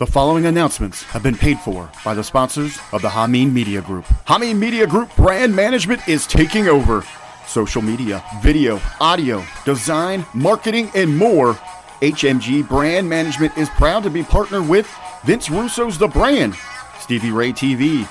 The 0.00 0.06
following 0.06 0.46
announcements 0.46 1.02
have 1.02 1.22
been 1.22 1.36
paid 1.36 1.60
for 1.60 1.90
by 2.06 2.14
the 2.14 2.24
sponsors 2.24 2.78
of 2.90 3.02
the 3.02 3.10
Hameen 3.10 3.52
Media 3.52 3.82
Group. 3.82 4.06
Hameen 4.26 4.56
Media 4.56 4.86
Group 4.86 5.14
brand 5.14 5.54
management 5.54 6.08
is 6.08 6.26
taking 6.26 6.68
over. 6.68 7.04
Social 7.46 7.82
media, 7.82 8.24
video, 8.42 8.80
audio, 8.98 9.44
design, 9.66 10.24
marketing, 10.32 10.90
and 10.94 11.14
more. 11.14 11.52
HMG 12.00 12.66
Brand 12.66 13.10
Management 13.10 13.58
is 13.58 13.68
proud 13.68 14.02
to 14.04 14.08
be 14.08 14.22
partnered 14.22 14.66
with 14.66 14.90
Vince 15.24 15.50
Russo's 15.50 15.98
The 15.98 16.08
Brand, 16.08 16.54
Stevie 16.98 17.30
Ray 17.30 17.52
TV, 17.52 18.08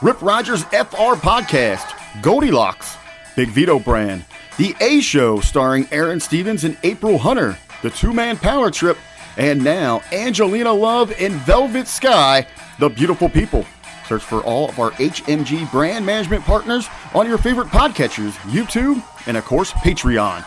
Rip 0.00 0.22
Rogers 0.22 0.62
FR 0.66 1.16
Podcast, 1.18 2.22
Goldilocks, 2.22 2.96
Big 3.34 3.48
Vito 3.48 3.80
Brand, 3.80 4.24
The 4.58 4.76
A 4.80 5.00
Show 5.00 5.40
starring 5.40 5.88
Aaron 5.90 6.20
Stevens 6.20 6.62
and 6.62 6.78
April 6.84 7.18
Hunter, 7.18 7.58
The 7.82 7.90
Two 7.90 8.12
Man 8.12 8.36
Power 8.36 8.70
Trip, 8.70 8.96
and 9.36 9.62
now 9.62 10.02
Angelina 10.12 10.72
Love 10.72 11.12
and 11.18 11.34
Velvet 11.34 11.88
Sky, 11.88 12.46
The 12.78 12.88
Beautiful 12.88 13.28
People. 13.28 13.64
Search 14.06 14.22
for 14.22 14.42
all 14.42 14.68
of 14.68 14.78
our 14.78 14.90
HMG 14.92 15.70
brand 15.70 16.04
management 16.04 16.44
partners 16.44 16.88
on 17.14 17.26
your 17.26 17.38
favorite 17.38 17.68
podcatchers, 17.68 18.32
YouTube, 18.50 19.02
and 19.26 19.36
of 19.36 19.44
course, 19.44 19.72
Patreon. 19.72 20.44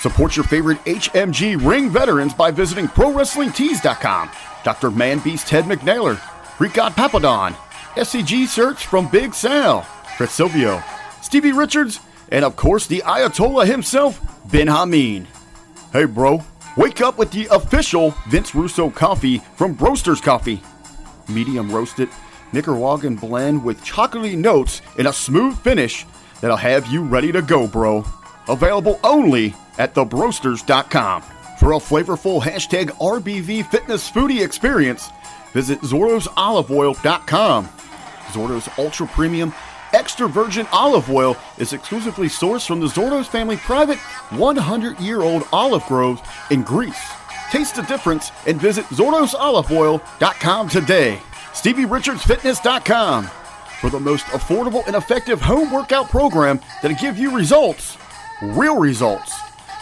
Support 0.00 0.36
your 0.36 0.44
favorite 0.44 0.78
HMG 0.84 1.64
ring 1.64 1.90
veterans 1.90 2.32
by 2.32 2.50
visiting 2.50 2.86
ProWrestlingTees.com. 2.86 4.30
Dr. 4.64 4.90
Manbeast 4.90 5.46
Ted 5.46 5.64
McNaylor, 5.64 6.20
Greek 6.58 6.74
God 6.74 6.92
Papadon, 6.92 7.54
SCG 7.94 8.46
Search 8.46 8.86
from 8.86 9.08
Big 9.08 9.34
Sal, 9.34 9.82
Chris 10.16 10.32
Silvio, 10.32 10.82
Stevie 11.22 11.52
Richards, 11.52 12.00
and 12.30 12.44
of 12.44 12.54
course 12.56 12.86
the 12.86 13.02
Ayatollah 13.04 13.66
himself, 13.66 14.20
Ben 14.50 14.66
Hameen. 14.66 15.26
Hey 15.92 16.04
bro, 16.04 16.44
wake 16.78 17.00
up 17.00 17.18
with 17.18 17.30
the 17.32 17.48
official 17.50 18.14
Vince 18.28 18.54
Russo 18.54 18.88
coffee 18.88 19.38
from 19.56 19.76
Broasters 19.76 20.22
Coffee. 20.22 20.62
Medium 21.28 21.70
roasted, 21.70 22.08
Nicaraguan 22.52 23.16
blend 23.16 23.62
with 23.62 23.84
chocolatey 23.84 24.38
notes 24.38 24.80
and 24.96 25.08
a 25.08 25.12
smooth 25.12 25.58
finish 25.58 26.06
that'll 26.40 26.56
have 26.56 26.86
you 26.86 27.02
ready 27.02 27.32
to 27.32 27.42
go, 27.42 27.66
bro. 27.66 28.04
Available 28.48 29.00
only 29.02 29.54
at 29.76 29.94
thebroasters.com. 29.94 31.22
For 31.58 31.72
a 31.72 31.76
flavorful 31.76 32.40
hashtag 32.40 32.90
RBV 32.98 33.68
fitness 33.68 34.08
foodie 34.08 34.44
experience, 34.44 35.10
visit 35.52 35.80
ZordosOliveOil.com. 35.80 37.68
Zordo's 38.28 38.68
Ultra 38.78 39.06
Premium 39.08 39.52
Extra 39.92 40.28
Virgin 40.28 40.66
Olive 40.72 41.10
Oil 41.10 41.36
is 41.58 41.72
exclusively 41.72 42.28
sourced 42.28 42.66
from 42.66 42.80
the 42.80 42.86
Zordos 42.86 43.26
family 43.26 43.56
private 43.56 43.98
100 43.98 45.00
year 45.00 45.22
old 45.22 45.44
olive 45.52 45.84
groves 45.86 46.20
in 46.50 46.62
Greece. 46.62 47.12
Taste 47.50 47.76
the 47.76 47.82
difference 47.82 48.30
and 48.46 48.60
visit 48.60 48.84
ZordosOliveOil.com 48.86 50.68
today. 50.68 51.18
StevieRichardsFitness.com 51.52 53.30
for 53.80 53.90
the 53.90 54.00
most 54.00 54.26
affordable 54.26 54.86
and 54.86 54.96
effective 54.96 55.40
home 55.40 55.72
workout 55.72 56.10
program 56.10 56.60
that'll 56.82 56.96
give 56.98 57.18
you 57.18 57.34
results. 57.34 57.96
Real 58.42 58.78
results. 58.78 59.34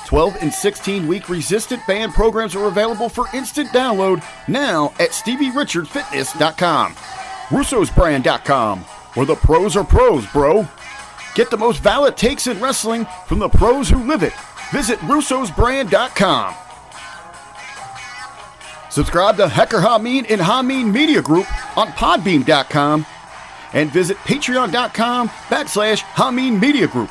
12 0.07 0.37
and 0.41 0.53
16 0.53 1.09
week 1.09 1.29
resistant 1.29 1.84
band 1.87 2.12
programs 2.15 2.55
are 2.55 2.69
available 2.69 3.09
for 3.09 3.27
instant 3.34 3.69
download 3.71 4.23
now 4.47 4.93
at 5.01 5.11
StevieRichardsFitness.com. 5.11 6.95
Russo'sBrand.com, 7.49 8.84
where 9.17 9.27
the 9.27 9.34
pros 9.34 9.77
are 9.77 9.84
pros, 9.84 10.27
bro. 10.28 10.69
Get 11.34 11.50
the 11.50 11.56
most 11.56 11.83
valid 11.83 12.17
takes 12.17 12.47
in 12.47 12.61
wrestling 12.61 13.06
from 13.27 13.41
the 13.41 13.48
pros 13.48 13.89
who 13.89 14.06
live 14.06 14.22
it. 14.22 14.33
Visit 14.70 14.98
Russo'sBrand.com. 15.00 16.55
Subscribe 18.91 19.37
to 19.37 19.48
Hecker 19.48 19.78
Hameen 19.78 20.31
and 20.31 20.41
Hameen 20.41 20.92
Media 20.92 21.20
Group 21.20 21.47
on 21.77 21.89
Podbean.com 21.89 23.05
and 23.72 23.91
visit 23.91 24.17
Patreon.com 24.19 25.28
backslash 25.28 26.00
Hameen 26.14 26.61
Media 26.61 26.87
Group. 26.87 27.11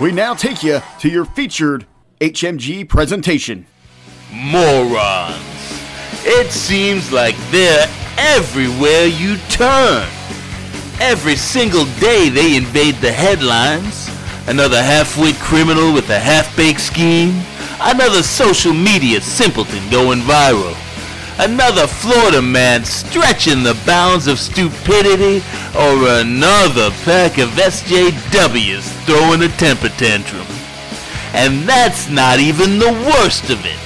We 0.00 0.12
now 0.12 0.34
take 0.34 0.62
you 0.62 0.82
to 1.00 1.08
your 1.08 1.24
featured 1.24 1.86
HMG 2.20 2.86
presentation. 2.88 3.66
Morons. 4.30 5.36
It 6.24 6.50
seems 6.50 7.12
like 7.12 7.34
they're 7.50 7.88
everywhere 8.18 9.06
you 9.06 9.36
turn. 9.48 10.06
Every 11.00 11.36
single 11.36 11.84
day 12.00 12.30
they 12.30 12.56
invade 12.56 12.96
the 12.96 13.12
headlines. 13.12 14.08
Another 14.46 14.82
half-wit 14.82 15.36
criminal 15.36 15.92
with 15.92 16.08
a 16.08 16.18
half-baked 16.18 16.80
scheme. 16.80 17.42
Another 17.80 18.22
social 18.22 18.72
media 18.72 19.20
simpleton 19.20 19.90
going 19.90 20.20
viral. 20.20 20.74
Another 21.38 21.86
Florida 21.86 22.40
man 22.40 22.84
stretching 22.84 23.62
the 23.62 23.78
bounds 23.84 24.26
of 24.26 24.38
stupidity. 24.38 25.44
Or 25.76 26.08
another 26.20 26.90
pack 27.04 27.36
of 27.36 27.50
SJWs 27.50 29.04
throwing 29.04 29.42
a 29.42 29.48
temper 29.58 29.90
tantrum. 29.90 30.46
And 31.34 31.68
that's 31.68 32.08
not 32.08 32.40
even 32.40 32.78
the 32.78 32.92
worst 33.12 33.50
of 33.50 33.66
it. 33.66 33.85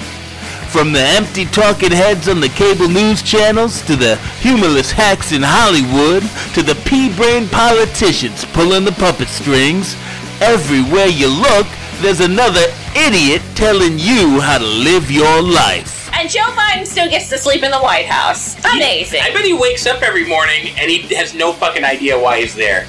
From 0.73 0.93
the 0.93 1.03
empty 1.03 1.47
talking 1.47 1.91
heads 1.91 2.29
on 2.29 2.41
the 2.41 2.49
cable 2.49 2.89
news 2.89 3.23
channels, 3.23 3.83
to 3.83 3.97
the 3.97 4.17
humorless 4.39 4.93
hacks 4.93 5.33
in 5.33 5.43
Hollywood, 5.43 6.23
to 6.55 6.63
the 6.63 6.81
pea-brain 6.87 7.49
politicians 7.49 8.45
pulling 8.55 8.85
the 8.85 8.93
puppet 8.93 9.27
strings, 9.27 9.97
everywhere 10.41 11.09
you 11.09 11.27
look, 11.27 11.67
there's 12.01 12.21
another 12.21 12.63
idiot 12.95 13.43
telling 13.57 13.99
you 13.99 14.39
how 14.39 14.59
to 14.59 14.65
live 14.65 15.11
your 15.11 15.43
life. 15.43 16.09
And 16.15 16.31
Joe 16.31 16.55
Biden 16.55 16.87
still 16.87 17.11
gets 17.11 17.29
to 17.31 17.39
sleep 17.39 17.65
in 17.65 17.73
the 17.73 17.81
White 17.81 18.07
House. 18.07 18.55
Amazing. 18.65 19.23
I 19.23 19.35
bet 19.35 19.45
he 19.45 19.53
wakes 19.53 19.87
up 19.87 20.03
every 20.03 20.27
morning 20.27 20.71
and 20.79 20.89
he 20.89 21.03
has 21.17 21.35
no 21.35 21.53
fucking 21.53 21.83
idea 21.83 22.17
why 22.17 22.41
he's 22.41 22.55
there. 22.55 22.87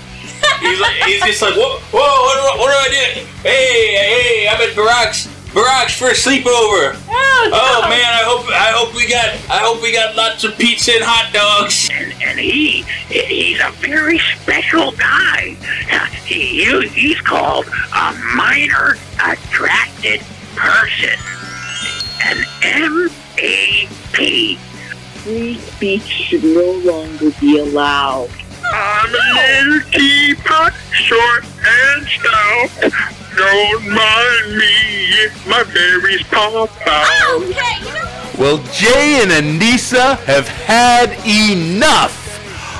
He's 0.61 0.79
like, 0.79 1.01
he's 1.01 1.21
just 1.23 1.41
like, 1.41 1.55
whoa, 1.55 1.79
whoa, 1.91 1.97
what 1.97 2.35
do, 2.37 2.61
what 2.61 2.69
do 2.69 2.77
I 2.77 2.89
do? 2.93 3.25
Hey, 3.41 3.97
hey, 3.97 4.47
I'm 4.47 4.61
at 4.61 4.75
Barack's, 4.75 5.27
Barack's 5.53 5.97
for 5.97 6.07
a 6.07 6.13
sleepover. 6.13 6.95
Oh, 7.09 7.49
no. 7.51 7.57
Oh 7.59 7.81
man, 7.89 8.13
I 8.13 8.23
hope, 8.23 8.47
I 8.47 8.71
hope 8.71 8.95
we 8.95 9.07
got, 9.07 9.29
I 9.49 9.59
hope 9.59 9.81
we 9.81 9.91
got 9.91 10.15
lots 10.15 10.43
of 10.45 10.57
pizza 10.57 10.93
and 10.93 11.03
hot 11.03 11.33
dogs. 11.33 11.89
and, 11.91 12.13
and 12.23 12.39
he 12.39 12.83
he's 13.09 13.59
a 13.59 13.71
very 13.81 14.19
special 14.19 14.91
guy. 14.93 15.57
Uh, 15.91 16.05
he, 16.25 16.87
he's 16.89 17.19
called 17.19 17.65
a 17.67 18.13
minor 18.35 18.95
attracted 19.25 20.21
person, 20.55 21.19
an 22.23 22.37
MAP. 22.61 24.57
Free 25.21 25.55
speech 25.55 26.01
should 26.03 26.43
no 26.43 26.71
longer 26.85 27.31
be 27.39 27.59
allowed. 27.59 28.29
I'm 28.63 29.13
a 29.13 29.67
little 29.67 29.91
teapot, 29.91 30.73
short 30.93 31.43
and 31.43 32.07
stout. 32.07 33.20
Don't 33.35 33.87
mind 33.87 34.57
me 34.57 34.75
if 35.23 35.47
my 35.47 35.63
berries 35.63 36.23
pop 36.23 36.69
out. 36.85 37.41
Okay, 37.41 37.79
you 37.79 37.93
know. 37.93 38.11
Well, 38.37 38.57
Jay 38.73 39.21
and 39.21 39.31
Anissa 39.31 40.17
have 40.25 40.47
had 40.47 41.11
enough. 41.25 42.17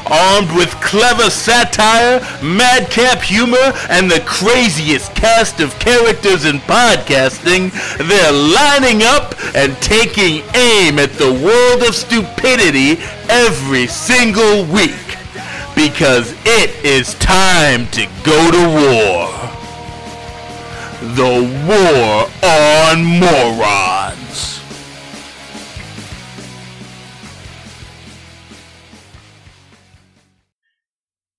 Armed 0.10 0.52
with 0.58 0.70
clever 0.82 1.30
satire, 1.30 2.20
madcap 2.44 3.22
humor, 3.22 3.72
and 3.90 4.12
the 4.12 4.22
craziest 4.26 5.16
cast 5.16 5.62
of 5.62 5.78
characters 5.80 6.44
in 6.44 6.58
podcasting, 6.58 7.72
they're 7.98 8.32
lining 8.32 9.04
up 9.04 9.36
and 9.56 9.78
taking 9.78 10.44
aim 10.56 11.00
at 11.00 11.14
the 11.14 11.32
world 11.32 11.88
of 11.88 11.96
stupidity 11.96 13.02
every 13.30 13.88
single 13.88 14.66
week. 14.66 15.18
Because 15.76 16.36
it 16.44 16.84
is 16.84 17.14
time 17.16 17.88
to 17.92 18.06
go 18.26 18.52
to 18.52 18.68
war. 18.68 19.51
The 21.02 21.24
War 21.68 22.30
on 22.48 23.04
Morons. 23.04 24.62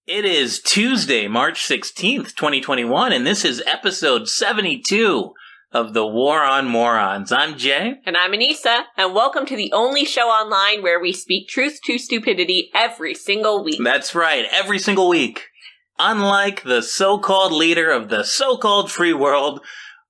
It 0.04 0.24
is 0.24 0.60
Tuesday, 0.60 1.28
March 1.28 1.60
16th, 1.60 2.34
2021, 2.34 3.12
and 3.12 3.24
this 3.24 3.44
is 3.44 3.62
episode 3.64 4.26
72 4.26 5.32
of 5.70 5.94
The 5.94 6.08
War 6.08 6.42
on 6.42 6.66
Morons. 6.66 7.30
I'm 7.30 7.56
Jay. 7.56 8.00
And 8.04 8.16
I'm 8.16 8.32
Anissa, 8.32 8.86
and 8.96 9.14
welcome 9.14 9.46
to 9.46 9.54
the 9.54 9.72
only 9.72 10.04
show 10.04 10.26
online 10.26 10.82
where 10.82 10.98
we 11.00 11.12
speak 11.12 11.46
truth 11.46 11.78
to 11.84 11.98
stupidity 11.98 12.68
every 12.74 13.14
single 13.14 13.62
week. 13.62 13.78
That's 13.80 14.12
right, 14.12 14.44
every 14.50 14.80
single 14.80 15.08
week. 15.08 15.51
Unlike 15.98 16.62
the 16.62 16.82
so 16.82 17.18
called 17.18 17.52
leader 17.52 17.90
of 17.90 18.08
the 18.08 18.24
so 18.24 18.56
called 18.56 18.90
free 18.90 19.12
world, 19.12 19.60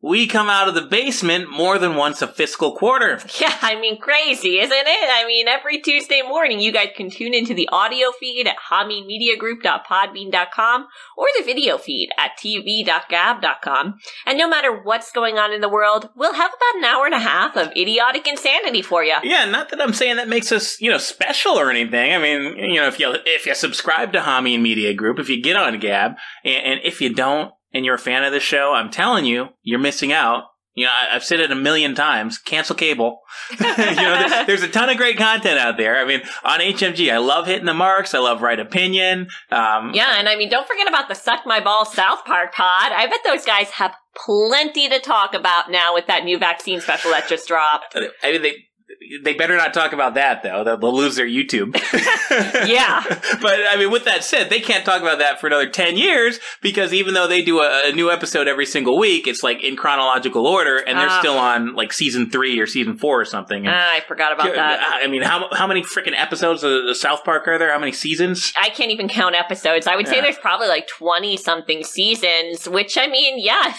we 0.03 0.27
come 0.27 0.51
out 0.51 0.67
of 0.67 0.75
the 0.75 0.83
basement 0.83 1.49
more 1.49 1.79
than 1.79 1.95
once 1.95 2.21
a 2.21 2.27
fiscal 2.27 2.75
quarter. 2.77 3.21
Yeah, 3.41 3.57
I 3.63 3.81
mean, 3.81 3.99
crazy, 3.99 4.59
isn't 4.61 4.73
it? 4.73 5.11
I 5.11 5.25
mean, 5.27 5.49
every 5.49 5.81
Tuesday 5.81 6.21
morning, 6.23 6.61
you 6.61 6.71
guys 6.71 6.91
can 6.95 7.11
tune 7.11 7.35
into 7.35 7.55
the 7.55 7.69
audio 7.73 8.13
feed 8.13 8.47
at 8.47 8.57
hamimediagroup.podbean.com 8.71 10.87
or 11.17 11.27
the 11.37 11.43
video 11.45 11.77
feed 11.79 12.11
at 12.19 12.39
tv.gab.com. 12.39 13.99
And 14.27 14.39
no 14.39 14.49
matter 14.49 14.81
what's 14.83 15.11
going 15.11 15.39
on 15.39 15.53
in 15.53 15.61
the 15.61 15.69
world, 15.69 16.11
we'll 16.15 16.35
have 16.35 16.53
about 16.53 16.77
an 16.77 16.85
hour 16.85 17.07
and 17.07 17.15
a 17.15 17.21
half 17.21 17.57
of 17.57 17.73
idiotic 17.77 18.29
insanity 18.29 18.83
for 18.83 19.03
you. 19.03 19.17
Yeah, 19.25 19.47
not 19.47 19.71
that 19.71 19.81
I'm 19.81 19.95
saying 19.95 20.17
that 20.17 20.29
makes 20.29 20.53
us, 20.53 20.81
you 20.81 20.91
know, 20.91 20.99
special 20.99 21.59
or 21.59 21.69
anything. 21.71 22.15
I 22.15 22.19
mean, 22.19 22.57
you 22.59 22.81
know, 22.81 22.87
if 22.87 23.01
you 23.01 23.17
if 23.27 23.47
you 23.47 23.57
subscribe 23.57 24.13
to 24.13 24.21
Hami 24.21 24.55
and 24.55 24.63
Media 24.63 24.95
Group, 24.95 25.19
if 25.19 25.29
you 25.29 25.43
get 25.43 25.57
on 25.57 25.81
Gab, 25.81 26.13
and, 26.45 26.65
and 26.65 26.81
if 26.85 27.01
you 27.01 27.13
don't, 27.13 27.53
and 27.75 27.85
you're 27.85 27.95
a 27.95 27.99
fan 27.99 28.25
of 28.25 28.33
the 28.33 28.41
show, 28.41 28.73
I'm 28.75 28.91
telling 28.91 29.25
you, 29.25 29.49
you're 29.63 29.79
missing 29.79 30.13
out. 30.13 30.45
You 30.75 30.87
know, 30.87 30.91
I, 30.91 31.15
I've 31.17 31.25
said 31.25 31.39
it 31.41 31.51
a 31.51 31.55
million 31.55 31.95
times. 31.95 32.39
Cancel 32.39 32.75
cable. 32.75 33.21
you 33.61 33.67
know, 33.67 34.27
there- 34.27 34.47
there's 34.47 34.63
a 34.63 34.69
ton 34.69 34.89
of 34.89 34.97
great 34.97 35.19
content 35.19 35.59
out 35.59 35.77
there. 35.77 35.99
I 35.99 36.07
mean, 36.07 36.23
on 36.45 36.61
HMG, 36.61 37.13
I 37.13 37.19
love 37.19 37.47
hitting 37.47 37.67
the 37.67 37.75
marks. 37.75 38.15
I 38.15 38.21
love 38.21 38.41
right 38.41 38.59
opinion. 38.59 39.29
Um, 39.51 39.93
Yeah, 39.93 40.15
and 40.19 40.31
I 40.31 40.37
mean, 40.37 40.49
don't 40.49 40.67
forget 40.67 40.89
about 40.89 41.09
the 41.11 41.15
Suck 41.15 41.41
My 41.45 41.61
Balls 41.61 41.93
South 41.93 42.25
Park 42.25 42.55
pod. 42.55 42.91
I 42.93 43.07
bet 43.07 43.21
those 43.23 43.45
guys 43.45 43.69
have 43.73 43.95
plenty 44.17 44.89
to 44.89 44.99
talk 44.99 45.35
about 45.35 45.71
now 45.71 45.93
with 45.93 46.07
that 46.07 46.25
new 46.25 46.39
vaccine 46.39 46.81
special 46.81 47.11
that 47.11 47.29
just 47.29 47.47
dropped. 47.49 47.95
I 47.95 48.33
mean, 48.33 48.43
they 48.43 48.55
they 49.23 49.35
better 49.35 49.57
not 49.57 49.73
talk 49.75 49.93
about 49.93 50.15
that 50.15 50.43
though. 50.43 50.65
They'll, 50.65 50.77
they'll 50.79 50.95
lose 50.97 51.17
their 51.17 51.27
YouTube. 51.27 51.77
Yeah. 52.67 53.03
but 53.43 53.61
I 53.69 53.77
mean, 53.77 53.91
with 53.91 54.05
that 54.05 54.25
said, 54.25 54.49
they 54.49 54.61
can't 54.61 54.85
talk 54.85 55.01
about 55.03 55.19
that 55.19 55.41
for 55.41 55.47
another 55.49 55.69
ten 55.69 55.97
years 55.97 56.39
because 56.63 56.93
even 56.95 57.13
though 57.15 57.27
they 57.27 57.43
do 57.43 57.61
a, 57.61 57.83
a 57.89 57.93
new 57.93 58.11
episode 58.11 58.49
every 58.49 58.65
single 58.67 58.99
week, 58.99 59.27
it's 59.27 59.43
like 59.43 59.63
in 59.63 59.77
chronological 59.77 60.47
order, 60.47 60.79
and 60.79 60.99
they're 60.99 61.09
Ah. 61.11 61.19
still 61.19 61.37
on 61.39 61.75
like 61.75 61.93
season 61.93 62.31
three 62.31 62.59
or 62.59 62.67
season 62.67 62.97
four 62.97 63.21
or 63.21 63.25
something. 63.25 63.67
And, 63.67 63.75
Ah, 63.75 63.95
I 63.97 64.01
forgot 64.01 64.33
about 64.33 64.55
that. 64.55 65.01
I 65.03 65.07
mean, 65.09 65.23
how 65.23 65.49
how 65.53 65.67
many 65.67 65.83
freaking 65.83 66.15
episodes 66.19 66.63
of 66.63 66.97
South 66.97 67.25
Park 67.25 67.47
are 67.49 67.59
there? 67.59 67.73
How 67.73 67.79
many 67.79 67.93
seasons? 67.93 68.53
I 68.61 68.71
can't 68.71 68.91
even 68.91 69.09
count 69.09 69.35
episodes. 69.35 69.87
I 69.87 69.97
would 69.97 70.09
say 70.09 70.21
there's 70.21 70.39
probably 70.39 70.69
like 70.69 70.87
20 70.89 71.37
something 71.37 71.85
seasons, 71.85 72.69
which 72.69 72.97
I 72.97 73.09
mean, 73.09 73.35
yeah, 73.39 73.75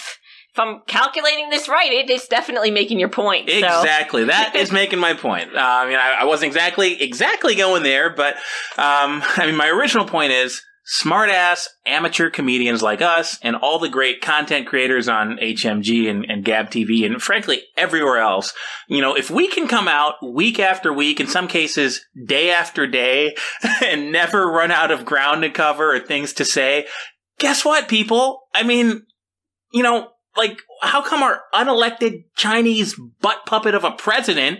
if, 0.53 0.59
I'm 0.59 0.81
calculating 0.87 1.49
this 1.49 1.67
right, 1.67 1.91
it 1.91 2.09
is 2.09 2.27
definitely 2.27 2.71
making 2.71 2.99
your 2.99 3.09
point. 3.09 3.49
So. 3.49 3.57
Exactly. 3.57 4.25
That 4.25 4.55
is 4.55 4.71
making 4.71 4.99
my 4.99 5.13
point. 5.13 5.55
Uh, 5.55 5.59
I 5.59 5.87
mean, 5.87 5.97
I, 5.97 6.17
I 6.21 6.25
wasn't 6.25 6.47
exactly 6.47 7.01
exactly 7.01 7.55
going 7.55 7.83
there, 7.83 8.09
but 8.09 8.35
um, 8.77 9.23
I 9.37 9.45
mean, 9.45 9.55
my 9.55 9.67
original 9.67 10.05
point 10.05 10.31
is 10.31 10.61
smart 10.85 11.29
ass 11.29 11.69
amateur 11.85 12.29
comedians 12.29 12.83
like 12.83 13.01
us 13.01 13.39
and 13.41 13.55
all 13.55 13.79
the 13.79 13.87
great 13.87 14.21
content 14.21 14.67
creators 14.67 15.07
on 15.07 15.37
HMG 15.37 16.09
and, 16.09 16.25
and 16.25 16.43
Gab 16.43 16.69
TV 16.69 17.05
and 17.05 17.21
frankly 17.21 17.63
everywhere 17.77 18.17
else. 18.17 18.53
You 18.89 19.01
know, 19.01 19.15
if 19.15 19.31
we 19.31 19.47
can 19.47 19.67
come 19.67 19.87
out 19.87 20.15
week 20.21 20.59
after 20.59 20.91
week, 20.91 21.19
in 21.19 21.27
some 21.27 21.47
cases 21.47 22.05
day 22.25 22.51
after 22.51 22.85
day, 22.85 23.35
and 23.83 24.11
never 24.11 24.47
run 24.51 24.71
out 24.71 24.91
of 24.91 25.05
ground 25.05 25.43
to 25.43 25.49
cover 25.49 25.95
or 25.95 25.99
things 25.99 26.33
to 26.33 26.45
say, 26.45 26.85
guess 27.39 27.63
what, 27.63 27.87
people? 27.87 28.41
I 28.53 28.63
mean, 28.63 29.03
you 29.71 29.83
know, 29.83 30.09
like, 30.37 30.59
how 30.81 31.01
come 31.01 31.21
our 31.23 31.41
unelected 31.53 32.23
Chinese 32.35 32.95
butt 33.21 33.45
puppet 33.45 33.75
of 33.75 33.83
a 33.83 33.91
president 33.91 34.59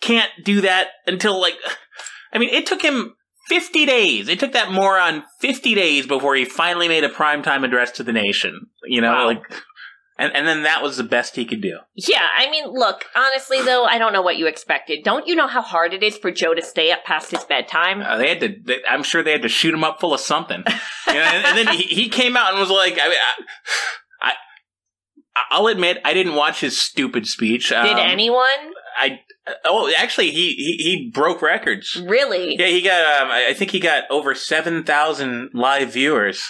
can't 0.00 0.30
do 0.44 0.60
that 0.62 0.88
until, 1.06 1.40
like, 1.40 1.54
I 2.32 2.38
mean, 2.38 2.50
it 2.50 2.66
took 2.66 2.82
him 2.82 3.14
50 3.48 3.86
days. 3.86 4.28
It 4.28 4.40
took 4.40 4.52
that 4.52 4.72
moron 4.72 5.22
50 5.40 5.74
days 5.74 6.06
before 6.06 6.34
he 6.34 6.44
finally 6.44 6.88
made 6.88 7.04
a 7.04 7.08
primetime 7.08 7.64
address 7.64 7.90
to 7.92 8.02
the 8.02 8.12
nation. 8.12 8.66
You 8.84 9.00
know, 9.00 9.12
Wow. 9.12 9.26
like, 9.26 9.42
and, 10.18 10.32
and 10.34 10.46
then 10.46 10.62
that 10.62 10.82
was 10.82 10.96
the 10.96 11.02
best 11.04 11.34
he 11.36 11.44
could 11.44 11.60
do. 11.60 11.78
Yeah, 11.94 12.26
I 12.36 12.48
mean, 12.50 12.66
look, 12.68 13.04
honestly 13.16 13.60
though, 13.62 13.84
I 13.84 13.98
don't 13.98 14.12
know 14.12 14.22
what 14.22 14.36
you 14.36 14.46
expected. 14.46 15.02
Don't 15.04 15.26
you 15.26 15.34
know 15.34 15.48
how 15.48 15.60
hard 15.60 15.92
it 15.92 16.02
is 16.04 16.16
for 16.16 16.30
Joe 16.30 16.54
to 16.54 16.62
stay 16.62 16.90
up 16.92 17.04
past 17.04 17.32
his 17.32 17.42
bedtime? 17.44 18.00
Uh, 18.00 18.16
they 18.16 18.28
had 18.28 18.40
to, 18.40 18.54
they, 18.62 18.78
I'm 18.88 19.02
sure 19.02 19.22
they 19.22 19.32
had 19.32 19.42
to 19.42 19.48
shoot 19.48 19.74
him 19.74 19.82
up 19.84 20.00
full 20.00 20.14
of 20.14 20.20
something. 20.20 20.62
You 21.08 21.14
know, 21.14 21.20
and, 21.20 21.44
and 21.46 21.58
then 21.58 21.74
he, 21.76 21.82
he 21.82 22.08
came 22.08 22.36
out 22.36 22.52
and 22.52 22.60
was 22.60 22.70
like, 22.70 22.92
I, 22.94 23.08
mean, 23.08 23.18
I, 23.18 23.42
I'll 25.50 25.66
admit, 25.66 25.98
I 26.04 26.14
didn't 26.14 26.34
watch 26.34 26.60
his 26.60 26.80
stupid 26.80 27.26
speech. 27.26 27.68
Did 27.70 27.76
Um, 27.78 27.98
anyone? 27.98 28.48
I 28.96 29.20
oh 29.64 29.92
actually 29.96 30.30
he 30.30 30.54
he, 30.54 30.76
he 30.82 31.10
broke 31.12 31.42
records. 31.42 32.00
Really? 32.06 32.56
Yeah, 32.58 32.66
he 32.66 32.80
got 32.82 33.22
um, 33.22 33.30
I 33.30 33.52
think 33.54 33.70
he 33.72 33.80
got 33.80 34.04
over 34.10 34.34
seven 34.34 34.84
thousand 34.84 35.50
live 35.52 35.92
viewers. 35.92 36.42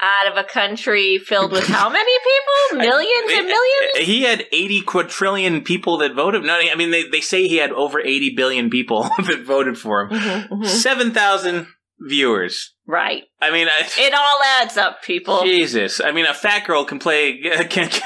Out 0.00 0.26
of 0.26 0.36
a 0.36 0.42
country 0.42 1.18
filled 1.18 1.52
with 1.52 1.68
how 1.68 1.88
many 1.88 2.12
people? 2.18 2.78
Millions 2.90 3.30
and 3.32 3.46
millions? 3.46 3.98
He 3.98 4.22
had 4.22 4.44
eighty 4.50 4.80
quadrillion 4.80 5.60
people 5.62 5.98
that 5.98 6.12
voted. 6.14 6.42
No, 6.42 6.54
I 6.58 6.74
mean 6.74 6.90
they, 6.90 7.04
they 7.08 7.20
say 7.20 7.46
he 7.46 7.58
had 7.58 7.70
over 7.70 8.00
eighty 8.00 8.34
billion 8.34 8.68
people 8.68 9.02
that 9.18 9.44
voted 9.46 9.78
for 9.78 10.02
him. 10.08 10.18
Mhm, 10.18 10.48
mhm. 10.48 10.66
Seven 10.66 11.12
thousand 11.12 11.68
viewers. 12.00 12.74
Right. 12.84 13.22
I 13.40 13.52
mean, 13.52 13.68
I, 13.68 13.88
It 13.96 14.12
all 14.12 14.40
adds 14.60 14.76
up, 14.76 15.02
people. 15.04 15.44
Jesus. 15.44 16.00
I 16.00 16.10
mean, 16.10 16.26
a 16.26 16.34
fat 16.34 16.66
girl 16.66 16.84
can 16.84 16.98
play 16.98 17.38
can 17.70 17.88
can 17.88 18.02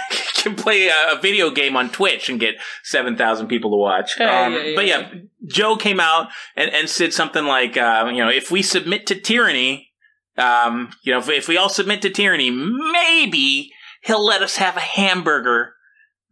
play 0.55 0.89
a 0.89 1.19
video 1.21 1.51
game 1.51 1.77
on 1.77 1.91
Twitch 1.91 2.29
and 2.29 2.39
get 2.39 2.57
seven 2.83 3.17
thousand 3.17 3.49
people 3.49 3.71
to 3.71 3.77
watch. 3.77 4.13
Yeah, 4.19 4.47
Um, 4.47 4.53
yeah, 4.53 4.63
yeah, 4.63 4.75
but 4.77 4.87
yeah, 4.87 5.13
Joe 5.47 5.77
came 5.77 6.01
out 6.01 6.29
and, 6.57 6.71
and 6.73 6.89
said 6.89 7.13
something 7.13 7.45
like, 7.45 7.77
uh, 7.77 8.11
you 8.13 8.19
know, 8.19 8.29
if 8.29 8.51
we 8.51 8.63
submit 8.63 9.07
to 9.07 9.21
tyranny, 9.21 9.91
um, 10.37 10.91
you 11.03 11.13
know, 11.13 11.19
if, 11.19 11.29
if 11.29 11.49
we 11.49 11.57
all 11.57 11.69
submit 11.69 12.03
to 12.03 12.11
tyranny, 12.11 12.51
maybe 12.51 13.73
he'll 14.03 14.25
let 14.25 14.43
us 14.43 14.57
have 14.57 14.77
a 14.77 14.81
hamburger, 14.81 15.75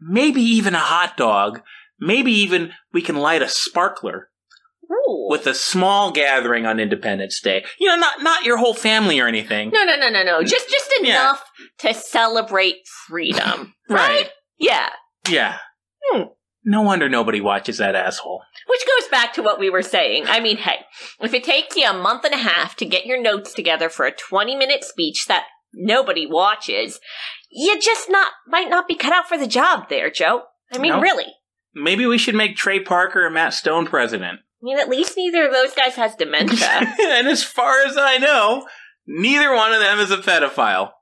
maybe 0.00 0.42
even 0.42 0.74
a 0.74 0.78
hot 0.78 1.16
dog, 1.16 1.62
maybe 1.98 2.32
even 2.32 2.72
we 2.92 3.02
can 3.02 3.16
light 3.16 3.42
a 3.42 3.48
sparkler 3.48 4.28
Ooh. 5.08 5.26
with 5.30 5.46
a 5.46 5.54
small 5.54 6.10
gathering 6.12 6.66
on 6.66 6.78
Independence 6.80 7.40
Day. 7.40 7.64
You 7.78 7.88
know, 7.88 7.96
not 7.96 8.22
not 8.22 8.44
your 8.44 8.56
whole 8.58 8.74
family 8.74 9.18
or 9.20 9.26
anything. 9.26 9.70
No, 9.70 9.84
no, 9.84 9.96
no, 9.96 10.08
no, 10.10 10.22
no. 10.22 10.42
Just 10.42 10.68
just 10.70 10.90
Yeah. 11.00 11.20
enough 11.20 11.44
to 11.78 11.92
celebrate 11.94 12.76
freedom. 13.06 13.74
Right. 13.88 14.30
Yeah. 14.58 14.88
Yeah. 15.28 15.58
Hmm. 16.10 16.22
No 16.64 16.80
wonder 16.80 17.08
nobody 17.10 17.42
watches 17.42 17.76
that 17.76 17.94
asshole. 17.94 18.42
Which 18.66 18.80
goes 18.86 19.08
back 19.10 19.34
to 19.34 19.42
what 19.42 19.58
we 19.58 19.68
were 19.68 19.82
saying. 19.82 20.24
I 20.26 20.40
mean, 20.40 20.56
hey, 20.56 20.78
if 21.20 21.34
it 21.34 21.44
takes 21.44 21.76
you 21.76 21.86
a 21.86 21.92
month 21.92 22.24
and 22.24 22.32
a 22.32 22.38
half 22.38 22.76
to 22.76 22.86
get 22.86 23.04
your 23.04 23.20
notes 23.20 23.52
together 23.52 23.90
for 23.90 24.06
a 24.06 24.10
20 24.12 24.56
minute 24.56 24.84
speech 24.84 25.26
that 25.26 25.44
nobody 25.74 26.24
watches, 26.26 26.98
you 27.50 27.78
just 27.78 28.08
not 28.08 28.32
might 28.46 28.70
not 28.70 28.88
be 28.88 28.94
cut 28.94 29.12
out 29.12 29.28
for 29.28 29.36
the 29.36 29.46
job 29.46 29.90
there, 29.90 30.08
Joe. 30.10 30.44
I 30.72 30.78
mean, 30.78 30.92
No. 30.92 31.00
really. 31.00 31.26
Maybe 31.74 32.06
we 32.06 32.16
should 32.18 32.34
make 32.36 32.56
Trey 32.56 32.80
Parker 32.80 33.26
and 33.26 33.34
Matt 33.34 33.52
Stone 33.52 33.86
president. 33.88 34.40
I 34.64 34.66
mean, 34.66 34.78
at 34.78 34.88
least 34.88 35.14
neither 35.14 35.46
of 35.46 35.52
those 35.52 35.74
guys 35.74 35.94
has 35.96 36.14
dementia. 36.14 36.66
and 37.02 37.28
as 37.28 37.42
far 37.42 37.84
as 37.84 37.98
I 37.98 38.16
know, 38.16 38.66
neither 39.06 39.54
one 39.54 39.74
of 39.74 39.80
them 39.80 39.98
is 39.98 40.10
a 40.10 40.16
pedophile. 40.16 40.92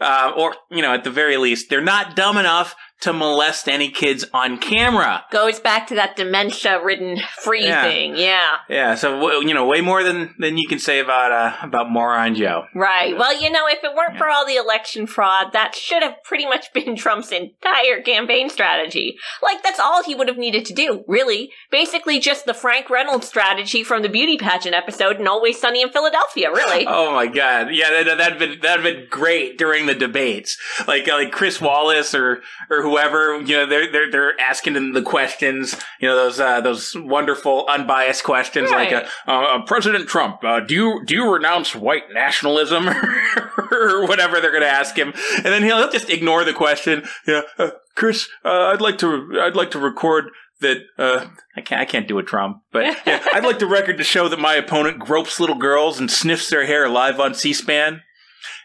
Uh, 0.00 0.32
or, 0.36 0.54
you 0.70 0.80
know, 0.80 0.94
at 0.94 1.02
the 1.02 1.10
very 1.10 1.36
least, 1.36 1.68
they're 1.68 1.80
not 1.80 2.14
dumb 2.14 2.36
enough 2.36 2.76
to 3.00 3.12
molest 3.12 3.68
any 3.68 3.90
kids 3.90 4.24
on 4.34 4.58
camera. 4.58 5.24
Goes 5.30 5.58
back 5.60 5.86
to 5.88 5.94
that 5.94 6.16
dementia 6.16 6.82
ridden 6.82 7.18
free 7.38 7.64
Yeah. 7.64 7.82
thing. 7.84 8.16
Yeah. 8.16 8.56
Yeah, 8.68 8.94
so 8.94 9.18
w- 9.20 9.48
you 9.48 9.54
know, 9.54 9.66
way 9.66 9.80
more 9.80 10.02
than 10.02 10.34
than 10.38 10.58
you 10.58 10.68
can 10.68 10.78
say 10.78 10.98
about 10.98 11.32
uh, 11.32 11.56
about 11.62 11.90
Moron 11.90 12.34
Joe. 12.34 12.64
Right. 12.74 13.16
Well, 13.16 13.40
you 13.40 13.50
know, 13.50 13.66
if 13.68 13.82
it 13.82 13.94
weren't 13.96 14.16
for 14.18 14.28
all 14.28 14.46
the 14.46 14.56
election 14.56 15.06
fraud, 15.06 15.52
that 15.52 15.74
should 15.74 16.02
have 16.02 16.22
pretty 16.24 16.46
much 16.46 16.72
been 16.74 16.96
Trump's 16.96 17.32
entire 17.32 18.02
campaign 18.02 18.48
strategy. 18.50 19.16
Like, 19.42 19.62
that's 19.62 19.80
all 19.80 20.02
he 20.04 20.14
would 20.14 20.28
have 20.28 20.36
needed 20.38 20.64
to 20.66 20.74
do, 20.74 21.04
really. 21.08 21.50
Basically, 21.70 22.18
just 22.20 22.44
the 22.44 22.54
Frank 22.54 22.90
Reynolds 22.90 23.26
strategy 23.28 23.82
from 23.82 24.02
the 24.02 24.08
beauty 24.08 24.36
pageant 24.36 24.74
episode 24.74 25.18
in 25.18 25.26
Always 25.26 25.58
Sunny 25.60 25.82
in 25.82 25.90
Philadelphia, 25.90 26.50
really. 26.50 26.86
Oh 27.00 27.14
my 27.14 27.26
god, 27.26 27.68
yeah, 27.72 28.02
that, 28.04 28.18
that'd 28.18 28.38
been 28.38 28.58
that'd 28.60 28.82
been 28.84 29.06
great 29.08 29.56
during 29.58 29.86
the 29.86 29.94
debates. 29.94 30.58
Like 30.86 31.08
uh, 31.08 31.14
like 31.14 31.32
Chris 31.32 31.60
Wallace 31.60 32.14
or 32.14 32.42
or 32.68 32.88
whoever, 32.90 33.40
you 33.40 33.56
know, 33.56 33.66
they're 33.66 33.90
they're 33.90 34.10
they're 34.10 34.40
asking 34.40 34.74
them 34.74 34.92
the 34.92 35.02
questions, 35.02 35.74
you 36.00 36.08
know, 36.08 36.16
those 36.16 36.40
uh, 36.40 36.60
those 36.60 36.94
wonderful 36.96 37.66
unbiased 37.68 38.24
questions, 38.24 38.70
like 38.70 38.90
Right. 38.90 39.06
uh, 39.26 39.30
uh, 39.30 39.62
President 39.62 40.08
Trump, 40.08 40.42
uh, 40.44 40.60
do 40.60 40.74
you 40.74 41.02
do 41.04 41.14
you 41.14 41.32
renounce 41.32 41.74
white 41.74 42.10
nationalism 42.12 42.88
or 43.70 44.06
whatever 44.06 44.40
they're 44.40 44.50
going 44.50 44.62
to 44.62 44.68
ask 44.68 44.96
him, 44.96 45.12
and 45.36 45.44
then 45.46 45.62
he'll, 45.62 45.78
he'll 45.78 45.90
just 45.90 46.10
ignore 46.10 46.44
the 46.44 46.52
question. 46.52 47.04
Yeah, 47.26 47.42
uh, 47.58 47.70
Chris, 47.94 48.28
uh, 48.44 48.72
I'd 48.72 48.80
like 48.80 48.98
to 48.98 49.38
I'd 49.40 49.56
like 49.56 49.70
to 49.72 49.78
record 49.78 50.30
that 50.60 50.78
uh, 50.98 51.26
I 51.56 51.60
can't 51.62 51.80
I 51.80 51.84
can't 51.84 52.08
do 52.08 52.18
a 52.18 52.22
Trump, 52.22 52.62
but 52.72 52.84
yeah, 53.06 53.22
I'd 53.32 53.44
like 53.44 53.58
the 53.58 53.66
record 53.66 53.96
to 53.98 54.04
show 54.04 54.28
that 54.28 54.38
my 54.38 54.54
opponent 54.54 54.98
gropes 54.98 55.40
little 55.40 55.56
girls 55.56 55.98
and 55.98 56.10
sniffs 56.10 56.50
their 56.50 56.66
hair 56.66 56.88
live 56.88 57.18
on 57.20 57.34
C-SPAN. 57.34 58.02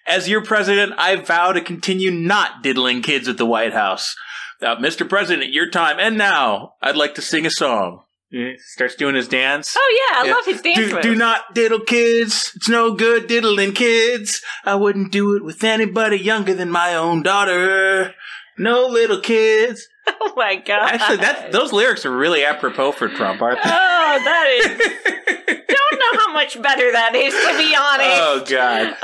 As 0.08 0.30
your 0.30 0.44
president, 0.44 0.94
I 0.98 1.16
vow 1.16 1.52
to 1.52 1.62
continue 1.62 2.12
not 2.12 2.62
diddling 2.62 3.02
kids 3.02 3.28
at 3.28 3.38
the 3.38 3.46
White 3.46 3.74
House. 3.74 4.16
Uh, 4.62 4.76
Mr. 4.78 5.08
President, 5.08 5.52
your 5.52 5.70
time. 5.70 5.98
And 6.00 6.18
now, 6.18 6.74
I'd 6.82 6.96
like 6.96 7.16
to 7.16 7.22
sing 7.22 7.46
a 7.46 7.50
song. 7.52 8.02
Yeah, 8.32 8.52
Starts 8.58 8.96
doing 8.96 9.16
his 9.16 9.28
dance. 9.28 9.76
Oh, 9.78 10.00
yeah, 10.12 10.22
I 10.22 10.26
Yeah. 10.28 10.34
love 10.34 10.46
his 10.46 10.62
dance 10.62 10.78
Do, 10.78 11.02
do 11.02 11.16
not 11.16 11.54
diddle 11.54 11.80
kids. 11.80 12.52
It's 12.56 12.68
no 12.70 12.94
good 12.94 13.28
diddling 13.28 13.74
kids. 13.74 14.42
I 14.64 14.76
wouldn't 14.76 15.12
do 15.12 15.36
it 15.36 15.44
with 15.44 15.64
anybody 15.64 16.18
younger 16.18 16.54
than 16.54 16.70
my 16.72 16.96
own 16.96 17.22
daughter. 17.24 18.14
No 18.58 18.88
little 18.88 19.22
kids. 19.22 19.88
Oh 20.08 20.34
my 20.36 20.56
god! 20.56 20.92
Actually, 20.94 21.18
that 21.18 21.52
those 21.52 21.74
lyrics 21.74 22.06
are 22.06 22.16
really 22.16 22.44
apropos 22.44 22.92
for 22.92 23.10
Trump, 23.10 23.42
aren't 23.42 23.58
they? 23.64 23.70
Oh, 23.72 24.22
that 24.24 24.48
is. 24.60 25.66
don't 25.98 26.14
know 26.14 26.20
how 26.20 26.34
much 26.34 26.62
better 26.62 26.92
that 26.92 27.16
is, 27.16 27.34
to 27.34 27.58
be 27.58 27.76
honest. 27.76 28.18
oh 28.22 28.44
God. 28.48 28.88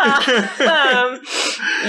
um, 0.62 1.22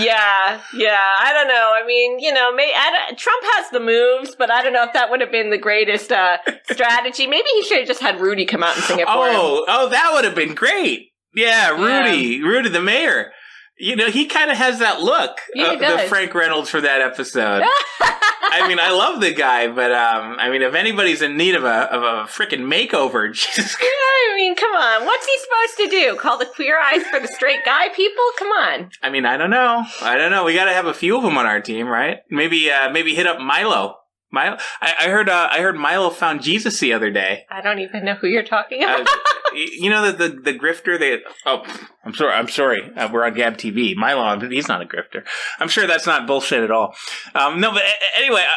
yeah, 0.03 0.61
yeah. 0.75 1.11
I 1.21 1.33
don't 1.33 1.49
know. 1.49 1.73
I 1.75 1.85
mean, 1.87 2.19
you 2.19 2.33
know, 2.33 2.53
may, 2.55 2.73
I 2.75 3.13
Trump 3.17 3.45
has 3.57 3.71
the 3.71 3.81
moves, 3.81 4.35
but 4.37 4.51
I 4.51 4.63
don't 4.63 4.73
know 4.73 4.85
if 4.85 4.93
that 4.93 5.11
would 5.11 5.21
have 5.21 5.33
been 5.33 5.51
the 5.51 5.59
greatest 5.59 6.13
uh, 6.13 6.39
strategy. 6.71 7.27
Maybe 7.27 7.49
he 7.55 7.65
should 7.65 7.79
have 7.79 7.89
just 7.89 8.01
had 8.01 8.21
Rudy 8.21 8.45
come 8.45 8.63
out 8.63 8.77
and 8.77 8.85
sing 8.85 8.99
it 8.99 9.07
for 9.07 9.29
him. 9.29 9.37
oh, 9.37 9.65
oh, 9.69 9.89
that 9.89 10.11
would 10.13 10.25
have 10.25 10.35
been 10.35 10.55
great. 10.55 11.09
Yeah, 11.35 11.71
Rudy, 11.71 12.43
Rudy 12.43 12.69
the 12.69 12.83
mayor. 12.83 13.33
You 13.83 13.97
know, 13.97 14.11
he 14.11 14.27
kind 14.27 14.49
of 14.49 14.57
has 14.57 14.79
that 14.79 15.01
look. 15.01 15.41
Yeah, 15.57 15.73
uh, 15.73 15.97
the. 15.97 16.09
Frank 16.09 16.33
Reynolds 16.35 16.71
for 16.71 16.81
that 16.81 17.01
episode. 17.01 17.65
I 18.01 18.69
mean, 18.69 18.79
I 18.79 18.93
love 18.93 19.21
the 19.21 19.35
guy, 19.35 19.67
but 19.67 19.91
um, 19.91 20.37
I 20.39 20.51
mean, 20.51 20.63
if 20.63 20.75
anybody's 20.75 21.21
in 21.21 21.37
need 21.37 21.57
of 21.57 21.65
a 21.65 21.93
of 21.93 22.03
a 22.05 22.31
freaking 22.31 22.61
makeover, 22.61 23.27
Jesus 23.35 23.75
Christ. 23.75 23.93
I 23.93 24.35
mean, 24.37 24.55
come 24.55 24.71
on. 24.71 25.05
What's 25.05 25.27
he 25.27 25.37
supposed 25.39 25.77
to 25.79 25.97
do? 25.97 26.17
Call 26.17 26.39
the 26.39 26.47
queer 26.47 26.79
eyes 26.79 27.03
for 27.09 27.19
the 27.19 27.27
straight 27.27 27.65
guy 27.65 27.89
people? 27.89 28.23
Come 28.39 28.49
on. 28.49 28.91
I 29.03 29.11
mean, 29.11 29.27
I 29.27 29.37
don't 29.37 29.51
know. 29.51 29.85
I 30.01 30.17
don't 30.17 30.31
know. 30.31 30.45
We 30.45 30.55
got 30.55 30.67
to 30.67 30.73
have 30.73 30.87
a 30.87 30.95
few 30.95 31.17
of 31.17 31.25
them 31.25 31.37
on 31.37 31.47
our 31.47 31.61
team, 31.61 31.89
right? 31.89 32.19
Maybe, 32.31 32.71
uh, 32.71 32.89
maybe 32.91 33.17
hit 33.17 33.27
up 33.27 33.41
Milo. 33.41 33.97
Milo. 34.33 34.57
I, 34.81 34.95
I 35.03 35.09
heard. 35.09 35.29
Uh, 35.29 35.49
I 35.53 35.61
heard 35.61 35.77
Milo 35.77 36.11
found 36.11 36.43
Jesus 36.43 36.81
the 36.81 36.93
other 36.95 37.11
day. 37.11 37.45
I 37.51 37.61
don't 37.61 37.79
even 37.81 38.05
know 38.05 38.15
who 38.15 38.27
you're 38.27 38.43
talking 38.43 38.83
Uh, 38.83 38.87
about. 39.03 39.07
y- 39.53 39.69
you 39.79 39.91
know 39.91 40.11
the, 40.11 40.29
the 40.29 40.29
the 40.53 40.59
grifter. 40.59 40.99
They. 40.99 41.19
Oh, 41.47 41.63
I'm 42.05 42.15
sorry. 42.15 42.33
I'm 42.33 42.49
sorry. 42.49 42.91
Uh, 42.97 43.09
we're 43.13 43.25
on 43.25 43.35
Gab 43.35 43.59
TV. 43.59 43.95
Milo. 43.95 44.41
He's 44.49 44.69
not 44.69 44.81
a 44.83 44.87
grifter. 44.87 45.25
I'm 45.61 45.69
sure 45.69 45.87
that's 45.87 46.07
not 46.07 46.27
bullshit 46.27 46.63
at 46.65 46.71
all. 46.71 46.95
Um, 47.35 47.61
no, 47.61 47.73
but 47.73 47.83
anyway, 48.17 48.43
uh, 48.49 48.55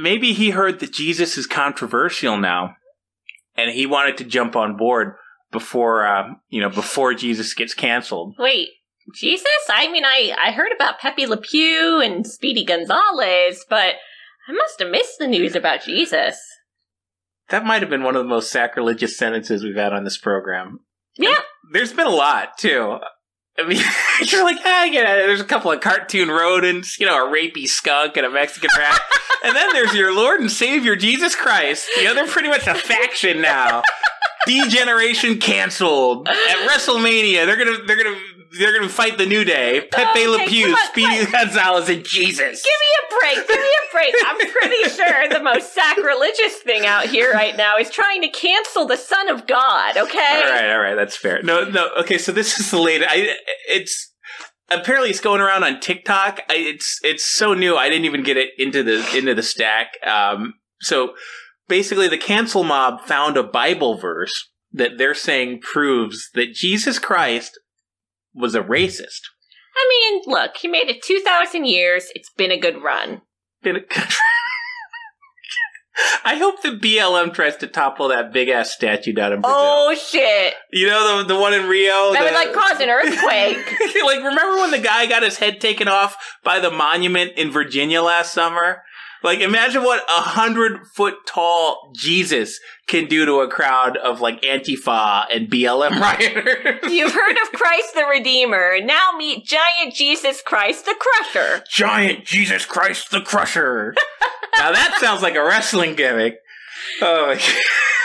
maybe 0.00 0.32
he 0.32 0.50
heard 0.50 0.80
that 0.80 0.92
Jesus 0.92 1.36
is 1.36 1.46
controversial 1.46 2.38
now, 2.38 2.76
and 3.56 3.70
he 3.70 3.84
wanted 3.86 4.16
to 4.18 4.24
jump 4.24 4.56
on 4.56 4.76
board 4.78 5.14
before 5.50 6.06
uh, 6.06 6.30
you 6.48 6.60
know 6.62 6.70
before 6.70 7.12
Jesus 7.12 7.52
gets 7.52 7.74
canceled. 7.74 8.34
Wait, 8.38 8.68
Jesus? 9.14 9.46
I 9.68 9.90
mean, 9.92 10.04
I, 10.06 10.34
I 10.42 10.52
heard 10.52 10.72
about 10.74 10.98
Pepe 11.00 11.26
Le 11.26 11.36
Pew 11.36 12.00
and 12.00 12.26
Speedy 12.26 12.64
Gonzales, 12.64 13.64
but 13.68 13.96
I 14.48 14.52
must 14.52 14.80
have 14.80 14.90
missed 14.90 15.18
the 15.18 15.26
news 15.26 15.54
about 15.54 15.82
Jesus. 15.84 16.38
That 17.50 17.64
might 17.64 17.82
have 17.82 17.90
been 17.90 18.02
one 18.02 18.16
of 18.16 18.22
the 18.22 18.28
most 18.28 18.50
sacrilegious 18.50 19.16
sentences 19.16 19.62
we've 19.62 19.76
had 19.76 19.92
on 19.92 20.04
this 20.04 20.18
program. 20.18 20.80
Yeah. 21.16 21.38
There's 21.72 21.92
been 21.92 22.06
a 22.06 22.10
lot 22.10 22.58
too. 22.58 22.98
I 23.58 23.66
mean, 23.66 23.82
you're 24.30 24.44
like, 24.44 24.58
ah, 24.64 24.84
yeah, 24.84 25.14
there's 25.16 25.40
a 25.40 25.44
couple 25.44 25.70
of 25.70 25.80
cartoon 25.80 26.28
rodents, 26.28 26.98
you 26.98 27.06
know, 27.06 27.26
a 27.26 27.30
rapey 27.30 27.66
skunk 27.68 28.16
and 28.16 28.26
a 28.26 28.30
Mexican 28.30 28.70
rat. 28.76 29.00
and 29.44 29.54
then 29.54 29.72
there's 29.72 29.94
your 29.94 30.14
Lord 30.14 30.40
and 30.40 30.50
Savior, 30.50 30.96
Jesus 30.96 31.36
Christ. 31.36 31.88
You 31.96 32.04
know, 32.04 32.14
they're 32.14 32.26
pretty 32.26 32.48
much 32.48 32.66
a 32.66 32.74
faction 32.74 33.40
now. 33.40 33.82
Degeneration 34.46 35.38
canceled. 35.38 36.26
At 36.28 36.68
WrestleMania, 36.68 37.46
they're 37.46 37.56
gonna, 37.56 37.84
they're 37.86 38.02
gonna, 38.02 38.16
they're 38.58 38.76
gonna 38.76 38.88
fight 38.88 39.18
the 39.18 39.26
New 39.26 39.44
Day. 39.44 39.86
Pepe 39.90 40.26
Le 40.26 40.38
Pew, 40.46 40.76
Speedy 40.88 41.24
Gonzalez, 41.30 41.88
and 41.88 42.04
Jesus. 42.04 42.62
Give 42.62 42.78
me 42.80 42.90
a 43.00 43.36
break. 43.36 43.48
Give 43.48 43.60
me 43.60 43.64
a 43.64 43.92
break. 43.92 44.14
I'm 44.26 44.38
pretty 44.38 44.90
sure 44.94 45.28
the 45.28 45.42
most 45.42 45.74
sacrilegious 45.74 46.56
thing 46.56 46.86
out 46.86 47.06
here 47.06 47.32
right 47.32 47.56
now 47.56 47.76
is 47.78 47.90
trying 47.90 48.22
to 48.22 48.28
cancel 48.28 48.86
the 48.86 48.96
Son 48.96 49.28
of 49.28 49.46
God, 49.46 49.96
okay? 49.96 50.42
All 50.44 50.50
right, 50.50 50.72
all 50.72 50.80
right, 50.80 50.94
that's 50.94 51.16
fair. 51.16 51.42
No, 51.42 51.64
no, 51.64 51.90
okay. 52.00 52.18
So 52.18 52.32
this 52.32 52.58
is 52.58 52.70
the 52.70 52.80
latest. 52.80 53.10
I, 53.10 53.36
it's 53.68 54.12
apparently 54.70 55.10
it's 55.10 55.20
going 55.20 55.40
around 55.40 55.64
on 55.64 55.80
TikTok. 55.80 56.40
I, 56.48 56.54
it's 56.54 56.98
it's 57.02 57.24
so 57.24 57.54
new. 57.54 57.76
I 57.76 57.88
didn't 57.88 58.04
even 58.04 58.22
get 58.22 58.36
it 58.36 58.50
into 58.58 58.82
the 58.82 59.16
into 59.16 59.34
the 59.34 59.42
stack. 59.42 59.92
Um, 60.06 60.54
so 60.80 61.14
basically, 61.68 62.08
the 62.08 62.18
cancel 62.18 62.64
mob 62.64 63.02
found 63.02 63.36
a 63.36 63.42
Bible 63.42 63.96
verse 63.96 64.50
that 64.72 64.92
they're 64.96 65.14
saying 65.14 65.60
proves 65.60 66.30
that 66.34 66.54
Jesus 66.54 66.98
Christ 66.98 67.58
was 68.34 68.54
a 68.54 68.62
racist. 68.62 69.20
I 69.76 69.88
mean, 69.88 70.22
look, 70.26 70.56
he 70.58 70.68
made 70.68 70.88
it 70.88 71.02
2,000 71.02 71.64
years. 71.66 72.06
It's 72.14 72.30
been 72.36 72.50
a 72.50 72.58
good 72.58 72.82
run. 72.82 73.22
Been 73.62 73.76
a- 73.76 73.80
I 76.24 76.36
hope 76.36 76.62
the 76.62 76.70
BLM 76.70 77.34
tries 77.34 77.56
to 77.58 77.66
topple 77.66 78.08
that 78.08 78.32
big 78.32 78.48
ass 78.48 78.70
statue 78.70 79.12
down 79.12 79.32
in 79.32 79.40
Brazil. 79.42 79.58
Oh, 79.58 79.94
shit. 79.94 80.54
You 80.72 80.86
know 80.86 81.18
the 81.18 81.34
the 81.34 81.40
one 81.40 81.52
in 81.52 81.68
Rio. 81.68 82.12
That 82.12 82.20
the- 82.20 82.24
would, 82.24 82.34
like, 82.34 82.52
cause 82.54 82.80
an 82.80 82.88
earthquake. 82.88 83.56
like 84.04 84.18
remember 84.18 84.56
when 84.56 84.70
the 84.70 84.78
guy 84.78 85.06
got 85.06 85.22
his 85.22 85.38
head 85.38 85.60
taken 85.60 85.88
off 85.88 86.16
by 86.42 86.60
the 86.60 86.70
monument 86.70 87.32
in 87.36 87.50
Virginia 87.50 88.02
last 88.02 88.32
summer? 88.32 88.82
Like 89.22 89.40
imagine 89.40 89.82
what 89.82 90.02
a 90.08 90.20
hundred 90.22 90.86
foot 90.86 91.14
tall 91.26 91.92
Jesus 91.94 92.58
can 92.88 93.06
do 93.06 93.24
to 93.24 93.40
a 93.40 93.48
crowd 93.48 93.96
of 93.96 94.20
like 94.20 94.42
Antifa 94.42 95.26
and 95.32 95.48
BLM 95.48 95.90
rioters. 96.00 96.92
You've 96.92 97.12
heard 97.12 97.36
of 97.42 97.52
Christ 97.52 97.94
the 97.94 98.04
Redeemer. 98.04 98.80
Now 98.82 99.10
meet 99.16 99.44
giant 99.44 99.94
Jesus 99.94 100.42
Christ 100.44 100.86
the 100.86 100.96
Crusher. 100.98 101.64
Giant 101.70 102.24
Jesus 102.24 102.66
Christ 102.66 103.10
the 103.10 103.20
Crusher. 103.20 103.94
now 104.56 104.72
that 104.72 104.98
sounds 105.00 105.22
like 105.22 105.36
a 105.36 105.44
wrestling 105.44 105.94
gimmick. 105.94 106.38
Oh 107.00 107.28
my 107.28 107.34
god. 107.34 107.62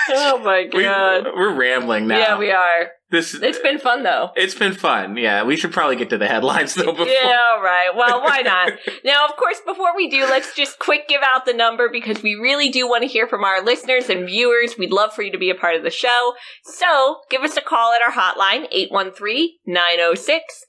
Oh 0.19 0.39
my 0.39 0.63
god. 0.65 1.25
we're 1.35 1.53
rambling 1.53 2.07
now. 2.07 2.17
Yeah, 2.17 2.37
we 2.37 2.51
are. 2.51 2.91
this 3.11 3.33
It's 3.33 3.59
been 3.59 3.77
fun 3.79 4.03
though. 4.03 4.31
it's 4.35 4.55
been 4.55 4.73
fun. 4.73 5.15
Yeah, 5.17 5.43
we 5.43 5.55
should 5.57 5.71
probably 5.73 5.95
get 5.95 6.09
to 6.11 6.17
the 6.17 6.27
headlines 6.27 6.75
though 6.75 6.91
before. 6.91 7.07
Yeah, 7.07 7.37
all 7.53 7.61
right. 7.61 7.89
Well, 7.95 8.21
why 8.27 8.41
not? 8.41 8.73
now, 9.05 9.25
of 9.25 9.35
course, 9.37 9.59
before 9.65 9.95
we 9.95 10.09
do, 10.09 10.21
let's 10.25 10.53
just 10.55 10.79
quick 10.79 11.07
give 11.07 11.21
out 11.23 11.45
the 11.45 11.53
number 11.53 11.89
because 11.91 12.21
we 12.23 12.35
really 12.35 12.69
do 12.69 12.87
want 12.87 13.03
to 13.03 13.07
hear 13.07 13.27
from 13.27 13.43
our 13.43 13.61
listeners 13.63 14.09
and 14.09 14.25
viewers. 14.27 14.77
We'd 14.77 14.91
love 14.91 15.13
for 15.13 15.21
you 15.23 15.31
to 15.31 15.37
be 15.37 15.49
a 15.49 15.55
part 15.55 15.75
of 15.75 15.83
the 15.83 15.89
show. 15.89 16.33
So 16.63 17.17
give 17.29 17.41
us 17.41 17.57
a 17.57 17.61
call 17.61 17.93
at 17.93 18.01
our 18.01 18.11
hotline, 18.11 18.65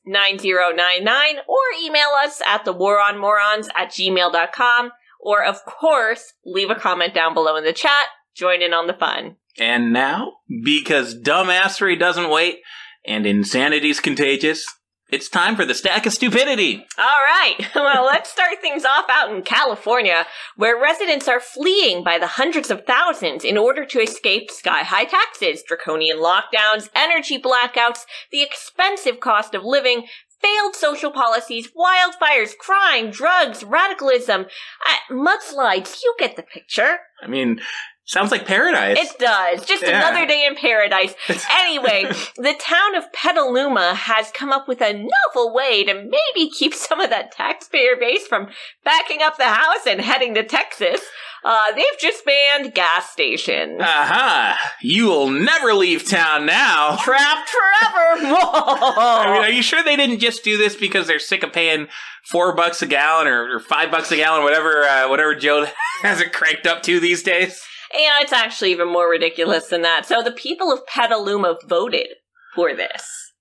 813-906-9099, 0.08 1.34
or 1.46 1.58
email 1.82 2.08
us 2.24 2.40
at 2.46 2.64
the 2.64 2.74
waronmorons 2.74 3.68
at 3.76 3.90
gmail.com. 3.90 4.90
Or, 5.20 5.42
of 5.44 5.64
course, 5.64 6.34
leave 6.46 6.70
a 6.70 6.76
comment 6.76 7.12
down 7.12 7.34
below 7.34 7.56
in 7.56 7.64
the 7.64 7.72
chat. 7.72 8.06
Join 8.38 8.62
in 8.62 8.72
on 8.72 8.86
the 8.86 8.94
fun. 8.94 9.34
And 9.58 9.92
now, 9.92 10.34
because 10.62 11.20
dumbassery 11.20 11.98
doesn't 11.98 12.30
wait 12.30 12.60
and 13.04 13.26
insanity's 13.26 13.98
contagious, 13.98 14.64
it's 15.10 15.28
time 15.28 15.56
for 15.56 15.64
the 15.64 15.74
stack 15.74 16.06
of 16.06 16.12
stupidity. 16.12 16.86
All 16.96 17.04
right. 17.04 17.56
Well, 17.74 18.04
let's 18.04 18.30
start 18.30 18.60
things 18.60 18.84
off 18.84 19.06
out 19.10 19.34
in 19.34 19.42
California, 19.42 20.26
where 20.56 20.80
residents 20.80 21.26
are 21.26 21.40
fleeing 21.40 22.04
by 22.04 22.18
the 22.18 22.26
hundreds 22.26 22.70
of 22.70 22.84
thousands 22.84 23.44
in 23.44 23.56
order 23.56 23.84
to 23.86 24.00
escape 24.00 24.50
sky 24.50 24.82
high 24.82 25.04
taxes, 25.04 25.62
draconian 25.66 26.18
lockdowns, 26.18 26.90
energy 26.94 27.40
blackouts, 27.40 28.00
the 28.30 28.42
expensive 28.42 29.20
cost 29.20 29.54
of 29.54 29.64
living, 29.64 30.06
failed 30.40 30.74
social 30.74 31.10
policies, 31.10 31.68
wildfires, 31.68 32.56
crime, 32.56 33.10
drugs, 33.10 33.64
radicalism, 33.64 34.42
uh, 34.42 35.12
mudslides. 35.12 36.02
You 36.02 36.14
get 36.18 36.36
the 36.36 36.42
picture. 36.42 36.98
I 37.22 37.26
mean, 37.26 37.60
sounds 38.08 38.30
like 38.32 38.46
paradise. 38.46 38.98
It 38.98 39.18
does. 39.18 39.64
Just 39.64 39.82
Yeah. 39.84 39.98
another 40.08 40.26
day 40.26 40.44
in 40.46 40.56
paradise. 40.56 41.14
Anyway, 41.68 42.04
the 42.36 42.54
town 42.58 42.94
of 42.94 43.12
Petaluma 43.12 43.94
has 43.94 44.30
come 44.30 44.50
up 44.50 44.66
with 44.66 44.80
a 44.80 44.92
novel 44.94 45.52
way 45.54 45.84
to 45.84 45.92
maybe 45.94 46.50
keep 46.50 46.72
some 46.74 46.98
of 46.98 47.10
that 47.10 47.30
taxpayer 47.30 47.94
base 47.96 48.26
from 48.26 48.48
backing 48.84 49.20
up 49.22 49.36
the 49.36 49.44
house 49.44 49.86
and 49.86 50.00
heading 50.00 50.34
to 50.34 50.42
Texas. 50.42 51.00
Uh, 51.44 51.72
they've 51.74 51.84
just 52.00 52.24
banned 52.24 52.74
gas 52.74 53.10
stations. 53.10 53.80
Aha! 53.82 54.58
You'll 54.80 55.28
never 55.30 55.74
leave 55.74 56.08
town 56.08 56.46
now. 56.46 56.96
Trapped 56.96 57.50
forever. 57.50 58.26
I 58.26 59.30
mean, 59.34 59.42
are 59.44 59.50
you 59.50 59.62
sure 59.62 59.82
they 59.84 59.96
didn't 59.96 60.18
just 60.20 60.42
do 60.42 60.56
this 60.56 60.74
because 60.74 61.06
they're 61.06 61.18
sick 61.18 61.42
of 61.42 61.52
paying 61.52 61.88
four 62.24 62.54
bucks 62.54 62.80
a 62.82 62.86
gallon 62.86 63.26
or, 63.26 63.56
or 63.56 63.60
five 63.60 63.90
bucks 63.90 64.10
a 64.10 64.16
gallon, 64.16 64.42
whatever, 64.42 64.82
uh, 64.84 65.08
whatever 65.08 65.34
Joe 65.34 65.66
has 66.02 66.20
it 66.20 66.32
cranked 66.32 66.66
up 66.66 66.82
to 66.84 66.98
these 66.98 67.22
days? 67.22 67.62
Yeah, 67.94 68.18
it's 68.20 68.32
actually 68.32 68.72
even 68.72 68.88
more 68.88 69.08
ridiculous 69.08 69.68
than 69.68 69.82
that. 69.82 70.06
So 70.06 70.22
the 70.22 70.32
people 70.32 70.72
of 70.72 70.86
Petaluma 70.86 71.56
voted 71.66 72.08
for 72.54 72.74
this. 72.74 73.32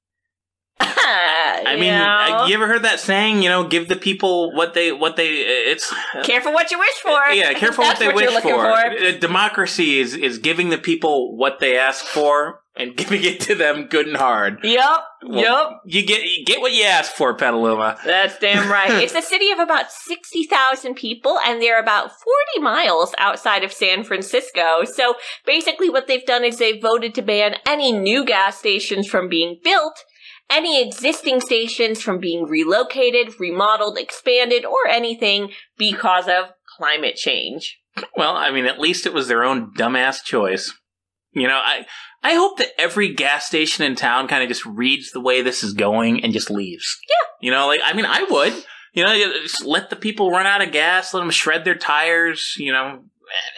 I 0.80 1.76
mean, 1.80 1.94
uh, 1.94 2.46
you 2.48 2.56
ever 2.56 2.68
heard 2.68 2.84
that 2.84 3.00
saying? 3.00 3.42
You 3.42 3.50
know, 3.50 3.68
give 3.68 3.88
the 3.88 3.96
people 3.96 4.56
what 4.56 4.74
they 4.74 4.92
what 4.92 5.16
they. 5.16 5.30
It's 5.30 5.92
careful 6.24 6.54
what 6.54 6.70
you 6.70 6.78
wish 6.78 6.96
for. 7.02 7.32
yeah, 7.32 7.54
careful 7.54 7.84
what 7.84 7.98
they 7.98 8.08
what 8.08 8.16
wish 8.16 8.34
for. 8.36 8.42
for. 8.42 8.72
Uh, 8.74 9.12
Democracy 9.20 10.00
is 10.00 10.14
is 10.14 10.38
giving 10.38 10.70
the 10.70 10.78
people 10.78 11.36
what 11.36 11.60
they 11.60 11.78
ask 11.78 12.06
for 12.06 12.62
and 12.78 12.96
giving 12.98 13.24
it 13.24 13.40
to 13.42 13.56
them 13.56 13.88
good 13.88 14.08
and 14.08 14.18
hard. 14.18 14.60
Yep. 14.64 15.00
Well, 15.26 15.40
yep. 15.40 15.70
You 15.86 16.06
get 16.06 16.24
you 16.24 16.46
get 16.46 16.62
what 16.62 16.74
you 16.74 16.84
ask 16.84 17.12
for, 17.12 17.34
Petaluma. 17.34 17.98
That's 18.06 18.38
damn 18.40 18.72
right. 18.72 18.92
it's 19.04 19.16
a 19.16 19.22
city 19.22 19.52
of 19.52 19.60
about 19.60 19.92
60,000 19.92 20.94
people, 20.96 21.38
and 21.46 21.62
they're 21.62 21.80
about 21.80 22.12
40 22.12 22.64
miles 22.64 23.14
outside 23.18 23.64
of 23.64 23.74
San 23.74 24.04
Francisco. 24.04 24.84
So 24.86 25.16
basically, 25.46 25.90
what 25.90 26.08
they've 26.08 26.26
done 26.26 26.44
is 26.44 26.58
they've 26.58 26.82
voted 26.82 27.16
to 27.16 27.22
ban 27.22 27.56
any 27.66 27.92
new 27.92 28.24
gas 28.26 28.58
stations 28.58 29.08
from 29.08 29.28
being 29.30 29.60
built. 29.64 30.04
any 30.50 30.82
existing 30.82 31.42
stations 31.42 32.02
from 32.02 32.20
being 32.20 32.46
relocated, 32.46 33.38
remodeled, 33.40 33.98
expanded, 33.98 34.64
or 34.64 34.88
anything 34.88 35.52
because 35.78 36.28
of 36.28 36.52
climate 36.78 37.16
change. 37.16 37.80
Well, 38.16 38.36
I 38.36 38.52
mean, 38.52 38.66
at 38.66 38.80
least 38.80 39.06
it 39.06 39.14
was 39.14 39.28
their 39.28 39.44
own 39.44 39.74
dumbass 39.74 40.24
choice. 40.24 40.74
You 41.38 41.48
know, 41.48 41.60
I 41.64 41.86
I 42.24 42.34
hope 42.34 42.58
that 42.58 42.80
every 42.80 43.14
gas 43.14 43.46
station 43.46 43.86
in 43.86 43.96
town 43.96 44.28
kind 44.28 44.42
of 44.42 44.50
just 44.50 44.66
reads 44.66 45.12
the 45.12 45.22
way 45.22 45.42
this 45.42 45.64
is 45.64 45.74
going 45.74 46.24
and 46.24 46.34
just 46.34 46.50
leaves. 46.50 46.98
Yeah. 47.08 47.48
You 47.48 47.52
know, 47.52 47.68
like 47.68 47.82
I 47.84 47.94
mean, 47.94 48.06
I 48.06 48.26
would. 48.30 48.54
You 48.94 49.04
know, 49.04 49.16
just 49.44 49.64
let 49.64 49.92
the 49.92 49.96
people 49.96 50.32
run 50.32 50.48
out 50.48 50.64
of 50.64 50.72
gas, 50.72 51.14
let 51.14 51.20
them 51.20 51.30
shred 51.30 51.64
their 51.64 51.76
tires. 51.76 52.56
You 52.58 52.72
know, 52.74 53.04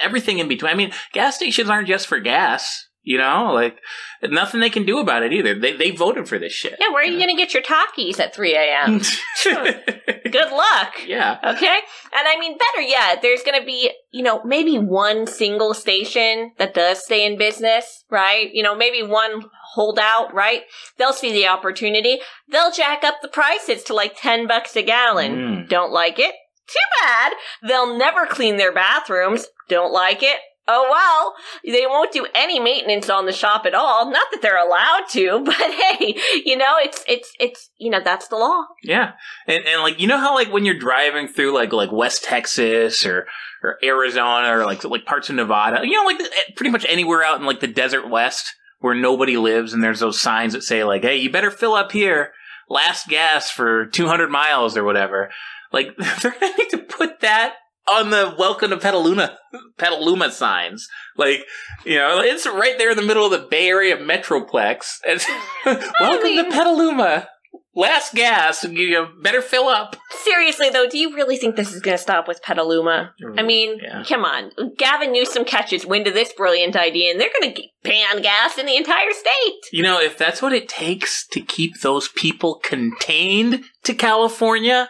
everything 0.01 0.39
in 0.39 0.50
between. 0.50 0.71
I 0.71 0.75
mean, 0.75 0.91
gas 1.13 1.36
stations 1.36 1.69
aren't 1.69 1.88
just 1.88 2.07
for 2.07 2.19
gas. 2.19 2.88
You 3.01 3.18
know, 3.18 3.51
like 3.53 3.77
nothing 4.22 4.60
they 4.60 4.70
can 4.70 4.86
do 4.86 5.00
about 5.00 5.24
it 5.24 5.32
either. 5.34 5.58
They 5.58 5.75
they 5.75 5.91
voted 5.91 6.27
for 6.27 6.38
this 6.38 6.51
shit. 6.51 6.75
Yeah, 6.79 6.89
where 6.89 7.01
are 7.01 7.06
you 7.06 7.18
going 7.18 7.29
to 7.29 7.36
get 7.36 7.53
your 7.53 7.63
talkies 7.63 8.20
at 8.20 8.36
3 8.36 8.56
a.m.? 8.56 9.01
Good 9.44 10.51
luck. 10.51 10.94
yeah. 11.08 11.38
Okay? 11.44 11.77
And 12.13 12.27
I 12.27 12.38
mean, 12.39 12.58
better 12.58 12.86
yet, 12.86 13.22
there's 13.22 13.41
going 13.41 13.60
to 13.60 13.65
be, 13.65 13.91
you 14.12 14.22
know, 14.22 14.44
maybe 14.44 14.77
one 14.77 15.27
single 15.27 15.74
station 15.74 16.51
that 16.58 16.74
does 16.74 17.03
stay 17.03 17.25
in 17.25 17.38
business, 17.38 18.03
right? 18.12 18.50
You 18.53 18.63
know, 18.63 18.75
maybe 18.75 19.01
one 19.01 19.44
holdout, 19.74 20.34
right? 20.34 20.63
They'll 20.98 21.13
see 21.13 21.32
the 21.32 21.48
opportunity. 21.48 22.20
They'll 22.51 22.72
jack 22.72 23.03
up 23.03 23.15
the 23.22 23.27
prices 23.27 23.84
to 23.86 23.94
like 23.94 24.20
10 24.20 24.48
bucks 24.48 24.75
a 24.75 24.84
gallon. 24.84 25.36
Mm. 25.36 25.70
Don't 25.70 25.91
like 25.91 26.20
it? 26.20 26.36
Too 26.68 26.79
bad. 27.01 27.34
They'll 27.68 27.98
never 27.98 28.25
clean 28.27 28.58
their 28.58 28.74
bathrooms. 28.74 29.48
Don't 29.68 29.94
like 29.94 30.22
it? 30.22 30.39
Oh 30.72 30.88
well, 30.88 31.34
they 31.74 31.88
won't 31.88 32.12
do 32.12 32.28
any 32.36 32.60
maintenance 32.60 33.10
on 33.10 33.26
the 33.26 33.32
shop 33.32 33.66
at 33.66 33.74
all. 33.74 34.12
Not 34.12 34.28
that 34.32 34.44
they're 34.44 34.64
allowed 34.64 35.06
to, 35.10 35.40
but 35.46 35.56
hey, 35.56 36.16
you 36.46 36.56
know, 36.56 36.76
it's 36.78 37.04
it's 37.08 37.34
it's 37.40 37.72
you 37.80 37.90
know, 37.90 38.00
that's 38.04 38.28
the 38.28 38.36
law. 38.36 38.66
Yeah, 38.84 39.14
and 39.48 39.66
and 39.66 39.82
like 39.82 40.00
you 40.00 40.06
know 40.06 40.20
how 40.20 40.36
like 40.36 40.54
when 40.54 40.66
you're 40.66 40.78
driving 40.78 41.28
through 41.28 41.56
like 41.56 41.74
like 41.74 41.92
West 41.92 42.24
Texas 42.24 43.04
or 43.04 43.26
or 43.64 43.80
Arizona 43.84 44.56
or 44.56 44.64
like 44.64 44.84
like 44.84 45.06
parts 45.06 45.32
of 45.32 45.38
Nevada, 45.38 45.82
you 45.84 45.98
know, 45.98 46.04
like 46.04 46.22
eh, 46.22 46.54
pretty 46.56 46.70
much 46.70 46.86
anywhere 46.88 47.24
out 47.24 47.40
in 47.40 47.48
like 47.48 47.62
the 47.62 47.68
desert 47.68 48.08
West 48.08 48.54
where 48.80 48.94
nobody 48.94 49.38
lives, 49.38 49.74
and 49.74 49.84
there's 49.84 50.02
those 50.02 50.22
signs 50.22 50.54
that 50.54 50.62
say 50.62 50.84
like, 50.84 51.02
"Hey, 51.02 51.18
you 51.18 51.32
better 51.32 51.50
fill 51.50 51.74
up 51.74 51.92
here, 51.92 52.32
last 52.70 53.08
gas 53.08 53.50
for 53.50 53.88
200 53.88 54.30
miles 54.30 54.78
or 54.78 54.84
whatever." 54.84 55.32
Like 55.72 55.98
they're 56.22 56.36
gonna 56.40 56.58
need 56.60 56.70
to 56.70 56.78
put 56.78 57.22
that 57.22 57.56
on 57.91 58.10
the 58.10 58.36
welcome 58.38 58.69
to 58.72 58.77
Petaluma 58.77 59.38
Petaluma 59.77 60.31
signs. 60.31 60.88
Like, 61.17 61.39
you 61.86 61.96
know, 61.96 62.19
it's 62.22 62.46
right 62.46 62.77
there 62.77 62.91
in 62.91 62.98
the 62.98 63.03
middle 63.03 63.25
of 63.25 63.31
the 63.31 63.48
Bay 63.48 63.67
Area 63.67 63.98
Metroplex. 63.98 64.98
It's, 65.05 65.25
welcome 65.65 66.24
mean- 66.24 66.43
to 66.46 66.51
Petaluma. 66.51 67.27
Last 67.75 68.13
gas. 68.13 68.63
You 68.65 68.89
know, 68.91 69.08
better 69.22 69.41
fill 69.41 69.67
up. 69.67 69.96
Seriously 70.24 70.69
though, 70.69 70.88
do 70.89 70.98
you 70.98 71.15
really 71.15 71.38
think 71.38 71.55
this 71.55 71.72
is 71.74 71.79
going 71.81 71.96
to 71.96 72.01
stop 72.01 72.27
with 72.27 72.41
Petaluma? 72.41 73.13
I 73.38 73.43
mean, 73.43 73.77
Yeah. 73.81 74.03
come 74.08 74.25
on. 74.25 74.51
Gavin 74.77 75.13
Newsom 75.13 75.46
catches 75.46 75.86
wind 75.86 76.05
of 76.08 76.13
this 76.13 76.34
brilliant 76.34 76.75
idea, 76.75 77.12
and 77.12 77.22
they're 77.22 77.29
going 77.39 77.53
to 77.53 77.62
ban 77.84 78.22
gas 78.22 78.58
in 78.58 78.65
the 78.65 78.75
entire 78.75 79.12
state. 79.12 79.60
You 79.72 79.84
know, 79.84 80.00
if 80.01 80.17
that's 80.17 80.41
what 80.41 80.51
it 80.51 80.67
takes 80.67 81.25
to 81.27 81.39
keep 81.41 81.79
those 81.81 82.10
people 82.10 82.55
contained 82.55 83.63
to 83.84 83.93
California, 83.93 84.89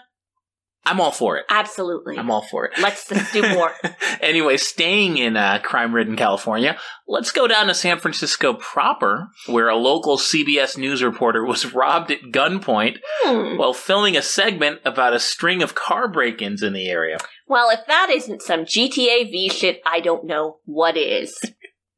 I'm 0.90 1.00
all 1.00 1.12
for 1.12 1.38
it. 1.38 1.46
Absolutely. 1.50 2.18
I'm 2.18 2.32
all 2.32 2.42
for 2.42 2.66
it. 2.66 2.72
Let's 2.82 3.08
just 3.08 3.32
do 3.32 3.42
more. 3.54 3.72
anyway, 4.22 4.58
staying 4.58 5.18
in 5.18 5.38
uh, 5.38 5.60
crime-ridden 5.64 6.16
California, 6.16 6.78
let's 7.08 7.32
go 7.32 7.48
down 7.48 7.68
to 7.68 7.74
San 7.74 8.00
Francisco 8.00 8.54
proper, 8.54 9.30
where 9.48 9.70
a 9.70 9.76
local 9.76 10.18
CBS 10.18 10.78
News 10.78 11.04
reporter 11.04 11.46
was 11.46 11.74
robbed 11.74 12.12
at 12.12 12.22
gunpoint 12.32 12.98
Hmm. 13.24 13.58
while 13.58 13.74
filming 13.74 14.18
a 14.18 14.22
segment 14.22 14.80
about 14.86 15.14
a 15.14 15.20
string 15.20 15.62
of 15.62 15.76
car 15.76 16.08
break-ins 16.08 16.64
in 16.64 16.74
the 16.74 16.88
area. 16.90 17.18
Well, 17.48 17.70
if 17.70 17.86
that 17.88 18.10
isn't 18.10 18.42
some 18.42 18.62
GTA 18.66 19.30
V 19.32 19.50
shit, 19.50 19.82
I 19.86 20.00
don't 20.00 20.26
know 20.26 20.58
what 20.66 20.96
is. 20.98 21.40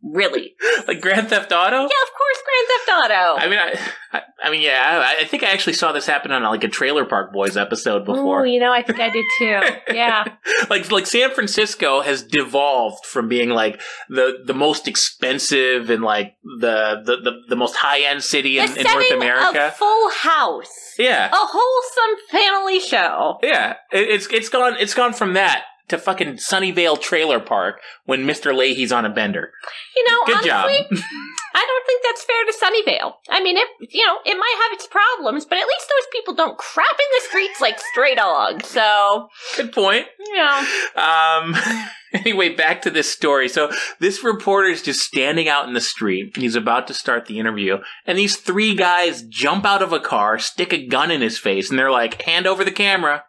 Really? 0.04 0.56
Like 0.88 1.00
Grand 1.00 1.30
Theft 1.30 1.52
Auto? 1.52 1.76
Yeah, 1.76 1.84
of 1.84 1.90
course, 2.18 2.42
Grand 2.46 2.68
Theft 2.68 2.90
Auto. 2.90 3.46
I 3.46 3.50
mean, 3.50 3.60
I, 3.60 4.18
I, 4.18 4.22
I 4.48 4.52
mean, 4.52 4.62
yeah, 4.62 5.04
I, 5.18 5.22
I 5.22 5.26
think 5.26 5.44
I 5.44 5.52
actually 5.52 5.74
saw 5.74 5.92
this 5.92 6.08
happen 6.08 6.32
on 6.32 6.42
like 6.44 6.64
a 6.64 6.68
Trailer 6.68 7.06
Park 7.06 7.32
Boys 7.32 7.56
episode 7.56 8.06
before. 8.06 8.42
Oh, 8.42 8.44
you 8.44 8.60
know, 8.60 8.72
I 8.74 8.82
think 8.82 9.00
I 9.00 9.10
did 9.10 9.26
too. 9.38 9.60
Yeah. 9.94 10.26
like 10.70 10.90
like 10.92 11.06
San 11.06 11.32
Francisco 11.32 12.02
has 12.02 12.24
devolved 12.24 13.06
from 13.06 13.28
being 13.28 13.50
like 13.50 13.80
the 14.10 14.40
the 14.46 14.54
most 14.54 14.88
expensive 14.88 15.90
and 15.90 16.02
like 16.04 16.36
the 16.44 17.02
the 17.06 17.18
the, 17.24 17.32
the 17.50 17.56
most 17.56 17.76
high 17.76 18.02
end 18.02 18.24
city 18.24 18.58
in, 18.58 18.76
in 18.78 18.84
North 18.84 19.12
America. 19.12 19.68
of 19.68 19.74
Full 19.76 20.10
House. 20.12 20.96
yeah, 20.98 21.28
A 21.28 21.36
wholesome 21.36 22.18
family 22.32 22.80
show. 22.80 23.38
yeah. 23.44 23.76
It, 23.92 24.10
it's 24.10 24.28
it's 24.28 24.50
gone 24.50 24.76
it's 24.80 24.94
gone 24.94 25.14
from 25.14 25.34
that 25.34 25.64
to 25.92 25.98
fucking 25.98 26.34
Sunnyvale 26.34 27.00
Trailer 27.00 27.40
Park 27.40 27.80
when 28.06 28.26
Mr. 28.26 28.54
Lahey's 28.54 28.92
on 28.92 29.06
a 29.06 29.10
bender. 29.10 29.52
You 29.96 30.04
know, 30.10 30.18
Good 30.26 30.36
honestly, 30.38 30.80
job. 30.90 31.04
I 31.56 31.66
don't 31.68 31.86
think 31.86 32.02
that's 32.04 32.24
fair 32.24 32.44
to 32.46 32.54
Sunnyvale. 32.54 33.14
I 33.30 33.42
mean, 33.44 33.58
it 33.58 33.68
you 33.94 34.06
know, 34.06 34.16
it 34.26 34.36
might 34.36 34.56
have 34.64 34.74
its 34.74 34.88
problems, 34.88 35.46
but 35.46 35.58
at 35.58 35.68
least 35.68 35.88
those 35.90 36.08
people 36.12 36.34
don't 36.34 36.58
crap 36.58 36.92
in 36.92 37.06
the 37.20 37.28
streets 37.28 37.62
like 37.62 37.80
stray 37.80 38.16
dogs. 38.16 38.68
So, 38.68 39.28
Good 39.56 39.72
point. 39.72 40.08
you 40.20 40.36
know, 40.36 40.66
Um. 40.96 41.56
Anyway, 42.14 42.50
back 42.54 42.82
to 42.82 42.90
this 42.90 43.10
story. 43.10 43.48
So 43.48 43.72
this 44.00 44.22
reporter 44.22 44.68
is 44.68 44.82
just 44.82 45.00
standing 45.00 45.48
out 45.48 45.70
in 45.70 45.74
the 45.74 45.80
street. 45.80 46.36
He's 46.36 46.56
about 46.56 46.88
to 46.88 46.94
start 46.94 47.26
the 47.28 47.40
interview, 47.40 47.78
and 48.06 48.18
these 48.18 48.36
three 48.36 48.76
guys 48.76 49.22
jump 49.22 49.64
out 49.66 49.82
of 49.82 49.94
a 49.94 50.00
car, 50.02 50.38
stick 50.38 50.74
a 50.74 50.86
gun 50.86 51.10
in 51.10 51.22
his 51.22 51.38
face, 51.40 51.70
and 51.70 51.80
they're 51.80 51.90
like, 51.90 52.22
"Hand 52.24 52.48
over 52.48 52.66
the 52.66 52.72
camera." 52.72 53.24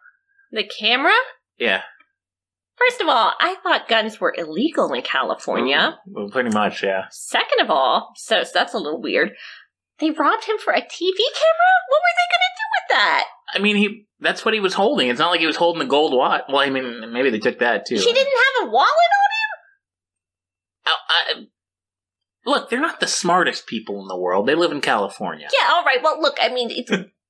the 0.51 0.65
camera. 0.79 1.13
Yeah, 1.57 1.83
First 2.77 3.01
of 3.01 3.07
all, 3.07 3.31
I 3.39 3.55
thought 3.63 3.87
guns 3.87 4.19
were 4.19 4.33
illegal 4.37 4.91
in 4.93 5.01
California. 5.03 5.77
Mm-hmm. 6.07 6.13
well, 6.13 6.29
pretty 6.29 6.49
much. 6.49 6.83
Yeah. 6.83 7.05
Second 7.11 7.61
of 7.61 7.69
all, 7.69 8.13
so, 8.15 8.43
so 8.43 8.49
that's 8.53 8.73
a 8.73 8.77
little 8.79 9.01
weird. 9.01 9.31
They 9.99 10.09
robbed 10.09 10.45
him 10.45 10.57
for 10.57 10.73
a 10.73 10.81
TV 10.81 10.81
camera. 10.81 11.73
What 11.89 12.01
were 12.01 12.15
they 12.17 12.29
going 12.33 12.43
to 12.43 12.55
do 12.57 12.65
with 12.73 12.89
that? 12.97 13.23
I 13.53 13.59
mean, 13.59 13.75
he. 13.75 14.07
That's 14.19 14.43
what 14.45 14.53
he 14.53 14.59
was 14.59 14.73
holding. 14.73 15.09
It's 15.09 15.19
not 15.19 15.31
like 15.31 15.41
he 15.41 15.45
was 15.45 15.57
holding 15.57 15.79
the 15.79 15.85
gold 15.85 16.13
watch. 16.13 16.43
Well, 16.47 16.59
I 16.59 16.69
mean, 16.69 17.11
maybe 17.11 17.29
they 17.29 17.39
took 17.39 17.59
that 17.59 17.85
too. 17.85 17.95
He 17.95 18.01
didn't 18.01 18.17
have 18.17 18.67
a 18.67 18.71
wallet 18.71 18.87
on 18.87 19.29
him? 19.33 20.95
I- 20.95 21.33
I- 21.41 21.45
look, 22.45 22.69
they're 22.69 22.79
not 22.81 22.99
the 23.01 23.07
smartest 23.07 23.67
people 23.67 24.01
in 24.01 24.07
the 24.07 24.17
world. 24.17 24.47
They 24.47 24.55
live 24.55 24.71
in 24.71 24.81
California. 24.81 25.47
Yeah, 25.59 25.73
all 25.73 25.83
right. 25.83 26.01
Well, 26.01 26.21
look, 26.21 26.37
I 26.41 26.49
mean, 26.53 26.69
it's, 26.71 26.89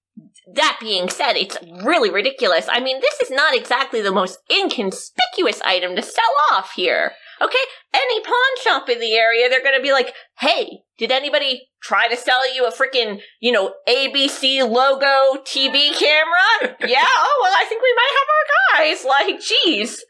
that 0.54 0.78
being 0.80 1.10
said, 1.10 1.34
it's 1.34 1.58
really 1.84 2.12
ridiculous. 2.12 2.68
I 2.70 2.80
mean, 2.80 3.00
this 3.00 3.22
is 3.22 3.32
not 3.32 3.56
exactly 3.56 4.02
the 4.02 4.12
most 4.12 4.40
inconspicuous 4.52 5.62
item 5.62 5.96
to 5.96 6.02
sell 6.02 6.24
off 6.52 6.74
here. 6.76 7.14
Okay? 7.42 7.58
Any 7.94 8.22
pawn 8.22 8.64
shop 8.64 8.90
in 8.90 9.00
the 9.00 9.14
area, 9.14 9.50
they're 9.50 9.62
to 9.62 9.82
be 9.82 9.92
like, 9.92 10.14
hey, 10.40 10.82
did 10.98 11.12
anybody 11.12 11.70
try 11.82 12.08
to 12.08 12.18
sell 12.18 12.54
you 12.54 12.66
a 12.66 12.72
freaking, 12.72 13.20
you 13.40 13.52
know, 13.52 13.74
ABC 13.88 14.60
logo 14.70 15.42
TV 15.44 15.98
camera? 15.98 16.78
yeah? 16.88 17.06
Oh, 17.06 17.40
well, 17.42 17.54
I 17.56 17.66
think 17.68 17.82
we 17.82 17.96
might 17.96 18.12
have 18.20 18.30
our 18.30 18.94
guys. 18.94 19.06
Like, 19.06 19.42
geez. 19.42 20.06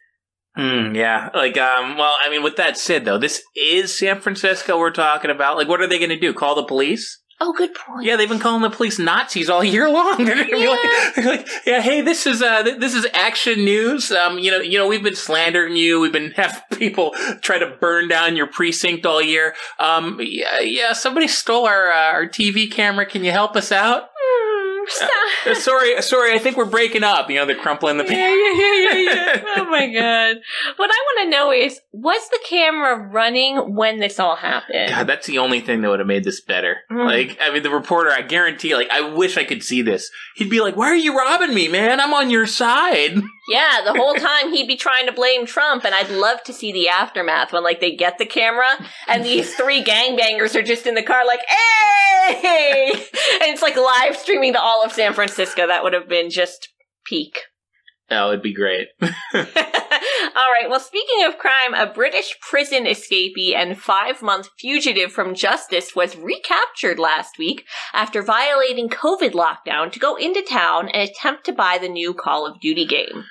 Hmm, 0.56 0.96
yeah. 0.96 1.30
Like, 1.34 1.58
um, 1.58 1.98
well, 1.98 2.16
I 2.24 2.30
mean, 2.30 2.44
with 2.44 2.58
that 2.58 2.78
said, 2.78 3.06
though, 3.06 3.18
this 3.18 3.42
is 3.56 3.98
San 3.98 4.20
Francisco 4.20 4.78
we're 4.78 4.92
talking 4.92 5.32
about. 5.32 5.58
Like, 5.58 5.68
what 5.68 5.82
are 5.82 5.88
they 5.88 5.98
to 6.12 6.20
do? 6.20 6.34
Call 6.34 6.56
the 6.56 6.64
police? 6.64 7.23
Oh, 7.40 7.52
good 7.52 7.74
point. 7.74 8.06
Yeah, 8.06 8.16
they've 8.16 8.30
been 8.30 8.40
calling 8.40 8.62
the 8.62 8.70
police 8.70 8.98
Nazis 9.00 9.50
all 9.50 9.64
year 9.64 9.90
long. 9.90 10.24
They're 10.26 10.46
be 10.46 10.68
like, 10.68 11.26
like, 11.26 11.48
yeah, 11.66 11.82
hey, 11.82 12.02
this 12.02 12.26
is 12.26 12.42
uh, 12.42 12.64
th- 12.64 12.80
this 12.80 12.94
is 12.94 13.06
action 13.14 13.66
news. 13.66 14.12
Um, 14.12 14.40
you 14.40 14.52
know, 14.52 14.60
you 14.60 14.78
know, 14.78 14.88
we've 14.88 15.04
been 15.04 15.16
slandering 15.16 15.76
you. 15.76 16.00
We've 16.00 16.12
been 16.12 16.32
having 16.32 16.62
people 16.78 17.12
try 17.42 17.60
to 17.60 17.68
burn 17.82 18.08
down 18.08 18.36
your 18.36 18.48
precinct 18.48 19.06
all 19.06 19.22
year. 19.22 19.56
Um, 19.80 20.20
yeah, 20.22 20.60
yeah, 20.60 20.94
somebody 20.94 21.28
stole 21.28 21.66
our 21.66 21.92
uh, 21.92 22.14
our 22.14 22.28
TV 22.28 22.72
camera. 22.72 23.06
Can 23.06 23.24
you 23.24 23.32
help 23.32 23.56
us 23.56 23.72
out? 23.72 24.10
Uh, 25.46 25.54
sorry, 25.56 26.02
sorry. 26.02 26.34
I 26.34 26.40
think 26.40 26.58
we're 26.58 26.66
breaking 26.66 27.04
up. 27.04 27.30
You 27.30 27.38
know, 27.38 27.46
they're 27.46 27.56
crumpling 27.56 27.98
the. 27.98 28.06
Yeah, 28.06 28.34
yeah, 28.34 28.54
yeah, 28.54 28.84
yeah, 28.84 29.14
yeah. 29.14 29.44
Oh 29.56 29.66
my 29.66 29.88
god. 29.88 30.38
What 30.78 30.90
I 30.92 30.98
want 31.06 31.24
to 31.24 31.30
know 31.30 31.52
is, 31.52 31.80
was 31.92 32.30
the 32.30 32.40
camera 32.48 32.98
running 32.98 33.76
when 33.76 34.00
this 34.00 34.20
all 34.20 34.36
happened? 34.36 34.90
God, 34.90 35.08
that's 35.08 35.28
the 35.28 35.38
only 35.38 35.60
thing 35.60 35.82
that 35.82 35.90
would 35.90 36.00
have 36.00 36.08
made 36.08 36.24
this 36.24 36.42
better. 36.42 36.78
Mm. 36.92 37.06
Like, 37.06 37.38
I 37.42 37.52
mean, 37.52 37.64
the 37.64 37.70
reporter, 37.70 38.12
I 38.12 38.22
guarantee, 38.22 38.76
like, 38.76 38.90
I 38.90 39.02
wish 39.02 39.38
I 39.38 39.44
could 39.44 39.64
see 39.64 39.82
this. 39.82 40.10
He'd 40.36 40.50
be 40.50 40.60
like, 40.60 40.76
why 40.76 40.88
are 40.88 40.96
you 40.96 41.18
robbing 41.18 41.54
me, 41.54 41.68
man? 41.68 42.00
I'm 42.00 42.14
on 42.14 42.30
your 42.30 42.48
side. 42.48 43.22
Yeah, 43.48 43.82
the 43.84 43.94
whole 43.94 44.14
time 44.14 44.52
he'd 44.52 44.68
be 44.68 44.78
trying 44.78 45.06
to 45.06 45.12
blame 45.12 45.46
Trump, 45.46 45.84
and 45.84 45.94
I'd 45.94 46.10
love 46.10 46.42
to 46.44 46.54
see 46.54 46.72
the 46.72 46.88
aftermath 46.88 47.52
when, 47.52 47.64
like, 47.64 47.82
they 47.82 47.96
get 47.96 48.18
the 48.18 48.26
camera 48.26 48.88
and 49.08 49.24
these 49.26 49.54
three 49.58 49.84
gangbangers 49.84 50.56
are 50.56 50.64
just 50.64 50.88
in 50.88 50.96
the 50.96 51.04
car, 51.04 51.26
like, 51.26 51.42
hey! 51.48 52.94
And 53.42 53.52
it's 53.52 53.62
like 53.62 53.76
live 53.76 54.16
streaming 54.16 54.54
to 54.54 54.62
all 54.62 54.86
of 54.86 54.94
San 54.94 55.14
Francisco. 55.14 55.68
That 55.68 55.84
would 55.84 55.92
have 55.94 56.08
been 56.08 56.30
just 56.30 56.70
peak. 57.06 57.40
Oh, 58.14 58.30
it'd 58.30 58.42
be 58.44 58.54
great. 58.54 58.88
All 59.02 59.10
right. 60.52 60.70
Well, 60.70 60.80
speaking 60.80 61.26
of 61.26 61.38
crime, 61.38 61.74
a 61.74 61.92
British 61.92 62.36
prison 62.42 62.86
escapee 62.86 63.56
and 63.56 63.78
five 63.78 64.22
month 64.22 64.50
fugitive 64.60 65.12
from 65.12 65.36
justice 65.36 65.96
was 65.96 66.16
recaptured 66.16 67.00
last 67.00 67.38
week 67.38 67.66
after 67.94 68.22
violating 68.22 68.90
COVID 68.90 69.32
lockdown 69.34 69.92
to 69.92 70.00
go 70.00 70.16
into 70.16 70.42
town 70.42 70.90
and 70.90 71.08
attempt 71.10 71.46
to 71.46 71.54
buy 71.54 71.78
the 71.80 71.90
new 71.90 72.14
Call 72.14 72.46
of 72.48 72.60
Duty 72.60 72.86
game. 72.86 73.26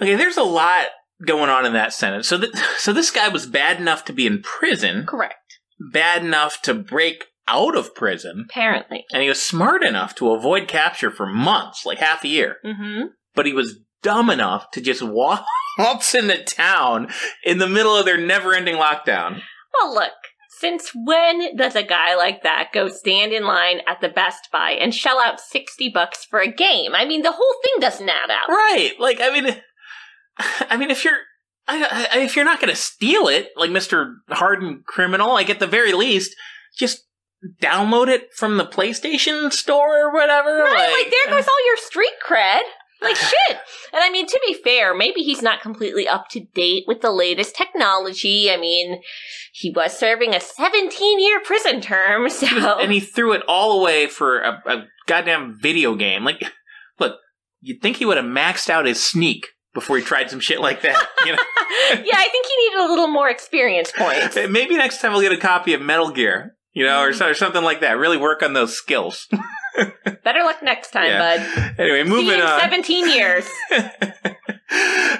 Okay, 0.00 0.14
there's 0.16 0.36
a 0.36 0.42
lot 0.42 0.86
going 1.26 1.48
on 1.50 1.64
in 1.64 1.72
that 1.74 1.92
sentence. 1.92 2.28
So, 2.28 2.38
th- 2.38 2.54
so 2.78 2.92
this 2.92 3.10
guy 3.10 3.28
was 3.28 3.46
bad 3.46 3.80
enough 3.80 4.04
to 4.06 4.12
be 4.12 4.26
in 4.26 4.42
prison, 4.42 5.06
Correct. 5.06 5.58
bad 5.92 6.24
enough 6.24 6.60
to 6.62 6.74
break 6.74 7.26
out 7.48 7.76
of 7.76 7.94
prison, 7.94 8.46
Apparently. 8.48 9.04
and 9.12 9.22
he 9.22 9.28
was 9.28 9.42
smart 9.42 9.82
enough 9.82 10.14
to 10.16 10.30
avoid 10.32 10.68
capture 10.68 11.10
for 11.10 11.26
months, 11.26 11.84
like 11.86 11.98
half 11.98 12.24
a 12.24 12.28
year. 12.28 12.56
Mm-hmm. 12.64 13.06
But 13.34 13.46
he 13.46 13.52
was 13.52 13.78
dumb 14.02 14.30
enough 14.30 14.70
to 14.72 14.80
just 14.80 15.02
walk 15.02 15.44
waltz 15.78 16.14
into 16.14 16.42
town 16.44 17.08
in 17.44 17.58
the 17.58 17.68
middle 17.68 17.96
of 17.96 18.04
their 18.04 18.20
never-ending 18.20 18.76
lockdown. 18.76 19.42
Well, 19.74 19.94
look. 19.94 20.12
Since 20.58 20.92
when 20.94 21.56
does 21.56 21.74
a 21.74 21.82
guy 21.82 22.14
like 22.14 22.44
that 22.44 22.68
go 22.72 22.88
stand 22.88 23.32
in 23.32 23.44
line 23.44 23.80
at 23.88 24.00
the 24.00 24.08
Best 24.08 24.48
Buy 24.52 24.70
and 24.72 24.94
shell 24.94 25.18
out 25.18 25.40
60 25.40 25.88
bucks 25.88 26.24
for 26.24 26.38
a 26.38 26.52
game? 26.52 26.94
I 26.94 27.04
mean, 27.04 27.22
the 27.22 27.32
whole 27.32 27.54
thing 27.64 27.80
doesn't 27.80 28.08
add 28.08 28.30
up. 28.30 28.48
Right? 28.48 28.92
Like, 29.00 29.20
I 29.20 29.30
mean, 29.32 29.56
I 30.70 30.76
mean, 30.76 30.92
if 30.92 31.04
you're 31.04 31.18
I, 31.68 32.08
I, 32.12 32.18
if 32.20 32.36
you're 32.36 32.44
not 32.44 32.60
going 32.60 32.70
to 32.70 32.76
steal 32.76 33.28
it, 33.28 33.50
like 33.56 33.70
Mister 33.70 34.16
Hardened 34.28 34.84
criminal, 34.84 35.32
like 35.32 35.50
at 35.50 35.60
the 35.60 35.66
very 35.66 35.92
least, 35.92 36.34
just 36.76 37.06
download 37.60 38.08
it 38.08 38.32
from 38.34 38.56
the 38.56 38.66
PlayStation 38.66 39.52
Store 39.52 40.06
or 40.06 40.12
whatever. 40.12 40.58
Right, 40.58 41.02
like, 41.02 41.10
there 41.10 41.36
goes 41.36 41.46
uh, 41.46 41.50
all 41.50 41.66
your 41.66 41.76
street 41.76 42.14
cred. 42.26 42.62
Like 43.02 43.16
shit. 43.16 43.58
And 43.92 44.02
I 44.02 44.10
mean, 44.10 44.26
to 44.26 44.40
be 44.46 44.54
fair, 44.54 44.94
maybe 44.94 45.20
he's 45.20 45.42
not 45.42 45.60
completely 45.60 46.08
up 46.08 46.28
to 46.30 46.40
date 46.54 46.84
with 46.86 47.00
the 47.00 47.10
latest 47.10 47.54
technology. 47.56 48.50
I 48.50 48.56
mean, 48.56 49.00
he 49.52 49.70
was 49.70 49.96
serving 49.96 50.34
a 50.34 50.40
17 50.40 51.20
year 51.20 51.40
prison 51.44 51.80
term, 51.80 52.28
so. 52.30 52.46
and 52.80 52.92
he 52.92 53.00
threw 53.00 53.32
it 53.32 53.42
all 53.46 53.80
away 53.80 54.06
for 54.06 54.40
a, 54.40 54.62
a 54.66 54.84
goddamn 55.06 55.58
video 55.60 55.94
game. 55.94 56.24
Like, 56.24 56.42
look, 56.98 57.16
you'd 57.60 57.82
think 57.82 57.96
he 57.96 58.06
would 58.06 58.16
have 58.16 58.26
maxed 58.26 58.70
out 58.70 58.86
his 58.86 59.02
sneak 59.02 59.48
before 59.74 59.96
he 59.96 60.02
tried 60.02 60.30
some 60.30 60.40
shit 60.40 60.60
like 60.60 60.82
that. 60.82 61.08
You 61.24 61.32
know? 61.32 61.38
yeah, 62.04 62.16
I 62.16 62.28
think 62.30 62.46
he 62.46 62.68
needed 62.68 62.80
a 62.80 62.88
little 62.88 63.08
more 63.08 63.30
experience 63.30 63.92
points. 63.96 64.36
Maybe 64.36 64.76
next 64.76 65.00
time 65.00 65.12
we'll 65.12 65.22
get 65.22 65.32
a 65.32 65.38
copy 65.38 65.74
of 65.74 65.80
Metal 65.80 66.10
Gear, 66.10 66.56
you 66.72 66.84
know, 66.84 67.00
or, 67.00 67.10
mm. 67.10 67.30
or 67.30 67.34
something 67.34 67.62
like 67.62 67.80
that. 67.80 67.98
Really 67.98 68.18
work 68.18 68.42
on 68.42 68.52
those 68.52 68.74
skills. 68.74 69.28
Better 70.24 70.40
luck 70.42 70.62
next 70.62 70.90
time, 70.90 71.06
Yeah. 71.06 71.18
bud. 71.38 71.74
Anyway, 71.78 72.04
moving 72.04 72.34
in 72.34 72.40
on. 72.40 72.60
17 72.60 73.08
years. 73.10 73.46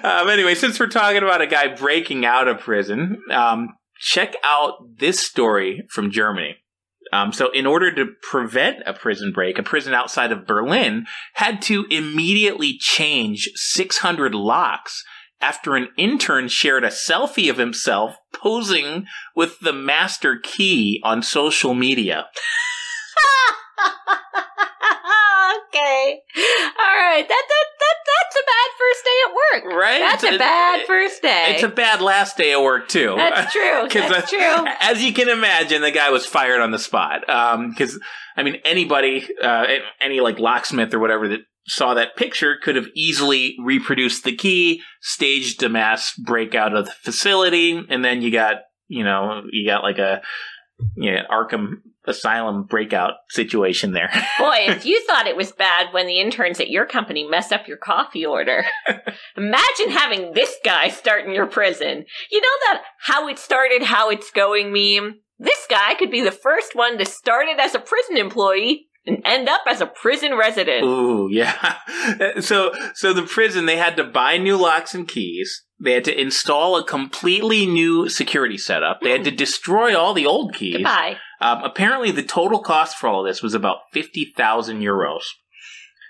um, 0.02 0.28
anyway, 0.28 0.54
since 0.54 0.78
we're 0.78 0.86
talking 0.88 1.22
about 1.22 1.40
a 1.40 1.46
guy 1.46 1.74
breaking 1.74 2.24
out 2.24 2.48
of 2.48 2.60
prison, 2.60 3.22
um, 3.30 3.68
check 3.98 4.34
out 4.42 4.74
this 4.98 5.20
story 5.20 5.86
from 5.90 6.10
Germany. 6.10 6.56
Um, 7.12 7.32
so, 7.32 7.50
in 7.50 7.66
order 7.66 7.94
to 7.94 8.06
prevent 8.22 8.78
a 8.86 8.94
prison 8.94 9.32
break, 9.32 9.58
a 9.58 9.62
prison 9.62 9.92
outside 9.92 10.32
of 10.32 10.46
Berlin 10.46 11.04
had 11.34 11.60
to 11.62 11.84
immediately 11.90 12.78
change 12.78 13.50
600 13.54 14.34
locks 14.34 15.04
after 15.42 15.74
an 15.76 15.88
intern 15.98 16.48
shared 16.48 16.84
a 16.84 16.88
selfie 16.88 17.50
of 17.50 17.58
himself 17.58 18.16
posing 18.34 19.04
with 19.36 19.58
the 19.60 19.72
master 19.74 20.38
key 20.42 21.00
on 21.04 21.22
social 21.22 21.74
media. 21.74 22.28
okay. 25.74 26.20
All 26.36 26.96
right. 26.96 27.26
That, 27.26 27.44
that, 27.48 27.66
that, 27.80 27.96
that's 28.06 28.36
a 28.36 28.44
bad 28.46 28.70
first 28.78 29.04
day 29.04 29.18
at 29.26 29.34
work. 29.34 29.74
Right? 29.78 29.98
That's 29.98 30.24
a 30.24 30.38
bad 30.38 30.86
first 30.86 31.22
day. 31.22 31.44
It's 31.54 31.62
a 31.62 31.68
bad 31.68 32.00
last 32.00 32.36
day 32.36 32.52
of 32.52 32.62
work, 32.62 32.88
too. 32.88 33.14
That's 33.16 33.52
true. 33.52 33.88
That's 33.90 34.30
true. 34.30 34.38
As 34.80 35.02
you 35.02 35.12
can 35.12 35.28
imagine, 35.28 35.82
the 35.82 35.90
guy 35.90 36.10
was 36.10 36.26
fired 36.26 36.60
on 36.60 36.70
the 36.70 36.78
spot. 36.78 37.28
Um 37.28 37.70
Because 37.70 37.98
I 38.36 38.42
mean, 38.42 38.56
anybody, 38.64 39.28
uh, 39.42 39.66
any 40.00 40.20
like 40.20 40.38
locksmith 40.38 40.94
or 40.94 40.98
whatever 40.98 41.28
that 41.28 41.40
saw 41.66 41.94
that 41.94 42.16
picture 42.16 42.56
could 42.62 42.76
have 42.76 42.86
easily 42.94 43.56
reproduced 43.62 44.24
the 44.24 44.34
key, 44.34 44.82
staged 45.00 45.62
a 45.62 45.68
mass 45.68 46.14
breakout 46.16 46.74
of 46.74 46.86
the 46.86 46.92
facility, 46.92 47.80
and 47.88 48.04
then 48.04 48.22
you 48.22 48.32
got, 48.32 48.56
you 48.88 49.04
know, 49.04 49.42
you 49.50 49.66
got 49.66 49.82
like 49.82 49.98
a, 49.98 50.22
know, 50.96 51.22
Arkham 51.30 51.74
Asylum 52.04 52.64
breakout 52.64 53.14
situation 53.28 53.92
there. 53.92 54.08
Boy, 54.38 54.66
if 54.68 54.84
you 54.84 55.04
thought 55.06 55.26
it 55.26 55.36
was 55.36 55.52
bad 55.52 55.92
when 55.92 56.06
the 56.06 56.20
interns 56.20 56.60
at 56.60 56.70
your 56.70 56.86
company 56.86 57.26
messed 57.28 57.52
up 57.52 57.68
your 57.68 57.76
coffee 57.76 58.26
order, 58.26 58.64
imagine 59.36 59.90
having 59.90 60.32
this 60.32 60.56
guy 60.64 60.88
start 60.88 61.24
in 61.24 61.32
your 61.32 61.46
prison. 61.46 62.04
You 62.30 62.40
know 62.40 62.56
that 62.66 62.82
how 63.00 63.28
it 63.28 63.38
started, 63.38 63.82
how 63.82 64.10
it's 64.10 64.30
going 64.30 64.72
meme? 64.72 65.20
This 65.38 65.66
guy 65.68 65.94
could 65.94 66.10
be 66.10 66.22
the 66.22 66.32
first 66.32 66.74
one 66.74 66.98
to 66.98 67.04
start 67.04 67.48
it 67.48 67.58
as 67.58 67.74
a 67.74 67.80
prison 67.80 68.16
employee 68.16 68.88
and 69.06 69.20
end 69.24 69.48
up 69.48 69.62
as 69.66 69.80
a 69.80 69.86
prison 69.86 70.36
resident. 70.36 70.84
Ooh, 70.84 71.28
yeah. 71.30 71.76
So, 72.40 72.72
so 72.94 73.12
the 73.12 73.22
prison 73.22 73.66
they 73.66 73.76
had 73.76 73.96
to 73.96 74.04
buy 74.04 74.36
new 74.36 74.56
locks 74.56 74.94
and 74.94 75.06
keys. 75.06 75.64
They 75.80 75.92
had 75.92 76.04
to 76.04 76.20
install 76.20 76.76
a 76.76 76.84
completely 76.84 77.66
new 77.66 78.08
security 78.08 78.56
setup. 78.56 79.00
They 79.00 79.10
had 79.10 79.24
to 79.24 79.30
hmm. 79.30 79.36
destroy 79.36 79.98
all 79.98 80.14
the 80.14 80.26
old 80.26 80.54
keys. 80.54 80.76
Goodbye. 80.76 81.16
Um, 81.42 81.64
apparently, 81.64 82.12
the 82.12 82.22
total 82.22 82.60
cost 82.60 82.96
for 82.96 83.08
all 83.08 83.20
of 83.20 83.26
this 83.26 83.42
was 83.42 83.54
about 83.54 83.78
fifty 83.92 84.32
thousand 84.36 84.80
euros. 84.80 85.22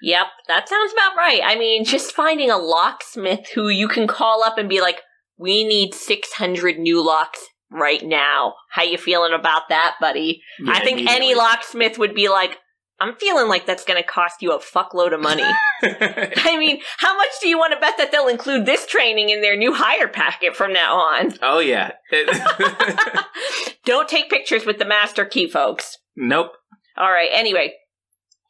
Yep, 0.03 0.27
that 0.49 0.69
sounds 0.69 0.93
about 0.93 1.17
right. 1.17 1.41
I 1.43 1.57
mean, 1.57 1.85
just 1.87 2.13
finding 2.13 2.51
a 2.51 2.59
locksmith 2.59 3.49
who 3.55 3.69
you 3.69 3.89
can 3.89 4.07
call 4.07 4.45
up 4.45 4.59
and 4.59 4.69
be 4.69 4.81
like, 4.81 5.01
"We 5.39 5.65
need 5.65 5.95
600 5.95 6.79
new 6.79 7.05
locks 7.05 7.41
right 7.71 8.05
now. 8.05 8.55
How 8.71 8.83
you 8.83 8.99
feeling 8.99 9.33
about 9.33 9.69
that, 9.71 9.95
buddy?" 10.01 10.43
Yeah, 10.61 10.73
I 10.73 10.85
think 10.85 11.09
any 11.09 11.35
locksmith 11.35 11.99
would 11.99 12.15
be 12.15 12.29
like, 12.29 12.59
"I'm 13.01 13.15
feeling 13.17 13.49
like 13.49 13.67
that's 13.67 13.85
going 13.85 14.01
to 14.01 14.07
cost 14.09 14.43
you 14.43 14.53
a 14.53 14.59
fuckload 14.59 15.13
of 15.13 15.21
money." 15.21 15.43
I 15.83 16.57
mean, 16.59 16.81
how 16.99 17.17
much 17.17 17.31
do 17.41 17.49
you 17.49 17.59
want 17.59 17.73
to 17.73 17.81
bet 17.81 17.95
that 17.99 18.13
they'll 18.13 18.29
include 18.29 18.67
this 18.67 18.87
training 18.87 19.31
in 19.31 19.41
their 19.43 19.57
new 19.57 19.75
hire 19.75 20.09
packet 20.09 20.55
from 20.55 20.73
now 20.73 20.97
on? 20.97 21.35
oh 21.43 21.59
yeah. 21.59 21.93
Don't 23.85 24.09
take 24.09 24.31
pictures 24.31 24.65
with 24.65 24.79
the 24.79 24.85
master 24.85 25.25
key, 25.25 25.49
folks. 25.49 25.99
nope. 26.17 26.53
All 26.97 27.11
right, 27.11 27.31
anyway, 27.33 27.73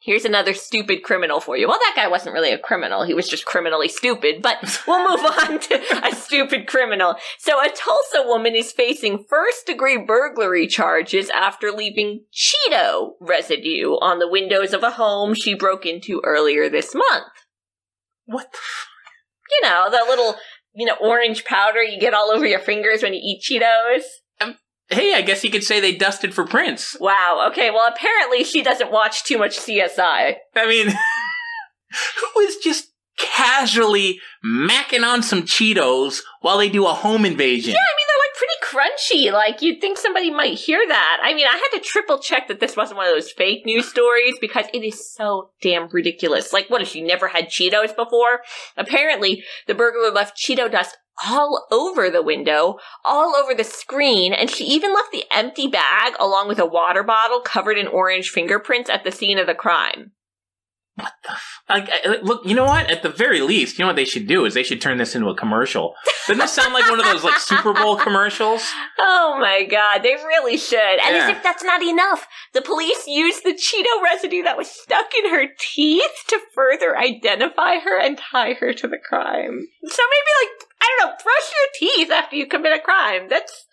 here's 0.03 0.25
another 0.25 0.53
stupid 0.53 1.01
criminal 1.01 1.39
for 1.39 1.57
you. 1.57 1.67
Well, 1.67 1.79
that 1.79 1.93
guy 1.95 2.07
wasn't 2.07 2.33
really 2.33 2.51
a 2.51 2.59
criminal, 2.59 3.03
he 3.03 3.13
was 3.13 3.27
just 3.27 3.45
criminally 3.45 3.87
stupid, 3.87 4.41
but 4.41 4.57
we'll 4.87 5.09
move 5.09 5.25
on 5.25 5.59
to 5.59 6.07
a 6.07 6.13
stupid 6.13 6.67
criminal. 6.67 7.15
So, 7.39 7.59
a 7.59 7.69
Tulsa 7.69 8.23
woman 8.25 8.55
is 8.55 8.71
facing 8.71 9.25
first 9.29 9.65
degree 9.65 9.97
burglary 9.97 10.67
charges 10.67 11.29
after 11.29 11.71
leaving 11.71 12.25
Cheeto 12.33 13.11
residue 13.19 13.91
on 14.01 14.19
the 14.19 14.29
windows 14.29 14.73
of 14.73 14.83
a 14.83 14.91
home 14.91 15.33
she 15.33 15.55
broke 15.55 15.85
into 15.85 16.21
earlier 16.23 16.69
this 16.69 16.93
month. 16.93 17.25
What? 18.25 18.51
The 18.51 18.59
You 19.51 19.69
know, 19.69 19.87
the 19.89 20.05
little, 20.07 20.35
you 20.73 20.85
know, 20.85 20.95
orange 20.99 21.45
powder 21.45 21.81
you 21.81 21.99
get 21.99 22.13
all 22.13 22.31
over 22.31 22.45
your 22.45 22.59
fingers 22.59 23.03
when 23.03 23.13
you 23.13 23.21
eat 23.21 23.41
Cheetos. 23.41 24.03
Hey, 24.93 25.13
I 25.13 25.21
guess 25.21 25.43
you 25.43 25.51
could 25.51 25.63
say 25.63 25.79
they 25.79 25.95
dusted 25.95 26.33
for 26.33 26.45
prints. 26.45 26.97
Wow, 26.99 27.47
okay, 27.51 27.71
well, 27.71 27.87
apparently 27.87 28.43
she 28.43 28.61
doesn't 28.63 28.91
watch 28.91 29.23
too 29.23 29.37
much 29.37 29.57
CSI. 29.57 30.35
I 30.55 30.67
mean, 30.67 30.87
who 32.33 32.39
is 32.41 32.57
just 32.57 32.93
casually 33.17 34.19
macking 34.43 35.05
on 35.05 35.21
some 35.21 35.43
Cheetos 35.43 36.21
while 36.41 36.57
they 36.57 36.69
do 36.69 36.85
a 36.85 36.93
home 36.93 37.25
invasion? 37.25 37.73
Yeah, 37.73 37.79
I 37.79 37.95
mean 37.97 38.07
they're 38.07 38.23
like 38.23 38.33
pretty 38.37 39.29
crunchy. 39.29 39.31
Like 39.31 39.61
you'd 39.61 39.81
think 39.81 39.97
somebody 39.97 40.31
might 40.31 40.57
hear 40.57 40.81
that. 40.87 41.19
I 41.23 41.33
mean, 41.33 41.47
I 41.47 41.51
had 41.51 41.77
to 41.77 41.83
triple 41.83 42.19
check 42.19 42.47
that 42.47 42.59
this 42.59 42.75
wasn't 42.75 42.97
one 42.97 43.07
of 43.07 43.13
those 43.13 43.31
fake 43.31 43.65
news 43.65 43.87
stories 43.87 44.35
because 44.41 44.65
it 44.73 44.83
is 44.83 45.13
so 45.13 45.51
damn 45.61 45.89
ridiculous. 45.89 46.53
Like, 46.53 46.69
what 46.69 46.81
if 46.81 46.89
she 46.89 47.01
never 47.01 47.27
had 47.27 47.47
Cheetos 47.47 47.95
before? 47.95 48.41
Apparently, 48.77 49.43
the 49.67 49.75
burglar 49.75 50.11
left 50.11 50.37
Cheeto 50.37 50.71
dust 50.71 50.97
all 51.25 51.65
over 51.71 52.09
the 52.09 52.21
window, 52.23 52.77
all 53.05 53.35
over 53.35 53.53
the 53.53 53.63
screen, 53.63 54.33
and 54.33 54.49
she 54.49 54.63
even 54.65 54.93
left 54.93 55.11
the 55.11 55.25
empty 55.31 55.67
bag 55.67 56.13
along 56.19 56.47
with 56.47 56.59
a 56.59 56.65
water 56.65 57.03
bottle 57.03 57.39
covered 57.41 57.77
in 57.77 57.87
orange 57.87 58.29
fingerprints 58.29 58.89
at 58.89 59.03
the 59.03 59.11
scene 59.11 59.37
of 59.37 59.47
the 59.47 59.55
crime. 59.55 60.11
What 60.95 61.13
the 61.23 61.31
f- 61.31 61.61
like, 61.67 61.89
I- 61.91 62.19
look, 62.21 62.45
you 62.45 62.53
know 62.53 62.65
what? 62.65 62.91
At 62.91 63.01
the 63.01 63.09
very 63.09 63.41
least, 63.41 63.79
you 63.79 63.83
know 63.83 63.87
what 63.87 63.95
they 63.95 64.05
should 64.05 64.27
do 64.27 64.45
is 64.45 64.53
they 64.53 64.61
should 64.61 64.79
turn 64.79 64.99
this 64.99 65.15
into 65.15 65.27
a 65.27 65.35
commercial. 65.35 65.95
Doesn't 66.27 66.39
this 66.39 66.51
sound 66.53 66.71
like 66.71 66.87
one 66.87 66.99
of 66.99 67.05
those 67.05 67.23
like 67.23 67.39
Super 67.39 67.73
Bowl 67.73 67.95
commercials? 67.97 68.61
Oh 68.99 69.37
my 69.39 69.63
god, 69.65 70.03
they 70.03 70.13
really 70.13 70.57
should. 70.57 70.77
And 70.79 71.15
as 71.15 71.29
if 71.29 71.41
that's 71.43 71.63
not 71.63 71.81
enough, 71.81 72.27
the 72.53 72.61
police 72.61 73.07
used 73.07 73.43
the 73.43 73.53
Cheeto 73.53 74.01
residue 74.03 74.43
that 74.43 74.57
was 74.57 74.69
stuck 74.69 75.07
in 75.17 75.29
her 75.31 75.47
teeth 75.59 76.11
to 76.27 76.39
further 76.53 76.95
identify 76.97 77.79
her 77.79 77.99
and 77.99 78.17
tie 78.17 78.53
her 78.53 78.73
to 78.73 78.87
the 78.87 78.97
crime. 79.03 79.67
So 79.85 80.03
maybe, 80.03 80.31
like, 80.43 80.67
I 80.83 80.97
don't 80.99 81.07
know, 81.09 81.15
brush 81.23 81.51
your 81.53 81.89
teeth 81.95 82.11
after 82.11 82.35
you 82.35 82.45
commit 82.45 82.73
a 82.77 82.81
crime. 82.81 83.27
That's 83.29 83.65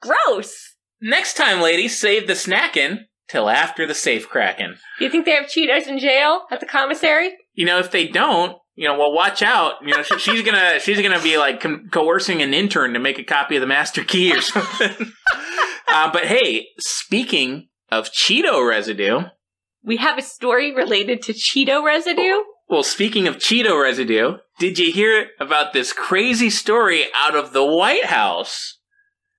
gross. 0.00 0.76
Next 1.00 1.34
time, 1.34 1.60
ladies, 1.60 1.98
save 1.98 2.26
the 2.26 2.34
snacking 2.34 3.00
till 3.28 3.48
after 3.48 3.86
the 3.86 3.94
safe 3.94 4.28
cracking. 4.28 4.76
You 5.00 5.10
think 5.10 5.24
they 5.24 5.32
have 5.32 5.46
Cheetos 5.46 5.88
in 5.88 5.98
jail 5.98 6.42
at 6.50 6.60
the 6.60 6.66
commissary? 6.66 7.32
You 7.54 7.66
know, 7.66 7.78
if 7.78 7.90
they 7.90 8.06
don't, 8.06 8.56
you 8.76 8.86
know, 8.86 8.98
well, 8.98 9.12
watch 9.12 9.42
out. 9.42 9.74
You 9.82 9.94
know, 9.96 10.02
she's 10.02 10.42
gonna 10.42 10.78
she's 10.80 11.02
gonna 11.02 11.20
be 11.22 11.36
like 11.38 11.64
coercing 11.90 12.42
an 12.42 12.54
intern 12.54 12.92
to 12.92 12.98
make 13.00 13.18
a 13.18 13.24
copy 13.24 13.56
of 13.56 13.60
the 13.60 13.66
master 13.66 14.04
key 14.04 14.32
or 14.36 14.40
something. 14.42 15.12
uh, 15.88 16.12
but 16.12 16.26
hey, 16.26 16.68
speaking 16.78 17.68
of 17.90 18.10
Cheeto 18.12 18.66
residue, 18.68 19.22
We 19.82 19.96
have 19.96 20.18
a 20.18 20.22
story 20.22 20.74
related 20.74 21.22
to 21.22 21.32
Cheeto 21.32 21.82
residue. 21.84 22.40
Well, 22.68 22.82
speaking 22.82 23.28
of 23.28 23.36
Cheeto 23.36 23.80
residue, 23.80 24.38
did 24.58 24.78
you 24.78 24.92
hear 24.92 25.28
about 25.38 25.72
this 25.72 25.92
crazy 25.92 26.50
story 26.50 27.04
out 27.14 27.36
of 27.36 27.52
the 27.52 27.64
White 27.64 28.06
House? 28.06 28.78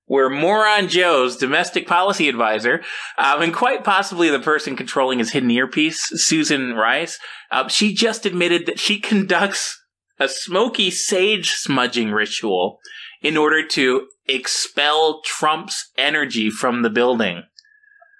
Where 0.06 0.30
Moron 0.30 0.88
Joe's 0.88 1.36
domestic 1.36 1.86
policy 1.86 2.30
advisor, 2.30 2.80
um, 3.18 3.42
and 3.42 3.52
quite 3.52 3.84
possibly 3.84 4.30
the 4.30 4.40
person 4.40 4.74
controlling 4.74 5.18
his 5.18 5.32
hidden 5.32 5.50
earpiece, 5.50 6.00
Susan 6.14 6.72
Rice, 6.72 7.18
uh, 7.50 7.68
she 7.68 7.92
just 7.92 8.24
admitted 8.24 8.64
that 8.64 8.78
she 8.78 8.98
conducts 9.00 9.78
a 10.18 10.26
smoky 10.26 10.90
sage 10.90 11.50
smudging 11.50 12.10
ritual 12.10 12.78
in 13.20 13.36
order 13.36 13.66
to 13.66 14.08
expel 14.26 15.20
Trump's 15.24 15.90
energy 15.98 16.48
from 16.48 16.80
the 16.80 16.90
building. 16.90 17.42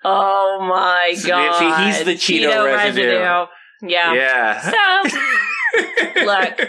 Oh 0.05 0.59
my 0.61 1.14
god! 1.27 1.87
he's 1.87 2.05
the 2.05 2.14
Cheeto 2.14 2.66
residue. 2.66 3.47
Yeah. 3.83 4.12
Yeah. 4.12 4.61
So, 4.61 6.25
look, 6.25 6.61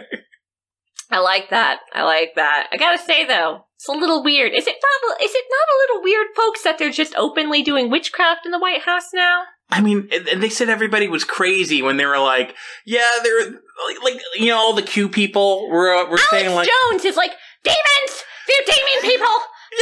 I 1.12 1.19
like 1.19 1.50
that. 1.50 1.80
I 1.93 2.04
like 2.04 2.32
that. 2.36 2.67
I 2.72 2.78
gotta 2.78 3.00
say 3.00 3.26
though, 3.26 3.65
it's 3.76 3.88
a 3.88 3.93
little 3.93 4.24
weird. 4.24 4.54
Is 4.54 4.67
it 4.67 4.76
not? 4.76 5.22
Is 5.22 5.32
it 5.34 5.45
not 5.50 5.76
a 5.76 5.80
little 5.82 6.04
weird, 6.04 6.28
folks, 6.36 6.63
that 6.63 6.78
they're 6.78 6.91
just 6.91 7.15
openly 7.15 7.63
doing 7.63 7.89
witchcraft 7.89 8.45
in 8.45 8.52
the 8.52 8.60
White 8.60 8.82
House 8.82 9.13
now? 9.13 9.43
I 9.72 9.82
mean, 9.82 10.10
they 10.36 10.50
said 10.50 10.69
everybody 10.69 11.08
was 11.08 11.24
crazy 11.24 11.82
when 11.82 11.98
they 11.98 12.06
were 12.06 12.19
like, 12.19 12.56
"Yeah, 12.86 13.08
they're 13.24 13.45
like, 13.45 14.04
like 14.04 14.22
you 14.36 14.48
know, 14.48 14.58
all 14.58 14.74
the 14.74 14.82
Q 14.82 15.10
people 15.10 15.69
were 15.69 15.93
uh, 15.93 16.10
were 16.10 16.17
saying 16.30 16.54
like, 16.54 16.67
Jones 16.67 17.06
is 17.06 17.15
like 17.15 17.32
demons. 17.63 18.24
They're 18.48 18.76
demon 18.76 19.12
people, 19.12 19.36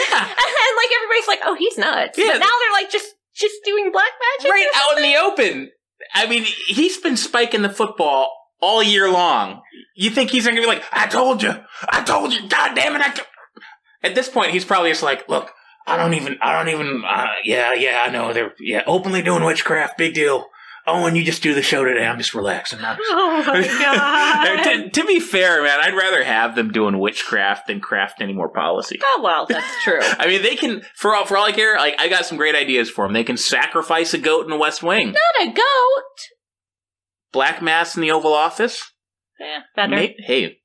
yeah, 0.09 0.19
and 0.21 0.29
then 0.29 0.71
like 0.77 0.89
everybody's 0.95 1.27
like, 1.27 1.39
oh, 1.43 1.55
he's 1.55 1.77
nuts. 1.77 2.17
Yeah. 2.17 2.33
But 2.33 2.39
now 2.39 2.51
they're 2.61 2.83
like 2.83 2.91
just 2.91 3.15
just 3.33 3.55
doing 3.65 3.91
black 3.91 4.11
magic. 4.37 4.51
right 4.51 4.67
out 4.75 4.97
in 4.97 5.03
the 5.03 5.17
open." 5.17 5.71
I 6.13 6.27
mean, 6.27 6.45
he's 6.67 6.97
been 6.97 7.17
spiking 7.17 7.61
the 7.61 7.69
football 7.69 8.31
all 8.59 8.81
year 8.81 9.09
long. 9.11 9.61
You 9.95 10.09
think 10.09 10.31
he's 10.31 10.45
gonna 10.47 10.59
be 10.61 10.67
like, 10.67 10.83
"I 10.91 11.07
told 11.07 11.43
you, 11.43 11.53
I 11.89 12.03
told 12.03 12.33
you, 12.33 12.47
God 12.47 12.75
damn 12.75 12.95
it!" 12.95 13.01
I 13.01 13.09
t-" 13.09 13.21
At 14.03 14.15
this 14.15 14.29
point, 14.29 14.51
he's 14.51 14.65
probably 14.65 14.91
just 14.91 15.03
like, 15.03 15.27
"Look, 15.27 15.51
I 15.85 15.97
don't 15.97 16.13
even, 16.13 16.37
I 16.41 16.53
don't 16.53 16.73
even, 16.73 17.03
uh, 17.07 17.27
yeah, 17.43 17.73
yeah, 17.73 18.03
I 18.07 18.11
know 18.11 18.33
they're, 18.33 18.53
yeah, 18.59 18.83
openly 18.87 19.21
doing 19.21 19.43
witchcraft, 19.43 19.97
big 19.97 20.13
deal." 20.13 20.47
Oh, 20.89 21.05
and 21.05 21.17
you 21.17 21.23
just 21.25 21.43
do 21.43 21.53
the 21.53 21.61
show 21.61 21.83
today. 21.83 22.05
I'm 22.05 22.17
just 22.17 22.33
relaxing. 22.33 22.79
I'm 22.81 22.97
Oh 23.01 23.43
my 23.45 23.61
god. 23.67 24.63
to, 24.63 24.89
to 24.89 25.05
be 25.05 25.19
fair, 25.19 25.61
man, 25.61 25.79
I'd 25.81 25.93
rather 25.95 26.23
have 26.23 26.55
them 26.55 26.71
doing 26.71 26.97
witchcraft 26.97 27.67
than 27.67 27.81
craft 27.81 28.21
any 28.21 28.31
more 28.31 28.47
policy. 28.47 28.97
oh 29.03 29.21
well, 29.21 29.45
that's 29.47 29.83
true. 29.83 29.99
I 30.01 30.27
mean, 30.27 30.41
they 30.43 30.55
can 30.55 30.83
for 30.95 31.13
all 31.13 31.25
for 31.25 31.35
all 31.37 31.45
I 31.45 31.51
care. 31.51 31.75
Like, 31.75 31.95
I 31.99 32.07
got 32.07 32.25
some 32.25 32.37
great 32.37 32.55
ideas 32.55 32.89
for 32.89 33.05
them. 33.05 33.11
They 33.13 33.25
can 33.25 33.35
sacrifice 33.37 34.13
a 34.13 34.17
goat 34.17 34.45
in 34.45 34.49
the 34.49 34.57
West 34.57 34.81
Wing, 34.81 35.07
Not 35.13 35.47
a 35.47 35.51
goat. 35.51 36.03
black 37.33 37.61
mass 37.61 37.95
in 37.95 38.01
the 38.01 38.11
Oval 38.11 38.33
Office. 38.33 38.81
Yeah, 39.39 39.59
better. 39.75 39.89
May- 39.95 40.15
hey, 40.19 40.57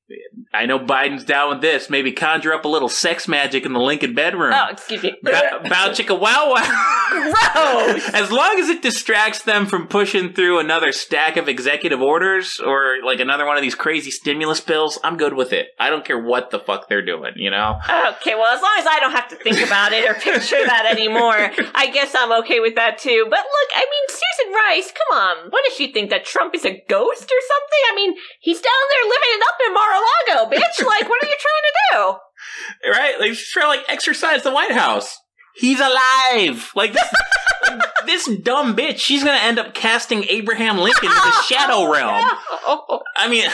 I 0.53 0.67
know 0.67 0.79
Biden's 0.79 1.25
down 1.25 1.51
with 1.51 1.61
this. 1.61 1.91
Maybe 1.91 2.13
conjure 2.13 2.53
up 2.53 2.65
a 2.65 2.69
little 2.69 2.89
sex 2.89 3.29
magic 3.29 3.65
in 3.65 3.73
the 3.73 3.81
Lincoln 3.81 4.15
bedroom. 4.15 4.53
Oh, 4.55 4.69
excuse 4.71 5.03
me. 5.03 5.15
Bow, 5.23 5.61
bow 5.65 5.89
chicka 5.91 6.19
wow 6.19 6.53
wow. 6.53 7.03
Gross. 7.13 8.09
As 8.15 8.31
long 8.31 8.59
as 8.59 8.69
it 8.69 8.83
distracts 8.83 9.43
them 9.43 9.67
from 9.67 9.87
pushing 9.87 10.33
through 10.33 10.59
another 10.59 10.93
stack 10.93 11.37
of 11.37 11.49
executive 11.49 12.01
orders 12.01 12.61
or 12.61 12.97
like 13.05 13.21
another 13.21 13.47
one 13.47 13.57
of 13.57 13.63
these 13.63 13.75
crazy 13.75 14.11
stimulus 14.11 14.61
bills, 14.61 14.99
I'm 15.05 15.17
good 15.17 15.35
with 15.35 15.53
it. 15.53 15.69
I 15.79 15.91
don't 15.91 16.05
care 16.05 16.19
what 16.19 16.51
the 16.51 16.59
fuck 16.59 16.89
they're 16.89 17.05
doing, 17.05 17.33
you 17.37 17.51
know? 17.51 17.79
Okay, 18.17 18.35
well, 18.35 18.55
as 18.55 18.63
long 18.63 18.77
as 18.79 18.87
I 18.87 18.99
don't 19.01 19.13
have 19.13 19.29
to 19.29 19.37
think 19.37 19.65
about 19.65 19.93
it 19.93 20.09
or 20.09 20.15
picture 20.15 20.65
that 20.65 20.87
anymore, 20.91 21.51
I 21.75 21.91
guess 21.91 22.15
I'm 22.17 22.33
okay 22.43 22.61
with 22.61 22.75
that 22.77 22.99
too. 22.99 23.27
But 23.29 23.41
look, 23.41 23.71
I 23.75 23.85
mean, 23.85 24.07
Susan 24.09 24.55
Rice, 24.55 24.93
come 24.93 25.19
on. 25.19 25.51
What 25.51 25.65
does 25.67 25.77
she 25.77 25.93
think? 25.93 26.11
That 26.11 26.25
Trump 26.25 26.55
is 26.55 26.65
a 26.65 26.83
ghost 26.89 27.25
or 27.25 27.43
something? 27.49 27.83
I 27.91 27.95
mean, 27.95 28.15
he's 28.41 28.61
down 28.61 28.85
there 28.91 29.05
living 29.09 29.33
it 29.33 29.43
up 29.49 29.59
in 29.67 29.73
Bitch. 30.51 30.85
Like, 30.87 31.09
what 31.09 31.23
are 31.23 31.27
you 31.29 31.37
trying 31.39 31.63
to 31.65 31.73
do? 31.93 32.91
Right? 32.91 33.21
Like 33.21 33.31
she's 33.31 33.51
trying 33.51 33.65
to 33.67 33.79
like 33.79 33.89
exercise 33.89 34.43
the 34.43 34.53
White 34.53 34.73
House. 34.73 35.17
He's 35.55 35.81
alive. 35.81 36.71
Like 36.75 36.93
this, 36.95 37.09
like, 37.69 37.81
this 38.07 38.31
dumb 38.43 38.75
bitch. 38.77 38.99
She's 38.99 39.23
gonna 39.25 39.39
end 39.39 39.59
up 39.59 39.75
casting 39.75 40.25
Abraham 40.29 40.79
Lincoln 40.79 41.09
to 41.09 41.15
the 41.15 41.43
shadow 41.47 41.91
realm. 41.93 42.25
I 43.17 43.29
mean, 43.29 43.49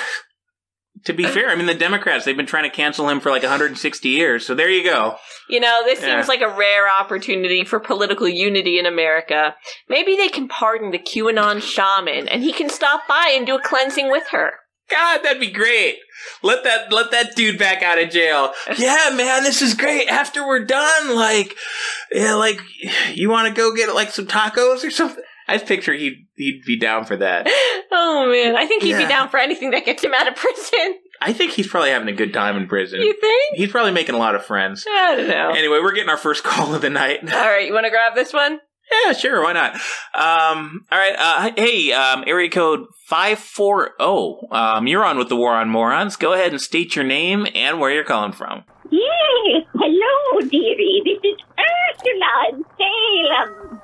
to 1.05 1.13
be 1.13 1.25
fair, 1.25 1.49
I 1.51 1.55
mean 1.57 1.67
the 1.67 1.75
Democrats 1.75 2.25
they've 2.25 2.37
been 2.37 2.47
trying 2.47 2.69
to 2.69 2.75
cancel 2.75 3.09
him 3.09 3.21
for 3.21 3.31
like 3.31 3.43
160 3.43 4.09
years. 4.09 4.47
So 4.47 4.55
there 4.55 4.71
you 4.71 4.85
go. 4.85 5.17
You 5.49 5.61
know, 5.61 5.83
this 5.85 6.01
Yeah. 6.03 6.17
seems 6.17 6.29
like 6.29 6.41
a 6.41 6.49
rare 6.57 6.89
opportunity 6.89 7.65
for 7.65 7.81
political 7.81 8.29
unity 8.29 8.79
in 8.79 8.87
America. 8.87 9.55
Maybe 9.89 10.17
they 10.17 10.29
can 10.29 10.49
pardon 10.49 10.91
the 10.91 10.99
QAnon 10.99 11.61
shaman 11.63 12.29
and 12.29 12.43
he 12.43 12.53
can 12.53 12.69
stop 12.69 13.03
by 13.09 13.33
and 13.35 13.47
do 13.47 13.57
a 13.57 13.63
cleansing 13.63 14.11
with 14.11 14.29
her. 14.31 14.53
God, 14.91 15.19
that'd 15.23 15.41
be 15.41 15.51
great. 15.51 15.97
Let 16.43 16.65
that 16.65 16.93
let 16.93 17.11
that 17.13 17.35
dude 17.37 17.59
back 17.59 17.83
out 17.83 18.01
of 18.03 18.11
jail. 18.11 18.53
Yeah, 18.79 19.11
man, 19.15 19.43
this 19.45 19.63
is 19.63 19.75
great. 19.75 20.09
After 20.09 20.47
we're 20.47 20.65
done, 20.65 21.15
like, 21.17 21.57
yeah, 22.13 22.35
like, 22.35 22.59
you 23.15 23.29
want 23.31 23.49
to 23.49 23.55
go 23.55 23.75
get 23.75 23.95
like 23.95 24.11
some 24.11 24.27
tacos 24.27 24.85
or 24.85 24.91
something? 24.91 25.23
I 25.51 25.57
picture 25.59 25.95
he'd 25.95 26.27
he'd 26.37 26.63
be 26.67 26.79
down 26.79 27.05
for 27.05 27.17
that. 27.17 27.49
Oh 27.91 28.31
man, 28.31 28.55
I 28.55 28.67
think 28.67 28.83
he'd 28.83 28.91
Yeah. 28.91 28.99
be 28.99 29.07
down 29.09 29.29
for 29.31 29.39
anything 29.39 29.71
that 29.71 29.85
gets 29.87 30.05
him 30.05 30.13
out 30.15 30.29
of 30.29 30.37
prison. 30.37 30.99
I 31.23 31.33
think 31.33 31.53
he's 31.53 31.67
probably 31.67 31.91
having 31.91 32.09
a 32.09 32.13
good 32.13 32.33
time 32.35 32.57
in 32.57 32.69
prison. 32.69 33.01
You 33.01 33.15
think? 33.19 33.57
He's 33.57 33.71
probably 33.71 33.93
making 33.93 34.15
a 34.15 34.19
lot 34.19 34.35
of 34.35 34.45
friends. 34.45 34.85
I 34.89 35.17
don't 35.17 35.27
know. 35.29 35.51
Anyway, 35.51 35.79
we're 35.81 35.93
getting 35.93 36.11
our 36.11 36.17
first 36.19 36.45
call 36.45 36.75
of 36.75 36.83
the 36.83 36.91
night. 36.91 37.21
All 37.33 37.41
right, 37.49 37.67
you 37.67 37.73
want 37.73 37.87
to 37.87 37.91
grab 37.91 38.15
this 38.15 38.33
one? 38.33 38.61
Yeah, 38.91 39.13
sure, 39.13 39.43
why 39.43 39.53
not? 39.53 39.75
Um, 40.15 40.87
all 40.91 40.99
right, 40.99 41.15
uh, 41.19 41.51
hey, 41.57 41.93
um, 41.93 42.25
area 42.27 42.49
code 42.51 42.87
540. 43.07 44.47
Um, 44.51 44.87
you're 44.87 45.05
on 45.05 45.19
with 45.19 45.29
the 45.29 45.37
War 45.37 45.55
on 45.55 45.69
Morons. 45.69 46.17
Go 46.17 46.33
ahead 46.33 46.53
and 46.53 46.61
state 46.61 46.97
your 46.97 47.05
name 47.05 47.47
and 47.55 47.81
where 47.81 47.91
you're 47.91 48.05
calling 48.05 48.33
from. 48.33 48.65
Yes, 48.91 49.65
hello, 49.75 50.49
dearie. 50.49 51.03
This 51.05 51.19
is 51.23 51.39
Ursula 51.59 52.49
in 52.53 52.65
Salem. 52.79 53.81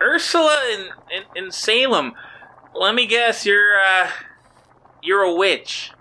Ursula 0.00 0.60
in, 0.72 0.80
in, 1.16 1.44
in 1.44 1.52
Salem. 1.52 2.12
Let 2.74 2.94
me 2.94 3.06
guess, 3.06 3.46
you're, 3.46 3.78
uh, 3.78 4.10
you're 5.02 5.22
a 5.22 5.34
witch. 5.34 5.92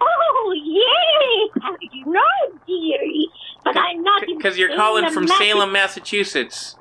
Oh, 0.00 0.54
yes. 0.62 1.62
How 1.62 1.74
you 1.80 2.04
know, 2.06 2.58
dearie? 2.66 3.28
But 3.64 3.78
I'm 3.78 4.02
not 4.02 4.22
Because 4.26 4.58
you're 4.58 4.76
calling 4.76 5.10
from. 5.10 5.26
Salem, 5.26 5.72
Massachusetts. 5.72 6.76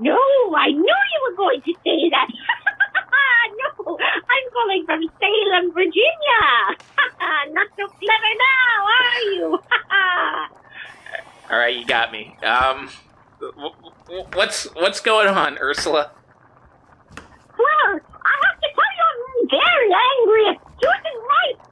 No, 0.00 0.18
I 0.56 0.68
knew 0.70 0.78
you 0.80 1.20
were 1.30 1.36
going 1.36 1.60
to 1.62 1.72
say 1.84 2.10
that. 2.10 2.28
no, 3.76 3.98
I'm 3.98 4.46
calling 4.52 4.84
from 4.86 5.00
Salem, 5.20 5.72
Virginia. 5.72 6.42
not 7.52 7.68
so 7.76 7.86
clever 7.86 8.32
now, 8.40 8.86
are 8.88 9.20
you? 9.32 9.58
All 11.50 11.58
right, 11.58 11.76
you 11.76 11.84
got 11.84 12.12
me. 12.12 12.36
Um, 12.42 12.88
what's 14.32 14.64
what's 14.74 15.00
going 15.00 15.28
on, 15.28 15.58
Ursula? 15.58 16.12
Well, 17.16 18.00
I 18.00 18.34
have 18.46 18.58
to 18.60 18.68
tell 18.72 18.92
you, 18.96 19.04
I'm 19.12 19.48
very 19.50 19.90
angry 19.92 20.44
at 20.48 20.58
Susan 20.80 21.16
Rice. 21.28 21.62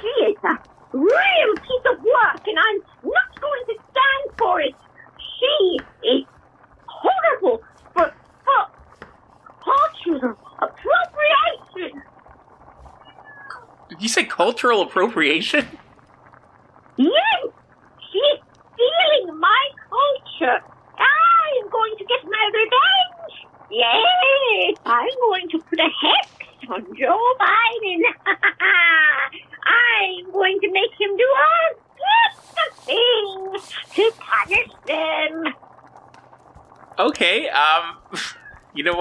She 0.00 0.12
is 0.24 0.36
a 0.44 0.58
real 0.96 1.50
piece 1.60 1.86
of 1.92 1.98
work, 2.02 2.42
and 2.46 2.58
I'm 2.58 2.78
not 3.04 3.40
going 3.40 3.64
to 3.68 3.74
stand 3.90 4.38
for 4.38 4.60
it. 4.60 4.74
She 5.38 5.78
is 6.08 6.24
horrible 7.06 7.62
for, 7.94 8.14
for 8.44 8.66
cultural 9.64 10.38
appropriation. 10.58 12.02
Did 13.88 14.02
you 14.02 14.08
say 14.08 14.24
cultural 14.24 14.82
appropriation? 14.82 15.66
Yes, 16.96 17.12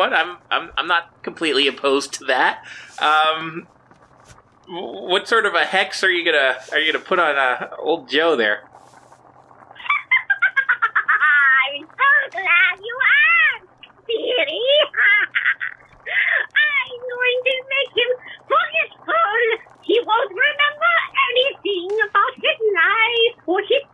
what? 0.06 0.14
I'm 0.18 0.38
I'm 0.52 0.70
I'm 0.78 0.88
not 0.88 1.24
completely 1.24 1.68
opposed 1.68 2.14
to 2.16 2.26
that. 2.26 2.64
Um, 3.00 3.68
what 4.68 5.28
sort 5.28 5.46
of 5.46 5.54
a 5.54 5.66
hex 5.66 6.04
are 6.04 6.12
you 6.12 6.24
gonna 6.26 6.58
are 6.72 6.80
you 6.80 6.92
gonna 6.92 7.04
put 7.04 7.20
on 7.20 7.36
uh, 7.38 7.76
old 7.80 8.10
Joe 8.10 8.36
there? 8.36 8.64
I'm 11.74 11.86
so 11.86 12.10
glad 12.32 12.80
you 12.82 12.98
asked, 13.58 13.68
dearie. 14.08 14.62
I'm 16.06 17.02
going 17.02 17.40
to 17.46 17.54
make 17.66 17.92
him 17.98 18.12
so 18.46 18.58
useful. 18.86 19.42
He 19.82 20.00
won't 20.06 20.30
remember 20.30 20.94
anything 21.30 21.90
about 22.10 22.34
his 22.38 22.60
life 22.74 23.36
or 23.46 23.60
his 23.62 23.85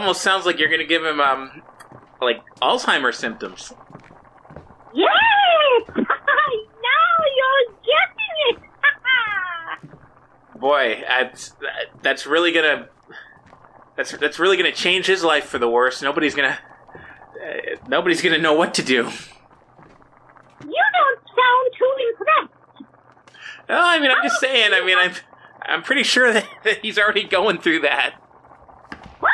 almost 0.00 0.22
sounds 0.22 0.46
like 0.46 0.58
you're 0.58 0.70
gonna 0.70 0.84
give 0.84 1.04
him 1.04 1.20
um 1.20 1.62
like 2.20 2.40
Alzheimer's 2.60 3.18
symptoms. 3.18 3.72
Yes! 4.94 5.82
now 5.96 6.04
you're 7.36 7.76
getting 7.84 8.34
it! 8.48 8.58
Boy, 10.60 11.04
that's 11.06 11.54
that's 12.02 12.26
really 12.26 12.52
gonna 12.52 12.88
that's 13.96 14.12
that's 14.12 14.38
really 14.38 14.56
gonna 14.56 14.72
change 14.72 15.06
his 15.06 15.22
life 15.22 15.44
for 15.44 15.58
the 15.58 15.68
worse. 15.68 16.02
Nobody's 16.02 16.34
gonna 16.34 16.58
uh, 16.96 17.76
nobody's 17.88 18.22
gonna 18.22 18.38
know 18.38 18.54
what 18.54 18.74
to 18.74 18.82
do. 18.82 18.96
you 18.96 19.04
don't 20.94 21.20
sound 21.26 21.70
too 21.78 21.94
impressed. 22.08 22.88
No, 23.68 23.80
I 23.80 23.98
mean 24.00 24.10
I'm 24.10 24.22
just 24.22 24.40
saying. 24.40 24.72
I 24.72 24.84
mean 24.84 24.98
I'm 24.98 25.12
I'm 25.62 25.82
pretty 25.82 26.02
sure 26.02 26.32
that, 26.32 26.46
that 26.64 26.78
he's 26.82 26.98
already 26.98 27.24
going 27.24 27.58
through 27.58 27.80
that. 27.80 28.14
What? 29.20 29.30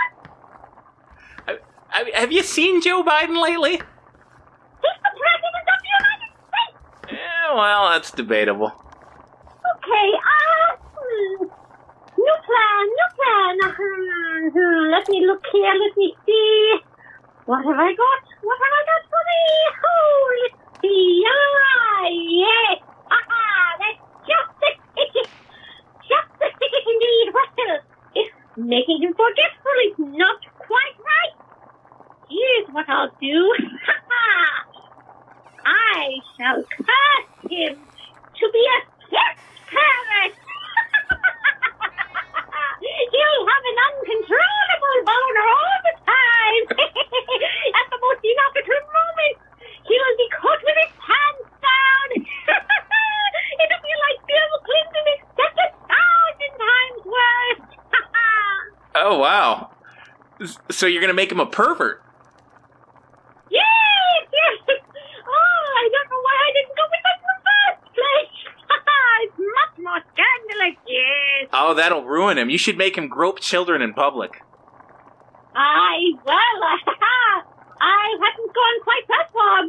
Have 2.14 2.32
you 2.32 2.42
seen 2.42 2.80
Joe 2.82 3.02
Biden 3.02 3.40
lately? 3.42 3.72
He's 3.72 3.80
the 3.80 5.12
President 5.16 5.66
of 5.72 5.78
the 5.82 5.90
United 5.98 6.30
States! 6.46 6.78
Yeah, 7.12 7.54
well, 7.54 7.90
that's 7.90 8.10
debatable. 8.10 8.68
Okay, 8.68 10.08
uh, 10.14 10.76
hmm. 10.94 11.44
new 12.18 12.36
plan, 12.46 12.82
new 12.86 13.10
plan. 13.16 13.54
Hmm, 13.74 14.48
hmm, 14.54 14.90
Let 14.92 15.08
me 15.08 15.26
look 15.26 15.42
here, 15.52 15.72
let 15.74 15.96
me 15.96 16.14
see. 16.26 16.78
What 17.46 17.64
have 17.64 17.78
I 17.78 17.90
got? 17.94 18.22
What 18.42 18.58
have 18.58 18.74
I 18.74 18.82
got 18.86 19.02
for 19.10 19.22
me? 19.26 19.42
Oh, 19.86 20.18
let's 20.42 20.80
see. 20.82 21.24
Ah, 21.26 22.02
yes. 22.10 22.78
Haha, 23.06 23.42
that's 23.78 24.02
just 24.26 24.50
the 24.62 24.70
ticket. 24.94 25.28
Just 26.06 26.30
the 26.38 26.48
ticket 26.58 26.84
indeed. 26.86 27.26
Well, 27.34 27.78
it's 28.14 28.34
making 28.56 29.02
him 29.02 29.14
forgetful 29.14 29.76
is 29.86 29.98
not. 30.18 30.55
Here's 32.28 32.68
what 32.72 32.88
I'll 32.88 33.10
do. 33.20 33.54
I 35.66 36.18
shall 36.36 36.62
cast 36.62 37.50
him 37.50 37.78
to 37.78 38.44
be 38.52 38.62
a 38.66 38.78
sex 39.10 39.38
parrot. 39.66 40.34
He'll 42.86 43.42
have 43.46 43.64
an 43.66 43.78
uncontrollable 43.86 44.98
boner 45.06 45.46
all 45.46 45.78
the 45.86 45.94
time. 46.06 46.64
At 47.78 47.86
the 47.90 47.98
most 48.02 48.22
inopportune 48.22 48.86
moment, 48.90 49.36
he'll 49.86 50.16
be 50.18 50.28
caught 50.34 50.62
with 50.62 50.76
his 50.82 50.92
pants 50.98 51.50
down. 51.62 52.08
It'll 53.62 53.82
be 53.82 53.94
like 54.06 54.18
Bill 54.26 54.52
Clinton 54.66 55.06
except 55.14 55.56
a 55.62 55.68
thousand 55.86 56.52
times 56.58 57.00
worse. 57.06 57.66
Oh 58.96 59.18
wow. 59.18 59.70
So 60.70 60.86
you're 60.86 61.00
gonna 61.00 61.14
make 61.14 61.30
him 61.32 61.40
a 61.40 61.46
pervert? 61.46 62.02
Yes, 64.32 64.56
yes. 64.68 64.82
Oh, 65.26 65.64
I 65.76 65.84
don't 65.92 66.08
know 66.10 66.22
why 66.22 66.36
I 66.36 66.50
didn't 66.54 66.74
go 66.76 66.84
with 66.90 67.02
that 67.06 67.16
in 67.18 67.26
the 67.26 67.38
first 67.46 67.80
place. 67.96 68.34
it's 69.22 69.38
much 69.38 69.74
more 69.82 70.00
scandalous, 70.12 70.78
yes. 70.86 71.48
Oh, 71.52 71.74
that'll 71.74 72.04
ruin 72.04 72.38
him. 72.38 72.50
You 72.50 72.58
should 72.58 72.78
make 72.78 72.96
him 72.96 73.08
grope 73.08 73.40
children 73.40 73.82
in 73.82 73.92
public. 73.94 74.40
I 75.56 76.12
well, 76.24 76.58
I 77.80 78.16
hadn't 78.20 78.52
gone 78.52 78.78
quite 78.84 79.06
that 79.08 79.26
far. 79.32 79.62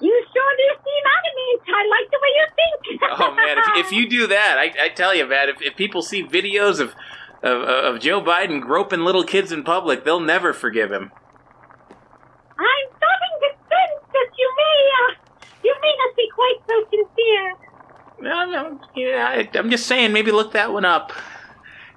you 0.00 0.24
sure 0.32 0.52
do 0.58 0.68
seem 0.84 1.04
adamant. 1.16 1.60
I 1.68 1.82
like 1.88 2.10
the 2.10 2.20
way 2.20 2.32
you 2.36 2.46
think. 2.56 3.00
Oh 3.18 3.34
man, 3.34 3.58
if, 3.58 3.86
if 3.86 3.92
you 3.92 4.08
do 4.08 4.26
that, 4.26 4.58
I, 4.58 4.84
I 4.84 4.88
tell 4.90 5.14
you, 5.14 5.26
man, 5.26 5.48
if, 5.48 5.62
if 5.62 5.76
people 5.76 6.02
see 6.02 6.22
videos 6.22 6.80
of, 6.80 6.94
of 7.42 7.62
of 7.62 8.00
Joe 8.00 8.20
Biden 8.20 8.60
groping 8.60 9.00
little 9.00 9.24
kids 9.24 9.50
in 9.50 9.64
public, 9.64 10.04
they'll 10.04 10.20
never 10.20 10.52
forgive 10.52 10.92
him. 10.92 11.10
I'm 12.62 12.88
starting 12.96 13.34
to 13.42 13.50
sense 13.66 14.00
that 14.12 14.28
you 14.38 14.48
may, 14.56 14.78
uh, 15.00 15.12
you 15.64 15.74
may 15.80 15.94
not 15.98 16.16
be 16.16 16.28
quite 16.42 16.58
so 16.68 16.84
sincere. 16.90 17.54
No, 18.20 18.46
no, 18.46 18.80
yeah, 18.94 19.26
I, 19.28 19.58
I'm 19.58 19.70
just 19.70 19.86
saying, 19.86 20.12
maybe 20.12 20.30
look 20.30 20.52
that 20.52 20.72
one 20.72 20.84
up. 20.84 21.12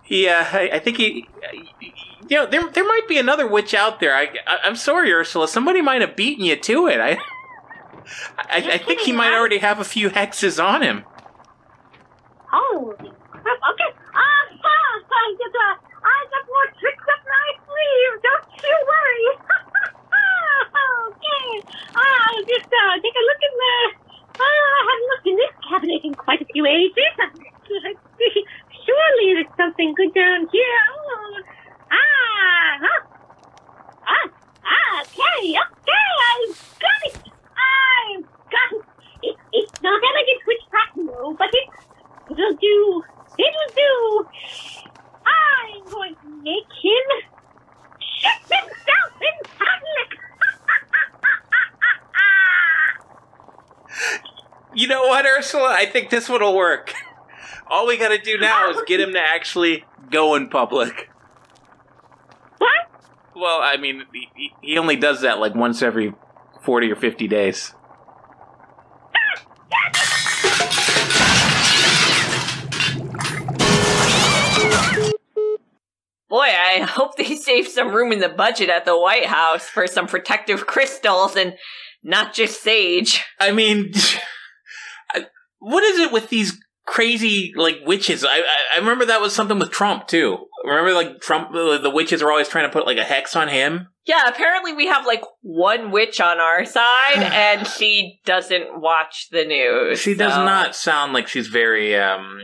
He, 0.04 0.28
uh, 0.28 0.44
I, 0.44 0.70
I 0.74 0.80
think 0.80 0.98
he, 0.98 1.28
you 2.30 2.38
know, 2.38 2.46
there 2.46 2.68
there 2.70 2.84
might 2.84 3.08
be 3.08 3.18
another 3.18 3.48
witch 3.48 3.74
out 3.74 4.00
there. 4.00 4.16
I, 4.16 4.30
I 4.48 4.60
I'm 4.64 4.76
sorry, 4.76 5.12
Ursula. 5.12 5.48
Somebody 5.48 5.82
might 5.82 6.02
have 6.02 6.16
beaten 6.16 6.46
you 6.46 6.56
to 6.56 6.88
it. 6.88 7.00
I, 7.00 7.18
I, 8.38 8.74
I 8.74 8.78
think 8.78 9.02
he 9.02 9.12
might 9.12 9.34
already 9.34 9.60
have 9.60 9.80
a 9.80 9.84
few 9.84 10.10
hexes 10.10 10.64
on 10.64 10.82
him. 10.82 11.06
Holy 12.52 12.96
crap! 12.96 13.60
Okay, 13.74 13.92
ah, 14.14 14.46
ah, 14.64 14.94
I 15.10 15.36
just, 15.38 15.56
uh, 15.56 15.76
I 16.06 16.26
got 16.30 16.44
more 16.48 16.68
tricks 16.80 17.06
up 17.14 17.22
my 17.26 17.50
sleeve. 17.66 18.14
Don't 18.22 18.46
you 18.62 18.78
worry. 18.94 19.28
okay, 21.10 21.50
I'll 21.96 22.44
just 22.46 22.70
uh, 22.70 22.94
take 23.02 23.14
a 23.14 23.24
look 23.26 23.42
in 23.42 23.54
the. 23.62 24.05
Uh, 24.36 24.44
I 24.44 24.82
haven't 24.84 25.10
looked 25.16 25.28
in 25.28 25.36
this 25.40 25.56
cabinet 25.70 26.02
in 26.04 26.14
quite 26.14 26.42
a 26.42 26.46
few 26.46 26.66
ages. 26.66 27.16
Surely 28.86 29.34
there's 29.34 29.56
something 29.56 29.94
good 29.96 30.14
down 30.14 30.48
here. 30.52 30.82
Oh, 30.92 31.40
ah, 31.92 32.72
huh. 32.84 33.02
ah, 34.06 34.28
ah, 34.66 35.02
okay, 35.02 35.56
okay, 35.56 36.08
I've 36.28 36.52
got 36.84 37.02
it. 37.08 37.16
I've 37.56 38.28
got 38.52 38.70
it. 38.76 38.84
it 39.24 39.36
it's 39.54 39.82
not 39.82 40.02
elegant 40.04 40.42
witchcraft, 40.46 40.98
no, 40.98 41.34
but 41.40 41.50
it, 41.54 41.70
it'll 42.32 42.56
do. 42.60 43.04
It'll 43.40 43.72
do. 43.74 44.28
I'm 45.26 45.84
going 45.92 46.16
to 46.16 46.28
make 46.44 46.72
him 46.84 47.06
shit 48.04 48.42
himself 48.52 49.16
in 49.16 49.36
public. 49.56 50.10
You 54.74 54.88
know 54.88 55.08
what, 55.08 55.26
Ursula? 55.26 55.70
I 55.70 55.86
think 55.86 56.10
this 56.10 56.28
one 56.28 56.42
will 56.42 56.56
work. 56.56 56.94
All 57.68 57.88
we 57.88 57.98
gotta 57.98 58.18
do 58.18 58.38
now 58.38 58.70
is 58.70 58.82
get 58.86 59.00
him 59.00 59.14
to 59.14 59.20
actually 59.20 59.86
go 60.12 60.36
in 60.36 60.50
public. 60.50 61.10
what? 62.58 62.72
Well, 63.36 63.60
I 63.62 63.78
mean, 63.78 64.04
he, 64.14 64.52
he 64.62 64.78
only 64.78 64.96
does 64.96 65.22
that 65.22 65.40
like 65.40 65.56
once 65.56 65.82
every 65.82 66.14
40 66.64 66.92
or 66.92 66.96
50 66.96 67.28
days. 67.28 67.74
Boy, 76.28 76.40
I 76.40 76.82
hope 76.82 77.16
they 77.16 77.36
save 77.38 77.68
some 77.68 77.94
room 77.94 78.12
in 78.12 78.20
the 78.20 78.28
budget 78.28 78.70
at 78.70 78.84
the 78.84 79.00
White 79.00 79.28
House 79.28 79.70
for 79.70 79.88
some 79.88 80.06
protective 80.06 80.68
crystals 80.68 81.38
and 81.38 81.56
not 82.06 82.34
just 82.34 82.62
sage. 82.62 83.24
I 83.40 83.52
mean, 83.52 83.92
what 85.60 85.84
is 85.84 86.00
it 86.00 86.14
with 86.14 86.30
these 86.30 86.58
crazy 86.86 87.52
like 87.56 87.80
witches? 87.86 88.24
I, 88.24 88.38
I 88.38 88.56
I 88.76 88.78
remember 88.78 89.06
that 89.06 89.20
was 89.20 89.34
something 89.34 89.60
with 89.60 89.72
Trump 89.72 90.08
too. 90.08 90.38
Remember, 90.64 90.94
like 90.94 91.20
Trump, 91.20 91.52
the 91.52 91.80
the 91.82 91.90
witches 91.90 92.22
are 92.22 92.32
always 92.32 92.48
trying 92.48 92.70
to 92.70 92.72
put 92.72 92.86
like 92.86 92.98
a 92.98 93.04
hex 93.04 93.36
on 93.36 93.48
him. 93.48 93.88
Yeah, 94.06 94.28
apparently 94.28 94.74
we 94.74 94.86
have 94.86 95.08
like 95.08 95.24
one 95.42 95.92
witch 95.92 96.22
on 96.22 96.40
our 96.40 96.64
side 96.64 96.86
and 97.18 97.68
she 97.68 98.20
doesn't 98.24 98.80
watch 98.80 99.28
the 99.32 99.44
news. 99.44 100.00
She 100.00 100.14
does 100.14 100.38
not 100.38 100.76
sound 100.76 101.14
like 101.14 101.28
she's 101.28 101.48
very 101.48 101.96
um 101.98 102.40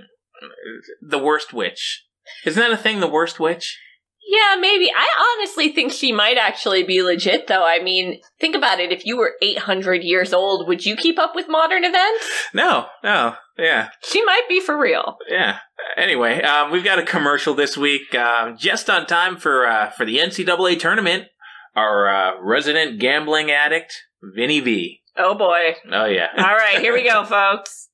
the 1.01 1.19
worst 1.19 1.53
witch. 1.53 2.03
Isn't 2.45 2.61
that 2.61 2.71
a 2.71 2.77
thing? 2.81 2.99
The 2.99 3.07
worst 3.07 3.39
witch? 3.39 3.77
Yeah, 4.27 4.55
maybe. 4.59 4.89
I 4.95 5.35
honestly 5.37 5.73
think 5.73 5.91
she 5.91 6.11
might 6.11 6.37
actually 6.37 6.83
be 6.83 7.01
legit, 7.01 7.47
though. 7.47 7.65
I 7.65 7.81
mean, 7.81 8.21
think 8.39 8.55
about 8.55 8.79
it. 8.79 8.91
If 8.91 9.05
you 9.05 9.17
were 9.17 9.33
800 9.41 10.03
years 10.03 10.31
old, 10.33 10.67
would 10.67 10.85
you 10.85 10.95
keep 10.95 11.19
up 11.19 11.35
with 11.35 11.49
modern 11.49 11.83
events? 11.83 12.25
No, 12.53 12.85
no, 13.03 13.35
yeah. 13.57 13.89
She 14.03 14.23
might 14.23 14.47
be 14.47 14.59
for 14.59 14.79
real. 14.79 15.17
Yeah. 15.27 15.57
Anyway, 15.97 16.41
um, 16.43 16.71
we've 16.71 16.83
got 16.83 16.99
a 16.99 17.03
commercial 17.03 17.53
this 17.53 17.75
week, 17.75 18.13
uh, 18.15 18.51
just 18.51 18.89
on 18.89 19.05
time 19.05 19.37
for 19.37 19.67
uh, 19.67 19.89
for 19.91 20.05
the 20.05 20.17
NCAA 20.17 20.79
tournament. 20.79 21.25
Our 21.75 22.07
uh, 22.07 22.41
resident 22.41 22.99
gambling 22.99 23.49
addict, 23.49 23.93
Vinny 24.21 24.59
V. 24.59 25.01
Oh 25.17 25.35
boy. 25.35 25.75
Oh 25.91 26.05
yeah. 26.05 26.27
All 26.37 26.55
right, 26.55 26.79
here 26.79 26.93
we 26.93 27.03
go, 27.03 27.25
folks. 27.25 27.89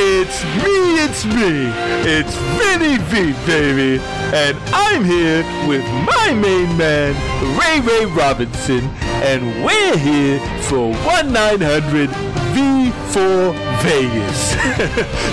It's 0.00 0.44
me, 0.44 1.02
it's 1.02 1.24
me, 1.24 1.72
it's 2.04 2.36
Vinny 2.36 2.98
V, 2.98 3.32
baby, 3.46 4.02
and 4.34 4.56
I'm 4.74 5.04
here 5.04 5.42
with 5.66 5.84
my 6.04 6.34
main 6.34 6.76
man, 6.76 7.14
Ray 7.58 7.80
Ray 7.80 8.04
Robinson, 8.04 8.84
and 9.24 9.64
we're 9.64 9.96
here 9.96 10.38
for 10.62 10.92
1 10.92 11.32
900 11.32 12.10
V4 12.52 13.54
Vegas. 13.82 14.54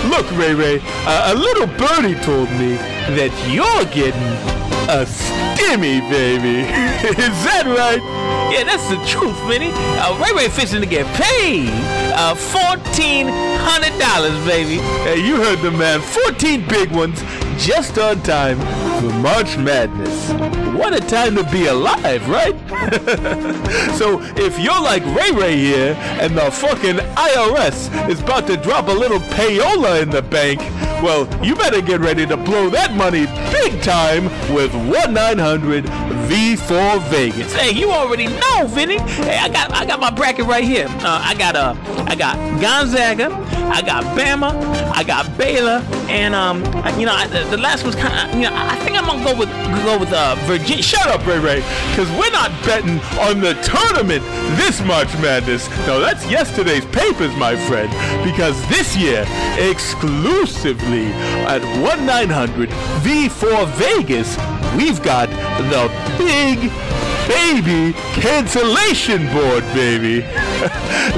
Look, 0.10 0.30
Ray 0.32 0.54
Ray, 0.54 0.80
uh, 1.04 1.32
a 1.32 1.34
little 1.34 1.66
birdie 1.66 2.18
told 2.22 2.50
me 2.52 2.76
that 3.16 3.32
you're 3.52 3.84
getting 3.92 4.56
a 4.88 5.04
stimmy, 5.04 6.00
baby. 6.10 6.60
Is 7.08 7.44
that 7.44 7.64
right? 7.66 8.00
Yeah, 8.50 8.64
that's 8.64 8.88
the 8.88 8.96
truth, 9.04 9.36
Vinny. 9.46 9.72
Uh, 9.74 10.16
Ray 10.22 10.32
Ray 10.44 10.48
fishing 10.48 10.80
to 10.80 10.86
get 10.86 11.04
paid. 11.14 11.68
Uh, 12.14 12.34
fourteen 12.34 13.28
hundred 13.60 13.98
dollars, 13.98 14.38
baby. 14.46 14.78
Hey, 15.04 15.18
you 15.18 15.36
heard 15.36 15.58
the 15.60 15.70
man. 15.70 16.00
14 16.00 16.66
big 16.68 16.90
ones. 16.92 17.20
Just 17.58 17.98
on 17.98 18.22
time 18.22 18.58
for 19.00 19.12
March 19.18 19.56
Madness. 19.56 20.30
What 20.74 20.94
a 20.94 21.00
time 21.00 21.34
to 21.36 21.44
be 21.50 21.66
alive, 21.66 22.28
right? 22.28 22.54
so 23.96 24.20
if 24.36 24.58
you're 24.58 24.80
like 24.80 25.04
Ray 25.06 25.30
Ray 25.32 25.56
here 25.56 25.94
and 26.20 26.36
the 26.36 26.50
fucking 26.50 26.96
IRS 26.96 28.08
is 28.08 28.20
about 28.20 28.46
to 28.48 28.56
drop 28.56 28.88
a 28.88 28.92
little 28.92 29.20
payola 29.20 30.02
in 30.02 30.10
the 30.10 30.22
bank, 30.22 30.60
well, 31.02 31.26
you 31.44 31.54
better 31.54 31.80
get 31.80 32.00
ready 32.00 32.26
to 32.26 32.36
blow 32.36 32.70
that 32.70 32.94
money 32.94 33.26
big 33.52 33.82
time 33.82 34.24
with 34.54 34.72
1-900 34.72 35.84
V4 36.26 37.00
Vegas. 37.08 37.52
Hey, 37.54 37.72
you 37.72 37.90
already 37.90 38.26
know, 38.26 38.66
Vinny. 38.66 38.98
Hey, 38.98 39.38
I 39.38 39.48
got 39.48 39.72
I 39.72 39.84
got 39.86 40.00
my 40.00 40.10
bracket 40.10 40.46
right 40.46 40.64
here. 40.64 40.86
Uh, 40.88 41.20
I 41.22 41.34
got 41.34 41.54
uh 41.54 41.74
I 42.06 42.16
got 42.16 42.36
Gonzaga, 42.60 43.32
I 43.72 43.82
got 43.82 44.04
Bama, 44.16 44.52
I 44.96 45.04
got 45.04 45.36
Baylor, 45.36 45.84
and 46.08 46.34
um 46.34 46.64
you 46.98 47.04
know 47.04 47.12
I, 47.12 47.26
the, 47.26 47.44
the 47.50 47.58
last 47.58 47.84
one's 47.84 47.96
kind 47.96 48.14
of 48.16 48.34
you 48.34 48.48
know 48.48 48.56
I 48.56 48.76
think 48.76 48.96
I'm 48.96 49.04
gonna 49.04 49.22
go 49.22 49.38
with 49.38 49.50
go 49.84 49.98
with 49.98 50.10
uh 50.10 50.34
Virginia. 50.46 50.82
Shut 50.82 51.06
up, 51.08 51.24
Ray 51.26 51.38
Ray, 51.38 51.60
because 51.90 52.08
we're 52.18 52.32
not 52.32 52.50
betting 52.64 52.98
on 53.20 53.40
the 53.40 53.52
tournament 53.60 54.24
this 54.56 54.80
March 54.84 55.12
Madness. 55.20 55.68
No, 55.86 56.00
that's 56.00 56.24
yesterday's 56.30 56.86
papers, 56.86 57.34
my 57.36 57.56
friend. 57.68 57.90
Because 58.24 58.56
this 58.68 58.96
year, 58.96 59.26
exclusively 59.58 61.06
at 61.44 61.60
1-900 61.84 62.68
V4 63.04 63.68
Vegas, 63.76 64.36
we've 64.76 65.02
got 65.02 65.28
the 65.70 65.90
big 66.16 66.70
baby 67.26 67.92
cancellation 68.14 69.26
board, 69.32 69.62
baby. 69.74 70.20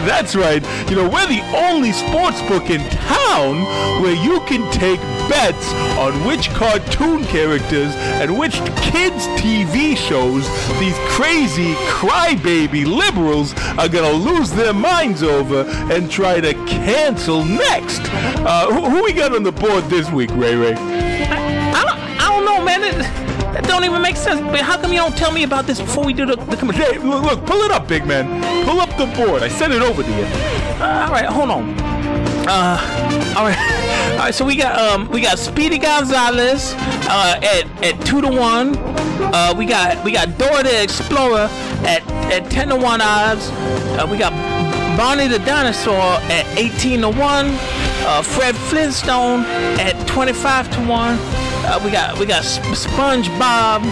That's 0.07 0.35
right. 0.35 0.63
You 0.91 0.97
know, 0.97 1.09
we're 1.09 1.27
the 1.27 1.43
only 1.57 1.93
sports 1.93 2.41
book 2.43 2.71
in 2.71 2.81
town 2.91 3.63
where 4.03 4.15
you 4.15 4.41
can 4.47 4.71
take 4.73 5.01
bets 5.29 5.73
on 5.99 6.25
which 6.27 6.49
cartoon 6.51 7.25
characters 7.25 7.95
and 8.21 8.39
which 8.39 8.55
kids' 8.81 9.27
TV 9.39 9.97
shows 9.97 10.47
these 10.79 10.97
crazy 11.09 11.75
crybaby 11.91 12.87
liberals 12.87 13.55
are 13.79 13.89
gonna 13.89 14.11
lose 14.11 14.51
their 14.51 14.73
minds 14.73 15.23
over 15.23 15.63
and 15.93 16.11
try 16.11 16.41
to 16.41 16.55
cancel 16.67 17.45
next. 17.45 18.01
Uh, 18.05 18.73
who, 18.73 18.89
who 18.89 19.05
we 19.05 19.13
got 19.13 19.35
on 19.35 19.43
the 19.43 19.53
board 19.53 19.85
this 19.85 20.11
week, 20.11 20.31
Ray 20.33 20.55
Ray? 20.55 20.73
I 20.73 21.85
don't 21.85 21.99
I 21.99 22.29
don't 22.29 22.45
know, 22.45 22.65
man. 22.65 23.28
Don't 23.69 23.85
even 23.85 24.01
make 24.01 24.17
sense. 24.17 24.41
But 24.41 24.61
how 24.61 24.81
come 24.81 24.93
you 24.93 24.99
don't 24.99 25.17
tell 25.17 25.31
me 25.31 25.45
about 25.45 25.67
this 25.67 25.81
before 25.81 26.05
we 26.05 26.15
do 26.15 26.25
the, 26.27 26.37
the 26.37 26.57
commercial? 26.57 26.85
Hey, 26.85 26.99
look, 26.99 27.23
look, 27.23 27.47
pull 27.47 27.61
it 27.61 27.71
up, 27.71 27.87
big 27.87 28.07
man. 28.07 28.43
Pull 28.65 28.81
up 28.81 28.89
the 28.97 29.07
board. 29.15 29.43
I 29.43 29.49
sent 29.49 29.73
it 29.73 29.83
over 29.83 30.03
to 30.03 30.09
you. 30.09 30.25
Uh, 30.81 31.07
all 31.07 31.13
right, 31.13 31.27
hold 31.27 31.51
on. 31.51 31.79
Uh, 32.49 33.35
all 33.37 33.45
right, 33.45 33.59
all 34.13 34.19
right. 34.19 34.35
So 34.35 34.45
we 34.45 34.57
got 34.57 34.79
um, 34.79 35.09
we 35.11 35.21
got 35.21 35.39
Speedy 35.39 35.77
Gonzales 35.79 36.73
uh, 37.09 37.39
at 37.43 37.85
at 37.85 38.01
two 38.07 38.23
to 38.23 38.29
one. 38.29 38.77
Uh, 39.21 39.55
we 39.57 39.67
got 39.67 40.03
we 40.03 40.13
got 40.13 40.39
Dora 40.39 40.63
the 40.63 40.83
Explorer 40.83 41.49
at 41.85 42.03
at 42.33 42.51
ten 42.51 42.69
to 42.69 42.77
one 42.77 43.03
odds. 43.03 43.51
Uh, 43.51 44.09
we 44.11 44.17
got 44.17 44.33
Barney 44.97 45.29
the 45.29 45.41
Dinosaur 45.41 45.95
at 45.95 46.47
eighteen 46.57 47.03
to 47.03 47.11
one. 47.11 47.49
Uh, 48.01 48.23
Fred 48.23 48.57
Flintstone 48.57 49.41
at 49.79 49.95
twenty 50.09 50.33
five 50.33 50.71
to 50.71 50.81
one. 50.89 51.19
Uh, 51.65 51.81
we 51.85 51.91
got 51.91 52.19
we 52.19 52.27
got 52.27 52.45
Sp- 52.47 52.73
SpongeBob 52.73 53.83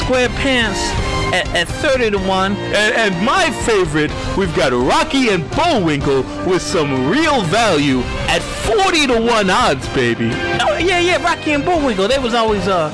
SquarePants 0.00 0.80
at, 1.32 1.46
at 1.54 1.68
thirty 1.68 2.10
to 2.10 2.18
one. 2.18 2.52
And, 2.56 3.14
and 3.14 3.24
my 3.24 3.50
favorite, 3.64 4.10
we've 4.36 4.54
got 4.56 4.72
Rocky 4.72 5.28
and 5.28 5.48
Bullwinkle 5.50 6.22
with 6.48 6.62
some 6.62 7.08
real 7.08 7.42
value 7.42 8.00
at 8.28 8.42
40 8.42 9.06
to 9.08 9.20
1 9.20 9.50
odds, 9.50 9.88
baby. 9.90 10.30
Oh 10.60 10.76
yeah, 10.78 10.98
yeah, 10.98 11.22
Rocky 11.22 11.52
and 11.52 11.64
Bullwinkle. 11.64 12.08
They 12.08 12.18
was 12.18 12.34
always 12.34 12.66
uh, 12.66 12.90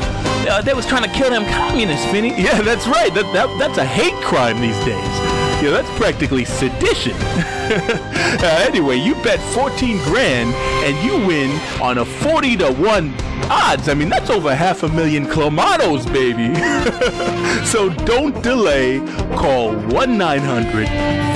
uh 0.49 0.61
they 0.63 0.75
was 0.75 0.87
trying 0.87 1.05
to 1.05 1.11
kill 1.11 1.31
them 1.31 1.45
communists, 1.47 2.05
Vinny. 2.07 2.31
Yeah, 2.31 2.61
that's 2.63 2.87
right. 2.87 3.13
That, 3.15 3.31
that 3.33 3.59
That's 3.59 3.79
a 3.79 3.85
hate 3.85 4.15
crime 4.25 4.61
these 4.61 4.79
days. 4.85 5.40
Yeah, 5.63 5.73
that's 5.73 5.91
practically 5.99 6.47
sedition. 6.47 7.13
uh, 7.21 8.65
anyway, 8.67 8.97
you 8.97 9.15
bet 9.17 9.39
14 9.53 9.99
grand 10.05 10.55
and 10.85 10.97
you 11.05 11.27
win 11.27 11.51
on 11.83 11.99
a 11.99 12.05
40 12.05 12.57
to 12.57 12.73
1 12.73 13.15
odds. 13.51 13.89
I 13.91 13.95
mean, 13.95 14.09
that's 14.09 14.31
over 14.31 14.55
half 14.55 14.85
a 14.85 14.89
million 14.89 15.27
clamatos, 15.27 16.11
baby. 16.11 16.55
so 17.67 17.91
don't 18.07 18.43
delay. 18.43 19.01
Call 19.37 19.75
1 19.75 20.17
900 20.17 20.87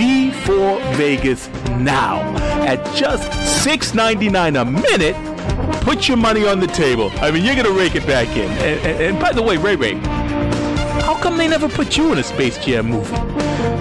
V4 0.01 0.95
Vegas 0.97 1.49
now 1.81 2.21
at 2.65 2.83
just 2.97 3.29
$6.99 3.67 4.61
a 4.61 4.65
minute. 4.65 5.83
Put 5.83 6.09
your 6.09 6.17
money 6.17 6.47
on 6.47 6.61
the 6.61 6.67
table. 6.67 7.11
I 7.17 7.31
mean, 7.31 7.45
you're 7.45 7.57
going 7.57 7.67
to 7.67 7.79
rake 7.79 7.95
it 7.95 8.07
back 8.07 8.29
in. 8.39 8.51
And, 8.51 8.81
and, 8.87 9.03
and 9.03 9.21
by 9.21 9.33
the 9.33 9.43
way, 9.43 9.59
Ray 9.59 9.77
Ray, 9.77 9.95
how 11.03 11.21
come 11.23 11.37
they 11.37 11.47
never 11.47 11.69
put 11.69 11.99
you 11.99 12.11
in 12.13 12.19
a 12.19 12.23
Space 12.23 12.57
Jam 12.65 12.87
movie? 12.87 13.74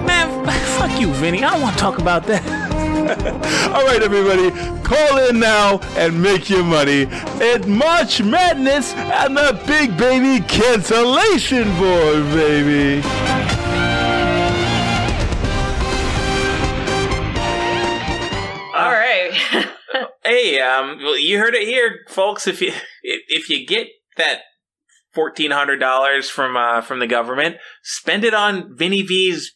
Man, 1.04 1.12
fuck 1.12 1.20
you, 1.20 1.20
Vinny. 1.20 1.44
I 1.44 1.52
don't 1.52 1.62
want 1.62 1.76
to 1.76 1.80
talk 1.80 1.98
about 1.98 2.24
that. 2.26 2.44
All 3.74 3.84
right, 3.84 4.02
everybody, 4.02 4.50
call 4.82 5.18
in 5.28 5.38
now 5.38 5.78
and 5.96 6.22
make 6.22 6.48
your 6.48 6.64
money 6.64 7.06
at 7.40 7.66
March 7.66 8.22
Madness 8.22 8.94
and 8.94 9.36
the 9.36 9.60
Big 9.66 9.96
Baby 9.96 10.44
Cancellation 10.46 11.64
Board, 11.76 12.24
baby. 12.32 13.02
All 18.74 18.90
right. 18.92 19.32
Hey, 20.26 20.58
um, 20.58 21.00
well, 21.02 21.18
you 21.18 21.38
heard 21.38 21.54
it 21.54 21.68
here, 21.68 21.98
folks. 22.08 22.46
If 22.46 22.62
you 22.62 22.72
if, 23.02 23.22
if 23.28 23.50
you 23.50 23.66
get 23.66 23.88
that 24.16 24.38
fourteen 25.12 25.50
hundred 25.50 25.80
dollars 25.80 26.30
from 26.30 26.56
uh 26.56 26.80
from 26.80 26.98
the 26.98 27.06
government, 27.06 27.56
spend 27.82 28.24
it 28.24 28.32
on 28.32 28.74
Vinny 28.74 29.02
V's 29.02 29.54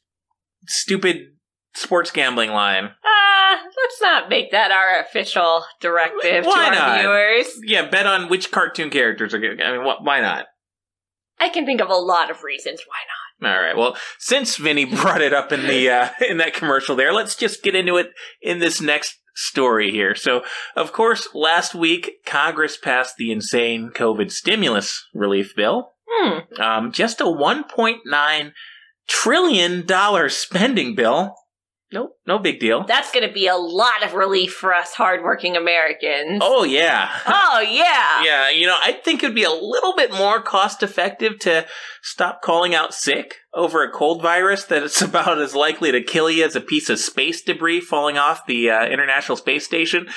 stupid 0.67 1.38
sports 1.79 2.11
gambling 2.11 2.51
line. 2.51 2.85
Uh, 2.85 3.57
let's 3.57 4.01
not 4.01 4.29
make 4.29 4.51
that 4.53 4.71
our 4.71 5.01
official 5.01 5.65
directive 5.81 6.45
Why 6.45 6.71
to 6.71 6.81
our 6.81 6.89
not? 6.89 7.01
viewers. 7.01 7.61
Yeah, 7.65 7.89
bet 7.89 8.07
on 8.07 8.29
which 8.29 8.51
cartoon 8.51 8.91
characters 8.91 9.35
are 9.35 9.39
good. 9.39 9.61
I 9.63 9.73
mean, 9.73 9.85
what? 9.85 10.05
Why 10.05 10.21
not? 10.21 10.47
I 11.41 11.49
can 11.49 11.65
think 11.67 11.81
of 11.81 11.89
a 11.89 11.95
lot 11.95 12.31
of 12.31 12.43
reasons 12.43 12.83
why 12.87 12.97
not. 13.07 13.55
All 13.55 13.63
right. 13.63 13.77
Well, 13.77 13.97
since 14.19 14.57
Vinny 14.57 14.85
brought 14.97 15.23
it 15.23 15.33
up 15.33 15.53
in 15.53 15.67
the 15.67 15.89
uh, 15.91 16.09
in 16.29 16.39
that 16.39 16.55
commercial 16.55 16.97
there, 16.97 17.13
let's 17.13 17.37
just 17.37 17.63
get 17.63 17.75
into 17.75 17.97
it 17.97 18.11
in 18.43 18.59
this 18.59 18.81
next 18.81 19.17
story 19.35 19.93
here. 19.93 20.15
So, 20.17 20.43
of 20.75 20.93
course, 20.93 21.29
last 21.35 21.75
week 21.75 22.25
Congress 22.27 22.77
passed 22.77 23.17
the 23.17 23.31
insane 23.31 23.91
COVID 23.95 24.33
stimulus 24.33 25.07
relief 25.15 25.55
bill. 25.55 25.93
Hmm. 26.11 26.61
Um, 26.61 26.93
just 26.93 27.21
a 27.21 27.25
1.9 27.25 28.53
trillion 29.09 29.87
dollar 29.87 30.29
spending 30.29 30.95
bill. 30.95 31.37
Nope, 31.91 32.19
no 32.27 32.39
big 32.39 32.61
deal. 32.61 32.85
That's 32.85 33.11
going 33.11 33.27
to 33.27 33.33
be 33.33 33.47
a 33.47 33.57
lot 33.57 34.03
of 34.05 34.13
relief 34.13 34.53
for 34.53 34.75
us 34.75 34.93
hardworking 34.93 35.57
Americans. 35.57 36.41
Oh 36.43 36.65
yeah. 36.65 37.11
Oh, 37.27 37.61
yeah. 37.61 38.23
Yeah, 38.25 38.51
you 38.51 38.67
know, 38.67 38.77
I 38.83 38.93
think 38.93 39.23
it'd 39.23 39.35
be 39.35 39.45
a 39.45 39.51
little 39.51 39.95
bit 39.95 40.13
more 40.13 40.43
cost 40.43 40.83
effective 40.83 41.39
to 41.41 41.67
stop 42.03 42.43
calling 42.43 42.75
out 42.75 42.93
sick 42.93 43.37
over 43.55 43.83
a 43.83 43.91
cold 43.91 44.21
virus 44.21 44.65
that 44.65 44.83
it's 44.83 45.01
about 45.03 45.41
as 45.41 45.55
likely 45.55 45.93
to 45.93 46.03
kill 46.03 46.31
you 46.31 46.45
as 46.45 46.57
a 46.57 46.61
piece 46.61 46.91
of 46.91 46.99
space 46.99 47.43
debris 47.43 47.81
falling 47.81 48.19
off 48.19 48.47
the 48.47 48.71
uh, 48.71 48.87
International 48.87 49.37
Space 49.37 49.65
Station. 49.65 50.09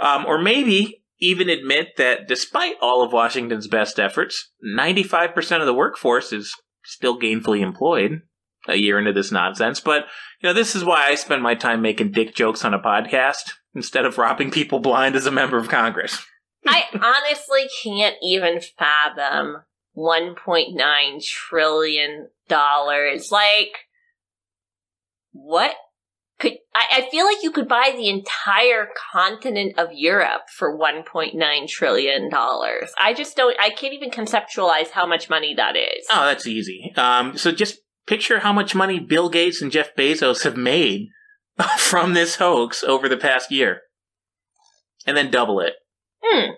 Um, 0.00 0.24
or 0.26 0.38
maybe 0.40 1.02
even 1.20 1.48
admit 1.48 1.88
that 1.98 2.26
despite 2.26 2.74
all 2.80 3.02
of 3.02 3.12
Washington's 3.12 3.68
best 3.68 4.00
efforts, 4.00 4.50
95% 4.76 5.60
of 5.60 5.66
the 5.66 5.74
workforce 5.74 6.32
is 6.32 6.52
still 6.84 7.20
gainfully 7.20 7.60
employed 7.60 8.22
a 8.68 8.76
year 8.76 8.98
into 8.98 9.12
this 9.12 9.30
nonsense. 9.32 9.80
But, 9.80 10.04
you 10.42 10.48
know, 10.48 10.52
this 10.52 10.74
is 10.74 10.84
why 10.84 11.06
I 11.06 11.14
spend 11.14 11.42
my 11.42 11.54
time 11.54 11.82
making 11.82 12.12
dick 12.12 12.34
jokes 12.34 12.64
on 12.64 12.74
a 12.74 12.78
podcast 12.78 13.52
instead 13.74 14.04
of 14.04 14.18
robbing 14.18 14.50
people 14.50 14.80
blind 14.80 15.14
as 15.14 15.26
a 15.26 15.30
member 15.30 15.56
of 15.56 15.68
Congress. 15.68 16.24
I 16.66 16.84
honestly 16.94 17.68
can't 17.82 18.16
even 18.22 18.60
fathom 18.60 19.62
1.9 19.96 21.24
trillion 21.24 22.28
dollars. 22.48 23.30
Like, 23.30 23.86
what 25.32 25.74
could 26.38 26.54
I, 26.74 26.86
I 26.98 27.10
feel 27.10 27.24
like 27.24 27.42
you 27.42 27.52
could 27.52 27.68
buy 27.68 27.92
the 27.96 28.08
entire 28.08 28.88
continent 29.12 29.78
of 29.78 29.88
Europe 29.92 30.42
for 30.56 30.76
1.9 30.76 31.68
trillion 31.68 32.28
dollars. 32.30 32.90
I 32.98 33.14
just 33.14 33.36
don't. 33.36 33.56
I 33.60 33.70
can't 33.70 33.94
even 33.94 34.10
conceptualize 34.10 34.90
how 34.90 35.06
much 35.06 35.30
money 35.30 35.54
that 35.54 35.76
is. 35.76 36.04
Oh, 36.10 36.26
that's 36.26 36.46
easy. 36.46 36.92
Um, 36.96 37.36
so 37.36 37.52
just 37.52 37.78
picture 38.06 38.40
how 38.40 38.52
much 38.52 38.74
money 38.74 38.98
Bill 39.00 39.28
Gates 39.28 39.62
and 39.62 39.72
Jeff 39.72 39.94
Bezos 39.96 40.44
have 40.44 40.56
made 40.56 41.08
from 41.78 42.14
this 42.14 42.36
hoax 42.36 42.82
over 42.82 43.08
the 43.08 43.16
past 43.16 43.50
year, 43.50 43.82
and 45.06 45.16
then 45.16 45.30
double 45.30 45.60
it. 45.60 45.74
Hmm. 46.22 46.52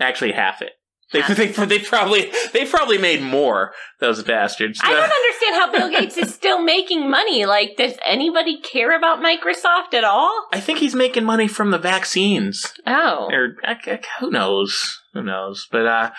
Actually, 0.00 0.32
half 0.32 0.62
it. 0.62 0.72
They, 1.12 1.20
they, 1.34 1.46
they 1.66 1.78
probably 1.78 2.30
they 2.52 2.64
probably 2.64 2.98
made 2.98 3.22
more 3.22 3.72
those 4.00 4.22
bastards. 4.22 4.80
I 4.82 4.88
don't 4.90 5.02
understand 5.02 5.22
understand 5.42 5.54
how 5.54 5.72
Bill 5.90 6.00
Gates 6.00 6.16
is 6.16 6.34
still 6.34 6.62
making 6.62 7.10
money. 7.10 7.44
Like, 7.44 7.76
does 7.76 7.94
anybody 8.04 8.60
care 8.60 8.96
about 8.96 9.18
Microsoft 9.18 9.94
at 9.94 10.04
all? 10.04 10.46
I 10.52 10.60
think 10.60 10.78
he's 10.78 10.94
making 10.94 11.24
money 11.24 11.48
from 11.48 11.70
the 11.70 11.78
vaccines. 11.78 12.72
Oh. 12.86 13.28
Or 13.30 13.56
I- 13.64 13.72
I- 13.86 14.00
who 14.20 14.30
knows? 14.30 15.00
Who 15.12 15.22
knows? 15.22 15.66
But 15.70 15.86
uh, 15.86 16.10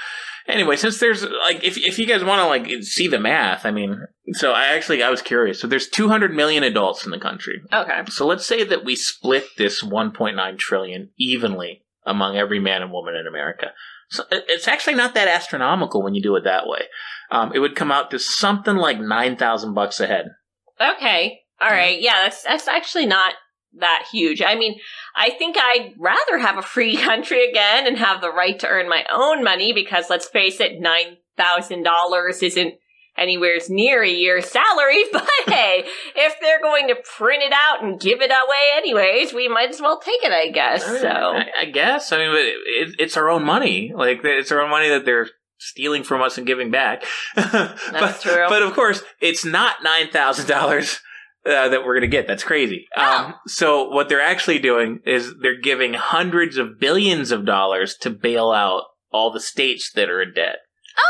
anyway, 0.47 0.75
since 0.75 0.99
there's 0.99 1.23
like, 1.23 1.63
if 1.63 1.77
if 1.77 1.97
you 1.97 2.05
guys 2.05 2.23
want 2.23 2.41
to 2.41 2.47
like 2.47 2.83
see 2.83 3.07
the 3.07 3.19
math, 3.19 3.65
I 3.65 3.71
mean, 3.71 4.05
so 4.31 4.51
I 4.51 4.67
actually 4.67 5.03
I 5.03 5.09
was 5.09 5.21
curious. 5.21 5.59
So 5.59 5.67
there's 5.67 5.87
200 5.87 6.33
million 6.33 6.63
adults 6.63 7.05
in 7.05 7.11
the 7.11 7.19
country. 7.19 7.61
Okay. 7.71 8.03
So 8.07 8.25
let's 8.25 8.45
say 8.45 8.63
that 8.63 8.85
we 8.85 8.95
split 8.95 9.45
this 9.57 9.83
1.9 9.83 10.57
trillion 10.57 11.09
evenly 11.17 11.83
among 12.05 12.37
every 12.37 12.59
man 12.59 12.81
and 12.81 12.91
woman 12.91 13.15
in 13.15 13.27
America. 13.27 13.71
So 14.09 14.23
it's 14.31 14.67
actually 14.67 14.95
not 14.95 15.15
that 15.15 15.27
astronomical 15.27 16.03
when 16.03 16.13
you 16.13 16.21
do 16.21 16.35
it 16.35 16.43
that 16.43 16.67
way. 16.67 16.83
Um, 17.31 17.51
it 17.53 17.59
would 17.59 17.75
come 17.75 17.91
out 17.91 18.11
to 18.11 18.19
something 18.19 18.75
like 18.75 18.99
nine 18.99 19.37
thousand 19.37 19.73
bucks 19.73 19.99
a 19.99 20.07
head. 20.07 20.35
Okay. 20.79 21.39
All 21.59 21.69
right. 21.69 21.99
Yeah, 21.99 22.21
that's 22.23 22.43
that's 22.43 22.67
actually 22.67 23.07
not 23.07 23.33
that 23.79 24.05
huge. 24.11 24.41
I 24.41 24.55
mean, 24.55 24.79
I 25.15 25.31
think 25.31 25.57
I'd 25.57 25.93
rather 25.97 26.37
have 26.37 26.57
a 26.57 26.61
free 26.61 26.95
country 26.97 27.49
again 27.49 27.87
and 27.87 27.97
have 27.97 28.21
the 28.21 28.31
right 28.31 28.59
to 28.59 28.67
earn 28.67 28.87
my 28.87 29.03
own 29.11 29.43
money 29.43 29.73
because 29.73 30.09
let's 30.09 30.27
face 30.27 30.59
it, 30.59 30.79
nine 30.79 31.17
thousand 31.35 31.83
dollars 31.83 32.43
isn't 32.43 32.75
anywhere 33.17 33.57
near 33.69 34.03
a 34.03 34.09
year's 34.09 34.49
salary. 34.49 35.03
But 35.13 35.27
hey, 35.47 35.85
if 36.15 36.35
they're 36.41 36.61
going 36.61 36.87
to 36.87 36.95
print 37.17 37.43
it 37.43 37.53
out 37.53 37.83
and 37.83 37.99
give 37.99 38.21
it 38.21 38.31
away 38.31 38.71
anyways, 38.75 39.33
we 39.33 39.47
might 39.47 39.69
as 39.69 39.79
well 39.79 39.99
take 39.99 40.23
it, 40.23 40.31
I 40.31 40.49
guess. 40.49 40.83
So 40.83 41.07
I, 41.07 41.45
I 41.61 41.65
guess. 41.65 42.11
I 42.11 42.17
mean, 42.17 42.31
but 42.31 42.39
it, 42.39 42.57
it, 42.65 42.95
it's 42.99 43.17
our 43.17 43.29
own 43.29 43.43
money. 43.43 43.91
Like 43.95 44.21
it's 44.23 44.51
our 44.51 44.61
own 44.61 44.71
money 44.71 44.89
that 44.89 45.05
they're 45.05 45.27
stealing 45.59 46.03
from 46.03 46.21
us 46.21 46.37
and 46.37 46.47
giving 46.47 46.71
back. 46.71 47.03
That's 47.35 47.91
but, 47.91 48.21
true. 48.21 48.45
But 48.49 48.63
of 48.63 48.73
course, 48.73 49.01
it's 49.21 49.45
not 49.45 49.83
nine 49.83 50.09
thousand 50.09 50.47
dollars. 50.47 50.99
Uh, 51.45 51.67
that 51.67 51.83
we're 51.83 51.93
going 51.95 52.01
to 52.01 52.07
get. 52.07 52.25
That's 52.25 52.43
crazy. 52.43 52.87
Oh. 52.95 53.25
Um, 53.25 53.33
so 53.47 53.89
what 53.89 54.07
they're 54.07 54.21
actually 54.21 54.59
doing 54.59 55.01
is 55.05 55.33
they're 55.41 55.59
giving 55.59 55.93
hundreds 55.93 56.55
of 56.55 56.79
billions 56.79 57.33
of 57.33 57.45
dollars 57.45 57.97
to 57.99 58.09
bail 58.09 58.51
out 58.51 58.83
all 59.11 59.29
the 59.29 59.41
states 59.41 59.91
that 59.93 60.09
are 60.09 60.21
in 60.21 60.33
debt. 60.33 60.59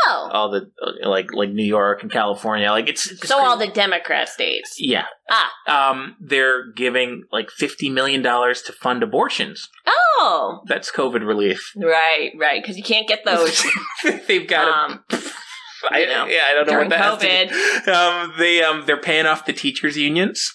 Oh, 0.08 0.30
All 0.32 0.50
the 0.50 0.72
uh, 0.86 1.10
like 1.10 1.34
like 1.34 1.50
New 1.50 1.66
York 1.66 2.02
and 2.04 2.12
California. 2.12 2.70
Like 2.72 2.88
it's, 2.90 3.10
it's 3.12 3.28
so 3.28 3.36
crazy. 3.38 3.48
all 3.48 3.58
the 3.58 3.68
Democrat 3.68 4.30
states. 4.30 4.76
yeah. 4.80 5.06
Ah. 5.30 5.92
Um, 5.92 6.16
they're 6.20 6.72
giving 6.74 7.24
like 7.32 7.50
fifty 7.50 7.90
million 7.90 8.22
dollars 8.22 8.62
to 8.64 8.74
fund 8.74 9.04
abortions. 9.04 9.70
Oh, 9.88 10.62
That's 10.68 10.92
COVID 10.92 11.26
relief. 11.26 11.72
right, 11.76 12.32
right, 12.40 12.62
because 12.62 12.78
you 12.78 12.84
can't 12.84 13.08
get 13.08 13.26
those. 13.26 13.64
They've 14.28 14.48
got 14.48 14.68
Um, 14.92 15.04
a, 15.12 15.16
I, 15.92 16.00
you 16.00 16.08
know, 16.08 16.26
yeah, 16.28 16.44
I 16.50 16.54
don't 16.54 16.68
know 16.68 16.78
what 16.80 16.90
that 17.20 17.50
do- 17.86 17.92
Um, 17.92 18.34
they 18.38 18.64
um, 18.64 18.84
they're 18.86 19.02
paying 19.02 19.26
off 19.26 19.46
the 19.46 19.54
teachers 19.54 19.98
unions. 19.98 20.54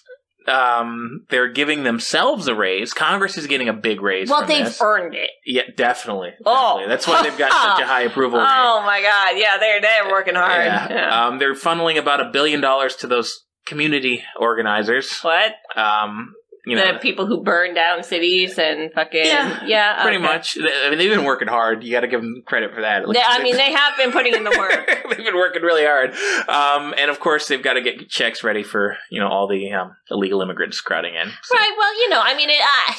Um, 0.49 1.25
they're 1.31 1.53
giving 1.53 1.83
themselves 1.85 2.49
a 2.49 2.55
raise. 2.55 2.93
Congress 2.93 3.37
is 3.37 3.47
getting 3.47 3.69
a 3.69 3.73
big 3.73 4.01
raise. 4.01 4.31
well, 4.31 4.47
they've 4.47 4.65
this. 4.65 4.81
earned 4.81 5.15
it. 5.15 5.31
yeah, 5.45 5.63
definitely. 5.77 6.31
Oh. 6.45 6.79
definitely. 6.79 6.89
that's 6.89 7.07
why 7.07 7.23
they've 7.23 7.39
got 7.39 7.53
such 7.53 7.85
a 7.85 7.87
high 7.87 8.03
approval 8.11 8.39
rate. 8.39 8.47
Oh 8.49 8.83
my 8.85 9.01
god, 9.03 9.39
yeah, 9.39 9.59
they're 9.59 9.81
they're 9.81 10.11
working 10.11 10.35
hard. 10.35 10.65
Yeah. 10.65 10.89
Yeah. 10.93 11.27
Um, 11.27 11.39
they're 11.39 11.55
funneling 11.55 11.99
about 11.99 12.21
a 12.21 12.31
billion 12.31 12.61
dollars 12.61 12.97
to 12.97 13.07
those 13.07 13.45
community 13.67 14.25
organizers. 14.39 15.21
what? 15.21 15.53
Um, 15.77 16.35
you 16.69 16.77
know, 16.77 16.93
the 16.93 16.99
people 16.99 17.27
who 17.27 17.43
burn 17.43 17.75
down 17.75 18.03
cities 18.03 18.59
and 18.59 18.93
fucking 18.93 19.25
Yeah, 19.25 19.65
yeah, 19.67 20.03
pretty 20.03 20.19
okay. 20.19 20.27
much. 20.27 20.57
I 20.61 20.89
mean, 20.91 20.99
they've 20.99 21.11
been 21.11 21.25
working 21.25 21.49
hard. 21.49 21.83
You 21.85 21.93
got 21.93 22.01
to 22.01 22.09
give 22.09 22.21
them 22.21 22.43
credit 22.47 22.75
for 22.75 22.83
that. 22.83 23.07
Like, 23.09 23.17
They- 23.17 23.23
I 23.25 23.43
mean, 23.43 23.57
they 23.57 23.73
have 23.73 23.97
been 23.97 24.13
putting 24.13 24.35
in 24.35 24.45
the 24.45 24.57
work. 24.59 24.87
they've 25.11 25.25
been 25.25 25.37
working 25.37 25.63
really 25.63 25.85
hard, 25.85 26.11
um, 26.49 26.95
and 26.99 27.11
of 27.11 27.21
course, 27.21 27.49
they've 27.49 27.63
got 27.63 27.75
to 27.75 27.81
get 27.81 28.09
checks 28.09 28.45
ready 28.45 28.63
for 28.63 28.97
you 29.11 29.21
know 29.21 29.29
all 29.29 29.49
the 29.49 29.73
um, 29.73 29.97
illegal 30.11 30.43
immigrants 30.43 30.81
crowding 30.81 31.15
in. 31.15 31.29
So- 31.43 31.57
Right. 31.57 31.73
Well, 31.77 31.95
you 32.01 32.09
know, 32.11 32.21
I 32.23 32.35
mean, 32.37 32.51
it. 32.51 32.61
Uh, 32.61 32.93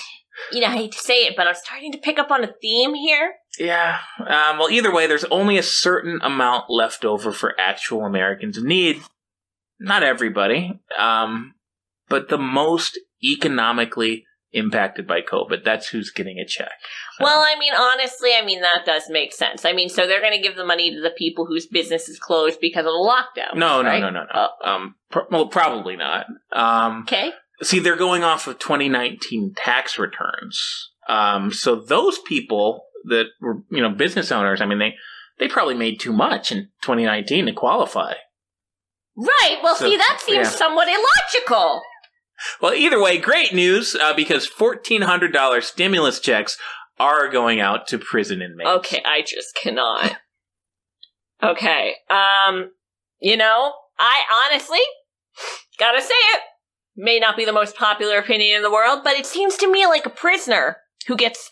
you 0.54 0.62
know, 0.62 0.68
I 0.68 0.72
hate 0.78 0.94
to 0.94 0.98
say 1.00 1.26
it, 1.26 1.36
but 1.36 1.48
I'm 1.48 1.56
starting 1.56 1.92
to 1.92 1.98
pick 1.98 2.18
up 2.18 2.32
on 2.32 2.46
a 2.46 2.54
theme 2.62 2.94
here. 2.96 3.34
Yeah. 3.60 3.98
Um, 4.20 4.58
well, 4.58 4.70
either 4.70 4.90
way, 4.94 5.06
there's 5.06 5.26
only 5.26 5.58
a 5.58 5.64
certain 5.64 6.20
amount 6.22 6.70
left 6.70 7.04
over 7.04 7.34
for 7.34 7.60
actual 7.60 8.06
Americans 8.06 8.58
in 8.58 8.64
need. 8.64 9.02
Not 9.82 10.02
everybody, 10.02 10.80
um, 10.98 11.56
but 12.08 12.30
the 12.30 12.38
most 12.38 12.98
economically 13.24 14.26
impacted 14.52 15.06
by 15.06 15.22
COVID. 15.22 15.64
That's 15.64 15.90
who's 15.90 16.10
getting 16.10 16.40
a 16.40 16.46
check. 16.46 16.72
Well, 17.20 17.40
I 17.42 17.56
mean, 17.60 17.74
honestly, 17.74 18.32
I 18.36 18.44
mean 18.44 18.62
that 18.62 18.82
does 18.86 19.04
make 19.10 19.32
sense. 19.32 19.64
I 19.64 19.74
mean, 19.74 19.90
so 19.90 20.08
they're 20.08 20.22
going 20.22 20.36
to 20.36 20.42
give 20.42 20.56
the 20.58 20.66
money 20.66 20.94
to 20.94 21.02
the 21.02 21.12
people 21.12 21.46
whose 21.46 21.68
business 21.68 22.10
is 22.10 22.18
closed 22.18 22.60
because 22.60 22.80
of 22.86 22.86
the 22.86 22.90
lockdown. 23.42 23.56
No, 23.58 23.82
no, 23.84 23.90
right? 23.90 24.00
no, 24.00 24.10
no, 24.10 24.26
no. 24.34 24.48
Um, 24.64 24.96
pr- 25.12 25.20
well, 25.30 25.48
probably 25.48 25.96
not. 25.98 26.26
Um, 26.52 27.04
Okay. 27.04 27.32
see, 27.62 27.80
they're 27.80 27.96
going 27.96 28.24
off 28.24 28.48
of 28.48 28.58
2019 28.58 29.54
tax 29.56 30.00
returns. 30.00 30.90
Um, 31.08 31.52
so 31.54 31.76
those 31.76 32.18
people 32.20 32.86
that 33.06 33.26
were, 33.42 33.62
you 33.70 33.82
know, 33.82 33.90
business 33.92 34.32
owners, 34.32 34.62
I 34.62 34.66
mean, 34.66 34.80
they, 34.80 34.96
they 35.38 35.48
probably 35.48 35.76
made 35.76 36.00
too 36.00 36.12
much 36.14 36.52
in 36.52 36.70
2019 36.82 37.46
to 37.46 37.54
qualify. 37.54 38.14
Right. 39.16 39.58
Well, 39.62 39.76
So, 39.76 39.90
see, 39.90 39.98
that 39.98 40.20
seems 40.22 40.48
yeah. 40.48 40.56
somewhat 40.58 40.88
illogical. 40.88 41.82
Well, 42.62 42.74
either 42.74 43.02
way, 43.02 43.18
great 43.18 43.54
news 43.54 43.96
uh, 43.96 44.14
because 44.14 44.50
$1,400 44.50 45.64
stimulus 45.64 46.20
checks 46.20 46.58
are 47.00 47.30
going 47.30 47.60
out 47.60 47.88
to 47.88 47.98
prison 47.98 48.42
inmates. 48.42 48.70
Okay, 48.70 49.02
I 49.06 49.22
just 49.22 49.56
cannot. 49.56 50.18
okay. 51.44 51.96
Um, 52.10 52.72
you 53.20 53.38
know, 53.38 53.74
I 53.98 54.22
honestly 54.46 54.80
gotta 55.78 56.02
say 56.02 56.14
it. 56.14 56.42
May 56.96 57.20
not 57.20 57.38
be 57.38 57.46
the 57.46 57.54
most 57.54 57.78
popular 57.78 58.18
opinion 58.18 58.58
in 58.58 58.64
the 58.64 58.72
world, 58.72 59.02
but 59.04 59.14
it 59.14 59.26
seems 59.26 59.56
to 59.58 59.72
me 59.72 59.86
like 59.86 60.06
a 60.06 60.10
prisoner 60.10 60.78
who 61.08 61.16
gets 61.16 61.52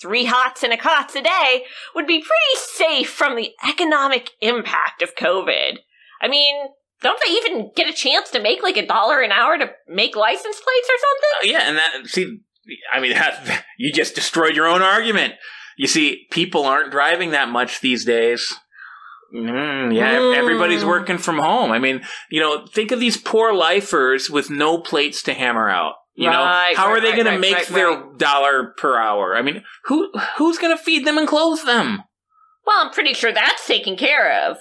three 0.00 0.24
hots 0.24 0.62
and 0.62 0.72
a 0.72 0.76
cots 0.76 1.14
a 1.14 1.22
day 1.22 1.64
would 1.94 2.06
be 2.06 2.18
pretty 2.18 2.56
safe 2.56 3.10
from 3.10 3.36
the 3.36 3.52
economic 3.68 4.30
impact 4.40 5.02
of 5.02 5.14
COVID. 5.14 5.78
I 6.20 6.28
mean, 6.28 6.56
don't 7.02 7.20
they 7.24 7.32
even 7.32 7.70
get 7.76 7.88
a 7.88 7.92
chance 7.92 8.30
to 8.30 8.40
make 8.40 8.62
like 8.62 8.76
a 8.76 8.86
dollar 8.86 9.20
an 9.20 9.32
hour 9.32 9.56
to 9.58 9.70
make 9.88 10.16
license 10.16 10.60
plates 10.60 10.88
or 10.88 10.94
Uh, 10.94 10.98
something? 11.08 11.50
yeah, 11.52 11.68
and 11.68 11.76
that, 11.78 12.06
see, 12.06 12.38
I 12.92 13.00
mean, 13.00 13.12
that, 13.14 13.64
you 13.78 13.92
just 13.92 14.14
destroyed 14.14 14.56
your 14.56 14.66
own 14.66 14.82
argument. 14.82 15.34
You 15.76 15.86
see, 15.86 16.26
people 16.30 16.64
aren't 16.66 16.90
driving 16.90 17.30
that 17.30 17.48
much 17.48 17.80
these 17.80 18.04
days. 18.04 18.52
Mm, 19.34 19.94
yeah, 19.94 20.18
Mm. 20.18 20.36
everybody's 20.36 20.84
working 20.84 21.18
from 21.18 21.38
home. 21.38 21.70
I 21.70 21.78
mean, 21.78 22.02
you 22.30 22.40
know, 22.40 22.66
think 22.66 22.90
of 22.92 22.98
these 23.00 23.16
poor 23.18 23.52
lifers 23.52 24.30
with 24.30 24.48
no 24.50 24.78
plates 24.78 25.22
to 25.24 25.34
hammer 25.34 25.68
out. 25.68 25.94
You 26.14 26.28
know, 26.30 26.42
Right, 26.42 26.76
how 26.76 26.86
are 26.88 27.00
they 27.00 27.10
right, 27.10 27.14
going 27.16 27.26
right, 27.26 27.34
to 27.34 27.38
make 27.38 27.54
right, 27.54 27.66
their 27.68 27.90
right. 27.90 28.18
dollar 28.18 28.74
per 28.76 28.96
hour? 28.98 29.36
I 29.36 29.42
mean, 29.42 29.62
who 29.84 30.10
who's 30.36 30.58
going 30.58 30.76
to 30.76 30.82
feed 30.82 31.06
them 31.06 31.16
and 31.18 31.28
clothe 31.28 31.64
them? 31.64 32.02
Well, 32.66 32.76
I'm 32.86 32.90
pretty 32.92 33.14
sure 33.14 33.30
that's 33.32 33.66
taken 33.66 33.96
care 33.96 34.48
of. 34.48 34.56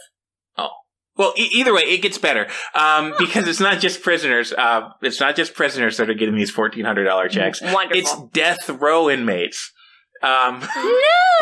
Well, 1.17 1.33
e- 1.37 1.49
either 1.53 1.73
way, 1.73 1.81
it 1.83 2.01
gets 2.01 2.17
better 2.17 2.47
um, 2.75 3.13
because 3.19 3.47
it's 3.47 3.59
not 3.59 3.79
just 3.79 4.01
prisoners. 4.01 4.53
Uh, 4.53 4.89
it's 5.01 5.19
not 5.19 5.35
just 5.35 5.53
prisoners 5.53 5.97
that 5.97 6.09
are 6.09 6.13
getting 6.13 6.35
these 6.35 6.51
fourteen 6.51 6.85
hundred 6.85 7.05
dollar 7.05 7.27
checks. 7.29 7.61
Wonderful. 7.61 7.97
It's 7.97 8.15
death 8.33 8.69
row 8.69 9.09
inmates. 9.09 9.71
Um, 10.23 10.61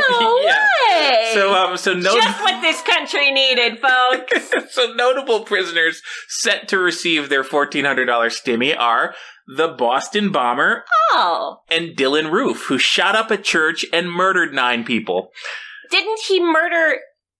No 0.09 0.37
Yeah. 0.41 0.67
way. 0.91 1.31
so, 1.33 1.53
um, 1.53 1.77
so 1.77 1.93
no, 1.93 2.13
Just 2.15 2.41
what 2.43 2.61
this 2.61 2.81
country 2.81 3.31
needed, 3.31 3.79
folks. 3.79 4.51
so 4.73 4.91
notable 4.93 5.45
prisoners 5.45 6.01
set 6.27 6.67
to 6.67 6.77
receive 6.77 7.29
their 7.29 7.45
fourteen 7.45 7.85
hundred 7.85 8.05
dollar 8.05 8.29
stimmy 8.29 8.77
are 8.77 9.15
the 9.47 9.69
Boston 9.69 10.31
bomber 10.33 10.83
oh, 11.13 11.59
and 11.69 11.95
Dylann 11.95 12.29
Roof, 12.31 12.65
who 12.65 12.77
shot 12.77 13.15
up 13.15 13.31
a 13.31 13.37
church 13.37 13.85
and 13.93 14.11
murdered 14.11 14.53
nine 14.53 14.83
people. 14.83 15.29
didn't 15.91 16.19
he 16.27 16.41
murder 16.41 16.97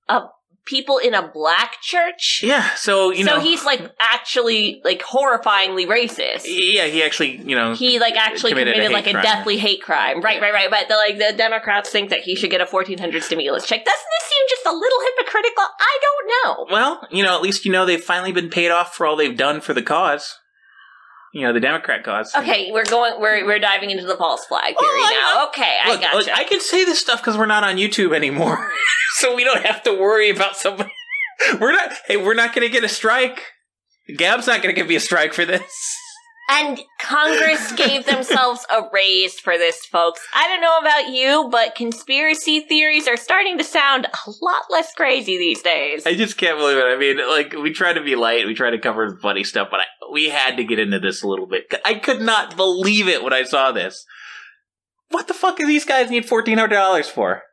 uh, 0.08 0.22
people 0.66 0.98
in 0.98 1.14
a 1.14 1.28
black 1.32 1.82
church? 1.82 2.42
Yeah, 2.44 2.74
so 2.76 3.12
you 3.12 3.24
know 3.24 3.34
so 3.34 3.38
know, 3.38 3.44
he's 3.44 3.64
like 3.64 3.82
actually 4.00 4.82
like 4.84 5.02
horrifyingly 5.02 5.88
racist. 5.88 6.44
yeah, 6.46 6.86
he 6.86 7.04
actually, 7.04 7.38
you 7.38 7.56
know, 7.56 7.74
He 7.74 8.00
like 8.00 8.16
actually 8.16 8.52
Committed 8.52 8.76
committed, 8.76 8.96
hate 8.96 9.06
like 9.06 9.16
a 9.16 9.22
deathly 9.22 9.58
hate 9.58 9.82
crime. 9.82 10.22
Right, 10.22 10.42
right, 10.42 10.54
right. 10.54 10.70
But 10.70 10.88
the, 10.88 10.96
like 10.96 11.18
the 11.18 11.36
Democrats 11.38 11.90
think 11.90 12.10
that 12.10 12.22
he 12.22 12.36
should 12.36 12.50
get 12.50 12.62
a 12.62 12.66
fourteen 12.66 12.98
hundred 12.98 13.24
stimulus 13.24 13.66
check. 13.66 13.86
Doesn't 13.86 14.08
this 14.20 14.30
seem 14.30 14.46
just 14.50 14.66
a 14.66 14.74
little 14.74 15.00
hypocritical? 15.18 15.64
I 15.80 16.00
don't 16.02 16.28
know. 16.28 16.68
Well, 16.72 17.08
you 17.12 17.24
know, 17.24 17.36
at 17.36 17.42
least 17.42 17.66
you 17.66 17.72
know 17.72 17.86
they've 17.86 18.02
finally 18.04 18.32
been 18.32 18.50
paid 18.50 18.72
off 18.72 18.96
for 18.96 19.06
all 19.06 19.16
they've 19.16 19.38
done 19.38 19.62
for 19.62 19.74
the 19.74 19.84
cause. 19.84 20.40
You 21.36 21.42
know, 21.42 21.52
the 21.52 21.60
Democrat 21.60 22.06
cause. 22.06 22.34
Okay, 22.34 22.72
we're 22.72 22.86
going. 22.86 23.20
We're 23.20 23.46
we're 23.46 23.60
diving 23.60 23.90
into 23.92 24.06
the 24.06 24.16
false 24.16 24.46
flag 24.46 24.74
oh, 24.78 24.82
theory 24.82 25.02
Oh, 25.02 25.34
now. 25.34 25.48
Okay, 25.50 25.80
I 25.84 25.92
Look, 25.92 26.00
gotcha. 26.00 26.18
look, 26.18 26.30
I 26.30 26.46
can 26.46 26.62
say 26.62 26.86
this 26.86 26.98
stuff 26.98 27.20
because 27.20 27.38
we're 27.38 27.46
not 27.46 27.66
on 27.66 27.76
YouTube 27.76 28.16
anymore, 28.16 28.72
so 29.18 29.36
we 29.36 29.44
don't 29.44 29.66
have 29.66 29.84
to 29.84 29.92
worry 29.94 30.30
about 30.30 30.56
somebody. 30.56 30.90
We're 31.60 31.74
not. 31.74 31.92
Hey, 32.08 32.16
we're 32.16 32.36
not 32.36 32.56
going 32.56 32.66
to 32.66 32.72
get 32.72 32.86
a 32.86 32.88
strike. 32.88 33.42
Gab's 34.18 34.48
not 34.48 34.64
going 34.64 34.74
to 34.74 34.82
give 34.82 34.88
me 34.88 34.96
a 34.96 35.02
strike 35.02 35.34
for 35.34 35.44
this. 35.44 35.98
And 36.50 36.80
Congress 37.00 37.72
gave 37.76 38.06
themselves 38.06 38.66
a 38.72 38.84
raise 38.94 39.40
for 39.40 39.58
this, 39.58 39.86
folks. 39.86 40.22
I 40.34 40.48
don't 40.48 40.62
know 40.62 40.78
about 40.78 41.10
you, 41.10 41.50
but 41.52 41.76
conspiracy 41.76 42.62
theories 42.62 43.08
are 43.08 43.18
starting 43.18 43.58
to 43.58 43.64
sound 43.64 44.06
a 44.06 44.30
lot 44.42 44.64
less 44.70 44.94
crazy 44.94 45.38
these 45.38 45.62
days. 45.62 46.06
I 46.06 46.14
just 46.16 46.38
can't 46.38 46.58
believe 46.58 46.78
it. 46.78 46.86
I 46.86 46.98
mean, 46.98 47.18
like 47.28 47.54
we 47.54 47.72
try 47.72 47.94
to 47.94 48.02
be 48.02 48.16
light, 48.16 48.46
we 48.46 48.54
try 48.54 48.70
to 48.70 48.80
cover 48.80 49.10
the 49.10 49.18
funny 49.18 49.44
stuff, 49.44 49.70
but 49.72 49.82
I, 49.82 49.86
we 50.12 50.30
had 50.30 50.58
to 50.58 50.64
get 50.64 50.80
into 50.80 51.00
this 51.00 51.24
a 51.24 51.28
little 51.28 51.48
bit. 51.48 51.74
I 51.84 51.96
could 51.96 52.22
not 52.22 52.56
believe 52.56 53.08
it 53.08 53.24
when 53.24 53.34
I 53.34 53.44
saw 53.44 53.72
this. 53.72 54.06
What 55.10 55.28
the 55.28 55.34
fuck 55.34 55.58
do 55.58 55.66
these 55.68 55.86
guys 55.86 56.10
need 56.10 56.28
fourteen 56.28 56.58
hundred 56.58 56.76
dollars 56.76 57.08
for? 57.08 57.44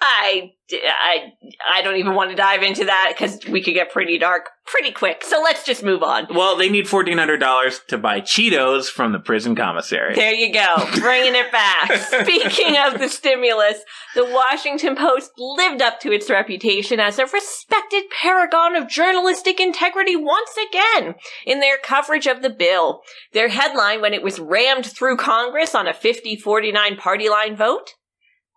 I, 0.00 0.52
I, 0.72 1.32
I 1.74 1.82
don't 1.82 1.96
even 1.96 2.14
want 2.14 2.30
to 2.30 2.36
dive 2.36 2.62
into 2.62 2.84
that 2.84 3.14
because 3.16 3.44
we 3.46 3.62
could 3.62 3.74
get 3.74 3.90
pretty 3.90 4.18
dark 4.18 4.50
pretty 4.64 4.92
quick. 4.92 5.24
So 5.24 5.40
let's 5.42 5.64
just 5.64 5.82
move 5.82 6.02
on. 6.02 6.26
Well, 6.30 6.56
they 6.56 6.68
need 6.68 6.88
fourteen 6.88 7.18
hundred 7.18 7.38
dollars 7.38 7.80
to 7.88 7.98
buy 7.98 8.20
Cheetos 8.20 8.88
from 8.88 9.12
the 9.12 9.18
prison 9.18 9.56
commissary. 9.56 10.14
There 10.14 10.34
you 10.34 10.52
go, 10.52 10.88
bringing 11.00 11.34
it 11.34 11.50
back. 11.50 11.92
Speaking 11.96 12.76
of 12.76 12.98
the 12.98 13.08
stimulus, 13.08 13.78
the 14.14 14.24
Washington 14.24 14.94
Post 14.94 15.32
lived 15.36 15.82
up 15.82 16.00
to 16.00 16.12
its 16.12 16.30
reputation 16.30 17.00
as 17.00 17.18
a 17.18 17.26
respected 17.26 18.04
paragon 18.22 18.76
of 18.76 18.88
journalistic 18.88 19.58
integrity 19.58 20.16
once 20.16 20.54
again 20.68 21.14
in 21.46 21.60
their 21.60 21.78
coverage 21.78 22.26
of 22.26 22.42
the 22.42 22.50
bill. 22.50 23.00
Their 23.32 23.48
headline, 23.48 24.00
when 24.00 24.14
it 24.14 24.22
was 24.22 24.38
rammed 24.38 24.86
through 24.86 25.16
Congress 25.16 25.74
on 25.74 25.88
a 25.88 25.94
50 25.94 26.36
49 26.36 26.96
party 26.96 27.28
line 27.28 27.56
vote, 27.56 27.94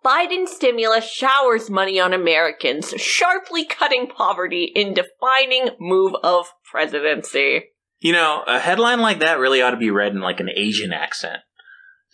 Biden 0.04 0.48
stimulus 0.48 1.08
showers 1.08 1.70
money 1.70 2.00
on 2.00 2.12
Americans, 2.12 2.90
sharply 2.96 3.64
cutting 3.64 4.08
poverty 4.08 4.64
in 4.64 4.94
defining 4.94 5.70
move 5.78 6.14
of 6.22 6.46
presidency. 6.70 7.64
You 8.00 8.12
know, 8.12 8.42
a 8.46 8.58
headline 8.58 9.00
like 9.00 9.20
that 9.20 9.38
really 9.38 9.62
ought 9.62 9.70
to 9.70 9.76
be 9.76 9.90
read 9.90 10.12
in 10.12 10.20
like 10.20 10.40
an 10.40 10.50
Asian 10.54 10.92
accent. 10.92 11.42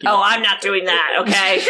Oh, 0.07 0.23
I'm 0.25 0.43
not 0.43 0.61
doing 0.61 0.85
that, 0.85 1.23
okay? 1.23 1.61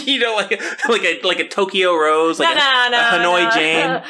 you 0.06 0.18
know, 0.18 0.34
like 0.34 0.50
a, 0.50 0.90
like 0.90 1.04
a 1.04 1.20
like 1.24 1.38
a 1.38 1.46
Tokyo 1.46 1.94
Rose, 1.94 2.40
like 2.40 2.48
no, 2.48 2.60
a, 2.60 2.90
no, 2.90 2.98
a 2.98 3.02
Hanoi 3.02 3.44
no. 3.44 3.50
Jane, 3.50 4.02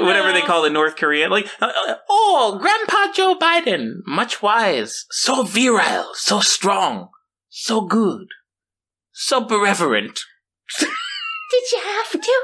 whatever 0.06 0.32
they 0.32 0.40
call 0.40 0.62
the 0.62 0.70
North 0.70 0.96
Korean. 0.96 1.30
Like, 1.30 1.48
uh, 1.60 1.70
uh, 1.88 1.94
oh, 2.08 2.58
Grandpa 2.58 3.12
Joe 3.12 3.36
Biden, 3.38 3.96
much 4.06 4.40
wise, 4.40 5.04
so 5.10 5.42
virile, 5.42 6.12
so 6.14 6.40
strong, 6.40 7.08
so 7.50 7.82
good, 7.82 8.28
so 9.12 9.44
benevolent. 9.44 10.18
Did 10.78 11.62
you 11.72 11.78
have 11.82 12.20
to? 12.20 12.40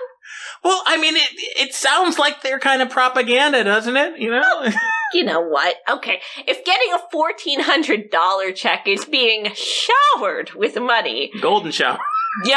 Well, 0.64 0.82
I 0.86 0.96
mean, 0.96 1.16
it 1.16 1.28
it 1.56 1.74
sounds 1.74 2.18
like 2.18 2.42
their 2.42 2.58
kind 2.58 2.82
of 2.82 2.90
propaganda, 2.90 3.64
doesn't 3.64 3.96
it? 3.96 4.18
You 4.20 4.30
know. 4.30 4.68
You 5.14 5.24
know 5.24 5.42
what? 5.42 5.76
Okay, 5.90 6.22
if 6.46 6.64
getting 6.64 6.90
a 6.94 6.98
fourteen 7.10 7.60
hundred 7.60 8.08
dollar 8.08 8.50
check 8.50 8.88
is 8.88 9.04
being 9.04 9.52
showered 9.52 10.52
with 10.54 10.74
money, 10.80 11.30
Golden 11.42 11.70
shower. 11.70 11.98
you, 12.46 12.56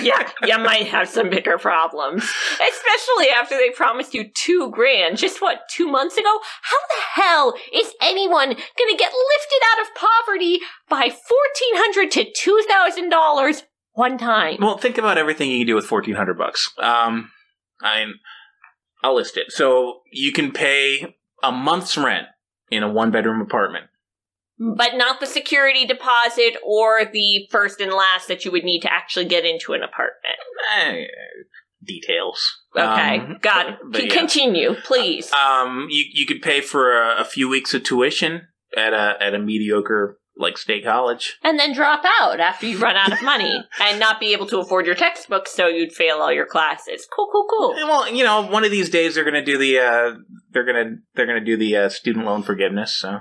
yeah, 0.00 0.26
you 0.46 0.58
might 0.58 0.86
have 0.86 1.06
some 1.06 1.28
bigger 1.28 1.58
problems. 1.58 2.22
Especially 2.54 3.28
after 3.28 3.56
they 3.58 3.68
promised 3.68 4.14
you 4.14 4.30
two 4.32 4.70
grand 4.70 5.18
just 5.18 5.42
what 5.42 5.68
two 5.68 5.86
months 5.86 6.16
ago. 6.16 6.38
How 6.62 6.78
the 6.78 7.20
hell 7.20 7.54
is 7.74 7.92
anyone 8.00 8.48
gonna 8.48 8.96
get 8.96 9.12
lifted 9.12 9.60
out 9.70 9.82
of 9.82 9.94
poverty 9.94 10.60
by 10.88 11.10
fourteen 11.10 11.74
hundred 11.74 12.10
to 12.12 12.24
two 12.34 12.62
thousand 12.66 13.10
dollars 13.10 13.64
one 13.94 14.18
time? 14.18 14.58
Well, 14.60 14.78
think 14.78 14.98
about 14.98 15.18
everything 15.18 15.50
you 15.50 15.58
can 15.60 15.66
do 15.66 15.74
with 15.74 15.86
fourteen 15.86 16.14
hundred 16.14 16.38
bucks. 16.38 16.70
Um, 16.78 17.30
I 17.82 18.04
I'll 19.02 19.14
list 19.16 19.36
it. 19.36 19.50
So 19.52 20.00
you 20.12 20.32
can 20.32 20.52
pay 20.52 21.16
a 21.42 21.50
month's 21.52 21.96
rent 21.96 22.26
in 22.70 22.82
a 22.82 22.90
one 22.92 23.10
bedroom 23.10 23.40
apartment. 23.40 23.86
but 24.58 24.92
not 24.94 25.18
the 25.20 25.26
security 25.26 25.84
deposit 25.84 26.56
or 26.64 27.04
the 27.12 27.46
first 27.50 27.80
and 27.80 27.92
last 27.92 28.28
that 28.28 28.44
you 28.44 28.50
would 28.52 28.64
need 28.64 28.80
to 28.80 28.92
actually 28.92 29.24
get 29.26 29.44
into 29.44 29.72
an 29.74 29.82
apartment. 29.82 30.36
Eh, 30.78 31.04
details. 31.82 32.40
Okay, 32.76 33.18
Um, 33.18 33.38
got 33.42 33.68
it. 33.68 33.74
but 33.90 34.00
C- 34.00 34.06
yeah. 34.08 34.14
Continue, 34.14 34.74
please. 34.84 35.30
Um, 35.32 35.86
you 35.90 36.04
you 36.12 36.26
could 36.26 36.40
pay 36.40 36.60
for 36.60 36.92
a, 37.00 37.20
a 37.20 37.24
few 37.24 37.48
weeks 37.48 37.74
of 37.74 37.82
tuition 37.82 38.48
at 38.76 38.92
a 38.94 39.16
at 39.20 39.34
a 39.34 39.38
mediocre 39.38 40.18
like 40.36 40.58
state 40.58 40.84
college. 40.84 41.38
and 41.42 41.58
then 41.58 41.72
drop 41.72 42.04
out 42.20 42.40
after 42.40 42.66
you 42.66 42.78
run 42.78 42.96
out 42.96 43.12
of 43.12 43.22
money 43.22 43.64
and 43.80 44.00
not 44.00 44.18
be 44.18 44.32
able 44.32 44.46
to 44.46 44.58
afford 44.58 44.86
your 44.86 44.94
textbooks, 44.94 45.52
so 45.52 45.66
you'd 45.68 45.92
fail 45.92 46.16
all 46.16 46.32
your 46.32 46.46
classes. 46.46 47.06
Cool, 47.14 47.28
cool, 47.30 47.46
cool. 47.48 47.74
Well, 47.74 48.12
you 48.12 48.24
know, 48.24 48.42
one 48.46 48.64
of 48.64 48.70
these 48.70 48.90
days 48.90 49.14
they're 49.14 49.24
gonna 49.24 49.44
do 49.44 49.58
the 49.58 49.78
uh, 49.78 50.14
they're 50.50 50.64
gonna 50.64 50.96
they're 51.14 51.26
gonna 51.26 51.44
do 51.44 51.56
the 51.56 51.76
uh, 51.76 51.88
student 51.88 52.24
loan 52.24 52.42
forgiveness. 52.42 52.94
So, 52.96 53.20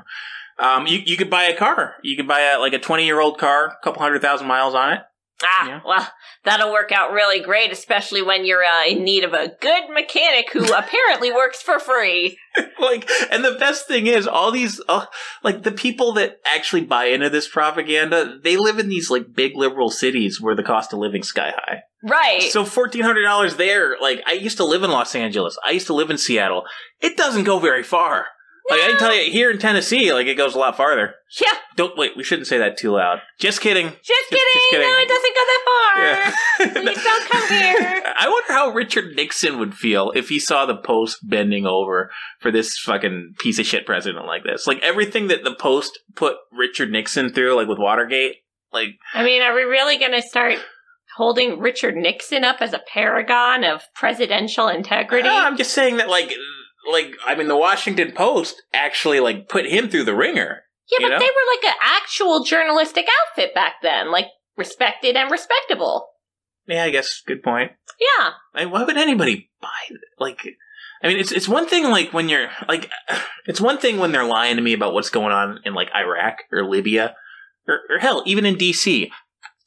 um, 0.60 0.88
you 0.88 1.00
you 1.06 1.18
could 1.18 1.30
buy 1.30 1.44
a 1.44 1.56
car. 1.56 1.96
You 2.04 2.16
could 2.16 2.28
buy 2.28 2.42
a 2.42 2.60
like 2.60 2.74
a 2.74 2.80
twenty 2.80 3.06
year 3.06 3.20
old 3.20 3.38
car, 3.38 3.68
a 3.68 3.84
couple 3.84 4.02
hundred 4.02 4.22
thousand 4.22 4.48
miles 4.48 4.74
on 4.76 4.94
it. 4.94 5.00
Ah, 5.44 5.68
Yeah. 5.68 5.80
well, 5.86 6.08
that'll 6.46 6.72
work 6.72 6.92
out 6.92 7.12
really 7.12 7.40
great, 7.40 7.72
especially 7.72 8.22
when 8.22 8.46
you're 8.46 8.64
uh, 8.64 8.86
in 8.86 9.04
need 9.04 9.24
of 9.24 9.34
a 9.34 9.52
good 9.60 9.84
mechanic 9.94 10.52
who 10.54 10.64
apparently 10.74 11.32
works 11.32 11.62
for 11.62 11.80
free. 11.80 12.38
like, 12.80 13.10
and 13.32 13.44
the 13.44 13.56
best 13.60 13.88
thing 13.88 14.08
is, 14.08 14.28
all 14.28 14.52
these 14.52 14.80
uh, 14.88 15.06
like 15.44 15.64
the 15.64 15.72
people 15.72 16.14
that 16.14 16.38
actually 16.46 16.84
buy 16.84 17.06
into 17.06 17.30
this 17.30 17.48
propaganda, 17.48 18.38
they 18.44 18.58
live 18.58 18.80
in 18.80 18.90
these 18.90 19.10
like 19.10 19.34
big 19.34 19.54
liberal 19.56 19.90
cities 19.90 20.40
where 20.40 20.56
the 20.56 20.64
cost 20.64 20.94
of 20.94 21.00
living's 21.00 21.28
sky 21.28 21.52
high. 21.56 21.82
Right. 22.04 22.44
So 22.44 22.64
fourteen 22.66 23.02
hundred 23.04 23.24
dollars 23.24 23.56
there. 23.56 23.98
Like 24.02 24.22
I 24.28 24.34
used 24.34 24.58
to 24.58 24.66
live 24.66 24.84
in 24.84 24.92
Los 24.92 25.16
Angeles. 25.16 25.58
I 25.66 25.72
used 25.72 25.88
to 25.88 25.94
live 25.94 26.10
in 26.10 26.18
Seattle. 26.18 26.64
It 27.02 27.18
doesn't 27.18 27.46
go 27.46 27.60
very 27.60 27.84
far. 27.84 28.28
Like 28.70 28.80
I 28.80 28.88
can 28.92 29.00
tell 29.00 29.14
you, 29.14 29.30
here 29.30 29.52
in 29.52 29.60
Tennessee, 29.60 30.14
like 30.14 30.26
it 30.28 30.36
goes 30.36 30.56
a 30.56 30.60
lot 30.60 30.78
farther. 30.78 31.16
yeah, 31.42 31.52
Don't 31.76 31.98
wait. 31.98 32.16
We 32.16 32.24
shouldn't 32.24 32.48
say 32.48 32.58
that 32.60 32.78
too 32.78 32.92
loud. 32.92 33.20
Just 33.40 33.60
kidding. 33.60 33.88
just 33.88 34.30
kidding. 34.30 34.62
kidding. 34.70 34.88
No, 34.88 34.98
it 35.00 35.08
doesn't 35.10 35.36
go 35.36 35.44
that 35.46 35.62
far. 35.66 36.04
Yeah. 36.04 36.82
Please 36.82 37.04
don't 37.04 37.30
come 37.30 37.50
here. 37.50 38.04
I 38.18 38.30
wonder 38.30 38.54
how 38.54 38.70
Richard 38.70 39.16
Nixon 39.16 39.60
would 39.60 39.76
feel 39.76 40.12
if 40.16 40.30
he 40.30 40.40
saw 40.40 40.66
the 40.66 40.78
Post 40.78 41.18
bending 41.24 41.66
over 41.66 42.10
for 42.40 42.52
this 42.52 42.78
fucking 42.80 43.34
piece 43.40 43.60
of 43.60 43.66
shit 43.66 43.86
president 43.86 44.26
like 44.26 44.44
this. 44.44 44.66
Like 44.66 44.82
everything 44.82 45.28
that 45.28 45.44
the 45.44 45.56
Post 45.56 46.00
put 46.16 46.38
Richard 46.52 46.90
Nixon 46.90 47.34
through, 47.34 47.56
like 47.56 47.68
with 47.68 47.80
Watergate. 47.80 48.38
Like 48.72 48.92
I 49.14 49.24
mean, 49.24 49.42
are 49.42 49.54
we 49.54 49.64
really 49.64 49.98
going 49.98 50.14
to 50.14 50.22
start 50.22 50.58
holding 51.18 51.60
Richard 51.60 51.96
Nixon 51.96 52.44
up 52.44 52.58
as 52.62 52.74
a 52.74 52.82
paragon 52.92 53.64
of 53.64 53.84
presidential 53.94 54.68
integrity? 54.68 55.28
No, 55.28 55.38
I'm 55.38 55.58
just 55.58 55.74
saying 55.74 55.98
that, 55.98 56.10
like, 56.10 56.34
like 56.92 57.14
I 57.26 57.36
mean, 57.36 57.48
the 57.48 57.58
Washington 57.58 58.12
Post 58.12 58.62
actually 58.74 59.20
like 59.20 59.50
put 59.50 59.66
him 59.66 59.90
through 59.90 60.06
the 60.06 60.16
ringer. 60.16 60.64
yeah, 60.92 61.00
but 61.02 61.10
know? 61.10 61.20
they 61.20 61.26
were 61.26 61.56
like 61.56 61.66
an 61.66 61.80
actual 61.84 62.44
journalistic 62.44 63.08
outfit 63.22 63.54
back 63.54 63.76
then, 63.82 64.12
like 64.12 64.28
respected 64.58 65.16
and 65.16 65.32
respectable. 65.32 66.08
Yeah, 66.68 66.84
I 66.84 66.90
guess 66.90 67.22
good 67.26 67.44
point. 67.44 67.72
Yeah. 68.00 68.32
I 68.54 68.64
mean, 68.64 68.72
why 68.72 68.84
would 68.84 68.98
anybody 68.98 69.50
buy 69.62 69.98
like? 70.20 70.40
I 71.02 71.08
mean, 71.08 71.18
it's 71.18 71.32
it's 71.32 71.50
one 71.50 71.68
thing 71.68 71.84
like 71.90 72.14
when 72.14 72.30
you're 72.30 72.50
like, 72.68 72.90
it's 73.46 73.62
one 73.62 73.78
thing 73.78 74.00
when 74.00 74.12
they're 74.12 74.24
lying 74.24 74.56
to 74.56 74.62
me 74.62 74.74
about 74.74 74.94
what's 74.94 75.10
going 75.10 75.34
on 75.34 75.60
in 75.66 75.74
like 75.74 75.90
Iraq 75.94 76.38
or 76.52 76.68
Libya, 76.68 77.16
or, 77.68 77.80
or 77.90 78.00
hell, 78.00 78.24
even 78.26 78.46
in 78.46 78.58
D.C. 78.58 79.12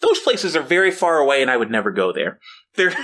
Those 0.01 0.21
places 0.21 0.55
are 0.55 0.62
very 0.62 0.91
far 0.91 1.19
away, 1.19 1.41
and 1.41 1.51
I 1.51 1.57
would 1.57 1.71
never 1.71 1.91
go 1.91 2.12
there. 2.12 2.39
They're, 2.77 2.91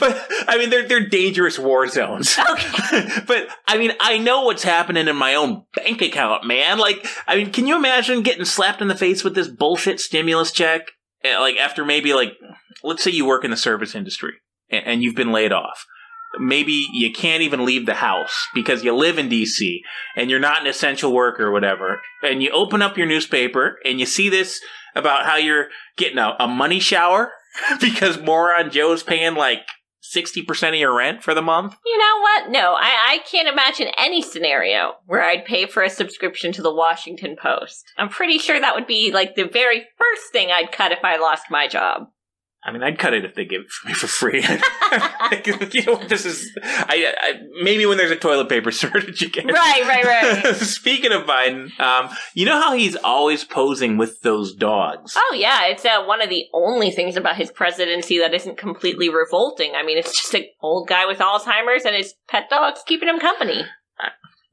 but 0.00 0.26
I 0.48 0.56
mean, 0.58 0.70
they're 0.70 0.86
they're 0.86 1.08
dangerous 1.08 1.58
war 1.58 1.86
zones. 1.88 2.36
but 3.26 3.48
I 3.66 3.78
mean, 3.78 3.92
I 4.00 4.18
know 4.18 4.42
what's 4.44 4.62
happening 4.62 5.08
in 5.08 5.16
my 5.16 5.34
own 5.34 5.64
bank 5.74 6.02
account, 6.02 6.44
man. 6.46 6.78
Like, 6.78 7.06
I 7.26 7.36
mean, 7.36 7.50
can 7.52 7.66
you 7.66 7.76
imagine 7.76 8.22
getting 8.22 8.44
slapped 8.44 8.80
in 8.82 8.88
the 8.88 8.94
face 8.96 9.24
with 9.24 9.34
this 9.34 9.48
bullshit 9.48 10.00
stimulus 10.00 10.52
check? 10.52 10.82
eh, 11.24 11.38
Like 11.38 11.56
after 11.56 11.84
maybe 11.84 12.14
like, 12.14 12.32
let's 12.82 13.02
say 13.02 13.10
you 13.10 13.26
work 13.26 13.44
in 13.44 13.50
the 13.50 13.56
service 13.56 13.94
industry 13.94 14.34
and, 14.70 14.84
and 14.86 15.02
you've 15.02 15.14
been 15.16 15.32
laid 15.32 15.52
off. 15.52 15.86
Maybe 16.38 16.86
you 16.94 17.12
can't 17.12 17.42
even 17.42 17.66
leave 17.66 17.84
the 17.84 17.94
house 17.94 18.48
because 18.54 18.82
you 18.82 18.94
live 18.94 19.18
in 19.18 19.28
DC 19.28 19.80
and 20.16 20.30
you're 20.30 20.40
not 20.40 20.62
an 20.62 20.66
essential 20.66 21.12
worker 21.12 21.48
or 21.48 21.52
whatever. 21.52 22.00
And 22.22 22.42
you 22.42 22.50
open 22.52 22.80
up 22.80 22.96
your 22.96 23.06
newspaper 23.06 23.76
and 23.84 24.00
you 24.00 24.06
see 24.06 24.30
this 24.30 24.58
about 24.94 25.26
how 25.26 25.36
you're 25.36 25.66
getting 25.98 26.16
a, 26.16 26.34
a 26.40 26.48
money 26.48 26.80
shower 26.80 27.32
because 27.80 28.20
Moron 28.20 28.70
Joe's 28.70 29.02
paying 29.02 29.34
like 29.34 29.60
60% 30.14 30.68
of 30.68 30.74
your 30.74 30.96
rent 30.96 31.22
for 31.22 31.34
the 31.34 31.42
month. 31.42 31.76
You 31.86 31.98
know 31.98 32.20
what? 32.20 32.50
No, 32.50 32.74
I, 32.74 33.14
I 33.14 33.18
can't 33.30 33.48
imagine 33.48 33.88
any 33.96 34.20
scenario 34.20 34.94
where 35.06 35.22
I'd 35.22 35.44
pay 35.44 35.66
for 35.66 35.82
a 35.82 35.90
subscription 35.90 36.52
to 36.52 36.62
the 36.62 36.74
Washington 36.74 37.36
Post. 37.40 37.84
I'm 37.96 38.08
pretty 38.08 38.38
sure 38.38 38.60
that 38.60 38.74
would 38.74 38.86
be 38.86 39.12
like 39.12 39.36
the 39.36 39.44
very 39.44 39.86
first 39.98 40.32
thing 40.32 40.50
I'd 40.50 40.72
cut 40.72 40.92
if 40.92 41.04
I 41.04 41.16
lost 41.18 41.44
my 41.50 41.68
job. 41.68 42.08
I 42.64 42.70
mean, 42.70 42.82
I'd 42.84 42.98
cut 42.98 43.12
it 43.12 43.24
if 43.24 43.34
they 43.34 43.44
give 43.44 43.62
it 43.62 43.70
for 43.70 43.88
me 43.88 43.94
for 43.94 44.06
free. 44.06 44.40
you 45.72 45.84
know, 45.84 45.96
this 46.06 46.24
is 46.24 46.48
I, 46.62 47.12
I 47.20 47.40
maybe 47.62 47.86
when 47.86 47.98
there's 47.98 48.12
a 48.12 48.16
toilet 48.16 48.48
paper 48.48 48.70
shortage 48.72 49.22
again. 49.22 49.48
Right, 49.48 49.82
right, 49.82 50.04
right. 50.44 50.56
Speaking 50.56 51.12
of 51.12 51.22
Biden, 51.22 51.78
um, 51.80 52.10
you 52.34 52.46
know 52.46 52.60
how 52.60 52.74
he's 52.74 52.94
always 52.96 53.44
posing 53.44 53.96
with 53.96 54.20
those 54.22 54.54
dogs. 54.54 55.14
Oh 55.16 55.34
yeah, 55.36 55.66
it's 55.66 55.84
uh, 55.84 56.04
one 56.04 56.22
of 56.22 56.28
the 56.28 56.44
only 56.52 56.92
things 56.92 57.16
about 57.16 57.36
his 57.36 57.50
presidency 57.50 58.18
that 58.18 58.32
isn't 58.32 58.58
completely 58.58 59.08
revolting. 59.08 59.72
I 59.74 59.82
mean, 59.82 59.98
it's 59.98 60.14
just 60.16 60.34
an 60.34 60.44
old 60.60 60.88
guy 60.88 61.06
with 61.06 61.18
Alzheimer's 61.18 61.84
and 61.84 61.96
his 61.96 62.14
pet 62.28 62.48
dog's 62.48 62.82
keeping 62.86 63.08
him 63.08 63.18
company. 63.18 63.64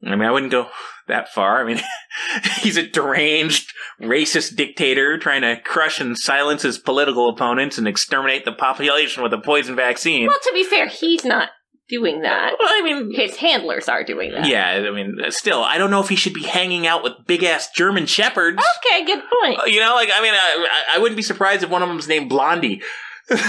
I 0.02 0.16
mean, 0.16 0.22
I 0.22 0.30
wouldn't 0.30 0.50
go 0.50 0.66
that 1.10 1.28
far. 1.28 1.60
I 1.62 1.64
mean, 1.66 1.80
he's 2.60 2.76
a 2.76 2.86
deranged, 2.88 3.72
racist 4.00 4.56
dictator 4.56 5.18
trying 5.18 5.42
to 5.42 5.60
crush 5.60 6.00
and 6.00 6.16
silence 6.18 6.62
his 6.62 6.78
political 6.78 7.28
opponents 7.28 7.78
and 7.78 7.86
exterminate 7.86 8.44
the 8.44 8.52
population 8.52 9.22
with 9.22 9.32
a 9.32 9.38
poison 9.38 9.76
vaccine. 9.76 10.26
Well, 10.26 10.38
to 10.42 10.50
be 10.54 10.64
fair, 10.64 10.86
he's 10.88 11.24
not 11.24 11.50
doing 11.88 12.22
that. 12.22 12.52
Well, 12.58 12.68
I 12.70 12.82
mean, 12.82 13.12
His 13.14 13.36
handlers 13.36 13.88
are 13.88 14.04
doing 14.04 14.30
that. 14.30 14.46
yeah, 14.46 14.84
I 14.88 14.90
mean, 14.92 15.16
uh, 15.24 15.30
still, 15.30 15.62
I 15.62 15.76
don't 15.76 15.90
know 15.90 16.00
if 16.00 16.08
he 16.08 16.14
should 16.16 16.34
be 16.34 16.44
hanging 16.44 16.86
out 16.86 17.02
with 17.02 17.14
big 17.26 17.42
ass 17.42 17.68
German 17.74 18.06
shepherds. 18.06 18.62
Okay, 18.86 19.04
good 19.04 19.22
point. 19.42 19.60
Uh, 19.60 19.64
you 19.66 19.80
know, 19.80 19.94
like, 19.94 20.08
I 20.14 20.22
mean, 20.22 20.32
I, 20.32 20.94
I- 20.94 20.98
wouldn't 20.98 21.16
be 21.16 21.22
surprised 21.22 21.62
if 21.64 21.68
one 21.70 21.82
of 21.82 21.88
them 21.88 21.96
was 21.96 22.06
named 22.08 22.28
Blondie. 22.28 22.80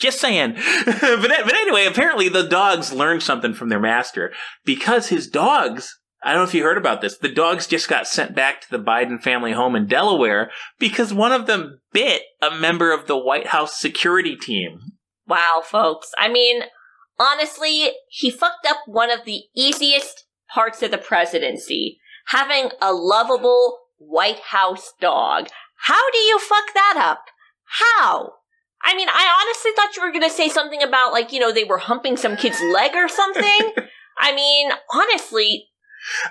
Just 0.00 0.20
saying. 0.20 0.52
but, 0.84 0.96
but 1.20 1.54
anyway, 1.54 1.86
apparently 1.86 2.28
the 2.28 2.44
dogs 2.46 2.92
learned 2.92 3.22
something 3.22 3.52
from 3.52 3.68
their 3.68 3.80
master 3.80 4.32
because 4.64 5.08
his 5.08 5.26
dogs, 5.26 5.98
I 6.22 6.32
don't 6.32 6.40
know 6.42 6.48
if 6.48 6.54
you 6.54 6.64
heard 6.64 6.78
about 6.78 7.00
this, 7.00 7.16
the 7.16 7.28
dogs 7.28 7.66
just 7.66 7.88
got 7.88 8.08
sent 8.08 8.34
back 8.34 8.60
to 8.60 8.70
the 8.70 8.82
Biden 8.82 9.22
family 9.22 9.52
home 9.52 9.76
in 9.76 9.86
Delaware 9.86 10.50
because 10.78 11.14
one 11.14 11.32
of 11.32 11.46
them 11.46 11.80
bit 11.92 12.22
a 12.42 12.50
member 12.50 12.92
of 12.92 13.06
the 13.06 13.16
White 13.16 13.48
House 13.48 13.78
security 13.78 14.36
team. 14.36 14.80
Wow, 15.26 15.62
folks. 15.64 16.10
I 16.18 16.28
mean, 16.28 16.62
honestly, 17.18 17.90
he 18.08 18.30
fucked 18.30 18.66
up 18.66 18.78
one 18.86 19.10
of 19.10 19.24
the 19.24 19.42
easiest 19.54 20.24
parts 20.52 20.82
of 20.82 20.90
the 20.90 20.98
presidency 20.98 21.98
having 22.28 22.70
a 22.80 22.92
lovable 22.92 23.78
White 23.98 24.40
House 24.40 24.92
dog. 25.00 25.48
How 25.82 26.10
do 26.10 26.18
you 26.18 26.38
fuck 26.38 26.74
that 26.74 26.96
up? 26.96 27.24
How? 27.64 28.32
I 28.82 28.94
mean, 28.94 29.08
I 29.08 29.42
honestly 29.42 29.72
thought 29.74 29.96
you 29.96 30.02
were 30.02 30.12
going 30.12 30.28
to 30.28 30.34
say 30.34 30.48
something 30.48 30.82
about, 30.82 31.12
like, 31.12 31.32
you 31.32 31.40
know, 31.40 31.52
they 31.52 31.64
were 31.64 31.78
humping 31.78 32.16
some 32.16 32.36
kid's 32.36 32.60
leg 32.72 32.92
or 32.94 33.08
something. 33.08 33.72
I 34.18 34.34
mean, 34.34 34.70
honestly, 34.92 35.68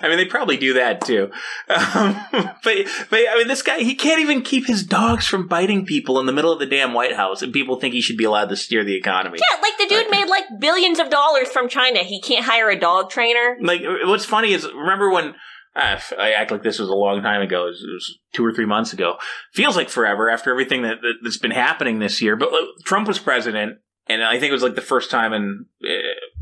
I 0.00 0.08
mean, 0.08 0.16
they 0.16 0.24
probably 0.24 0.56
do 0.56 0.74
that 0.74 1.00
too. 1.00 1.30
Um, 1.70 2.20
but, 2.64 2.76
but 3.10 3.20
I 3.30 3.34
mean, 3.36 3.48
this 3.48 3.62
guy, 3.62 3.78
he 3.78 3.94
can't 3.94 4.20
even 4.20 4.42
keep 4.42 4.66
his 4.66 4.84
dogs 4.84 5.26
from 5.26 5.46
biting 5.46 5.86
people 5.86 6.18
in 6.18 6.26
the 6.26 6.32
middle 6.32 6.52
of 6.52 6.58
the 6.58 6.66
damn 6.66 6.92
White 6.92 7.14
House, 7.14 7.40
and 7.40 7.52
people 7.52 7.78
think 7.78 7.94
he 7.94 8.00
should 8.00 8.16
be 8.16 8.24
allowed 8.24 8.48
to 8.48 8.56
steer 8.56 8.84
the 8.84 8.96
economy. 8.96 9.38
yeah, 9.38 9.60
like 9.62 9.78
the 9.78 9.86
dude 9.86 10.10
made 10.10 10.28
like 10.28 10.44
billions 10.58 10.98
of 10.98 11.10
dollars 11.10 11.48
from 11.48 11.68
China. 11.68 12.00
He 12.00 12.20
can't 12.20 12.44
hire 12.44 12.68
a 12.68 12.78
dog 12.78 13.10
trainer. 13.10 13.56
Like, 13.60 13.82
what's 14.04 14.24
funny 14.24 14.52
is, 14.52 14.64
remember 14.64 15.10
when, 15.10 15.34
uh, 15.76 16.00
I 16.18 16.32
act 16.32 16.50
like 16.50 16.62
this 16.62 16.78
was 16.78 16.88
a 16.88 16.94
long 16.94 17.22
time 17.22 17.42
ago, 17.42 17.64
it 17.64 17.68
was, 17.68 17.82
it 17.82 17.92
was 17.92 18.18
two 18.32 18.44
or 18.44 18.52
three 18.52 18.66
months 18.66 18.92
ago. 18.92 19.16
Feels 19.52 19.76
like 19.76 19.88
forever 19.88 20.28
after 20.28 20.50
everything 20.50 20.82
that, 20.82 21.00
that, 21.02 21.14
that's 21.22 21.38
been 21.38 21.50
happening 21.52 21.98
this 21.98 22.20
year. 22.20 22.36
But 22.36 22.52
uh, 22.52 22.66
Trump 22.84 23.06
was 23.06 23.18
president, 23.18 23.78
and 24.08 24.22
I 24.22 24.38
think 24.38 24.50
it 24.50 24.54
was 24.54 24.62
like 24.62 24.74
the 24.74 24.80
first 24.80 25.10
time 25.10 25.32
in 25.32 25.66
uh, 25.84 25.92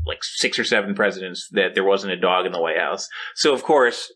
like 0.07 0.23
six 0.23 0.57
or 0.57 0.63
seven 0.63 0.95
presidents 0.95 1.47
that 1.51 1.75
there 1.75 1.83
wasn't 1.83 2.13
a 2.13 2.19
dog 2.19 2.45
in 2.45 2.51
the 2.51 2.61
White 2.61 2.79
House. 2.79 3.07
So, 3.35 3.53
of 3.53 3.63
course, 3.63 4.11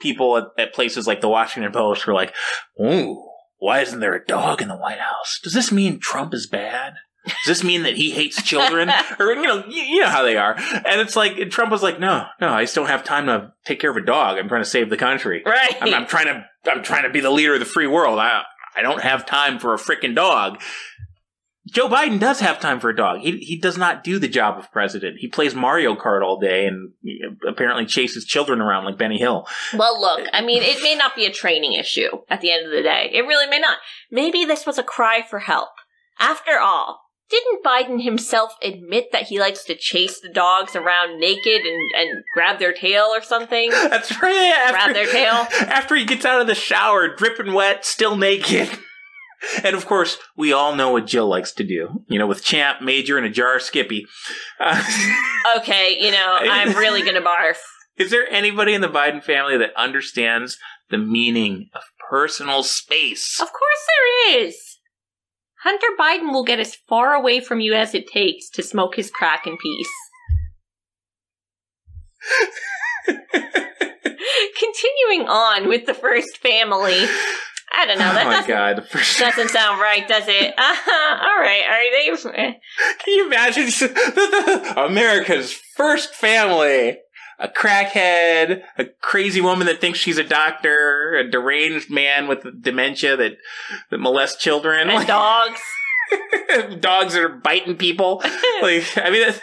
people 0.00 0.36
at, 0.36 0.44
at 0.58 0.74
places 0.74 1.06
like 1.06 1.20
the 1.20 1.28
Washington 1.28 1.72
Post 1.72 2.06
were 2.06 2.14
like, 2.14 2.34
ooh, 2.80 3.22
why 3.58 3.80
isn't 3.80 4.00
there 4.00 4.14
a 4.14 4.24
dog 4.24 4.60
in 4.60 4.68
the 4.68 4.76
White 4.76 4.98
House? 4.98 5.38
Does 5.42 5.54
this 5.54 5.70
mean 5.70 6.00
Trump 6.00 6.34
is 6.34 6.46
bad? 6.46 6.94
Does 7.24 7.46
this 7.46 7.64
mean 7.64 7.84
that 7.84 7.94
he 7.94 8.10
hates 8.10 8.42
children? 8.42 8.90
or, 9.20 9.32
you 9.32 9.42
know, 9.42 9.64
you, 9.68 9.82
you 9.82 10.00
know 10.00 10.08
how 10.08 10.22
they 10.22 10.36
are. 10.36 10.56
And 10.56 11.00
it's 11.00 11.14
like, 11.14 11.38
and 11.38 11.52
Trump 11.52 11.70
was 11.70 11.82
like, 11.82 12.00
no, 12.00 12.26
no, 12.40 12.48
I 12.48 12.64
just 12.64 12.74
don't 12.74 12.88
have 12.88 13.04
time 13.04 13.26
to 13.26 13.52
take 13.64 13.78
care 13.78 13.90
of 13.90 13.96
a 13.96 14.04
dog. 14.04 14.38
I'm 14.38 14.48
trying 14.48 14.64
to 14.64 14.68
save 14.68 14.90
the 14.90 14.96
country. 14.96 15.42
Right. 15.46 15.76
I'm, 15.80 15.94
I'm 15.94 16.06
trying 16.06 16.26
to, 16.26 16.44
I'm 16.68 16.82
trying 16.82 17.04
to 17.04 17.10
be 17.10 17.20
the 17.20 17.30
leader 17.30 17.54
of 17.54 17.60
the 17.60 17.66
free 17.66 17.86
world. 17.86 18.18
I, 18.18 18.42
I 18.74 18.82
don't 18.82 19.02
have 19.02 19.26
time 19.26 19.58
for 19.58 19.74
a 19.74 19.78
freaking 19.78 20.16
dog. 20.16 20.60
Joe 21.70 21.88
Biden 21.88 22.18
does 22.18 22.40
have 22.40 22.58
time 22.58 22.80
for 22.80 22.90
a 22.90 22.96
dog. 22.96 23.20
He 23.20 23.38
he 23.38 23.56
does 23.56 23.78
not 23.78 24.02
do 24.02 24.18
the 24.18 24.28
job 24.28 24.58
of 24.58 24.72
president. 24.72 25.18
He 25.20 25.28
plays 25.28 25.54
Mario 25.54 25.94
Kart 25.94 26.22
all 26.22 26.40
day 26.40 26.66
and 26.66 26.92
apparently 27.46 27.86
chases 27.86 28.24
children 28.24 28.60
around 28.60 28.84
like 28.84 28.98
Benny 28.98 29.18
Hill. 29.18 29.46
Well, 29.74 30.00
look, 30.00 30.26
I 30.32 30.40
mean, 30.42 30.62
it 30.62 30.82
may 30.82 30.96
not 30.96 31.14
be 31.14 31.24
a 31.24 31.30
training 31.30 31.74
issue 31.74 32.08
at 32.28 32.40
the 32.40 32.50
end 32.50 32.66
of 32.66 32.72
the 32.72 32.82
day. 32.82 33.10
It 33.12 33.22
really 33.22 33.46
may 33.46 33.60
not. 33.60 33.78
Maybe 34.10 34.44
this 34.44 34.66
was 34.66 34.76
a 34.76 34.82
cry 34.82 35.22
for 35.22 35.38
help. 35.38 35.70
After 36.18 36.58
all, 36.58 37.00
didn't 37.32 37.64
Biden 37.64 38.02
himself 38.02 38.56
admit 38.62 39.10
that 39.12 39.24
he 39.28 39.40
likes 39.40 39.64
to 39.64 39.74
chase 39.74 40.20
the 40.20 40.28
dogs 40.28 40.76
around 40.76 41.18
naked 41.18 41.62
and, 41.62 41.90
and 41.96 42.24
grab 42.34 42.58
their 42.58 42.74
tail 42.74 43.04
or 43.04 43.22
something? 43.22 43.70
That's 43.70 44.20
right. 44.20 44.68
Grab 44.70 44.94
their 44.94 45.06
tail? 45.06 45.32
after 45.68 45.94
he 45.94 46.04
gets 46.04 46.26
out 46.26 46.40
of 46.42 46.46
the 46.46 46.54
shower, 46.54 47.08
dripping 47.14 47.54
wet, 47.54 47.86
still 47.86 48.16
naked. 48.16 48.68
And 49.64 49.74
of 49.74 49.86
course, 49.86 50.18
we 50.36 50.52
all 50.52 50.74
know 50.76 50.90
what 50.92 51.06
Jill 51.06 51.26
likes 51.26 51.52
to 51.52 51.64
do. 51.64 52.04
You 52.08 52.18
know, 52.18 52.26
with 52.26 52.44
Champ, 52.44 52.80
Major, 52.80 53.16
and 53.16 53.26
a 53.26 53.30
jar 53.30 53.56
of 53.56 53.62
Skippy. 53.62 54.06
Uh, 54.60 54.82
Okay, 55.56 55.96
you 56.00 56.12
know, 56.12 56.38
I'm 56.40 56.76
really 56.76 57.02
gonna 57.02 57.20
barf. 57.20 57.56
is 57.96 58.12
there 58.12 58.28
anybody 58.30 58.74
in 58.74 58.80
the 58.80 58.88
Biden 58.88 59.22
family 59.22 59.56
that 59.58 59.74
understands 59.76 60.56
the 60.90 60.98
meaning 60.98 61.68
of 61.74 61.82
personal 62.08 62.62
space? 62.62 63.40
Of 63.40 63.48
course 63.48 63.86
there 63.88 64.38
is. 64.44 64.78
Hunter 65.64 65.88
Biden 65.98 66.32
will 66.32 66.44
get 66.44 66.60
as 66.60 66.76
far 66.88 67.14
away 67.14 67.40
from 67.40 67.58
you 67.60 67.74
as 67.74 67.92
it 67.94 68.06
takes 68.06 68.48
to 68.50 68.62
smoke 68.62 68.94
his 68.94 69.10
crack 69.10 69.46
in 69.48 69.56
peace. 69.58 69.90
Continuing 74.58 75.28
on 75.28 75.68
with 75.68 75.86
the 75.86 75.94
first 75.94 76.38
family. 76.38 77.04
I 77.74 77.86
don't 77.86 77.98
know. 77.98 78.10
oh 78.10 78.24
my 78.24 78.46
god, 78.46 78.86
doesn't 79.18 79.48
sound 79.48 79.80
right, 79.80 80.06
does 80.06 80.24
it? 80.26 80.54
Uh-huh. 80.58 81.18
All 81.26 81.40
right. 81.40 81.64
Are 81.68 81.80
they? 81.90 82.54
Can 82.98 83.14
you 83.14 83.26
imagine 83.26 83.68
America's 84.76 85.52
first 85.52 86.14
family? 86.14 86.98
A 87.38 87.48
crackhead, 87.48 88.62
a 88.78 88.84
crazy 89.00 89.40
woman 89.40 89.66
that 89.66 89.80
thinks 89.80 89.98
she's 89.98 90.18
a 90.18 90.22
doctor, 90.22 91.14
a 91.16 91.28
deranged 91.28 91.90
man 91.90 92.28
with 92.28 92.62
dementia 92.62 93.16
that, 93.16 93.32
that 93.90 93.98
molests 93.98 94.40
children, 94.40 94.88
And 94.90 95.06
dogs. 95.08 95.60
dogs 96.78 97.14
that 97.14 97.22
are 97.24 97.28
biting 97.28 97.76
people. 97.76 98.22
Like, 98.60 98.84
I 98.96 99.10
mean, 99.10 99.28
it's, 99.28 99.40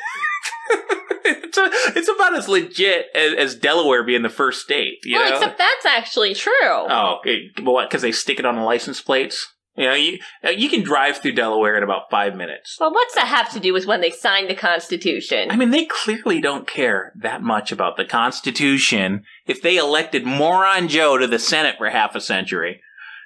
it's, 1.26 1.58
a, 1.58 1.70
it's 1.98 2.10
about 2.10 2.36
as 2.36 2.48
legit 2.48 3.08
as, 3.16 3.34
as 3.34 3.56
Delaware 3.56 4.04
being 4.04 4.22
the 4.22 4.30
first 4.30 4.62
state. 4.62 5.00
You 5.04 5.18
well, 5.18 5.30
know? 5.30 5.36
except 5.36 5.58
that's 5.58 5.86
actually 5.86 6.34
true. 6.34 6.54
Oh. 6.64 7.20
Well, 7.26 7.74
what? 7.74 7.90
Because 7.90 8.02
they 8.02 8.12
stick 8.12 8.40
it 8.40 8.46
on 8.46 8.56
the 8.56 8.64
license 8.64 9.02
plates. 9.02 9.48
You 9.76 9.86
know, 9.86 9.94
you 9.94 10.20
uh, 10.44 10.50
you 10.50 10.68
can 10.68 10.84
drive 10.84 11.20
through 11.20 11.34
Delaware 11.34 11.78
in 11.78 11.84
about 11.84 12.10
five 12.12 12.36
minutes. 12.36 12.76
Well, 12.82 12.92
what's 12.92 13.16
that 13.16 13.28
have 13.28 13.50
to 13.54 13.62
do 13.62 13.72
with 13.72 13.86
when 13.86 14.02
they 14.02 14.10
signed 14.10 14.50
the 14.50 14.56
Constitution? 14.56 15.50
I 15.50 15.56
mean, 15.56 15.70
they 15.70 15.86
clearly 15.86 16.42
don't 16.42 16.68
care 16.68 17.14
that 17.16 17.42
much 17.42 17.72
about 17.72 17.96
the 17.96 18.04
Constitution 18.04 19.24
if 19.46 19.62
they 19.62 19.78
elected 19.78 20.26
Moron 20.26 20.90
Joe 20.90 21.18
to 21.18 21.28
the 21.28 21.40
Senate 21.40 21.76
for 21.78 21.90
half 21.90 22.14
a 22.14 22.20
century. 22.20 22.82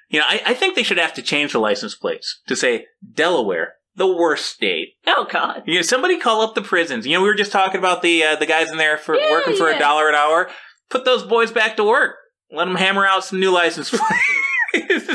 You 0.10 0.20
know, 0.20 0.26
I, 0.28 0.42
I 0.48 0.54
think 0.54 0.76
they 0.76 0.84
should 0.84 1.00
have 1.00 1.16
to 1.16 1.24
change 1.24 1.54
the 1.54 1.60
license 1.60 1.96
plates 1.96 2.42
to 2.46 2.56
say 2.56 2.86
Delaware, 3.16 3.78
the 3.96 4.08
worst 4.08 4.46
state. 4.48 4.90
oh 5.08 5.28
God. 5.30 5.64
You 5.66 5.76
know, 5.76 5.82
somebody 5.82 6.20
call 6.20 6.42
up 6.42 6.56
the 6.56 6.62
prisons. 6.62 7.06
You 7.06 7.14
know, 7.14 7.22
we 7.22 7.28
were 7.28 7.36
just 7.36 7.52
talking 7.52 7.78
about 7.78 8.02
the 8.02 8.24
uh, 8.24 8.36
the 8.36 8.46
guys 8.46 8.70
in 8.72 8.78
there 8.78 8.98
for 8.98 9.16
Yeah, 9.16 9.32
working 9.32 9.56
for 9.56 9.70
yeah. 9.70 9.76
a 9.76 9.80
dollar 9.80 10.10
an 10.10 10.16
hour. 10.16 10.50
Put 10.90 11.06
those 11.06 11.24
boys 11.24 11.52
back 11.52 11.76
to 11.78 11.84
work. 11.84 12.16
Let 12.52 12.66
them 12.66 12.76
hammer 12.76 13.06
out 13.06 13.24
some 13.24 13.40
new 13.40 13.52
license 13.52 13.90
plates. 13.90 14.06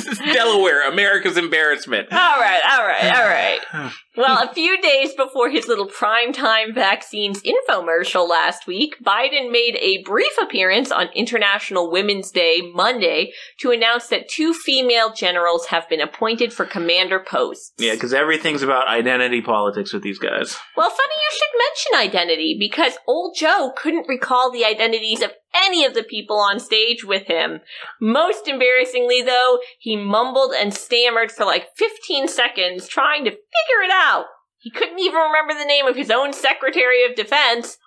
Is 0.08 0.18
Delaware, 0.18 0.88
America's 0.88 1.36
embarrassment. 1.36 2.08
All 2.12 2.18
right, 2.18 2.60
all 2.70 2.86
right, 2.86 3.16
all 3.16 3.28
right. 3.28 3.92
Well, 4.18 4.42
a 4.42 4.52
few 4.52 4.82
days 4.82 5.14
before 5.14 5.48
his 5.48 5.68
little 5.68 5.86
primetime 5.86 6.74
vaccines 6.74 7.40
infomercial 7.40 8.28
last 8.28 8.66
week, 8.66 8.96
Biden 9.00 9.52
made 9.52 9.76
a 9.76 10.02
brief 10.02 10.32
appearance 10.42 10.90
on 10.90 11.06
International 11.14 11.88
Women's 11.88 12.32
Day 12.32 12.60
Monday 12.74 13.30
to 13.60 13.70
announce 13.70 14.08
that 14.08 14.28
two 14.28 14.52
female 14.52 15.12
generals 15.12 15.66
have 15.66 15.88
been 15.88 16.00
appointed 16.00 16.52
for 16.52 16.64
commander 16.66 17.20
posts. 17.20 17.72
Yeah, 17.78 17.94
because 17.94 18.12
everything's 18.12 18.64
about 18.64 18.88
identity 18.88 19.40
politics 19.40 19.92
with 19.92 20.02
these 20.02 20.18
guys. 20.18 20.56
Well, 20.76 20.90
funny 20.90 21.14
you 21.14 21.38
should 21.38 22.00
mention 22.00 22.08
identity 22.10 22.56
because 22.58 22.94
old 23.06 23.36
Joe 23.38 23.72
couldn't 23.76 24.08
recall 24.08 24.50
the 24.50 24.64
identities 24.64 25.22
of 25.22 25.30
any 25.64 25.84
of 25.84 25.94
the 25.94 26.02
people 26.02 26.38
on 26.38 26.60
stage 26.60 27.04
with 27.04 27.26
him. 27.26 27.60
Most 28.00 28.48
embarrassingly, 28.48 29.22
though, 29.22 29.58
he 29.78 29.96
mumbled 29.96 30.52
and 30.58 30.72
stammered 30.74 31.30
for 31.30 31.44
like 31.44 31.76
15 31.76 32.28
seconds 32.28 32.88
trying 32.88 33.24
to 33.24 33.30
figure 33.30 33.82
it 33.84 33.90
out. 33.92 34.26
He 34.58 34.70
couldn't 34.70 34.98
even 34.98 35.20
remember 35.20 35.54
the 35.54 35.66
name 35.66 35.86
of 35.86 35.96
his 35.96 36.10
own 36.10 36.32
Secretary 36.32 37.04
of 37.04 37.14
Defense 37.14 37.78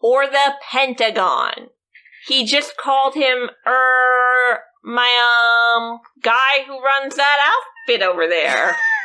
or 0.00 0.26
the 0.26 0.54
Pentagon. 0.70 1.68
He 2.26 2.44
just 2.44 2.76
called 2.76 3.14
him, 3.14 3.50
er, 3.66 4.60
my, 4.84 5.08
um, 5.16 6.00
guy 6.22 6.64
who 6.66 6.80
runs 6.80 7.16
that 7.16 7.38
outfit 7.88 8.02
over 8.02 8.26
there. 8.28 8.76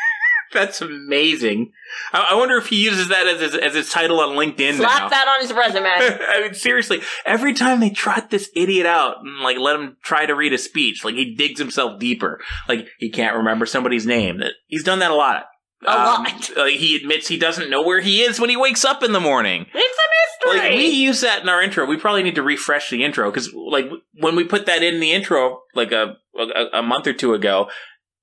That's 0.55 0.81
amazing. 0.81 1.71
I, 2.13 2.29
I 2.31 2.35
wonder 2.35 2.57
if 2.57 2.67
he 2.67 2.83
uses 2.83 3.09
that 3.09 3.27
as 3.27 3.41
his, 3.41 3.55
as 3.55 3.73
his 3.75 3.89
title 3.89 4.19
on 4.19 4.29
LinkedIn 4.35 4.77
Slap 4.77 5.03
now. 5.03 5.09
that 5.09 5.27
on 5.27 5.41
his 5.41 5.53
resume. 5.53 5.85
I 5.89 6.41
mean, 6.41 6.53
seriously, 6.53 7.01
every 7.25 7.53
time 7.53 7.79
they 7.79 7.89
trot 7.89 8.29
this 8.29 8.49
idiot 8.55 8.85
out 8.85 9.17
and 9.21 9.41
like 9.41 9.57
let 9.59 9.75
him 9.75 9.97
try 10.01 10.25
to 10.25 10.33
read 10.33 10.53
a 10.53 10.57
speech, 10.57 11.05
like 11.05 11.15
he 11.15 11.35
digs 11.35 11.59
himself 11.59 11.99
deeper. 11.99 12.39
Like 12.67 12.87
he 12.97 13.09
can't 13.09 13.35
remember 13.35 13.65
somebody's 13.65 14.05
name. 14.05 14.39
That 14.39 14.53
he's 14.67 14.83
done 14.83 14.99
that 14.99 15.11
a 15.11 15.15
lot. 15.15 15.45
A 15.85 15.93
lot. 15.93 16.51
uh, 16.57 16.65
he 16.65 16.95
admits 16.95 17.27
he 17.27 17.37
doesn't 17.37 17.69
know 17.69 17.83
where 17.83 18.01
he 18.01 18.21
is 18.21 18.39
when 18.39 18.49
he 18.49 18.57
wakes 18.57 18.83
up 18.85 19.03
in 19.03 19.11
the 19.11 19.19
morning. 19.19 19.65
It's 19.73 19.97
a 19.97 20.53
mystery. 20.53 20.69
Like 20.69 20.77
we 20.77 20.87
use 20.87 21.21
that 21.21 21.43
in 21.43 21.49
our 21.49 21.61
intro. 21.61 21.85
We 21.85 21.97
probably 21.97 22.23
need 22.23 22.35
to 22.35 22.43
refresh 22.43 22.89
the 22.89 23.03
intro 23.03 23.29
because, 23.29 23.53
like, 23.53 23.89
when 24.13 24.35
we 24.35 24.43
put 24.43 24.65
that 24.67 24.83
in 24.83 24.99
the 24.99 25.11
intro, 25.11 25.61
like 25.73 25.91
a, 25.91 26.17
a 26.37 26.79
a 26.79 26.83
month 26.83 27.07
or 27.07 27.13
two 27.13 27.33
ago, 27.33 27.69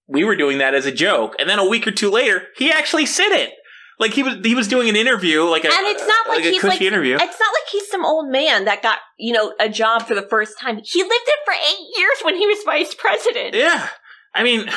we 0.09 0.25
were 0.25 0.37
doing 0.37 0.59
that 0.59 0.75
as 0.75 0.87
a 0.87 0.93
joke, 0.93 1.35
and 1.39 1.49
then 1.49 1.59
a 1.59 1.69
week 1.69 1.87
or 1.87 1.91
two 1.93 2.11
later, 2.11 2.43
he 2.57 2.71
actually 2.71 3.07
said 3.07 3.31
it. 3.31 3.53
Like 3.99 4.13
he 4.13 4.23
was 4.23 4.37
he 4.43 4.55
was 4.55 4.69
doing 4.69 4.89
an 4.89 4.97
interview, 4.97 5.43
like 5.43 5.65
a 5.65 5.69
and 5.69 5.87
it's 5.87 6.07
not 6.07 6.29
like, 6.29 6.45
a 6.45 6.51
he's 6.51 6.65
like 6.65 6.81
interview. 6.81 7.15
it's 7.15 7.21
not 7.21 7.31
like 7.31 7.71
he's 7.71 7.89
some 7.89 8.05
old 8.05 8.31
man 8.31 8.65
that 8.65 8.83
got 8.83 8.99
you 9.19 9.33
know 9.33 9.55
a 9.61 9.69
job 9.69 10.03
for 10.03 10.15
the 10.15 10.27
first 10.29 10.59
time. 10.59 10.81
He 10.83 11.03
lived 11.03 11.13
it 11.13 11.39
for 11.45 11.55
eight 11.55 11.87
years 11.99 12.17
when 12.25 12.37
he 12.37 12.47
was 12.47 12.59
vice 12.65 12.95
president. 12.95 13.55
Yeah, 13.55 13.89
I 14.35 14.43
mean, 14.43 14.69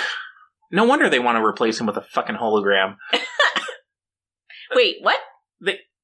no 0.72 0.84
wonder 0.84 1.10
they 1.10 1.20
want 1.20 1.38
to 1.38 1.44
replace 1.44 1.80
him 1.80 1.88
with 1.88 1.98
a 1.98 2.02
fucking 2.02 2.36
hologram. 2.36 2.98
Wait, 4.76 4.98
what? 5.02 5.20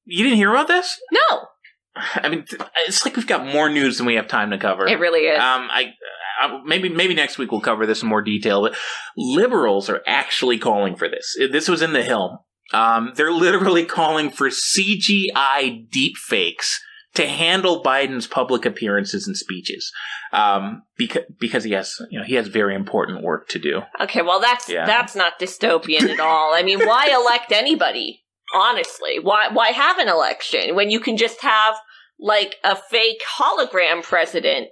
You 0.04 0.24
didn't 0.24 0.38
hear 0.38 0.50
about 0.50 0.66
this? 0.66 0.98
No, 1.12 1.46
I 1.94 2.28
mean, 2.28 2.44
it's 2.86 3.04
like 3.04 3.16
we've 3.16 3.26
got 3.26 3.46
more 3.46 3.68
news 3.68 3.98
than 3.98 4.06
we 4.06 4.14
have 4.14 4.28
time 4.28 4.50
to 4.50 4.58
cover. 4.58 4.86
it 4.86 4.98
really 4.98 5.26
is. 5.26 5.38
Um, 5.38 5.68
I, 5.70 5.92
I 6.40 6.60
maybe 6.64 6.88
maybe 6.88 7.14
next 7.14 7.38
week 7.38 7.50
we'll 7.52 7.60
cover 7.60 7.86
this 7.86 8.02
in 8.02 8.08
more 8.08 8.22
detail. 8.22 8.62
But 8.62 8.76
liberals 9.16 9.88
are 9.88 10.02
actually 10.06 10.58
calling 10.58 10.96
for 10.96 11.08
this. 11.08 11.36
This 11.50 11.68
was 11.68 11.82
in 11.82 11.92
the 11.92 12.02
Hill. 12.02 12.46
Um, 12.72 13.12
they're 13.16 13.32
literally 13.32 13.84
calling 14.00 14.30
for 14.30 14.48
CGI 14.48 15.86
deepfakes 15.90 16.76
to 17.14 17.26
handle 17.26 17.82
Biden's 17.82 18.26
public 18.26 18.64
appearances 18.64 19.26
and 19.26 19.36
speeches, 19.36 19.92
um, 20.32 20.82
because 20.96 21.24
because 21.38 21.64
he 21.64 21.72
has 21.72 21.94
you 22.10 22.18
know 22.18 22.24
he 22.24 22.34
has 22.36 22.48
very 22.48 22.74
important 22.74 23.22
work 23.22 23.48
to 23.48 23.58
do. 23.58 23.82
okay, 24.00 24.22
well 24.22 24.40
that's 24.40 24.68
Yeah. 24.68 24.86
that's 24.86 25.14
not 25.14 25.38
dystopian 25.38 26.08
at 26.08 26.20
all. 26.20 26.54
I 26.54 26.62
mean, 26.62 26.78
why 26.80 27.08
elect 27.14 27.52
anybody? 27.52 28.24
Honestly, 28.54 29.18
why 29.20 29.48
why 29.52 29.70
have 29.70 29.98
an 29.98 30.08
election 30.08 30.74
when 30.74 30.90
you 30.90 31.00
can 31.00 31.16
just 31.16 31.42
have 31.42 31.74
like 32.18 32.56
a 32.64 32.76
fake 32.76 33.20
hologram 33.38 34.02
president 34.02 34.68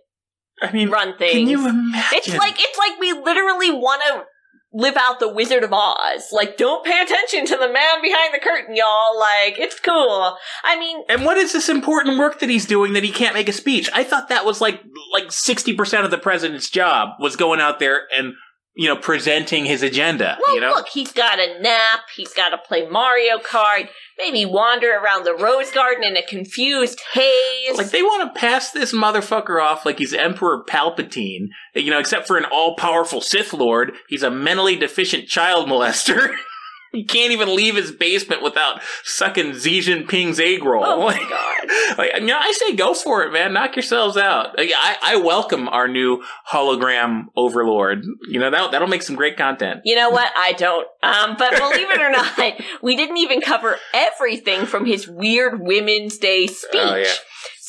I 0.62 0.72
mean, 0.72 0.90
run 0.90 1.16
things? 1.16 1.32
can 1.32 1.48
you 1.48 1.68
imagine? 1.68 1.92
It's 2.12 2.28
like 2.28 2.56
it's 2.58 2.78
like 2.78 2.98
we 2.98 3.12
literally 3.12 3.70
want 3.70 4.02
to 4.08 4.24
live 4.72 4.96
out 4.96 5.18
the 5.18 5.28
Wizard 5.32 5.64
of 5.64 5.72
Oz. 5.72 6.28
Like, 6.32 6.56
don't 6.56 6.84
pay 6.84 7.02
attention 7.02 7.44
to 7.46 7.56
the 7.56 7.72
man 7.72 8.00
behind 8.02 8.32
the 8.32 8.38
curtain, 8.38 8.76
y'all. 8.76 9.18
Like, 9.18 9.58
it's 9.58 9.80
cool. 9.80 10.36
I 10.62 10.78
mean, 10.78 11.02
And 11.08 11.24
what 11.24 11.36
is 11.36 11.52
this 11.52 11.68
important 11.68 12.18
work 12.18 12.38
that 12.38 12.48
he's 12.48 12.66
doing 12.66 12.92
that 12.92 13.02
he 13.02 13.10
can't 13.10 13.34
make 13.34 13.48
a 13.48 13.52
speech? 13.52 13.90
I 13.92 14.04
thought 14.04 14.28
that 14.28 14.44
was 14.44 14.60
like 14.60 14.80
like 15.12 15.32
sixty 15.32 15.74
percent 15.74 16.04
of 16.04 16.10
the 16.10 16.18
president's 16.18 16.70
job 16.70 17.10
was 17.18 17.36
going 17.36 17.60
out 17.60 17.78
there 17.78 18.02
and 18.16 18.34
you 18.74 18.86
know 18.88 18.96
presenting 18.96 19.64
his 19.64 19.82
agenda. 19.82 20.38
well, 20.40 20.54
you 20.54 20.60
know, 20.60 20.70
look, 20.70 20.88
he's 20.88 21.12
got 21.12 21.38
a 21.38 21.60
nap. 21.60 22.00
He's 22.14 22.32
got 22.32 22.50
to 22.50 22.58
play 22.58 22.88
Mario 22.88 23.38
Kart. 23.38 23.88
Maybe 24.18 24.44
wander 24.44 24.90
around 24.90 25.24
the 25.24 25.34
rose 25.34 25.70
garden 25.70 26.04
in 26.04 26.16
a 26.16 26.22
confused 26.22 27.00
haze. 27.12 27.76
like 27.76 27.90
they 27.90 28.02
want 28.02 28.32
to 28.32 28.40
pass 28.40 28.70
this 28.70 28.92
motherfucker 28.92 29.62
off 29.62 29.86
like 29.86 29.98
he's 29.98 30.14
Emperor 30.14 30.64
Palpatine. 30.68 31.48
You 31.74 31.90
know, 31.90 31.98
except 31.98 32.26
for 32.26 32.36
an 32.36 32.44
all 32.44 32.76
powerful 32.76 33.20
Sith 33.20 33.52
Lord, 33.52 33.92
he's 34.08 34.22
a 34.22 34.30
mentally 34.30 34.76
deficient 34.76 35.28
child 35.28 35.68
molester. 35.68 36.34
He 37.00 37.04
can't 37.04 37.30
even 37.32 37.54
leave 37.54 37.76
his 37.76 37.92
basement 37.92 38.42
without 38.42 38.80
sucking 39.04 39.54
Xi 39.54 39.78
Jinping's 39.78 40.40
egg 40.40 40.64
roll. 40.64 40.84
oh 40.84 41.06
my 41.06 41.16
god. 41.30 41.98
like, 41.98 42.20
you 42.20 42.26
know, 42.26 42.36
I 42.38 42.52
say 42.52 42.74
go 42.74 42.94
for 42.94 43.22
it, 43.22 43.32
man. 43.32 43.52
Knock 43.52 43.76
yourselves 43.76 44.16
out. 44.16 44.58
Like, 44.58 44.72
I, 44.76 44.96
I 45.00 45.16
welcome 45.16 45.68
our 45.68 45.86
new 45.86 46.24
hologram 46.50 47.26
overlord. 47.36 48.04
You 48.28 48.40
know, 48.40 48.50
that, 48.50 48.72
that'll 48.72 48.88
make 48.88 49.02
some 49.02 49.14
great 49.14 49.36
content. 49.36 49.82
You 49.84 49.94
know 49.94 50.10
what? 50.10 50.32
I 50.36 50.52
don't. 50.52 50.86
Um, 51.02 51.36
but 51.38 51.52
believe 51.56 51.90
it 51.90 52.00
or 52.00 52.10
not, 52.58 52.60
we 52.82 52.96
didn't 52.96 53.18
even 53.18 53.40
cover 53.40 53.76
everything 53.94 54.66
from 54.66 54.84
his 54.84 55.06
weird 55.06 55.60
Women's 55.60 56.18
Day 56.18 56.48
speech. 56.48 56.80
Oh, 56.82 56.96
yeah. 56.96 57.12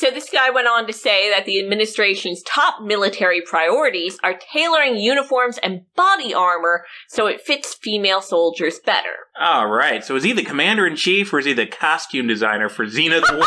So 0.02 0.10
this 0.10 0.30
guy 0.30 0.50
went 0.50 0.66
on 0.66 0.88
to 0.88 0.92
say 0.92 1.30
that 1.30 1.46
the 1.46 1.60
administration's 1.60 2.42
top 2.42 2.82
military 2.82 3.40
priorities 3.40 4.18
are 4.24 4.36
tailoring 4.52 4.96
uniforms 4.96 5.60
and 5.62 5.82
body 5.94 6.34
armor 6.34 6.84
so 7.06 7.28
it 7.28 7.40
fits 7.40 7.74
female 7.74 8.20
soldiers 8.20 8.80
better. 8.84 9.14
All 9.40 9.68
right. 9.68 10.04
So 10.04 10.16
is 10.16 10.24
he 10.24 10.32
the 10.32 10.42
commander 10.42 10.88
in 10.88 10.96
chief 10.96 11.32
or 11.32 11.38
is 11.38 11.46
he 11.46 11.52
the 11.52 11.66
costume 11.66 12.26
designer 12.26 12.68
for 12.68 12.84
Xena 12.84 13.24
the 13.24 13.36
War 13.36 13.46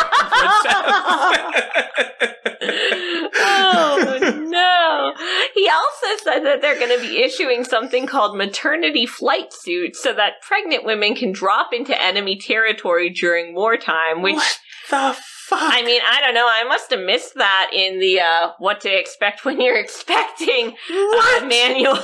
oh 3.36 4.20
no. 4.48 5.14
He 5.56 5.70
also 5.70 6.24
said 6.24 6.40
that 6.46 6.62
they're 6.62 6.80
going 6.80 6.98
to 6.98 7.06
be 7.06 7.22
issuing 7.22 7.66
something 7.66 8.08
called 8.08 8.38
maternity 8.38 9.06
flight 9.06 9.52
suits 9.52 10.02
so 10.02 10.14
that 10.14 10.42
pregnant 10.42 10.86
women 10.86 11.16
can 11.16 11.34
drop 11.34 11.74
into 11.74 12.02
enemy 12.02 12.38
territory 12.38 13.10
during 13.10 13.54
wartime, 13.54 14.22
which 14.22 14.36
what 14.36 14.60
the 14.90 15.18
fuck? 15.48 15.60
I 15.62 15.82
mean, 15.84 16.02
I 16.06 16.22
don't 16.22 16.34
know. 16.34 16.48
I 16.48 16.64
must 16.64 16.90
have 16.92 17.00
missed 17.02 17.36
that 17.36 17.72
in 17.74 18.00
the 18.00 18.20
uh, 18.22 18.52
what 18.60 18.82
to 18.82 18.90
expect 18.90 19.46
when 19.46 19.60
you're 19.62 19.78
expecting 19.86 20.76
what? 20.90 21.44
uh, 21.44 21.46
manual. 21.46 22.00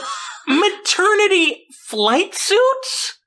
maternity 0.48 1.66
flight 1.88 2.36
suits? 2.36 3.18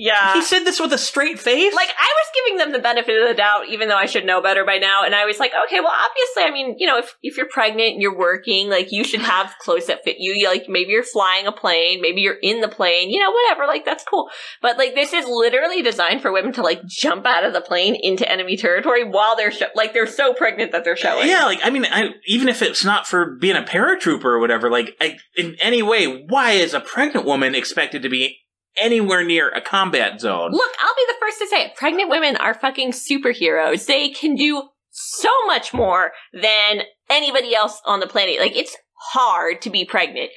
Yeah. 0.00 0.32
he 0.32 0.40
said 0.40 0.64
this 0.64 0.80
with 0.80 0.94
a 0.94 0.98
straight 0.98 1.38
face? 1.38 1.74
like 1.74 1.90
I 1.90 2.08
was 2.08 2.26
giving 2.34 2.58
them 2.58 2.72
the 2.72 2.78
benefit 2.78 3.20
of 3.20 3.28
the 3.28 3.34
doubt, 3.34 3.68
even 3.68 3.88
though 3.88 3.96
I 3.96 4.06
should 4.06 4.24
know 4.24 4.40
better 4.40 4.64
by 4.64 4.78
now. 4.78 5.04
And 5.04 5.14
I 5.14 5.26
was 5.26 5.38
like, 5.38 5.52
okay, 5.66 5.80
well, 5.80 5.92
obviously, 5.92 6.42
I 6.44 6.50
mean, 6.50 6.76
you 6.78 6.86
know, 6.86 6.98
if 6.98 7.16
if 7.22 7.36
you're 7.36 7.48
pregnant 7.48 7.92
and 7.92 8.02
you're 8.02 8.16
working, 8.16 8.70
like 8.70 8.92
you 8.92 9.04
should 9.04 9.20
have 9.20 9.54
clothes 9.60 9.86
that 9.88 10.02
fit 10.02 10.16
you. 10.18 10.48
Like 10.48 10.64
maybe 10.68 10.92
you're 10.92 11.02
flying 11.02 11.46
a 11.46 11.52
plane, 11.52 12.00
maybe 12.00 12.22
you're 12.22 12.38
in 12.40 12.62
the 12.62 12.68
plane, 12.68 13.10
you 13.10 13.18
know, 13.18 13.30
whatever. 13.30 13.66
Like 13.66 13.84
that's 13.84 14.04
cool. 14.04 14.30
But 14.62 14.78
like 14.78 14.94
this 14.94 15.12
is 15.12 15.26
literally 15.26 15.82
designed 15.82 16.22
for 16.22 16.32
women 16.32 16.54
to 16.54 16.62
like 16.62 16.84
jump 16.86 17.26
out 17.26 17.44
of 17.44 17.52
the 17.52 17.60
plane 17.60 17.94
into 17.94 18.30
enemy 18.30 18.56
territory 18.56 19.04
while 19.04 19.36
they're 19.36 19.52
sho- 19.52 19.66
like 19.74 19.92
they're 19.92 20.06
so 20.06 20.32
pregnant 20.32 20.72
that 20.72 20.82
they're 20.82 20.96
showing. 20.96 21.28
Yeah, 21.28 21.44
like 21.44 21.60
I 21.62 21.68
mean, 21.68 21.84
I, 21.84 22.14
even 22.26 22.48
if 22.48 22.62
it's 22.62 22.86
not 22.86 23.06
for 23.06 23.36
being 23.36 23.56
a 23.56 23.62
paratrooper 23.62 24.24
or 24.24 24.38
whatever, 24.38 24.70
like 24.70 24.96
I, 24.98 25.18
in 25.36 25.56
any 25.60 25.82
way, 25.82 26.24
why 26.26 26.52
is 26.52 26.72
a 26.72 26.80
pregnant 26.80 27.26
woman 27.26 27.54
expected 27.54 28.02
to 28.02 28.08
be 28.08 28.38
anywhere 28.80 29.24
near 29.24 29.50
a 29.50 29.60
combat 29.60 30.20
zone? 30.20 30.52
Look, 30.52 30.72
I'll 30.80 30.94
be 30.94 31.06
the 31.08 31.18
first 31.20 31.38
to 31.38 31.46
say 31.46 31.66
it. 31.66 31.76
Pregnant 31.76 32.10
women 32.10 32.36
are 32.36 32.54
fucking 32.54 32.92
superheroes. 32.92 33.86
They 33.86 34.10
can 34.10 34.34
do 34.34 34.68
so 34.90 35.30
much 35.46 35.72
more 35.72 36.12
than 36.32 36.82
anybody 37.08 37.54
else 37.54 37.80
on 37.86 38.00
the 38.00 38.06
planet. 38.06 38.40
Like, 38.40 38.56
it's 38.56 38.76
hard 39.12 39.62
to 39.62 39.70
be 39.70 39.84
pregnant. 39.84 40.30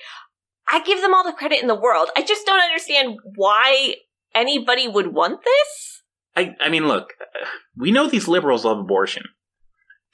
I 0.67 0.81
give 0.83 1.01
them 1.01 1.13
all 1.13 1.23
the 1.23 1.33
credit 1.33 1.61
in 1.61 1.67
the 1.67 1.75
world. 1.75 2.09
I 2.15 2.21
just 2.21 2.45
don't 2.45 2.61
understand 2.61 3.17
why 3.35 3.95
anybody 4.33 4.87
would 4.87 5.13
want 5.13 5.43
this. 5.43 6.01
I, 6.35 6.55
I 6.59 6.69
mean, 6.69 6.87
look, 6.87 7.13
we 7.77 7.91
know 7.91 8.07
these 8.07 8.27
liberals 8.27 8.65
love 8.65 8.79
abortion. 8.79 9.23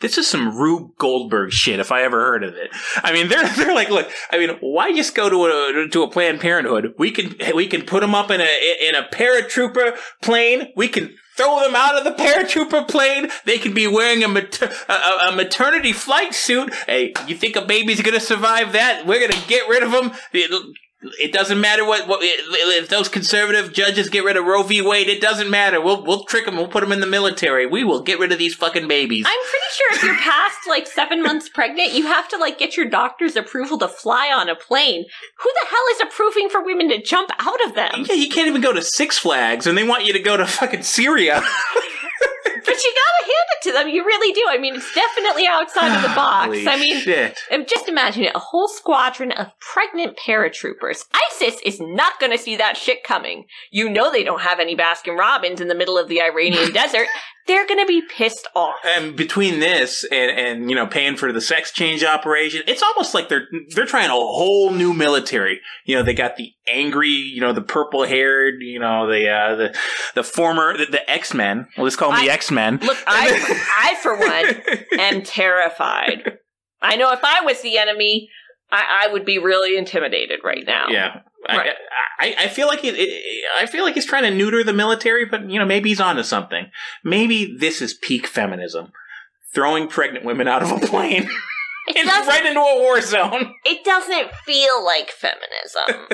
This 0.01 0.17
is 0.17 0.27
some 0.27 0.57
Rube 0.57 0.95
Goldberg 0.97 1.51
shit, 1.51 1.79
if 1.79 1.91
I 1.91 2.03
ever 2.03 2.19
heard 2.19 2.43
of 2.43 2.55
it. 2.55 2.69
I 3.03 3.11
mean, 3.11 3.27
they're 3.27 3.47
they're 3.57 3.75
like, 3.75 3.89
look, 3.89 4.09
I 4.31 4.37
mean, 4.37 4.57
why 4.61 4.93
just 4.95 5.15
go 5.15 5.29
to 5.29 5.45
a 5.45 5.89
to 5.89 6.03
a 6.03 6.09
Planned 6.09 6.39
Parenthood? 6.39 6.93
We 6.97 7.11
can 7.11 7.35
we 7.55 7.67
can 7.67 7.81
put 7.83 8.01
them 8.01 8.15
up 8.15 8.31
in 8.31 8.39
a 8.41 8.87
in 8.87 8.95
a 8.95 9.07
paratrooper 9.11 9.97
plane. 10.21 10.69
We 10.75 10.87
can 10.87 11.15
throw 11.35 11.61
them 11.61 11.75
out 11.75 11.95
of 11.97 12.03
the 12.03 12.11
paratrooper 12.21 12.87
plane. 12.87 13.29
They 13.45 13.57
can 13.57 13.73
be 13.73 13.87
wearing 13.87 14.23
a, 14.23 14.27
mater- 14.27 14.71
a, 14.89 14.93
a- 15.29 15.35
maternity 15.35 15.93
flight 15.93 16.33
suit. 16.33 16.73
Hey, 16.85 17.13
you 17.27 17.35
think 17.35 17.55
a 17.55 17.61
baby's 17.65 18.01
gonna 18.01 18.19
survive 18.19 18.73
that? 18.73 19.05
We're 19.05 19.25
gonna 19.25 19.41
get 19.47 19.67
rid 19.69 19.83
of 19.83 19.91
them. 19.91 20.11
It, 21.01 21.31
doesn't 21.31 21.61
matter 21.61 21.85
what, 21.85 22.09
what 22.09 22.19
if 22.21 22.89
those 22.89 23.07
conservative 23.07 23.71
judges 23.71 24.09
get 24.09 24.25
rid 24.25 24.35
of 24.35 24.43
Roe 24.43 24.63
v. 24.63 24.81
Wade. 24.81 25.07
It 25.07 25.21
doesn't 25.21 25.49
matter. 25.49 25.79
We'll 25.79 26.03
we'll 26.03 26.25
trick 26.25 26.45
them. 26.45 26.57
We'll 26.57 26.67
put 26.67 26.81
them 26.81 26.91
in 26.91 26.99
the 26.99 27.07
military. 27.07 27.65
We 27.65 27.85
will 27.85 28.01
get 28.01 28.19
rid 28.19 28.33
of 28.33 28.37
these 28.37 28.53
fucking 28.53 28.85
babies. 28.87 29.25
I'm 29.25 29.39
pretty 29.49 29.65
sure 29.71 29.93
if 29.93 30.03
you're 30.03 30.15
past 30.31 30.57
like 30.67 30.87
seven 30.87 31.23
months 31.23 31.47
pregnant, 31.47 31.93
you 31.93 32.07
have 32.07 32.27
to 32.29 32.37
like 32.37 32.59
get 32.59 32.75
your 32.75 32.85
doctor's 32.85 33.37
approval 33.37 33.77
to 33.79 33.87
fly 33.87 34.29
on 34.35 34.49
a 34.49 34.55
plane. 34.55 35.05
Who 35.37 35.49
the 35.61 35.67
hell 35.69 35.83
is 35.93 36.01
approving 36.01 36.49
for 36.49 36.61
women 36.61 36.89
to 36.89 37.01
jump 37.01 37.29
out 37.39 37.65
of 37.65 37.75
them? 37.75 38.05
yeah, 38.09 38.15
you 38.15 38.29
can't 38.29 38.47
even 38.47 38.61
go 38.61 38.73
to 38.73 38.81
Six 38.81 39.17
Flags, 39.17 39.67
and 39.67 39.77
they 39.77 39.87
want 39.87 40.05
you 40.05 40.11
to 40.11 40.19
go 40.19 40.35
to 40.35 40.45
fucking 40.45 40.83
Syria. 40.83 41.41
But 42.65 42.83
you 42.83 42.93
gotta 42.93 43.23
hand 43.25 43.47
it 43.51 43.63
to 43.63 43.71
them. 43.73 43.89
You 43.89 44.05
really 44.05 44.33
do. 44.33 44.45
I 44.49 44.57
mean, 44.57 44.75
it's 44.75 44.93
definitely 44.93 45.47
outside 45.47 45.95
of 45.95 46.01
the 46.01 46.15
box. 46.15 46.47
Holy 46.47 46.67
I 46.67 46.77
mean, 46.77 46.97
shit. 46.99 47.37
just 47.67 47.87
imagine 47.87 48.23
it 48.23 48.31
a 48.35 48.39
whole 48.39 48.67
squadron 48.67 49.31
of 49.31 49.47
pregnant 49.59 50.17
paratroopers. 50.17 51.05
ISIS 51.31 51.59
is 51.65 51.79
not 51.79 52.19
gonna 52.19 52.37
see 52.37 52.55
that 52.57 52.77
shit 52.77 53.03
coming. 53.03 53.45
You 53.71 53.89
know 53.89 54.11
they 54.11 54.23
don't 54.23 54.41
have 54.41 54.59
any 54.59 54.75
Baskin 54.75 55.17
Robbins 55.17 55.61
in 55.61 55.67
the 55.67 55.75
middle 55.75 55.97
of 55.97 56.07
the 56.07 56.21
Iranian 56.21 56.71
desert. 56.73 57.07
They're 57.47 57.67
gonna 57.67 57.85
be 57.85 58.01
pissed 58.01 58.47
off. 58.55 58.75
And 58.85 59.15
between 59.15 59.59
this 59.59 60.05
and, 60.11 60.31
and 60.31 60.69
you 60.69 60.75
know 60.75 60.85
paying 60.85 61.15
for 61.17 61.31
the 61.33 61.41
sex 61.41 61.71
change 61.71 62.03
operation, 62.03 62.61
it's 62.67 62.83
almost 62.83 63.13
like 63.13 63.27
they're 63.29 63.47
they're 63.69 63.85
trying 63.85 64.09
a 64.09 64.13
whole 64.13 64.71
new 64.71 64.93
military. 64.93 65.59
You 65.85 65.95
know, 65.95 66.03
they 66.03 66.13
got 66.13 66.35
the 66.35 66.51
angry, 66.67 67.09
you 67.09 67.41
know, 67.41 67.51
the 67.53 67.61
purple 67.61 68.05
haired, 68.05 68.55
you 68.61 68.79
know, 68.79 69.07
the 69.07 69.27
uh, 69.29 69.55
the 69.55 69.77
the 70.15 70.23
former 70.23 70.77
the, 70.77 70.85
the 70.85 71.09
X 71.09 71.33
Men. 71.33 71.67
Well, 71.75 71.85
let's 71.85 71.95
call 71.95 72.11
them 72.11 72.23
the 72.23 72.29
I- 72.29 72.33
X 72.49 72.51
Men. 72.51 72.79
Look, 72.81 72.97
I, 73.07 73.63
I 73.91 73.95
for 74.01 74.17
one 74.17 74.99
am 74.99 75.21
terrified. 75.23 76.37
I 76.81 76.95
know 76.95 77.11
if 77.11 77.19
I 77.23 77.41
was 77.41 77.61
the 77.61 77.77
enemy, 77.77 78.29
I, 78.71 79.05
I 79.05 79.13
would 79.13 79.25
be 79.25 79.37
really 79.37 79.77
intimidated 79.77 80.39
right 80.43 80.63
now. 80.65 80.87
Yeah. 80.89 81.21
Right. 81.47 81.71
I, 82.19 82.27
I, 82.27 82.35
I 82.45 82.47
feel 82.49 82.67
like 82.67 82.83
it, 82.83 82.95
it, 82.97 83.45
I 83.57 83.65
feel 83.65 83.83
like 83.85 83.93
he's 83.95 84.05
trying 84.05 84.23
to 84.23 84.31
neuter 84.31 84.63
the 84.63 84.73
military, 84.73 85.25
but 85.25 85.49
you 85.49 85.57
know 85.59 85.65
maybe 85.65 85.89
he's 85.89 86.01
onto 86.01 86.23
something. 86.23 86.69
Maybe 87.03 87.55
this 87.57 87.81
is 87.81 87.93
peak 87.93 88.27
feminism. 88.27 88.91
throwing 89.53 89.87
pregnant 89.87 90.25
women 90.25 90.47
out 90.47 90.63
of 90.63 90.71
a 90.71 90.79
plane. 90.85 91.29
It 91.87 92.05
It's 92.05 92.27
right 92.27 92.45
into 92.45 92.59
a 92.59 92.79
war 92.81 93.01
zone. 93.01 93.51
it 93.65 93.83
doesn't 93.83 94.31
feel 94.45 94.85
like 94.85 95.09
feminism. 95.09 96.07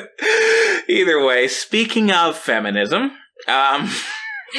Either 0.87 1.21
way, 1.25 1.49
speaking 1.49 2.11
of 2.11 2.37
feminism, 2.37 3.11
um, 3.49 3.89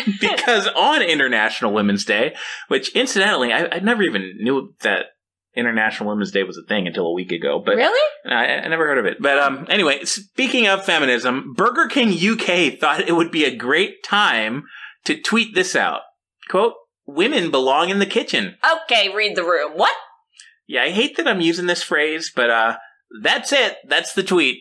because 0.21 0.69
on 0.69 1.03
International 1.03 1.73
Women's 1.73 2.05
Day, 2.05 2.35
which 2.69 2.95
incidentally, 2.95 3.53
I, 3.53 3.67
I 3.67 3.79
never 3.81 4.03
even 4.03 4.37
knew 4.39 4.75
that 4.81 5.07
International 5.55 6.11
Women's 6.11 6.33
Day 6.33 6.43
was 6.43 6.59
a 6.59 6.63
thing 6.63 6.87
until 6.87 7.07
a 7.07 7.13
week 7.13 7.33
ago, 7.33 7.63
but 7.65 7.77
really? 7.77 8.11
I, 8.27 8.59
I 8.59 8.69
never 8.69 8.87
heard 8.87 8.99
of 8.99 9.07
it. 9.07 9.21
But 9.21 9.39
um, 9.39 9.67
anyway, 9.71 10.05
speaking 10.05 10.69
of 10.69 10.85
feminism, 10.85 11.55
Burger 11.55 11.89
King 11.89 12.11
UK 12.11 12.79
thought 12.79 13.09
it 13.09 13.17
would 13.17 13.31
be 13.31 13.45
a 13.45 13.57
great 13.57 14.05
time 14.05 14.65
to 15.05 15.21
tweet 15.21 15.55
this 15.55 15.75
out. 15.75 16.03
Quote, 16.49 16.75
women 17.07 17.51
belong 17.51 17.89
in 17.89 17.99
the 17.99 18.07
kitchen. 18.07 18.57
Okay, 18.85 19.15
read 19.15 19.37
the 19.37 19.45
room. 19.45 19.73
What? 19.75 19.95
Yeah, 20.67 20.83
I 20.83 20.91
hate 20.91 21.17
that 21.17 21.29
I'm 21.29 21.41
using 21.41 21.67
this 21.67 21.83
phrase, 21.83 22.31
but 22.35 22.51
uh, 22.51 22.77
that's 23.23 23.53
it. 23.53 23.77
That's 23.89 24.13
the 24.13 24.23
tweet. 24.23 24.59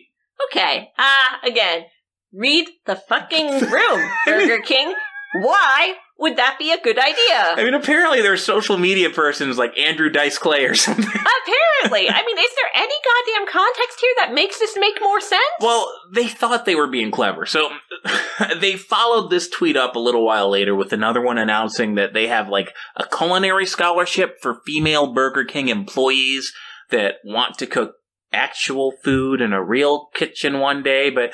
Okay. 0.50 0.90
Ah, 0.98 1.40
again. 1.44 1.84
Read 2.32 2.68
the 2.86 2.96
fucking 2.96 3.70
room, 3.70 4.10
Burger 4.26 4.60
King. 4.60 4.94
Why 5.42 5.94
would 6.18 6.36
that 6.36 6.56
be 6.58 6.72
a 6.72 6.80
good 6.80 6.98
idea? 6.98 7.54
I 7.56 7.62
mean, 7.62 7.74
apparently 7.74 8.22
there's 8.22 8.42
social 8.42 8.78
media 8.78 9.10
persons 9.10 9.58
like 9.58 9.76
Andrew 9.78 10.08
Dice 10.08 10.38
Clay 10.38 10.64
or 10.64 10.74
something. 10.86 11.04
Apparently. 11.04 12.08
I 12.08 12.24
mean, 12.24 12.38
is 12.38 12.50
there 12.54 12.70
any 12.74 12.94
goddamn 13.04 13.52
context 13.52 14.00
here 14.00 14.14
that 14.18 14.34
makes 14.34 14.58
this 14.58 14.76
make 14.78 14.98
more 15.00 15.20
sense? 15.20 15.42
Well, 15.60 15.92
they 16.14 16.26
thought 16.26 16.64
they 16.64 16.74
were 16.74 16.86
being 16.86 17.10
clever. 17.10 17.44
So 17.44 17.70
they 18.60 18.76
followed 18.76 19.30
this 19.30 19.48
tweet 19.48 19.76
up 19.76 19.94
a 19.94 20.00
little 20.00 20.24
while 20.24 20.50
later 20.50 20.74
with 20.74 20.92
another 20.92 21.20
one 21.20 21.38
announcing 21.38 21.96
that 21.96 22.14
they 22.14 22.28
have 22.28 22.48
like 22.48 22.74
a 22.96 23.04
culinary 23.06 23.66
scholarship 23.66 24.38
for 24.40 24.60
female 24.66 25.12
Burger 25.12 25.44
King 25.44 25.68
employees 25.68 26.52
that 26.90 27.16
want 27.24 27.58
to 27.58 27.66
cook 27.66 27.94
actual 28.32 28.92
food 29.04 29.40
in 29.40 29.52
a 29.52 29.62
real 29.62 30.08
kitchen 30.14 30.60
one 30.60 30.82
day. 30.82 31.10
But 31.10 31.32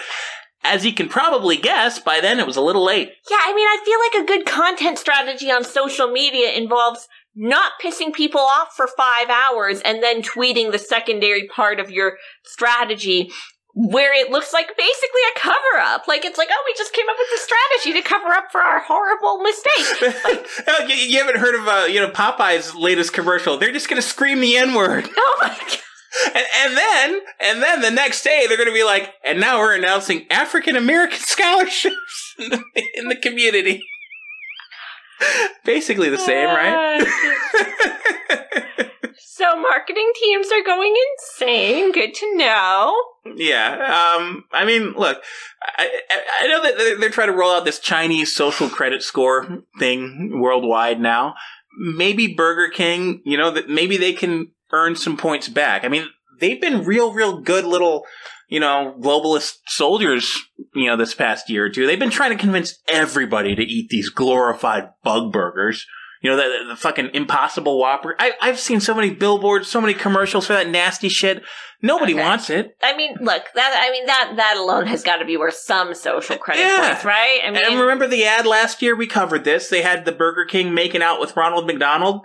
as 0.65 0.85
you 0.85 0.93
can 0.93 1.09
probably 1.09 1.57
guess, 1.57 1.99
by 1.99 2.21
then 2.21 2.39
it 2.39 2.47
was 2.47 2.57
a 2.57 2.61
little 2.61 2.85
late. 2.85 3.13
Yeah, 3.31 3.39
I 3.41 3.55
mean, 3.55 3.67
I 3.67 3.83
feel 3.85 3.99
like 3.99 4.25
a 4.25 4.27
good 4.27 4.47
content 4.47 4.99
strategy 4.99 5.51
on 5.51 5.65
social 5.65 6.09
media 6.09 6.53
involves 6.53 7.09
not 7.35 7.73
pissing 7.83 8.13
people 8.13 8.41
off 8.41 8.75
for 8.77 8.87
five 8.87 9.29
hours 9.31 9.81
and 9.81 10.03
then 10.03 10.23
tweeting 10.23 10.71
the 10.71 10.79
secondary 10.79 11.49
part 11.49 11.81
of 11.81 11.91
your 11.91 12.19
strategy 12.45 13.31
where 13.75 14.13
it 14.15 14.31
looks 14.31 14.53
like 14.53 14.69
basically 14.77 15.21
a 15.35 15.39
cover 15.39 15.79
up. 15.81 16.07
Like, 16.07 16.25
it's 16.25 16.37
like, 16.37 16.49
oh, 16.51 16.63
we 16.67 16.75
just 16.77 16.93
came 16.93 17.07
up 17.09 17.17
with 17.19 17.41
a 17.41 17.43
strategy 17.43 18.03
to 18.03 18.07
cover 18.07 18.29
up 18.29 18.53
for 18.53 18.61
our 18.61 18.81
horrible 18.81 19.43
mistake. 19.43 20.49
Oh, 20.69 20.87
you, 20.87 20.95
you 20.95 21.19
haven't 21.19 21.39
heard 21.39 21.55
of 21.55 21.67
uh, 21.67 21.87
you 21.89 22.01
know 22.01 22.09
Popeye's 22.09 22.75
latest 22.75 23.13
commercial? 23.13 23.57
They're 23.57 23.73
just 23.73 23.89
gonna 23.89 24.03
scream 24.03 24.41
the 24.41 24.57
N 24.57 24.75
word. 24.75 25.09
oh 25.17 25.39
my 25.41 25.49
god. 25.49 25.79
And, 26.27 26.47
and 26.57 26.77
then, 26.77 27.21
and 27.41 27.63
then 27.63 27.81
the 27.81 27.91
next 27.91 28.23
day, 28.23 28.45
they're 28.47 28.57
going 28.57 28.69
to 28.69 28.75
be 28.75 28.85
like, 28.85 29.15
and 29.25 29.41
now 29.41 29.59
we're 29.59 29.75
announcing 29.75 30.27
African 30.31 30.77
American 30.77 31.19
scholarships 31.21 32.35
in 32.39 32.51
the, 32.51 32.63
in 32.95 33.09
the 33.09 33.17
community. 33.17 33.83
Basically 35.65 36.09
the 36.09 36.19
same, 36.19 36.49
right? 36.49 37.01
so 39.19 39.57
marketing 39.57 40.11
teams 40.21 40.49
are 40.51 40.65
going 40.65 40.95
insane. 41.13 41.93
Good 41.93 42.13
to 42.15 42.37
know. 42.37 42.97
yeah. 43.37 44.17
Um. 44.17 44.45
I 44.53 44.65
mean, 44.65 44.95
look, 44.97 45.23
I, 45.79 46.01
I, 46.43 46.49
know 46.49 46.63
that 46.63 46.77
they're, 46.77 46.99
they're 46.99 47.11
trying 47.11 47.29
to 47.29 47.35
roll 47.35 47.53
out 47.53 47.65
this 47.65 47.79
Chinese 47.79 48.35
social 48.35 48.69
credit 48.69 49.03
score 49.03 49.63
thing 49.79 50.41
worldwide 50.41 51.01
now. 51.01 51.35
Maybe 51.79 52.35
Burger 52.35 52.69
King, 52.69 53.23
you 53.25 53.39
know, 53.39 53.53
that 53.53 53.69
maybe 53.69 53.97
they 53.97 54.13
can 54.13 54.49
earn 54.73 54.97
some 54.97 55.16
points 55.16 55.49
back. 55.49 55.85
I 55.85 55.89
mean, 55.89 56.07
they've 56.41 56.61
been 56.61 56.85
real, 56.85 57.12
real 57.12 57.41
good 57.41 57.64
little, 57.64 58.05
you 58.49 58.61
know, 58.61 58.97
globalist 59.01 59.57
soldiers, 59.66 60.41
you 60.75 60.87
know, 60.87 60.97
this 60.97 61.14
past 61.14 61.49
year 61.51 61.66
or 61.66 61.70
two. 61.70 61.87
They've 61.87 61.99
been 61.99 62.11
trying 62.11 62.31
to 62.31 62.37
convince 62.43 62.79
everybody 62.89 63.55
to 63.55 63.62
eat 63.62 63.89
these 63.91 64.09
glorified 64.11 64.91
bug 65.05 65.33
burgers. 65.33 65.87
You 66.23 66.31
know, 66.31 66.37
the, 66.37 66.68
the 66.68 66.77
fucking 66.77 67.11
impossible 67.14 67.81
whopper. 67.81 68.14
I, 68.16 68.33
I've 68.41 68.61
seen 68.61 68.79
so 68.79 68.95
many 68.95 69.11
billboards, 69.11 69.66
so 69.66 69.81
many 69.81 69.93
commercials 69.93 70.47
for 70.47 70.53
that 70.53 70.68
nasty 70.68 71.09
shit. 71.09 71.43
Nobody 71.85 72.14
Okay. 72.14 72.23
wants 72.23 72.49
it. 72.49 72.77
I 72.81 72.97
mean, 72.97 73.16
look, 73.20 73.43
that 73.57 73.81
I 73.85 73.91
mean 73.91 74.07
that 74.07 74.35
that 74.37 74.57
alone 74.57 74.87
has 74.87 75.03
got 75.03 75.16
to 75.16 75.25
be 75.25 75.37
worth 75.37 75.55
some 75.55 75.95
social 75.95 76.39
credit 76.39 76.61
Yeah. 76.61 76.91
points, 76.91 77.05
right? 77.05 77.41
I 77.45 77.51
mean, 77.51 77.61
and 77.64 77.81
remember 77.81 78.07
the 78.07 78.25
ad 78.25 78.47
last 78.47 78.83
year? 78.83 78.95
We 78.95 79.09
covered 79.09 79.43
this. 79.43 79.68
They 79.68 79.83
had 79.83 80.05
the 80.05 80.12
Burger 80.12 80.45
King 80.45 80.73
making 80.75 81.03
out 81.03 81.18
with 81.18 81.37
Ronald 81.37 81.66
McDonald. 81.66 82.20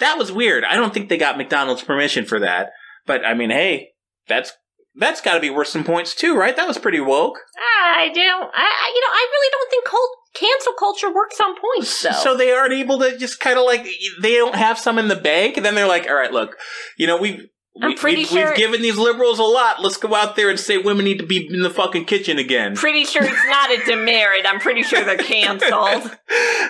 That 0.00 0.18
was 0.18 0.32
weird. 0.32 0.64
I 0.64 0.74
don't 0.74 0.92
think 0.92 1.08
they 1.08 1.16
got 1.16 1.38
McDonald's 1.38 1.82
permission 1.82 2.24
for 2.24 2.40
that. 2.40 2.70
But 3.06 3.24
I 3.24 3.34
mean, 3.34 3.50
hey, 3.50 3.90
that's 4.28 4.52
that's 4.96 5.20
got 5.20 5.34
to 5.34 5.40
be 5.40 5.50
worth 5.50 5.68
some 5.68 5.84
points 5.84 6.14
too, 6.14 6.36
right? 6.36 6.56
That 6.56 6.68
was 6.68 6.78
pretty 6.78 7.00
woke. 7.00 7.38
I 7.56 8.08
don't. 8.12 8.50
I, 8.54 8.64
I 8.64 8.92
you 8.94 9.00
know 9.00 9.12
I 9.12 9.28
really 9.30 9.48
don't 9.52 9.70
think 9.70 9.84
cult, 9.84 10.10
cancel 10.34 10.72
culture 10.74 11.14
works 11.14 11.40
on 11.40 11.54
points 11.60 12.02
though. 12.02 12.10
So 12.12 12.36
they 12.36 12.52
aren't 12.52 12.72
able 12.72 12.98
to 12.98 13.16
just 13.16 13.40
kind 13.40 13.58
of 13.58 13.64
like 13.64 13.86
they 14.20 14.34
don't 14.34 14.54
have 14.54 14.78
some 14.78 14.98
in 14.98 15.08
the 15.08 15.16
bank, 15.16 15.56
and 15.56 15.64
then 15.64 15.74
they're 15.74 15.88
like, 15.88 16.08
all 16.08 16.14
right, 16.14 16.32
look, 16.32 16.56
you 16.96 17.06
know 17.06 17.16
we've. 17.16 17.46
I'm 17.80 17.90
we, 17.90 17.96
pretty 17.96 18.16
we've, 18.18 18.26
sure- 18.26 18.48
we've 18.48 18.56
given 18.56 18.82
these 18.82 18.96
liberals 18.96 19.38
a 19.38 19.44
lot. 19.44 19.80
Let's 19.80 19.96
go 19.96 20.14
out 20.14 20.34
there 20.34 20.50
and 20.50 20.58
say 20.58 20.78
women 20.78 21.04
need 21.04 21.18
to 21.18 21.26
be 21.26 21.46
in 21.46 21.62
the 21.62 21.70
fucking 21.70 22.06
kitchen 22.06 22.38
again. 22.38 22.74
pretty 22.74 23.04
sure 23.04 23.22
it's 23.22 23.46
not 23.46 23.70
a 23.70 23.84
demerit. 23.84 24.44
I'm 24.46 24.58
pretty 24.58 24.82
sure 24.82 25.04
they're 25.04 25.16
canceled. 25.16 25.70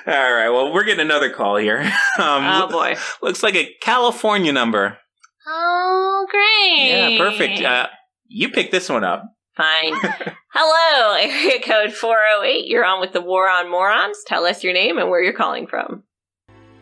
All 0.07 0.32
right, 0.34 0.51
well, 0.51 0.72
we're 0.72 0.84
getting 0.84 1.05
another 1.05 1.30
call 1.30 1.57
here. 1.57 1.80
Um, 2.18 2.44
oh 2.44 2.68
boy. 2.68 2.96
Looks 3.22 3.42
like 3.42 3.55
a 3.55 3.72
California 3.80 4.53
number. 4.53 4.98
Oh 5.46 6.26
great. 6.28 6.88
Yeah, 6.88 7.18
perfect. 7.18 7.62
Uh, 7.62 7.86
you 8.26 8.51
picked 8.51 8.72
this 8.72 8.90
one 8.90 9.05
up. 9.05 9.24
Fine. 9.57 9.94
Hello, 10.53 11.14
area 11.14 11.61
code 11.62 11.94
408. 11.94 12.66
You're 12.66 12.84
on 12.84 13.01
with 13.01 13.12
the 13.12 13.22
War 13.22 13.48
on 13.48 13.70
Morons. 13.70 14.18
Tell 14.26 14.44
us 14.44 14.62
your 14.62 14.74
name 14.74 14.98
and 14.98 15.09
where 15.09 15.22
you're 15.22 15.32
calling 15.32 15.66
from. 15.66 16.03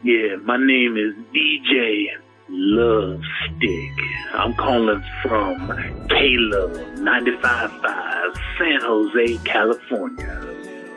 Yeah, 0.02 0.36
my 0.42 0.56
name 0.56 0.96
is 0.96 1.14
DJ 1.34 2.06
Love 2.50 3.20
Stick. 3.56 3.90
I'm 4.32 4.54
calling 4.54 5.02
from 5.22 5.68
K-Love 6.08 6.70
95.5, 6.96 8.34
San 8.58 8.80
Jose, 8.80 9.38
California. 9.44 10.40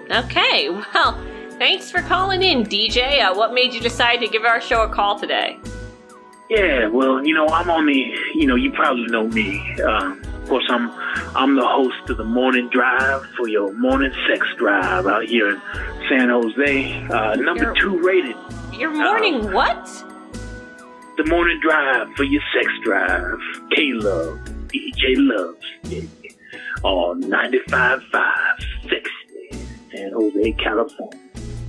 Okay, 0.09 0.69
well, 0.69 1.19
thanks 1.57 1.91
for 1.91 2.01
calling 2.03 2.41
in, 2.41 2.63
DJ. 2.63 3.21
Uh, 3.21 3.35
what 3.35 3.53
made 3.53 3.73
you 3.73 3.81
decide 3.81 4.17
to 4.17 4.27
give 4.27 4.43
our 4.43 4.61
show 4.61 4.83
a 4.83 4.89
call 4.89 5.19
today? 5.19 5.59
Yeah, 6.49 6.87
well, 6.87 7.25
you 7.25 7.33
know, 7.33 7.47
I'm 7.47 7.69
on 7.69 7.85
the, 7.85 8.13
you 8.35 8.45
know, 8.45 8.55
you 8.55 8.71
probably 8.71 9.05
know 9.07 9.27
me. 9.27 9.59
Um, 9.81 10.21
of 10.23 10.49
course, 10.49 10.65
I'm, 10.69 10.89
I'm 11.35 11.55
the 11.55 11.65
host 11.65 12.09
of 12.09 12.17
the 12.17 12.25
morning 12.25 12.69
drive 12.69 13.25
for 13.37 13.47
your 13.47 13.73
morning 13.73 14.11
sex 14.29 14.45
drive 14.57 15.05
out 15.07 15.25
here 15.25 15.49
in 15.49 15.61
San 16.09 16.29
Jose. 16.29 17.03
Uh, 17.09 17.35
number 17.35 17.63
You're- 17.63 17.79
two 17.79 17.99
rated. 18.01 18.35
Your 18.73 18.91
morning 18.91 19.51
what? 19.53 19.87
The 21.21 21.29
morning 21.29 21.59
drive 21.61 22.07
for 22.15 22.23
your 22.23 22.41
sex 22.51 22.67
drive. 22.83 23.37
K-Love, 23.75 24.39
DJ 24.69 25.13
Love 25.17 25.55
Stick 25.85 26.09
on 26.81 27.21
95.5 27.21 28.01
Sexy, 28.89 29.67
San 29.93 30.13
Jose, 30.13 30.51
California. 30.53 31.19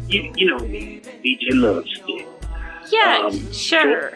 You, 0.09 0.33
you 0.37 0.47
know 0.47 0.59
me, 0.61 1.03
DJ 1.23 1.51
Love 1.51 1.85
Stick. 1.87 2.27
Yeah, 2.91 3.27
Um, 3.27 3.53
sure. 3.53 4.13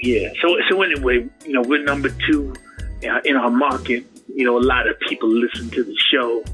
Yeah. 0.00 0.28
So 0.40 0.56
so 0.70 0.82
anyway, 0.82 1.28
you 1.44 1.52
know, 1.54 1.62
we're 1.62 1.82
number 1.82 2.10
two 2.30 2.54
in 3.02 3.34
our 3.34 3.50
market. 3.50 4.04
You 4.32 4.44
know, 4.44 4.56
a 4.56 4.62
lot 4.62 4.88
of 4.88 5.00
people 5.08 5.28
listen 5.28 5.68
to 5.70 5.82
the 5.82 5.96
show. 6.12 6.44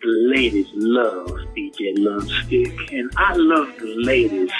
The 0.00 0.32
ladies 0.34 0.68
love 0.72 1.28
DJ 1.54 1.92
Love 1.98 2.30
Stick, 2.46 2.92
and 2.92 3.10
I 3.18 3.34
love 3.34 3.76
the 3.78 3.94
ladies, 3.98 4.50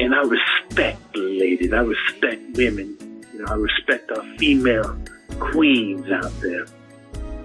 and 0.00 0.14
I 0.14 0.22
respect 0.22 1.12
the 1.12 1.20
ladies. 1.20 1.72
I 1.72 1.80
respect 1.80 2.56
women. 2.56 2.96
You 3.32 3.40
know, 3.40 3.52
I 3.52 3.54
respect 3.54 4.10
our 4.10 4.24
female 4.38 4.98
queens 5.38 6.10
out 6.10 6.32
there. 6.40 6.66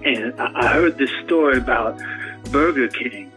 And 0.04 0.40
I, 0.40 0.50
I 0.54 0.66
heard 0.68 0.96
this 0.96 1.10
story 1.24 1.58
about 1.58 2.00
Burger 2.50 2.88
King, 2.88 3.30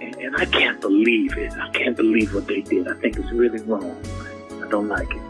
and, 0.00 0.16
and 0.16 0.36
I 0.36 0.46
can't 0.46 0.80
believe 0.80 1.36
it. 1.36 1.52
I 1.52 1.68
can't 1.70 1.96
believe 1.96 2.34
what 2.34 2.46
they 2.46 2.62
did. 2.62 2.88
I 2.88 2.94
think 2.94 3.18
it's 3.18 3.30
really 3.32 3.60
wrong. 3.62 3.96
I 4.64 4.68
don't 4.68 4.88
like 4.88 5.10
it. 5.10 5.22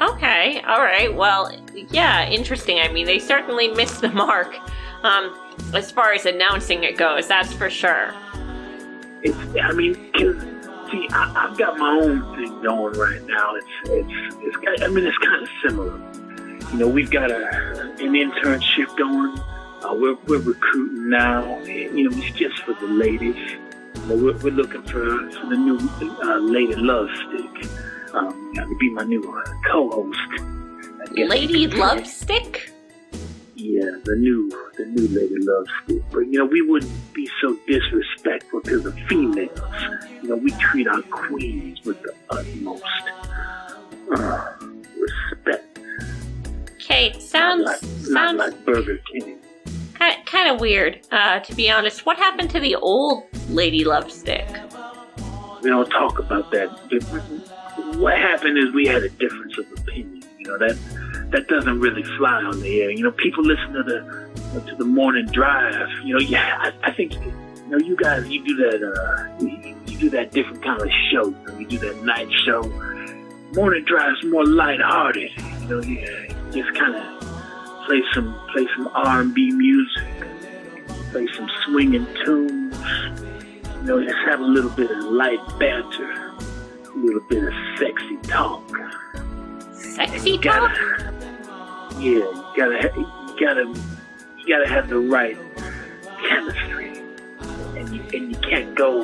Okay, 0.00 0.60
all 0.66 0.80
right. 0.80 1.14
Well, 1.14 1.52
yeah, 1.90 2.28
interesting. 2.28 2.80
I 2.80 2.88
mean, 2.88 3.06
they 3.06 3.18
certainly 3.18 3.68
missed 3.68 4.02
the 4.02 4.10
mark. 4.10 4.54
Um, 5.04 5.38
as 5.72 5.90
far 5.90 6.12
as 6.12 6.26
announcing 6.26 6.84
it 6.84 6.98
goes, 6.98 7.28
that's 7.28 7.52
for 7.52 7.70
sure. 7.70 8.12
It's, 9.22 9.36
I 9.62 9.72
mean, 9.72 9.94
see, 10.94 11.08
I, 11.10 11.48
I've 11.48 11.58
got 11.58 11.78
my 11.78 11.98
own 12.02 12.36
thing 12.36 12.62
going 12.62 12.94
right 12.98 13.22
now. 13.26 13.54
It's, 13.56 13.66
it's, 13.84 14.36
it's. 14.40 14.82
I 14.82 14.88
mean, 14.88 15.06
it's 15.06 15.18
kind 15.18 15.42
of 15.42 15.48
similar. 15.66 15.98
You 16.72 16.78
know, 16.78 16.88
we've 16.88 17.10
got 17.10 17.30
a 17.30 17.46
an 18.00 18.12
internship 18.12 18.96
going. 18.96 19.38
Uh, 19.84 19.94
we're 19.94 20.16
we're 20.26 20.38
recruiting 20.40 21.10
now. 21.10 21.42
and, 21.58 21.66
You 21.98 22.10
know, 22.10 22.16
it's 22.16 22.36
just 22.36 22.58
for 22.62 22.74
the 22.74 22.86
ladies. 22.86 23.36
You 23.94 24.06
know, 24.08 24.16
we're, 24.16 24.38
we're 24.38 24.50
looking 24.54 24.82
for 24.82 25.30
for 25.30 25.46
the 25.46 25.56
new 25.56 25.78
uh, 26.22 26.38
lady 26.38 26.74
love 26.76 27.08
stick. 27.28 27.70
um, 28.14 28.52
to 28.54 28.76
be 28.78 28.90
my 28.90 29.04
new 29.04 29.22
uh, 29.22 29.52
co-host. 29.70 30.18
Lady 31.12 31.66
Love 31.68 32.06
Stick? 32.06 32.73
Yeah, 33.64 33.92
the 34.04 34.14
new, 34.16 34.50
the 34.76 34.84
new 34.84 35.08
Lady 35.08 35.36
Love 35.38 35.66
Stick. 35.84 36.02
But 36.12 36.20
you 36.30 36.38
know, 36.38 36.44
we 36.44 36.60
wouldn't 36.60 36.92
be 37.14 37.26
so 37.40 37.56
disrespectful 37.66 38.60
to 38.60 38.78
the 38.78 38.92
females. 39.08 39.58
You 40.22 40.28
know, 40.28 40.36
we 40.36 40.50
treat 40.50 40.86
our 40.86 41.00
queens 41.00 41.82
with 41.82 41.96
the 42.02 42.14
utmost 42.28 42.84
uh, 44.14 44.52
respect. 44.98 45.78
Okay, 46.74 47.18
sounds 47.18 47.64
Not 47.64 47.82
like, 47.82 47.82
not 47.82 48.02
sounds 48.02 48.38
like 48.38 48.64
Burger 48.66 48.98
King. 49.10 49.38
kind 49.94 50.26
kind 50.26 50.50
of 50.54 50.60
weird. 50.60 51.00
Uh, 51.10 51.40
to 51.40 51.54
be 51.54 51.70
honest, 51.70 52.04
what 52.04 52.18
happened 52.18 52.50
to 52.50 52.60
the 52.60 52.74
old 52.76 53.24
Lady 53.48 53.82
love 53.82 54.12
stick? 54.12 54.46
we 55.62 55.70
don't 55.70 55.88
talk 55.88 56.18
about 56.18 56.50
that. 56.50 56.68
What 57.96 58.18
happened 58.18 58.58
is 58.58 58.74
we 58.74 58.86
had 58.86 59.02
a 59.04 59.08
difference 59.08 59.56
of 59.56 59.64
opinion. 59.78 60.22
You 60.38 60.48
know 60.48 60.58
that 60.58 60.76
that 61.34 61.48
doesn't 61.48 61.80
really 61.80 62.04
fly 62.16 62.44
on 62.44 62.60
the 62.60 62.80
air. 62.80 62.90
You 62.92 63.02
know, 63.02 63.10
people 63.10 63.42
listen 63.42 63.72
to 63.72 63.82
the 63.82 64.60
to 64.70 64.76
the 64.76 64.84
morning 64.84 65.26
drive. 65.26 65.88
You 66.04 66.14
know, 66.14 66.20
yeah, 66.20 66.56
I, 66.60 66.90
I 66.90 66.92
think 66.92 67.12
you 67.14 67.32
know 67.68 67.78
you 67.78 67.96
guys 67.96 68.28
you 68.28 68.44
do 68.44 68.56
that. 68.56 68.82
Uh, 68.82 69.44
you, 69.44 69.74
do 69.94 70.10
that 70.10 70.32
different 70.32 70.62
kind 70.64 70.80
of 70.80 70.90
show. 71.10 71.28
You, 71.28 71.46
know, 71.46 71.58
you 71.58 71.66
do 71.66 71.78
that 71.78 72.02
night 72.02 72.28
show. 72.44 72.62
Morning 73.54 73.84
drive's 73.84 74.24
more 74.24 74.44
lighthearted. 74.44 75.30
You 75.62 75.68
know, 75.68 75.80
you 75.80 76.28
just 76.50 76.74
kind 76.74 76.96
of 76.96 77.84
play 77.86 78.02
some 78.12 78.38
play 78.52 78.66
some 78.76 78.88
R 78.94 79.20
and 79.20 79.34
B 79.34 79.50
music, 79.52 80.04
play 81.10 81.28
some 81.34 81.48
swinging 81.64 82.06
tunes. 82.24 82.76
You 83.76 83.82
know, 83.82 84.02
just 84.02 84.16
have 84.26 84.40
a 84.40 84.44
little 84.44 84.70
bit 84.70 84.90
of 84.90 84.98
light 85.04 85.40
banter, 85.58 86.32
a 86.32 86.96
little 86.96 87.22
bit 87.28 87.44
of 87.44 87.54
sexy 87.78 88.16
talk. 88.22 88.62
Sexy 89.94 90.38
gotta, 90.38 91.14
yeah, 92.00 92.00
you 92.00 92.52
gotta, 92.56 92.90
you 92.96 93.36
gotta, 93.38 93.72
you 94.36 94.48
gotta 94.48 94.68
have 94.68 94.88
the 94.88 94.98
right 94.98 95.36
chemistry, 96.28 96.98
and 97.76 97.94
you 97.94 98.02
and 98.12 98.30
you 98.32 98.36
can't 98.50 98.74
go, 98.74 99.02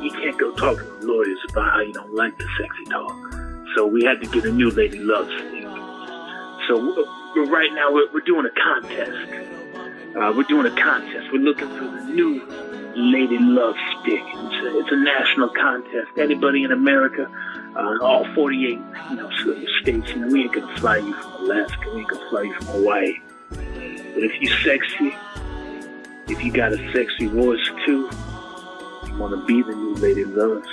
you 0.00 0.12
can't 0.12 0.38
go 0.38 0.54
talking 0.54 0.86
to 0.86 1.06
lawyers 1.06 1.38
about 1.50 1.72
how 1.72 1.80
you 1.80 1.92
don't 1.92 2.14
like 2.14 2.38
the 2.38 2.46
sexy 2.60 2.84
talk. 2.84 3.34
So 3.74 3.84
we 3.84 4.04
had 4.04 4.20
to 4.20 4.28
get 4.28 4.44
a 4.44 4.52
new 4.52 4.70
lady 4.70 5.00
love 5.00 5.26
stick. 5.26 5.64
So 6.68 6.78
we're, 6.78 7.04
we're 7.34 7.50
right 7.50 7.72
now 7.72 7.92
we're, 7.92 8.12
we're 8.12 8.20
doing 8.20 8.46
a 8.46 8.60
contest. 8.60 9.28
Uh, 10.16 10.32
we're 10.36 10.44
doing 10.44 10.66
a 10.66 10.80
contest. 10.80 11.32
We're 11.32 11.40
looking 11.42 11.68
for 11.68 11.84
the 11.84 12.04
new 12.04 12.46
Lady 12.94 13.38
Love 13.40 13.74
Stick. 14.02 14.20
It's 14.22 14.66
a, 14.66 14.78
it's 14.78 14.92
a 14.92 14.96
national 14.96 15.48
contest. 15.48 16.18
Anybody 16.18 16.62
in 16.62 16.70
America, 16.70 17.26
uh, 17.76 17.98
all 18.02 18.26
48 18.34 18.70
you 18.70 19.16
know, 19.16 19.30
states, 19.80 20.10
you 20.10 20.16
know, 20.16 20.28
we 20.28 20.42
ain't 20.42 20.52
gonna 20.52 20.76
fly 20.78 20.98
you 20.98 21.14
from 21.14 21.32
Alaska. 21.44 21.90
We 21.94 22.00
ain't 22.00 22.08
gonna 22.08 22.30
fly 22.30 22.42
you 22.42 22.54
from 22.54 22.66
Hawaii. 22.66 23.14
But 23.50 24.22
if 24.24 24.40
you 24.40 24.48
sexy, 24.64 25.14
if 26.28 26.42
you 26.44 26.52
got 26.52 26.72
a 26.72 26.92
sexy 26.92 27.26
voice 27.26 27.66
too, 27.86 28.10
you 29.06 29.16
wanna 29.18 29.44
be 29.44 29.62
the 29.62 29.74
new 29.74 29.94
Lady 29.94 30.24
Love 30.24 30.64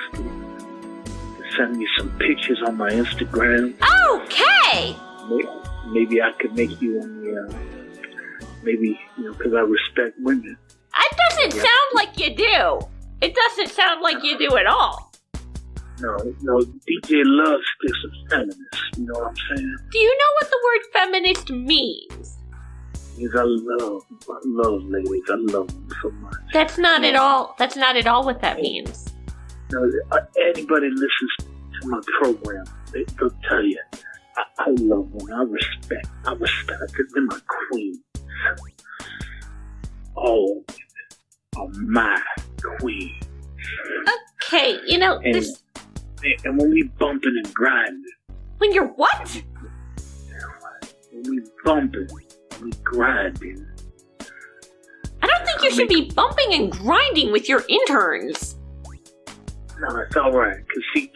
send 1.59 1.77
me 1.77 1.87
some 1.97 2.09
pictures 2.19 2.61
on 2.65 2.77
my 2.77 2.89
Instagram. 2.89 3.73
Okay! 4.13 4.95
Maybe, 5.29 5.49
maybe 5.87 6.21
I 6.21 6.31
could 6.39 6.55
make 6.55 6.81
you 6.81 7.01
on 7.01 7.21
the, 7.21 7.41
uh, 7.41 8.45
maybe, 8.63 8.99
you 9.17 9.25
know, 9.25 9.33
because 9.33 9.53
I 9.53 9.59
respect 9.61 10.15
women. 10.19 10.57
That 10.93 11.09
doesn't 11.29 11.55
Yeah. 11.55 11.63
sound 11.63 11.89
like 11.95 12.19
you 12.19 12.35
do. 12.35 12.79
It 13.21 13.35
doesn't 13.35 13.69
sound 13.75 14.01
like 14.01 14.23
you 14.23 14.37
do 14.37 14.55
at 14.57 14.65
all. 14.65 15.08
No, 16.01 16.15
no, 16.41 16.59
DJ 16.59 17.23
loves 17.25 17.63
this 17.81 18.29
feminist. 18.29 18.57
You 18.97 19.05
know 19.05 19.13
what 19.19 19.27
I'm 19.27 19.35
saying? 19.57 19.75
Do 19.91 19.97
you 19.99 20.17
know 20.17 20.31
what 20.39 20.49
the 20.49 20.59
word 20.65 20.81
feminist 20.93 21.49
means? 21.51 22.37
Because 23.17 23.35
I 23.35 23.43
love, 23.45 24.03
I 24.29 24.39
love 24.45 24.83
ladies. 24.83 25.23
I 25.29 25.35
love 25.35 25.67
them 25.67 25.89
so 26.01 26.09
much. 26.11 26.35
That's 26.53 26.77
not 26.77 27.03
at 27.03 27.15
all. 27.15 27.55
That's 27.59 27.75
not 27.75 27.97
at 27.97 28.07
all 28.07 28.23
what 28.23 28.41
that 28.41 28.61
means. 28.61 29.07
You 29.71 29.79
know, 29.79 30.17
uh, 30.17 30.19
anybody 30.47 30.89
listens 30.89 31.35
to 31.81 31.87
my 31.87 31.99
program, 32.21 32.63
they, 32.93 33.03
they'll 33.19 33.29
tell 33.49 33.63
you, 33.63 33.77
I, 34.37 34.43
I 34.57 34.69
love 34.79 35.09
women. 35.11 35.33
I 35.33 35.43
respect, 35.43 36.07
I 36.25 36.33
respect 36.33 36.79
they're 37.13 37.25
my 37.25 37.39
queens. 37.69 37.99
All 40.15 40.63
are 41.57 41.67
my 41.81 42.21
queens. 42.79 43.11
Okay, 44.47 44.79
you 44.87 44.97
know 44.97 45.17
And, 45.19 45.35
this. 45.35 45.61
And 46.43 46.57
when 46.57 46.71
we 46.71 46.83
bumping 46.99 47.41
and 47.43 47.53
grinding, 47.53 48.03
When 48.57 48.73
you're 48.73 48.87
what? 48.87 49.43
when 51.11 51.23
we 51.29 51.41
bumping, 51.63 52.07
we 52.61 52.71
grinding. 52.83 53.65
I 55.21 55.27
don't 55.27 55.45
think 55.45 55.63
you 55.63 55.71
should 55.71 55.89
be 55.89 56.11
bumping 56.11 56.53
and 56.53 56.71
grinding 56.71 57.31
with 57.31 57.49
your 57.49 57.63
interns. 57.67 58.55
No, 59.79 59.97
it's 59.97 60.15
all 60.17 60.31
right. 60.31 60.57
Cause 60.57 60.83
see, 60.93 61.11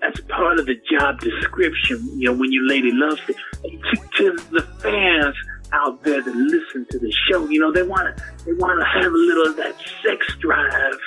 that's 0.00 0.20
part 0.28 0.58
of 0.58 0.66
the 0.66 0.76
job 0.90 1.18
description. 1.20 2.00
You 2.18 2.30
know, 2.30 2.38
when 2.38 2.52
you 2.52 2.66
lady 2.68 2.90
loves 2.92 3.20
it, 3.28 3.36
to, 3.62 3.96
to 4.18 4.44
the 4.52 4.62
fans 4.80 5.34
out 5.72 6.02
there 6.04 6.22
that 6.22 6.34
listen 6.34 6.86
to 6.90 6.98
the 6.98 7.12
show, 7.28 7.48
you 7.48 7.58
know, 7.60 7.72
they 7.72 7.82
want 7.82 8.16
to 8.16 8.24
they 8.44 8.52
want 8.52 8.78
to 8.80 8.86
have 8.86 9.12
a 9.12 9.16
little 9.16 9.46
of 9.48 9.56
that 9.56 9.74
sex 10.04 10.36
drive. 10.38 10.98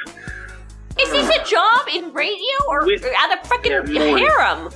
Is 1.00 1.12
this 1.12 1.30
a 1.30 1.44
job 1.46 1.88
in 1.94 2.12
radio 2.14 2.58
or 2.68 2.86
With 2.86 3.06
at 3.06 3.34
a 3.34 3.48
freaking 3.48 3.88
harem? 4.18 4.70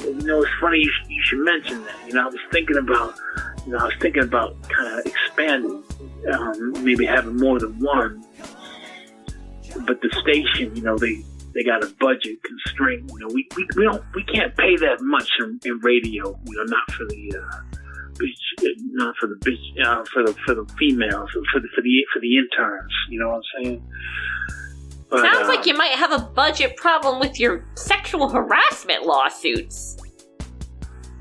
You 0.00 0.14
know, 0.26 0.42
it's 0.42 0.50
funny 0.60 0.78
you, 0.78 0.92
you 1.08 1.22
should 1.24 1.38
mention 1.40 1.82
that. 1.84 1.96
You 2.06 2.14
know, 2.14 2.24
I 2.24 2.26
was 2.26 2.40
thinking 2.52 2.76
about, 2.76 3.14
you 3.66 3.72
know, 3.72 3.78
I 3.78 3.84
was 3.84 3.94
thinking 4.00 4.22
about 4.22 4.56
kind 4.68 4.98
of 4.98 5.06
expanding, 5.06 5.82
um, 6.32 6.84
maybe 6.84 7.06
having 7.06 7.36
more 7.38 7.58
than 7.58 7.78
one. 7.80 8.24
But 9.86 10.00
the 10.02 10.10
station, 10.20 10.76
you 10.76 10.82
know, 10.82 10.96
they 10.96 11.24
they 11.54 11.64
got 11.64 11.82
a 11.82 11.92
budget 11.98 12.38
constraint. 12.42 13.10
You 13.12 13.18
know, 13.20 13.34
we 13.34 13.48
we, 13.56 13.66
we 13.76 13.84
don't 13.84 14.04
we 14.14 14.22
can't 14.24 14.54
pay 14.56 14.76
that 14.76 15.00
much 15.00 15.30
in, 15.40 15.58
in 15.64 15.78
radio. 15.78 16.38
You 16.44 16.56
know, 16.56 16.64
not 16.64 16.90
for 16.92 17.04
the. 17.06 17.36
Uh, 17.36 17.62
bitch, 18.14 18.64
uh, 18.64 18.68
not 18.92 19.14
for 19.18 19.28
the 19.28 19.36
bitch, 19.36 19.86
uh, 19.86 20.04
for 20.12 20.24
the 20.24 20.34
for 20.46 20.54
the 20.54 20.64
females, 20.78 21.30
for 21.30 21.40
the 21.60 21.68
for 21.74 21.82
the 21.82 22.06
for 22.12 22.20
the 22.20 22.38
interns. 22.38 22.92
You 23.10 23.20
know 23.20 23.28
what 23.28 23.36
I'm 23.36 23.64
saying? 23.64 23.82
But, 25.10 25.20
Sounds 25.20 25.48
uh, 25.48 25.48
like 25.48 25.66
you 25.66 25.74
might 25.74 25.92
have 25.92 26.12
a 26.12 26.18
budget 26.18 26.76
problem 26.76 27.20
with 27.20 27.38
your 27.38 27.64
sexual 27.74 28.28
harassment 28.28 29.04
lawsuits. 29.04 29.96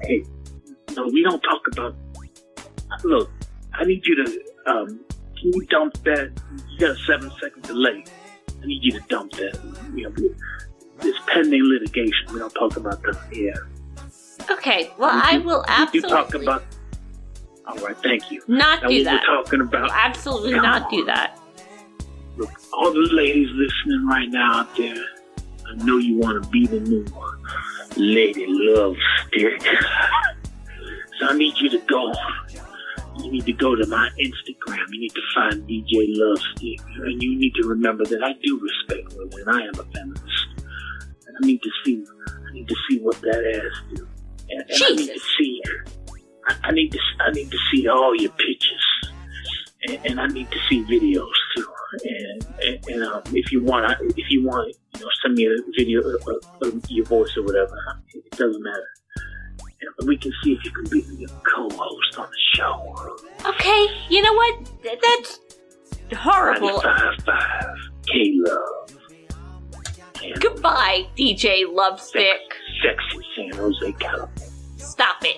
hey, 0.01 0.23
no, 0.95 1.07
we 1.11 1.23
don't 1.23 1.41
talk 1.41 1.61
about. 1.73 1.95
Look, 3.03 3.29
I 3.73 3.83
need 3.85 4.05
you 4.05 4.23
to. 4.23 4.43
Um, 4.65 4.87
can 5.39 5.53
you 5.53 5.65
dump 5.69 5.93
that? 6.03 6.31
You 6.69 6.79
got 6.79 6.91
a 6.91 6.99
seven 7.05 7.31
second 7.41 7.63
delay. 7.63 8.03
I 8.61 8.65
need 8.65 8.79
you 8.81 8.91
to 8.93 9.01
dump 9.09 9.33
that. 9.33 9.59
You 9.93 10.09
know, 10.09 10.15
it's 11.01 11.19
pending 11.27 11.63
litigation. 11.63 12.33
We 12.33 12.39
don't 12.39 12.53
talk 12.53 12.77
about 12.77 13.01
that. 13.03 13.19
Yeah. 13.31 13.51
Okay, 14.51 14.91
well, 14.97 15.11
I 15.11 15.37
will 15.39 15.63
absolutely. 15.67 16.09
You 16.09 16.15
talk 16.15 16.33
about. 16.33 16.63
All 17.65 17.75
right, 17.77 17.97
thank 18.03 18.29
you. 18.31 18.41
not 18.47 18.83
Now, 18.83 18.89
do 18.89 19.03
that. 19.05 19.21
we're 19.27 19.43
talking 19.43 19.61
about. 19.61 19.89
Absolutely 19.93 20.53
Come 20.53 20.63
not 20.63 20.83
on. 20.83 20.91
do 20.91 21.05
that. 21.05 21.39
Look, 22.37 22.51
all 22.73 22.91
the 22.91 23.07
ladies 23.11 23.49
listening 23.53 24.05
right 24.07 24.29
now 24.29 24.59
out 24.61 24.75
there, 24.75 24.95
I 25.69 25.75
know 25.83 25.97
you 25.97 26.17
want 26.17 26.43
to 26.43 26.49
be 26.49 26.65
the 26.67 26.79
new 26.79 27.05
lady 27.95 28.45
love 28.49 28.95
stick. 29.27 29.61
so 31.19 31.27
I 31.27 31.33
need 31.37 31.53
you 31.57 31.69
to 31.69 31.77
go. 31.87 32.11
You 33.19 33.31
need 33.31 33.45
to 33.45 33.53
go 33.53 33.75
to 33.75 33.85
my 33.87 34.09
Instagram. 34.19 34.85
You 34.91 34.99
need 35.01 35.11
to 35.13 35.21
find 35.35 35.67
DJ 35.69 35.91
Love 36.17 36.39
Stick, 36.57 36.79
and 36.97 37.21
you 37.21 37.37
need 37.37 37.53
to 37.61 37.67
remember 37.67 38.03
that 38.05 38.23
I 38.23 38.33
do 38.43 38.59
respect 38.59 39.13
women. 39.15 39.39
and 39.47 39.49
I 39.55 39.61
am 39.67 39.79
a 39.79 39.83
feminist, 39.93 40.47
and 41.27 41.37
I 41.41 41.45
need 41.45 41.61
to 41.61 41.69
see. 41.85 42.03
I 42.27 42.51
need 42.53 42.67
to 42.67 42.75
see 42.89 42.99
what 42.99 43.21
that 43.21 43.53
ass 43.55 43.95
do, 43.95 44.07
and, 44.49 44.61
and 44.67 44.83
I 44.83 44.89
need 44.95 45.13
to 45.13 45.19
see. 45.37 45.61
I, 46.47 46.55
I 46.65 46.71
need 46.71 46.91
to. 46.91 46.99
I 47.19 47.31
need 47.31 47.49
to 47.51 47.57
see 47.71 47.87
all 47.87 48.15
your 48.15 48.31
pictures 48.31 48.85
and, 49.87 49.99
and 50.05 50.19
I 50.19 50.27
need 50.27 50.49
to 50.51 50.57
see 50.69 50.83
videos 50.83 51.31
too. 51.55 51.67
And, 52.03 52.47
and, 52.65 52.87
and 52.87 53.03
um, 53.03 53.21
if 53.33 53.51
you 53.51 53.63
want, 53.63 53.85
I- 53.85 53.97
if 54.17 54.29
you 54.29 54.43
want, 54.43 54.75
you 54.95 55.01
know, 55.01 55.07
send 55.21 55.35
me 55.35 55.45
a 55.45 55.55
video 55.77 55.99
of, 56.01 56.27
of, 56.27 56.73
of 56.73 56.83
your 56.89 57.05
voice 57.05 57.35
or 57.37 57.43
whatever. 57.43 57.77
It 58.13 58.31
doesn't 58.31 58.63
matter. 58.63 58.87
And 59.99 60.07
we 60.07 60.17
can 60.17 60.31
see 60.43 60.53
if 60.53 60.63
you 60.65 60.71
can 60.71 60.85
be 60.89 61.01
the 61.01 61.27
co-host 61.53 62.17
on 62.17 62.27
the 62.29 62.37
show. 62.55 63.17
Okay, 63.45 63.87
you 64.09 64.21
know 64.21 64.33
what? 64.33 64.81
Th- 64.81 64.99
That's 65.01 65.39
horrible. 66.17 66.81
Five 66.81 67.15
five 67.25 67.75
K 68.07 68.33
Love. 68.37 68.89
Goodbye, 70.39 71.05
DJ 71.17 71.65
Lovestick. 71.71 72.39
sexy 72.81 73.25
San 73.35 73.51
Jose, 73.59 73.91
California. 73.93 74.49
Stop 74.77 75.17
it. 75.23 75.37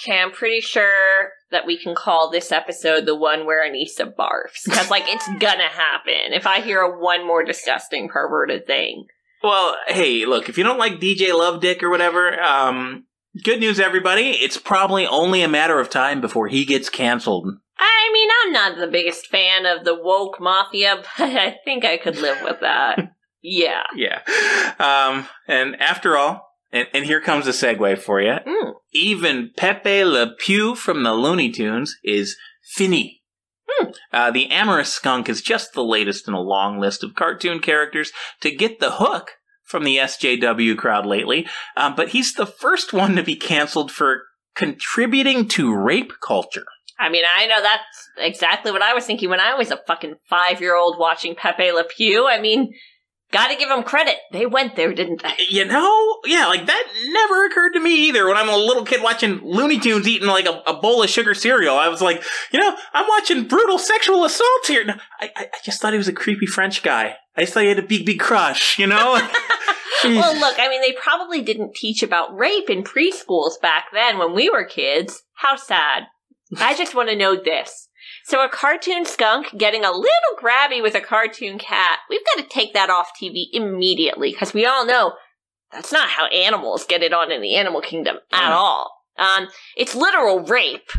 Okay, 0.00 0.18
I'm 0.18 0.30
pretty 0.30 0.60
sure 0.60 1.30
that 1.50 1.66
we 1.66 1.76
can 1.76 1.94
call 1.94 2.30
this 2.30 2.52
episode 2.52 3.06
the 3.06 3.16
one 3.16 3.46
where 3.46 3.68
Anissa 3.68 4.14
barfs. 4.14 4.64
Because, 4.64 4.90
like, 4.90 5.04
it's 5.06 5.26
gonna 5.40 5.68
happen 5.68 6.32
if 6.32 6.46
I 6.46 6.60
hear 6.60 6.80
a 6.80 7.00
one 7.00 7.26
more 7.26 7.44
disgusting 7.44 8.08
perverted 8.08 8.66
thing. 8.66 9.06
Well, 9.42 9.76
hey, 9.86 10.24
look, 10.24 10.48
if 10.48 10.58
you 10.58 10.64
don't 10.64 10.78
like 10.78 11.00
DJ 11.00 11.32
Love 11.32 11.60
Dick 11.60 11.82
or 11.82 11.90
whatever, 11.90 12.40
um, 12.40 13.04
good 13.42 13.60
news, 13.60 13.80
everybody. 13.80 14.30
It's 14.30 14.56
probably 14.56 15.06
only 15.06 15.42
a 15.42 15.48
matter 15.48 15.78
of 15.78 15.90
time 15.90 16.20
before 16.20 16.48
he 16.48 16.64
gets 16.64 16.88
canceled. 16.88 17.48
I 17.78 18.10
mean, 18.12 18.28
I'm 18.42 18.52
not 18.52 18.78
the 18.78 18.90
biggest 18.90 19.26
fan 19.26 19.66
of 19.66 19.84
the 19.84 19.94
woke 19.94 20.40
mafia, 20.40 21.02
but 21.18 21.30
I 21.30 21.56
think 21.64 21.84
I 21.84 21.96
could 21.96 22.16
live 22.16 22.38
with 22.42 22.60
that. 22.60 23.14
yeah. 23.42 23.84
Yeah. 23.96 24.20
Um, 24.78 25.26
and 25.46 25.80
after 25.80 26.16
all, 26.16 26.47
and, 26.72 26.86
and 26.92 27.04
here 27.04 27.20
comes 27.20 27.46
a 27.46 27.50
segue 27.50 27.98
for 27.98 28.20
you. 28.20 28.36
Mm. 28.46 28.72
Even 28.92 29.50
Pepe 29.56 30.04
Le 30.04 30.34
Pew 30.36 30.74
from 30.74 31.02
the 31.02 31.12
Looney 31.12 31.50
Tunes 31.50 31.96
is 32.04 32.36
Finny. 32.62 33.22
Hmm. 33.68 33.90
Uh, 34.12 34.30
the 34.30 34.50
amorous 34.50 34.92
skunk 34.92 35.28
is 35.28 35.42
just 35.42 35.72
the 35.72 35.84
latest 35.84 36.26
in 36.26 36.34
a 36.34 36.40
long 36.40 36.80
list 36.80 37.04
of 37.04 37.14
cartoon 37.14 37.60
characters 37.60 38.12
to 38.40 38.50
get 38.50 38.80
the 38.80 38.92
hook 38.92 39.32
from 39.62 39.84
the 39.84 39.98
SJW 39.98 40.78
crowd 40.78 41.04
lately, 41.04 41.46
um, 41.76 41.94
but 41.94 42.08
he's 42.08 42.32
the 42.32 42.46
first 42.46 42.94
one 42.94 43.16
to 43.16 43.22
be 43.22 43.36
canceled 43.36 43.92
for 43.92 44.22
contributing 44.54 45.46
to 45.46 45.74
rape 45.74 46.12
culture. 46.26 46.64
I 46.98 47.10
mean, 47.10 47.24
I 47.36 47.46
know 47.46 47.62
that's 47.62 48.08
exactly 48.16 48.72
what 48.72 48.82
I 48.82 48.94
was 48.94 49.04
thinking 49.04 49.28
when 49.28 49.40
I 49.40 49.54
was 49.54 49.70
a 49.70 49.80
fucking 49.86 50.16
five 50.28 50.60
year 50.60 50.74
old 50.74 50.98
watching 50.98 51.34
Pepe 51.34 51.70
Le 51.70 51.84
Pew. 51.84 52.26
I 52.26 52.40
mean, 52.40 52.72
gotta 53.32 53.56
give 53.56 53.68
them 53.68 53.82
credit. 53.82 54.16
They 54.32 54.46
went 54.46 54.76
there, 54.76 54.92
didn't 54.92 55.22
they? 55.22 55.34
You 55.48 55.64
know, 55.64 56.18
yeah, 56.24 56.46
like 56.46 56.66
that 56.66 56.84
never 57.10 57.46
occurred 57.46 57.72
to 57.72 57.80
me 57.80 58.08
either. 58.08 58.26
When 58.26 58.36
I'm 58.36 58.48
a 58.48 58.56
little 58.56 58.84
kid 58.84 59.02
watching 59.02 59.40
Looney 59.42 59.78
Tunes 59.78 60.08
eating 60.08 60.28
like 60.28 60.46
a, 60.46 60.62
a 60.66 60.74
bowl 60.74 61.02
of 61.02 61.10
sugar 61.10 61.34
cereal, 61.34 61.76
I 61.76 61.88
was 61.88 62.00
like, 62.00 62.22
you 62.52 62.60
know, 62.60 62.76
I'm 62.92 63.06
watching 63.08 63.46
brutal 63.46 63.78
sexual 63.78 64.24
assault 64.24 64.66
here. 64.66 64.84
No, 64.84 64.94
I, 65.20 65.30
I, 65.36 65.42
I 65.44 65.58
just 65.64 65.80
thought 65.80 65.92
he 65.92 65.98
was 65.98 66.08
a 66.08 66.12
creepy 66.12 66.46
French 66.46 66.82
guy. 66.82 67.16
I 67.36 67.42
just 67.42 67.54
thought 67.54 67.62
he 67.62 67.68
had 67.68 67.78
a 67.78 67.82
big, 67.82 68.04
big 68.04 68.18
crush, 68.18 68.78
you 68.78 68.86
know? 68.86 69.12
well, 70.04 70.38
look, 70.38 70.56
I 70.58 70.68
mean, 70.68 70.80
they 70.80 70.92
probably 70.92 71.40
didn't 71.40 71.74
teach 71.74 72.02
about 72.02 72.36
rape 72.36 72.68
in 72.68 72.82
preschools 72.82 73.60
back 73.60 73.86
then 73.92 74.18
when 74.18 74.34
we 74.34 74.50
were 74.50 74.64
kids. 74.64 75.22
How 75.34 75.54
sad. 75.54 76.04
I 76.58 76.74
just 76.76 76.94
want 76.94 77.10
to 77.10 77.16
know 77.16 77.36
this. 77.36 77.87
So, 78.28 78.44
a 78.44 78.48
cartoon 78.50 79.06
skunk 79.06 79.56
getting 79.56 79.86
a 79.86 79.90
little 79.90 80.34
grabby 80.38 80.82
with 80.82 80.94
a 80.94 81.00
cartoon 81.00 81.58
cat, 81.58 82.00
we've 82.10 82.20
got 82.36 82.42
to 82.42 82.48
take 82.48 82.74
that 82.74 82.90
off 82.90 83.10
TV 83.18 83.46
immediately 83.52 84.32
because 84.32 84.52
we 84.52 84.66
all 84.66 84.84
know 84.84 85.14
that's 85.72 85.92
not 85.92 86.10
how 86.10 86.26
animals 86.26 86.84
get 86.84 87.02
it 87.02 87.14
on 87.14 87.32
in 87.32 87.40
the 87.40 87.54
animal 87.56 87.80
kingdom 87.80 88.18
at 88.30 88.52
Mm. 88.52 88.54
all. 88.54 88.92
Um, 89.16 89.48
it's 89.76 89.94
literal 89.94 90.40
rape. 90.40 90.90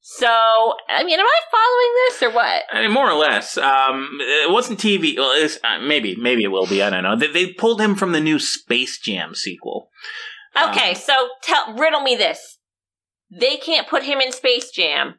So, 0.00 0.26
I 0.26 1.04
mean, 1.04 1.20
am 1.20 1.26
I 1.26 1.40
following 1.50 1.92
this 2.08 2.22
or 2.22 2.30
what? 2.34 2.62
I 2.72 2.82
mean, 2.82 2.90
more 2.90 3.08
or 3.10 3.18
less. 3.18 3.56
Um, 3.58 4.18
it 4.20 4.50
wasn't 4.50 4.80
TV. 4.80 5.16
Well, 5.16 5.30
it's, 5.34 5.58
uh, 5.62 5.78
maybe, 5.78 6.16
maybe 6.16 6.42
it 6.42 6.48
will 6.50 6.66
be. 6.66 6.82
I 6.82 6.90
don't 6.90 7.02
know. 7.04 7.16
They, 7.16 7.28
they 7.28 7.52
pulled 7.52 7.80
him 7.80 7.94
from 7.94 8.12
the 8.12 8.20
new 8.20 8.38
Space 8.38 8.98
Jam 8.98 9.34
sequel. 9.34 9.90
Okay, 10.60 10.94
so 10.94 11.28
tell 11.42 11.74
riddle 11.74 12.00
me 12.02 12.16
this. 12.16 12.58
They 13.30 13.56
can't 13.58 13.86
put 13.86 14.02
him 14.02 14.20
in 14.20 14.32
Space 14.32 14.70
Jam, 14.70 15.14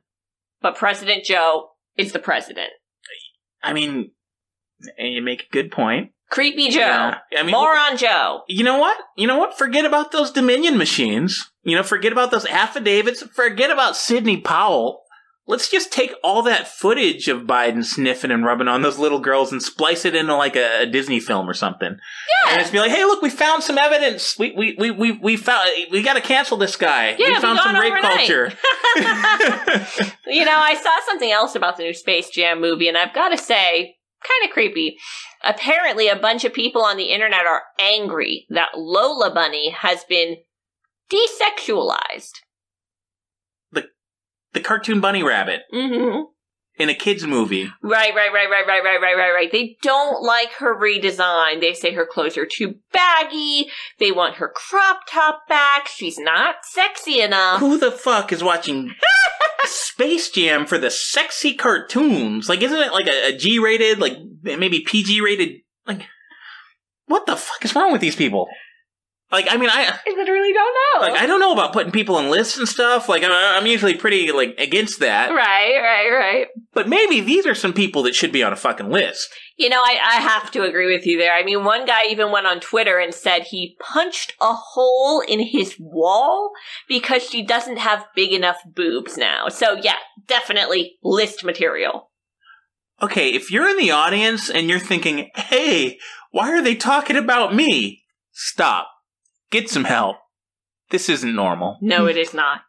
but 0.64 0.76
President 0.76 1.24
Joe 1.24 1.70
is 1.96 2.14
the 2.14 2.20
president. 2.20 2.72
I 3.62 3.74
mean, 3.74 4.12
and 4.98 5.14
you 5.14 5.22
make 5.22 5.44
a 5.44 5.52
good 5.52 5.72
point. 5.72 6.12
Creepy 6.32 6.70
Joe. 6.70 6.80
Yeah, 6.80 7.18
I 7.38 7.44
mean, 7.44 7.52
Moron 7.52 7.96
Joe. 7.96 8.42
You 8.48 8.64
know 8.64 8.80
what? 8.80 8.98
You 9.16 9.28
know 9.28 9.38
what? 9.38 9.56
Forget 9.56 9.86
about 9.86 10.12
those 10.12 10.32
Dominion 10.32 10.78
machines. 10.80 11.52
You 11.62 11.76
know, 11.76 11.84
forget 11.84 12.12
about 12.12 12.32
those 12.32 12.48
affidavits. 12.48 13.22
Forget 13.22 13.70
about 13.70 13.96
Sidney 13.96 14.38
Powell. 14.38 15.03
Let's 15.46 15.70
just 15.70 15.92
take 15.92 16.14
all 16.24 16.42
that 16.44 16.70
footage 16.70 17.28
of 17.28 17.42
Biden 17.42 17.84
sniffing 17.84 18.32
and 18.32 18.46
rubbing 18.46 18.70
on 18.70 18.82
those 18.82 18.98
little 18.98 19.20
girls 19.20 19.52
and 19.52 19.62
splice 19.62 20.06
it 20.06 20.16
into 20.16 20.36
like 20.36 20.56
a, 20.56 20.84
a 20.84 20.86
Disney 20.86 21.20
film 21.20 21.50
or 21.50 21.54
something. 21.54 21.90
Yeah. 21.90 22.52
And 22.52 22.62
just 22.62 22.72
be 22.72 22.80
like, 22.80 22.92
hey, 22.92 23.04
look, 23.04 23.22
we 23.22 23.30
found 23.30 23.62
some 23.62 23.78
evidence. 23.78 24.40
We 24.40 24.54
we 24.56 24.76
we 24.80 24.92
we, 24.92 25.12
we 25.12 25.36
found 25.36 25.70
we 25.92 26.02
got 26.02 26.14
to 26.14 26.22
cancel 26.22 26.56
this 26.56 26.78
guy. 26.78 27.16
Yeah, 27.20 27.28
we 27.28 27.40
found 27.40 27.60
some 27.60 27.76
rape 27.76 27.92
overnight. 27.92 28.28
culture. 28.28 28.54
You 30.26 30.46
know, 30.46 30.58
I 30.58 30.76
saw 30.76 30.98
something 31.06 31.32
else 31.32 31.54
about 31.54 31.78
the 31.78 31.84
new 31.84 31.94
Space 31.94 32.30
Jam 32.30 32.60
movie, 32.62 32.88
and 32.88 32.98
I've 32.98 33.14
got 33.14 33.30
to 33.30 33.38
say, 33.38 33.98
kind 34.24 34.50
of 34.50 34.52
creepy. 34.52 34.98
Apparently, 35.44 36.08
a 36.08 36.16
bunch 36.16 36.44
of 36.44 36.54
people 36.54 36.82
on 36.82 36.98
the 36.98 37.12
internet 37.12 37.46
are 37.46 37.64
angry 37.80 38.48
that 38.50 38.70
Lola 38.76 39.32
Bunny 39.34 39.70
has 39.72 40.04
been 40.06 40.38
desexualized. 41.12 42.32
The 44.54 44.60
cartoon 44.60 45.02
bunny 45.02 45.24
rabbit 45.24 45.62
Mm-hmm. 45.74 46.22
in 46.78 46.90
a 46.90 46.94
kids 46.96 47.26
movie. 47.26 47.72
Right, 47.84 48.14
right, 48.16 48.32
right, 48.34 48.50
right, 48.50 48.66
right, 48.68 48.84
right, 48.84 49.02
right, 49.02 49.16
right, 49.18 49.32
right. 49.34 49.52
They 49.52 49.78
don't 49.84 50.24
like 50.24 50.52
her 50.60 50.76
redesign. 50.80 51.60
They 51.62 51.74
say 51.74 51.94
her 51.94 52.06
clothes 52.06 52.38
are 52.38 52.46
too 52.48 52.76
baggy. 52.92 53.68
They 54.00 54.12
want 54.12 54.36
her 54.36 54.52
crop 54.54 55.02
top 55.10 55.42
back. 55.48 55.88
She's 55.88 56.18
not 56.18 56.56
sexy 56.72 57.22
enough. 57.22 57.60
Who 57.60 57.78
the 57.78 57.92
fuck 57.92 58.32
is 58.32 58.44
watching 58.44 58.94
Space 59.66 60.30
Jam 60.30 60.66
for 60.66 60.78
the 60.78 60.90
sexy 60.92 61.54
cartoons? 61.54 62.50
Like, 62.50 62.62
isn't 62.62 62.78
it 62.78 62.92
like 62.92 63.08
a, 63.08 63.34
a 63.34 63.38
G 63.38 63.60
rated, 63.60 64.00
like 64.00 64.18
maybe 64.42 64.82
PG 64.82 65.22
rated? 65.22 65.62
Like, 65.88 66.02
what 67.06 67.26
the 67.26 67.36
fuck 67.36 67.64
is 67.64 67.76
wrong 67.76 67.92
with 67.92 68.02
these 68.02 68.16
people? 68.16 68.48
Like, 69.34 69.48
I 69.50 69.58
mean, 69.58 69.70
I 69.70 69.88
I 69.88 70.16
literally 70.16 70.54
don't 70.54 70.76
know. 71.02 71.02
like 71.08 71.20
I 71.20 71.26
don't 71.26 71.40
know 71.40 71.52
about 71.54 71.74
putting 71.74 71.92
people 71.92 72.20
in 72.20 72.30
lists 72.30 72.58
and 72.60 72.68
stuff. 72.68 73.10
Like, 73.10 73.24
I- 73.24 73.58
I'm 73.58 73.66
usually 73.66 73.96
pretty 73.96 74.32
like 74.32 74.54
against 74.60 75.00
that. 75.00 75.32
right, 75.32 75.76
right, 75.82 76.10
right. 76.10 76.48
But 76.74 76.88
maybe 76.88 77.20
these 77.20 77.48
are 77.48 77.56
some 77.56 77.74
people 77.74 78.04
that 78.04 78.14
should 78.14 78.32
be 78.32 78.44
on 78.44 78.54
a 78.54 78.56
fucking 78.56 78.90
list. 78.92 79.28
You 79.58 79.70
know, 79.70 79.82
I, 79.82 79.98
I 80.04 80.22
have 80.22 80.52
to 80.52 80.64
agree 80.64 80.94
with 80.96 81.06
you 81.08 81.18
there. 81.18 81.34
I 81.34 81.44
mean, 81.44 81.64
one 81.64 81.86
guy 81.86 82.06
even 82.10 82.32
went 82.32 82.46
on 82.48 82.60
Twitter 82.60 83.00
and 83.00 83.14
said 83.14 83.44
he 83.44 83.76
punched 83.80 84.34
a 84.40 84.54
hole 84.54 85.22
in 85.22 85.40
his 85.40 85.76
wall 85.80 86.52
because 86.88 87.24
she 87.28 87.44
doesn't 87.44 87.78
have 87.78 88.06
big 88.16 88.34
enough 88.34 88.58
boobs 88.66 89.18
now. 89.18 89.50
So, 89.50 89.74
yeah, 89.82 89.98
definitely 90.28 90.98
list 91.04 91.44
material. 91.44 92.12
Okay, 93.02 93.30
if 93.34 93.52
you're 93.52 93.68
in 93.68 93.78
the 93.78 93.92
audience 93.92 94.50
and 94.50 94.70
you're 94.70 94.80
thinking, 94.80 95.30
hey, 95.36 95.98
why 96.32 96.52
are 96.52 96.62
they 96.62 96.76
talking 96.76 97.16
about 97.16 97.54
me? 97.54 98.04
Stop. 98.32 98.88
Get 99.54 99.70
some 99.70 99.84
help. 99.84 100.18
This 100.90 101.10
isn't 101.10 101.36
normal. 101.36 101.78
No, 101.80 102.08
it 102.08 102.18
is 102.18 102.34
not. 102.34 102.62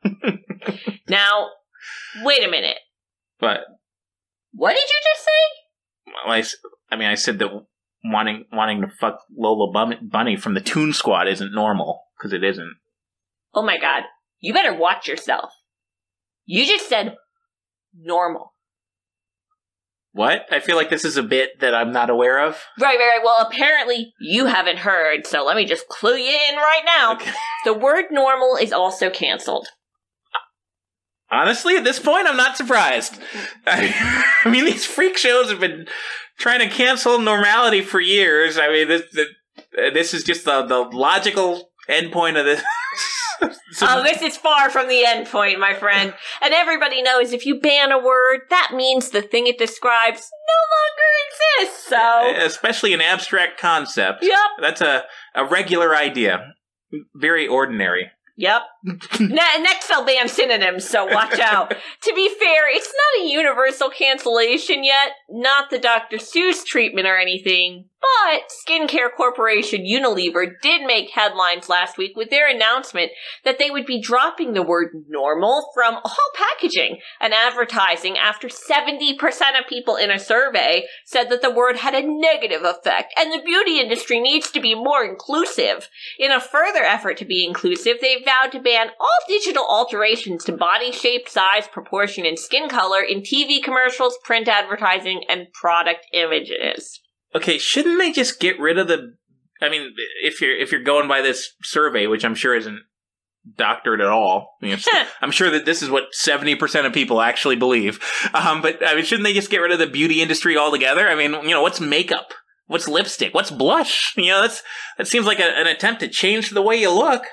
now, 1.08 1.48
wait 2.22 2.46
a 2.46 2.50
minute. 2.50 2.76
But 3.40 3.60
What 4.52 4.74
did 4.74 4.82
you 4.82 5.00
just 5.14 5.24
say? 5.24 6.12
well, 6.26 6.34
I, 6.34 6.44
I 6.94 6.98
mean, 6.98 7.08
I 7.08 7.14
said 7.14 7.38
that 7.38 7.48
wanting 8.04 8.44
wanting 8.52 8.82
to 8.82 8.88
fuck 8.88 9.20
Lola 9.34 9.96
Bunny 10.02 10.36
from 10.36 10.52
the 10.52 10.60
Toon 10.60 10.92
Squad 10.92 11.26
isn't 11.26 11.54
normal 11.54 12.02
because 12.18 12.34
it 12.34 12.44
isn't. 12.44 12.76
Oh 13.54 13.62
my 13.62 13.78
god. 13.78 14.02
You 14.40 14.52
better 14.52 14.74
watch 14.76 15.08
yourself. 15.08 15.52
You 16.44 16.66
just 16.66 16.86
said 16.86 17.16
normal. 17.98 18.53
What? 20.14 20.46
I 20.52 20.60
feel 20.60 20.76
like 20.76 20.90
this 20.90 21.04
is 21.04 21.16
a 21.16 21.24
bit 21.24 21.58
that 21.58 21.74
I'm 21.74 21.90
not 21.90 22.08
aware 22.08 22.38
of. 22.38 22.62
Right, 22.80 22.96
right, 22.96 23.16
right. 23.16 23.20
Well, 23.24 23.44
apparently 23.44 24.14
you 24.20 24.46
haven't 24.46 24.78
heard, 24.78 25.26
so 25.26 25.44
let 25.44 25.56
me 25.56 25.64
just 25.64 25.88
clue 25.88 26.14
you 26.14 26.38
in 26.50 26.56
right 26.56 26.82
now. 26.86 27.14
Okay. 27.14 27.32
The 27.64 27.72
word 27.72 28.06
normal 28.10 28.56
is 28.56 28.74
also 28.74 29.08
canceled. 29.08 29.68
Honestly, 31.30 31.78
at 31.78 31.82
this 31.82 31.98
point, 31.98 32.28
I'm 32.28 32.36
not 32.36 32.58
surprised. 32.58 33.18
I, 33.66 34.26
I 34.44 34.50
mean, 34.50 34.66
these 34.66 34.84
freak 34.84 35.16
shows 35.16 35.50
have 35.50 35.60
been 35.60 35.86
trying 36.38 36.60
to 36.60 36.68
cancel 36.68 37.18
normality 37.18 37.80
for 37.80 38.00
years. 38.00 38.58
I 38.58 38.68
mean, 38.68 38.88
this 38.88 39.02
uh, 39.16 39.90
this 39.94 40.12
is 40.12 40.24
just 40.24 40.44
the 40.44 40.62
the 40.66 40.80
logical 40.80 41.70
endpoint 41.88 42.38
of 42.38 42.44
this. 42.44 42.62
So- 43.72 43.86
oh, 43.88 44.02
this 44.04 44.22
is 44.22 44.36
far 44.36 44.70
from 44.70 44.88
the 44.88 45.04
end 45.04 45.26
point, 45.26 45.58
my 45.58 45.74
friend. 45.74 46.14
And 46.40 46.54
everybody 46.54 47.02
knows 47.02 47.32
if 47.32 47.44
you 47.44 47.58
ban 47.60 47.90
a 47.90 47.98
word, 47.98 48.42
that 48.50 48.70
means 48.74 49.10
the 49.10 49.22
thing 49.22 49.46
it 49.48 49.58
describes 49.58 50.30
no 50.46 51.60
longer 51.64 51.68
exists. 51.68 51.88
So, 51.88 52.44
especially 52.46 52.92
an 52.94 53.00
abstract 53.00 53.58
concept. 53.60 54.22
yep, 54.22 54.38
That's 54.60 54.80
a, 54.80 55.02
a 55.34 55.44
regular 55.44 55.94
idea. 55.96 56.54
Very 57.16 57.48
ordinary. 57.48 58.12
yep. 58.36 58.62
Ne- 58.84 59.62
next, 59.62 59.90
I'll 59.90 60.04
ban 60.04 60.28
synonyms, 60.28 60.86
so 60.86 61.06
watch 61.06 61.38
out. 61.38 61.70
to 62.02 62.12
be 62.14 62.28
fair, 62.28 62.68
it's 62.68 62.92
not 62.92 63.24
a 63.24 63.30
universal 63.30 63.88
cancellation 63.88 64.84
yet, 64.84 65.12
not 65.30 65.70
the 65.70 65.78
Dr. 65.78 66.18
Seuss 66.18 66.64
treatment 66.64 67.06
or 67.06 67.16
anything, 67.16 67.86
but 68.04 68.42
Skincare 68.50 69.08
Corporation 69.16 69.82
Unilever 69.82 70.52
did 70.60 70.82
make 70.82 71.10
headlines 71.10 71.70
last 71.70 71.96
week 71.96 72.14
with 72.16 72.28
their 72.28 72.48
announcement 72.48 73.12
that 73.44 73.58
they 73.58 73.70
would 73.70 73.86
be 73.86 74.00
dropping 74.00 74.52
the 74.52 74.62
word 74.62 74.88
normal 75.08 75.70
from 75.72 75.94
all 76.04 76.30
packaging 76.34 76.98
and 77.20 77.32
advertising 77.32 78.18
after 78.18 78.48
70% 78.48 79.18
of 79.58 79.66
people 79.68 79.96
in 79.96 80.10
a 80.10 80.18
survey 80.18 80.84
said 81.06 81.30
that 81.30 81.40
the 81.40 81.50
word 81.50 81.76
had 81.76 81.94
a 81.94 82.06
negative 82.06 82.62
effect 82.62 83.14
and 83.16 83.32
the 83.32 83.42
beauty 83.42 83.80
industry 83.80 84.20
needs 84.20 84.50
to 84.50 84.60
be 84.60 84.74
more 84.74 85.04
inclusive. 85.04 85.88
In 86.18 86.30
a 86.30 86.40
further 86.40 86.82
effort 86.82 87.16
to 87.18 87.24
be 87.24 87.46
inclusive, 87.46 87.98
they 88.00 88.22
vowed 88.22 88.52
to 88.52 88.60
ban 88.60 88.73
ban 88.74 88.88
all 88.98 89.18
digital 89.28 89.64
alterations 89.68 90.44
to 90.44 90.52
body 90.52 90.90
shape, 90.90 91.28
size, 91.28 91.68
proportion, 91.70 92.26
and 92.26 92.38
skin 92.38 92.68
color 92.68 93.00
in 93.00 93.20
TV 93.20 93.62
commercials, 93.62 94.18
print 94.24 94.48
advertising, 94.48 95.22
and 95.28 95.46
product 95.52 96.06
images. 96.12 97.00
Okay, 97.34 97.58
shouldn't 97.58 97.98
they 97.98 98.12
just 98.12 98.40
get 98.40 98.58
rid 98.58 98.78
of 98.78 98.88
the? 98.88 99.14
I 99.60 99.68
mean, 99.68 99.92
if 100.22 100.40
you're 100.40 100.56
if 100.56 100.72
you're 100.72 100.82
going 100.82 101.08
by 101.08 101.22
this 101.22 101.50
survey, 101.62 102.06
which 102.06 102.24
I'm 102.24 102.34
sure 102.34 102.54
isn't 102.54 102.80
doctored 103.56 104.00
at 104.00 104.08
all, 104.08 104.56
you 104.60 104.70
know, 104.70 104.82
I'm 105.22 105.30
sure 105.30 105.50
that 105.50 105.64
this 105.64 105.82
is 105.82 105.90
what 105.90 106.12
seventy 106.12 106.54
percent 106.54 106.86
of 106.86 106.92
people 106.92 107.20
actually 107.20 107.56
believe. 107.56 108.00
Um, 108.34 108.62
but 108.62 108.86
I 108.86 108.94
mean, 108.94 109.04
shouldn't 109.04 109.24
they 109.24 109.34
just 109.34 109.50
get 109.50 109.58
rid 109.58 109.72
of 109.72 109.78
the 109.78 109.86
beauty 109.86 110.20
industry 110.20 110.56
altogether? 110.56 111.08
I 111.08 111.14
mean, 111.14 111.32
you 111.44 111.50
know, 111.50 111.62
what's 111.62 111.80
makeup? 111.80 112.32
What's 112.66 112.88
lipstick? 112.88 113.34
What's 113.34 113.50
blush? 113.50 114.14
You 114.16 114.30
know, 114.30 114.42
that's 114.42 114.62
that 114.98 115.06
seems 115.06 115.26
like 115.26 115.38
a, 115.38 115.58
an 115.58 115.66
attempt 115.66 116.00
to 116.00 116.08
change 116.08 116.50
the 116.50 116.62
way 116.62 116.76
you 116.76 116.90
look. 116.90 117.24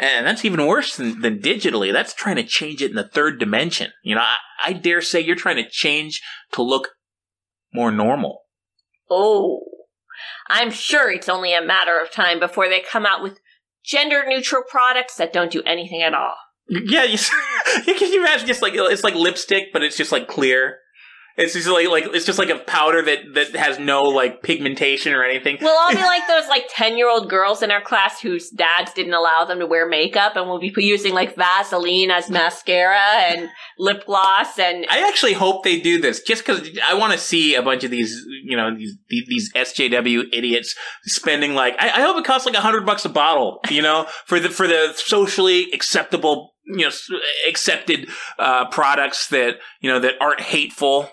And 0.00 0.26
that's 0.26 0.46
even 0.46 0.66
worse 0.66 0.96
than, 0.96 1.20
than 1.20 1.40
digitally. 1.40 1.92
That's 1.92 2.14
trying 2.14 2.36
to 2.36 2.42
change 2.42 2.80
it 2.80 2.88
in 2.88 2.96
the 2.96 3.06
third 3.06 3.38
dimension. 3.38 3.92
You 4.02 4.14
know, 4.14 4.22
I, 4.22 4.36
I 4.64 4.72
dare 4.72 5.02
say 5.02 5.20
you're 5.20 5.36
trying 5.36 5.62
to 5.62 5.68
change 5.68 6.22
to 6.52 6.62
look 6.62 6.88
more 7.74 7.92
normal. 7.92 8.44
Oh, 9.10 9.60
I'm 10.48 10.70
sure 10.70 11.12
it's 11.12 11.28
only 11.28 11.54
a 11.54 11.62
matter 11.62 12.00
of 12.00 12.10
time 12.10 12.40
before 12.40 12.66
they 12.66 12.80
come 12.80 13.04
out 13.04 13.22
with 13.22 13.40
gender 13.84 14.24
neutral 14.26 14.62
products 14.66 15.16
that 15.16 15.34
don't 15.34 15.52
do 15.52 15.62
anything 15.66 16.00
at 16.00 16.14
all. 16.14 16.34
Yeah, 16.66 17.04
you, 17.04 17.18
can 17.84 18.12
you 18.12 18.20
imagine 18.20 18.46
just 18.46 18.62
like 18.62 18.72
it's 18.74 19.04
like 19.04 19.14
lipstick, 19.14 19.64
but 19.70 19.82
it's 19.82 19.98
just 19.98 20.12
like 20.12 20.28
clear. 20.28 20.78
It's 21.40 21.54
just 21.54 21.68
like 21.68 21.88
like 21.88 22.04
it's 22.12 22.26
just 22.26 22.38
like 22.38 22.50
a 22.50 22.58
powder 22.58 23.00
that 23.02 23.18
that 23.34 23.56
has 23.56 23.78
no 23.78 24.02
like 24.02 24.42
pigmentation 24.42 25.14
or 25.14 25.24
anything. 25.24 25.56
We'll 25.60 25.78
all 25.78 25.90
be 25.90 25.96
like 26.02 26.26
those 26.28 26.46
like 26.48 26.66
10 26.68 26.98
year 26.98 27.08
old 27.08 27.30
girls 27.30 27.62
in 27.62 27.70
our 27.70 27.80
class 27.80 28.20
whose 28.20 28.50
dads 28.50 28.92
didn't 28.92 29.14
allow 29.14 29.46
them 29.46 29.58
to 29.60 29.66
wear 29.66 29.88
makeup 29.88 30.36
and 30.36 30.46
we'll 30.46 30.58
be 30.58 30.72
using 30.76 31.14
like 31.14 31.36
Vaseline 31.36 32.10
as 32.10 32.28
mascara 32.28 32.98
and 32.98 33.48
lip 33.78 34.04
gloss 34.04 34.58
and 34.58 34.84
I 34.90 35.08
actually 35.08 35.32
hope 35.32 35.64
they 35.64 35.80
do 35.80 35.98
this 36.00 36.20
just 36.20 36.44
because 36.44 36.68
I 36.86 36.94
want 36.94 37.14
to 37.14 37.18
see 37.18 37.54
a 37.54 37.62
bunch 37.62 37.84
of 37.84 37.90
these, 37.90 38.22
you 38.44 38.56
know, 38.56 38.76
these 38.76 38.96
these 39.08 39.52
SJW 39.54 40.24
idiots 40.32 40.74
spending 41.04 41.54
like 41.54 41.74
I, 41.78 41.88
I 41.88 42.00
hope 42.02 42.18
it 42.18 42.24
costs 42.24 42.46
like 42.46 42.54
a 42.54 42.60
hundred 42.60 42.84
bucks 42.84 43.04
a 43.04 43.08
bottle, 43.08 43.60
you 43.70 43.80
know, 43.80 44.06
for 44.26 44.40
the 44.40 44.50
for 44.50 44.66
the 44.66 44.92
socially 44.94 45.68
acceptable, 45.72 46.52
you 46.66 46.86
know, 46.86 47.18
accepted 47.48 48.08
uh, 48.38 48.68
products 48.68 49.28
that 49.28 49.56
you 49.80 49.90
know 49.90 50.00
that 50.00 50.14
aren't 50.20 50.40
hateful, 50.40 51.08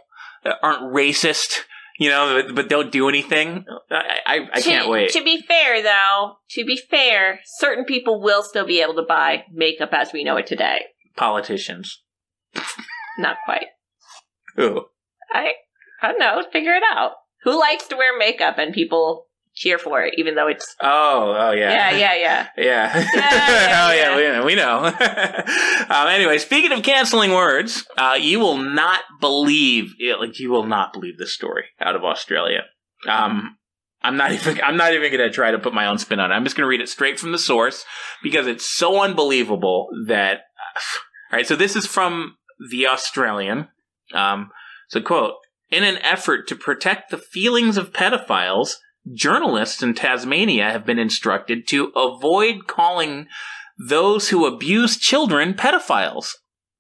aren't 0.62 0.94
racist, 0.94 1.60
you 2.00 2.10
know, 2.10 2.42
but, 2.42 2.56
but 2.56 2.70
don't 2.70 2.92
do 2.92 3.10
anything. 3.10 3.66
I 3.92 4.20
I, 4.26 4.40
I 4.54 4.62
to, 4.62 4.70
can't 4.70 4.90
wait. 4.90 5.12
To 5.12 5.24
be 5.24 5.42
fair 5.42 5.82
though, 5.82 6.38
to 6.52 6.66
be 6.66 6.78
fair, 6.90 7.40
certain 7.46 7.86
people 7.86 8.22
will 8.22 8.44
still 8.44 8.66
be 8.66 8.82
able 8.82 8.96
to 8.96 9.06
buy 9.08 9.44
makeup 9.52 9.90
as 9.94 10.14
we 10.14 10.24
know 10.24 10.38
it 10.38 10.48
today. 10.48 10.86
Politicians. 11.16 12.02
Not 13.18 13.38
quite. 13.46 13.68
Who? 14.56 14.86
I 15.32 15.54
I 16.02 16.12
don't 16.12 16.20
know, 16.20 16.44
figure 16.52 16.74
it 16.74 16.84
out. 16.92 17.12
Who 17.44 17.60
likes 17.60 17.88
to 17.88 17.96
wear 17.96 18.18
makeup 18.18 18.58
and 18.58 18.74
people 18.74 19.27
cheer 19.58 19.80
for 19.80 20.04
it 20.04 20.14
even 20.18 20.36
though 20.36 20.48
it's 20.48 20.76
Oh, 20.82 21.36
oh 21.38 21.52
yeah. 21.52 21.72
Yeah, 21.72 21.92
yeah, 21.92 22.16
yeah. 22.16 22.48
Yeah. 22.58 23.08
yeah, 23.16 23.88
oh, 23.88 23.94
yeah, 23.94 24.16
we 24.16 24.24
know. 24.24 24.46
We 24.46 24.56
know. 24.56 24.86
um, 25.90 26.08
anyway, 26.08 26.38
speaking 26.38 26.72
of 26.72 26.84
canceling 26.84 27.32
words, 27.32 27.86
uh, 27.98 28.18
you 28.20 28.40
will 28.40 28.58
not 28.58 29.02
believe 29.20 29.94
it, 30.00 30.20
like 30.20 30.40
you 30.40 30.52
will 30.52 30.66
not 30.66 30.94
believe 30.94 31.18
this 31.18 31.34
story 31.34 31.66
out 31.80 31.96
of 31.96 32.04
Australia. 32.04 32.62
Um, 33.08 33.58
I'm 34.02 34.18
not 34.18 34.32
even. 34.32 34.62
I'm 34.62 34.78
not 34.78 34.94
even 34.94 35.12
going 35.12 35.28
to 35.28 35.34
try 35.34 35.52
to 35.52 35.60
put 35.60 35.74
my 35.74 35.88
own 35.88 35.98
spin 35.98 36.20
on 36.20 36.32
it. 36.32 36.36
I'm 36.36 36.44
just 36.44 36.56
going 36.56 36.66
to 36.66 36.70
read 36.70 36.82
it 36.82 36.90
straight 36.90 37.20
from 37.20 37.32
the 37.32 37.40
source 37.40 37.84
because 38.24 38.48
it's 38.48 38.66
so 38.66 39.02
unbelievable 39.02 39.88
that. 40.08 40.42
All 41.32 41.38
right, 41.38 41.48
so 41.48 41.58
this 41.58 41.76
is 41.76 41.86
from 41.86 42.38
the 42.72 42.88
Australian. 42.88 43.68
Um, 44.14 44.50
so 44.90 45.02
quote: 45.02 45.34
In 45.72 45.84
an 45.84 45.98
effort 45.98 46.48
to 46.48 46.56
protect 46.56 47.12
the 47.12 47.18
feelings 47.18 47.76
of 47.76 47.92
pedophiles, 47.92 48.76
journalists 49.14 49.82
in 49.82 49.94
Tasmania 49.94 50.72
have 50.72 50.86
been 50.86 51.00
instructed 51.00 51.68
to 51.68 51.92
avoid 51.96 52.68
calling 52.68 53.28
those 53.78 54.30
who 54.30 54.46
abuse 54.46 54.98
children 54.98 55.54
pedophiles, 55.54 56.34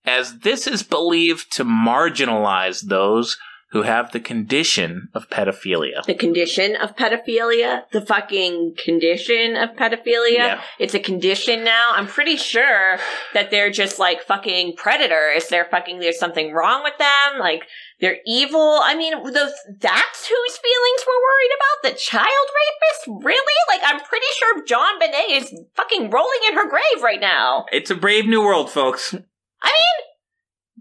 as 0.06 0.40
this 0.40 0.68
is 0.68 0.84
believed 0.84 1.52
to 1.54 1.64
marginalize 1.64 2.88
those 2.88 3.38
who 3.72 3.81
have 3.81 4.11
the 4.14 4.19
condition 4.19 5.10
of 5.14 5.30
pedophilia. 5.30 6.03
the 6.06 6.14
condition 6.14 6.76
of 6.77 6.95
pedophilia, 6.95 7.84
the 7.91 7.99
fucking 7.99 8.76
condition 8.81 9.57
of 9.57 9.72
pedophilia. 9.72 10.38
Yeah. 10.38 10.61
It's 10.80 10.94
a 10.94 10.99
condition 10.99 11.65
now. 11.65 11.91
I'm 11.94 12.07
pretty 12.07 12.38
sure 12.38 12.98
that 13.34 13.52
they're 13.52 13.72
just 13.72 13.99
like 13.99 14.22
fucking 14.22 14.76
predators. 14.77 15.49
They're 15.49 15.68
fucking, 15.69 15.99
there's 15.99 16.19
something 16.19 16.53
wrong 16.53 16.81
with 16.84 16.98
them. 16.98 17.39
Like, 17.39 17.64
they're 17.99 18.19
evil. 18.26 18.80
I 18.84 18.95
mean, 18.95 19.11
those, 19.23 19.52
that's 19.80 20.27
whose 20.27 20.57
feelings 20.57 21.02
we're 21.06 21.23
worried 21.27 21.56
about? 21.57 21.91
The 21.91 21.99
child 21.99 22.27
rapist? 22.27 23.26
Really? 23.26 23.41
Like, 23.69 23.81
I'm 23.84 23.99
pretty 23.99 24.27
sure 24.38 24.64
JonBenét 24.65 25.41
is 25.41 25.61
fucking 25.76 26.10
rolling 26.10 26.39
in 26.48 26.56
her 26.56 26.69
grave 26.69 27.03
right 27.03 27.19
now. 27.19 27.65
It's 27.73 27.91
a 27.91 27.95
brave 27.95 28.27
new 28.27 28.41
world, 28.41 28.69
folks. 28.72 29.14
I 29.14 29.68
mean, 29.68 30.07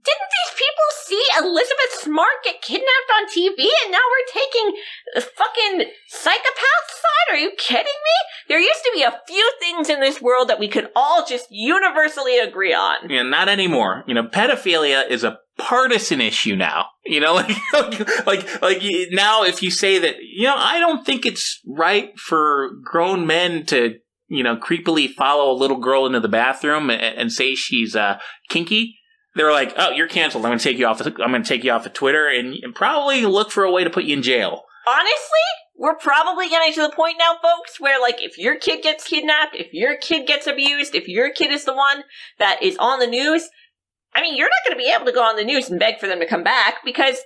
didn't 0.06 0.30
these 0.38 0.54
people 0.54 0.88
see 1.04 1.22
Elizabeth 1.40 1.92
Smart 2.00 2.44
get 2.44 2.62
kidnapped 2.62 3.10
on 3.18 3.26
TV 3.26 3.66
and 3.84 3.92
now 3.92 3.98
we're 4.06 4.32
taking 4.42 4.72
fucking 5.20 5.90
psychopath 6.08 6.86
side? 6.90 7.34
Are 7.34 7.38
you 7.38 7.50
kidding 7.58 7.84
me? 7.84 8.16
There 8.48 8.60
used 8.60 8.82
to 8.84 8.92
be 8.94 9.02
a 9.02 9.20
few 9.26 9.52
things 9.60 9.88
in 9.90 10.00
this 10.00 10.22
world 10.22 10.48
that 10.48 10.60
we 10.60 10.68
could 10.68 10.88
all 10.94 11.26
just 11.26 11.46
universally 11.50 12.38
agree 12.38 12.72
on. 12.72 13.10
Yeah, 13.10 13.22
not 13.22 13.48
anymore. 13.48 14.04
You 14.06 14.14
know, 14.14 14.24
pedophilia 14.24 15.08
is 15.10 15.24
a 15.24 15.38
partisan 15.58 16.20
issue 16.20 16.54
now. 16.54 16.86
You 17.04 17.20
know, 17.20 17.34
like, 17.72 18.26
like, 18.26 18.62
like 18.62 18.82
you- 18.82 19.08
now 19.10 19.42
if 19.42 19.62
you 19.62 19.70
say 19.70 19.98
that, 19.98 20.16
you 20.22 20.44
know, 20.44 20.56
I 20.56 20.78
don't 20.78 21.04
think 21.04 21.26
it's 21.26 21.60
right 21.66 22.16
for 22.18 22.70
grown 22.84 23.26
men 23.26 23.66
to, 23.66 23.94
you 24.28 24.42
know, 24.44 24.56
creepily 24.56 25.08
follow 25.12 25.50
a 25.52 25.56
little 25.58 25.78
girl 25.78 26.06
into 26.06 26.20
the 26.20 26.28
bathroom 26.28 26.90
and, 26.90 27.00
and 27.02 27.32
say 27.32 27.54
she's 27.54 27.96
uh, 27.96 28.18
kinky. 28.48 28.96
They're 29.36 29.52
like, 29.52 29.74
"Oh, 29.76 29.90
you're 29.90 30.08
canceled. 30.08 30.44
I'm 30.44 30.50
going 30.50 30.58
to 30.58 30.64
take 30.64 30.78
you 30.78 30.86
off. 30.86 31.00
Of, 31.00 31.08
I'm 31.22 31.30
going 31.30 31.42
to 31.42 31.48
take 31.48 31.62
you 31.62 31.70
off 31.70 31.86
of 31.86 31.92
Twitter 31.92 32.28
and, 32.28 32.54
and 32.62 32.74
probably 32.74 33.24
look 33.24 33.50
for 33.50 33.64
a 33.64 33.70
way 33.70 33.84
to 33.84 33.90
put 33.90 34.04
you 34.04 34.16
in 34.16 34.22
jail." 34.22 34.64
Honestly, 34.88 35.46
we're 35.76 35.96
probably 35.96 36.48
getting 36.48 36.72
to 36.74 36.82
the 36.82 36.94
point 36.94 37.16
now, 37.18 37.36
folks, 37.42 37.78
where 37.78 38.00
like 38.00 38.22
if 38.22 38.38
your 38.38 38.56
kid 38.56 38.82
gets 38.82 39.04
kidnapped, 39.04 39.54
if 39.54 39.72
your 39.72 39.96
kid 39.96 40.26
gets 40.26 40.46
abused, 40.46 40.94
if 40.94 41.06
your 41.08 41.30
kid 41.30 41.50
is 41.50 41.64
the 41.64 41.74
one 41.74 42.04
that 42.38 42.62
is 42.62 42.76
on 42.78 42.98
the 42.98 43.06
news, 43.06 43.50
I 44.14 44.22
mean, 44.22 44.36
you're 44.36 44.48
not 44.48 44.66
going 44.66 44.78
to 44.78 44.82
be 44.82 44.90
able 44.90 45.04
to 45.06 45.12
go 45.12 45.22
on 45.22 45.36
the 45.36 45.44
news 45.44 45.68
and 45.68 45.78
beg 45.78 45.98
for 45.98 46.06
them 46.06 46.20
to 46.20 46.26
come 46.26 46.42
back 46.42 46.76
because, 46.84 47.18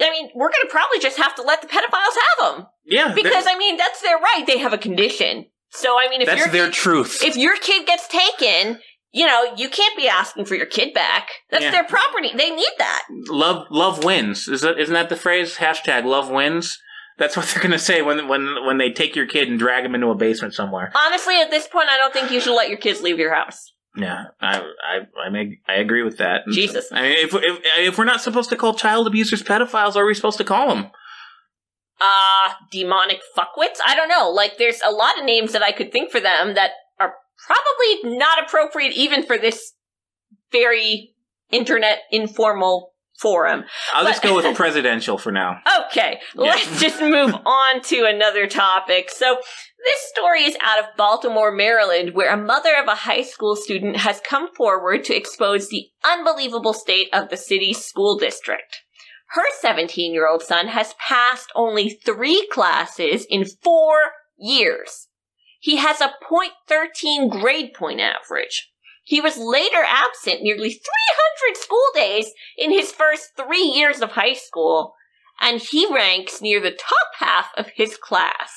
I 0.00 0.10
mean, 0.10 0.30
we're 0.34 0.48
going 0.48 0.62
to 0.62 0.70
probably 0.70 0.98
just 0.98 1.18
have 1.18 1.34
to 1.34 1.42
let 1.42 1.60
the 1.60 1.68
pedophiles 1.68 2.16
have 2.38 2.56
them. 2.56 2.66
Yeah, 2.86 3.14
Because, 3.14 3.44
I 3.46 3.58
mean, 3.58 3.76
that's 3.76 4.00
their 4.00 4.16
right. 4.16 4.44
They 4.46 4.58
have 4.58 4.72
a 4.72 4.78
condition. 4.78 5.46
So, 5.72 5.96
I 6.00 6.08
mean, 6.08 6.22
if 6.22 6.26
that's 6.26 6.40
your 6.40 6.48
their 6.48 6.70
truth. 6.70 7.22
if 7.22 7.36
your 7.36 7.56
kid 7.56 7.86
gets 7.86 8.08
taken, 8.08 8.80
you 9.12 9.26
know, 9.26 9.52
you 9.56 9.68
can't 9.68 9.96
be 9.96 10.08
asking 10.08 10.44
for 10.44 10.54
your 10.54 10.66
kid 10.66 10.94
back. 10.94 11.28
That's 11.50 11.64
Yeah. 11.64 11.70
their 11.72 11.84
property. 11.84 12.30
They 12.34 12.50
need 12.50 12.72
that. 12.78 13.02
love 13.28 13.66
love 13.70 14.04
wins. 14.04 14.46
Is 14.48 14.60
that 14.60 14.78
isn't 14.78 14.94
that 14.94 15.08
the 15.08 15.16
phrase? 15.16 15.56
Hashtag 15.56 16.04
love 16.04 16.30
wins. 16.30 16.78
That's 17.18 17.36
what 17.36 17.46
they're 17.54 17.62
gonna 17.62 17.78
say 17.78 18.02
when 18.02 18.28
when 18.28 18.64
when 18.66 18.78
they 18.78 18.90
take 18.92 19.16
your 19.16 19.26
kid 19.26 19.48
and 19.48 19.58
drag 19.58 19.84
him 19.84 19.94
into 19.94 20.08
a 20.08 20.14
basement 20.14 20.54
somewhere. 20.54 20.92
Honestly, 20.94 21.36
at 21.40 21.50
this 21.50 21.66
point, 21.66 21.88
I 21.90 21.96
don't 21.96 22.12
think 22.12 22.30
you 22.30 22.40
should 22.40 22.54
let 22.54 22.68
your 22.68 22.78
kids 22.78 23.02
leave 23.02 23.18
your 23.18 23.34
house. 23.34 23.72
Yeah, 23.96 24.26
I 24.40 24.58
I 24.60 24.98
I, 25.26 25.30
make, 25.30 25.60
I 25.68 25.74
agree 25.74 26.04
with 26.04 26.18
that. 26.18 26.42
Jesus. 26.52 26.86
I 26.92 27.02
mean, 27.02 27.12
if, 27.18 27.34
if 27.34 27.58
if 27.78 27.98
we're 27.98 28.04
not 28.04 28.20
supposed 28.20 28.48
to 28.50 28.56
call 28.56 28.74
child 28.74 29.08
abusers 29.08 29.42
pedophiles, 29.42 29.96
are 29.96 30.06
we 30.06 30.14
supposed 30.14 30.38
to 30.38 30.44
call 30.44 30.68
them? 30.68 30.90
uh 32.02 32.54
demonic 32.72 33.20
fuckwits 33.36 33.76
i 33.86 33.94
don't 33.94 34.08
know 34.08 34.30
like 34.30 34.56
there's 34.56 34.80
a 34.86 34.90
lot 34.90 35.18
of 35.18 35.24
names 35.26 35.52
that 35.52 35.62
i 35.62 35.70
could 35.70 35.92
think 35.92 36.10
for 36.10 36.18
them 36.18 36.54
that 36.54 36.70
probably 37.46 38.16
not 38.18 38.42
appropriate 38.42 38.92
even 38.94 39.24
for 39.24 39.38
this 39.38 39.72
very 40.52 41.14
internet 41.50 42.00
informal 42.10 42.92
forum 43.20 43.64
I'll 43.92 44.06
just 44.06 44.22
go 44.22 44.34
with 44.34 44.56
presidential 44.56 45.18
for 45.18 45.30
now. 45.30 45.58
Okay, 45.86 46.20
let's 46.34 46.80
just 46.80 47.00
move 47.00 47.34
on 47.46 47.82
to 47.82 48.06
another 48.06 48.46
topic. 48.46 49.10
So, 49.10 49.36
this 49.36 50.10
story 50.14 50.44
is 50.44 50.56
out 50.60 50.78
of 50.78 50.96
Baltimore, 50.96 51.52
Maryland, 51.52 52.14
where 52.14 52.32
a 52.32 52.36
mother 52.36 52.74
of 52.80 52.88
a 52.88 52.94
high 52.94 53.22
school 53.22 53.56
student 53.56 53.98
has 53.98 54.20
come 54.20 54.48
forward 54.54 55.04
to 55.04 55.16
expose 55.16 55.68
the 55.68 55.88
unbelievable 56.04 56.72
state 56.72 57.08
of 57.12 57.28
the 57.28 57.36
city's 57.36 57.84
school 57.84 58.18
district. 58.18 58.80
Her 59.30 59.44
17 59.60 60.12
year 60.12 60.28
old 60.28 60.42
son 60.42 60.68
has 60.68 60.94
passed 60.94 61.50
only 61.54 62.00
three 62.04 62.46
classes 62.50 63.26
in 63.28 63.44
four 63.44 63.94
years. 64.38 65.08
He 65.60 65.76
has 65.76 66.00
a 66.00 66.14
.13 66.68 67.30
grade 67.30 67.74
point 67.74 68.00
average. 68.00 68.70
He 69.04 69.20
was 69.20 69.36
later 69.36 69.84
absent 69.86 70.42
nearly 70.42 70.70
300 70.70 71.56
school 71.56 71.86
days 71.94 72.32
in 72.56 72.72
his 72.72 72.90
first 72.90 73.30
three 73.36 73.62
years 73.62 74.00
of 74.00 74.12
high 74.12 74.34
school, 74.34 74.94
and 75.40 75.60
he 75.60 75.86
ranks 75.92 76.40
near 76.40 76.60
the 76.60 76.70
top 76.70 77.08
half 77.18 77.50
of 77.56 77.68
his 77.76 77.96
class. 77.96 78.52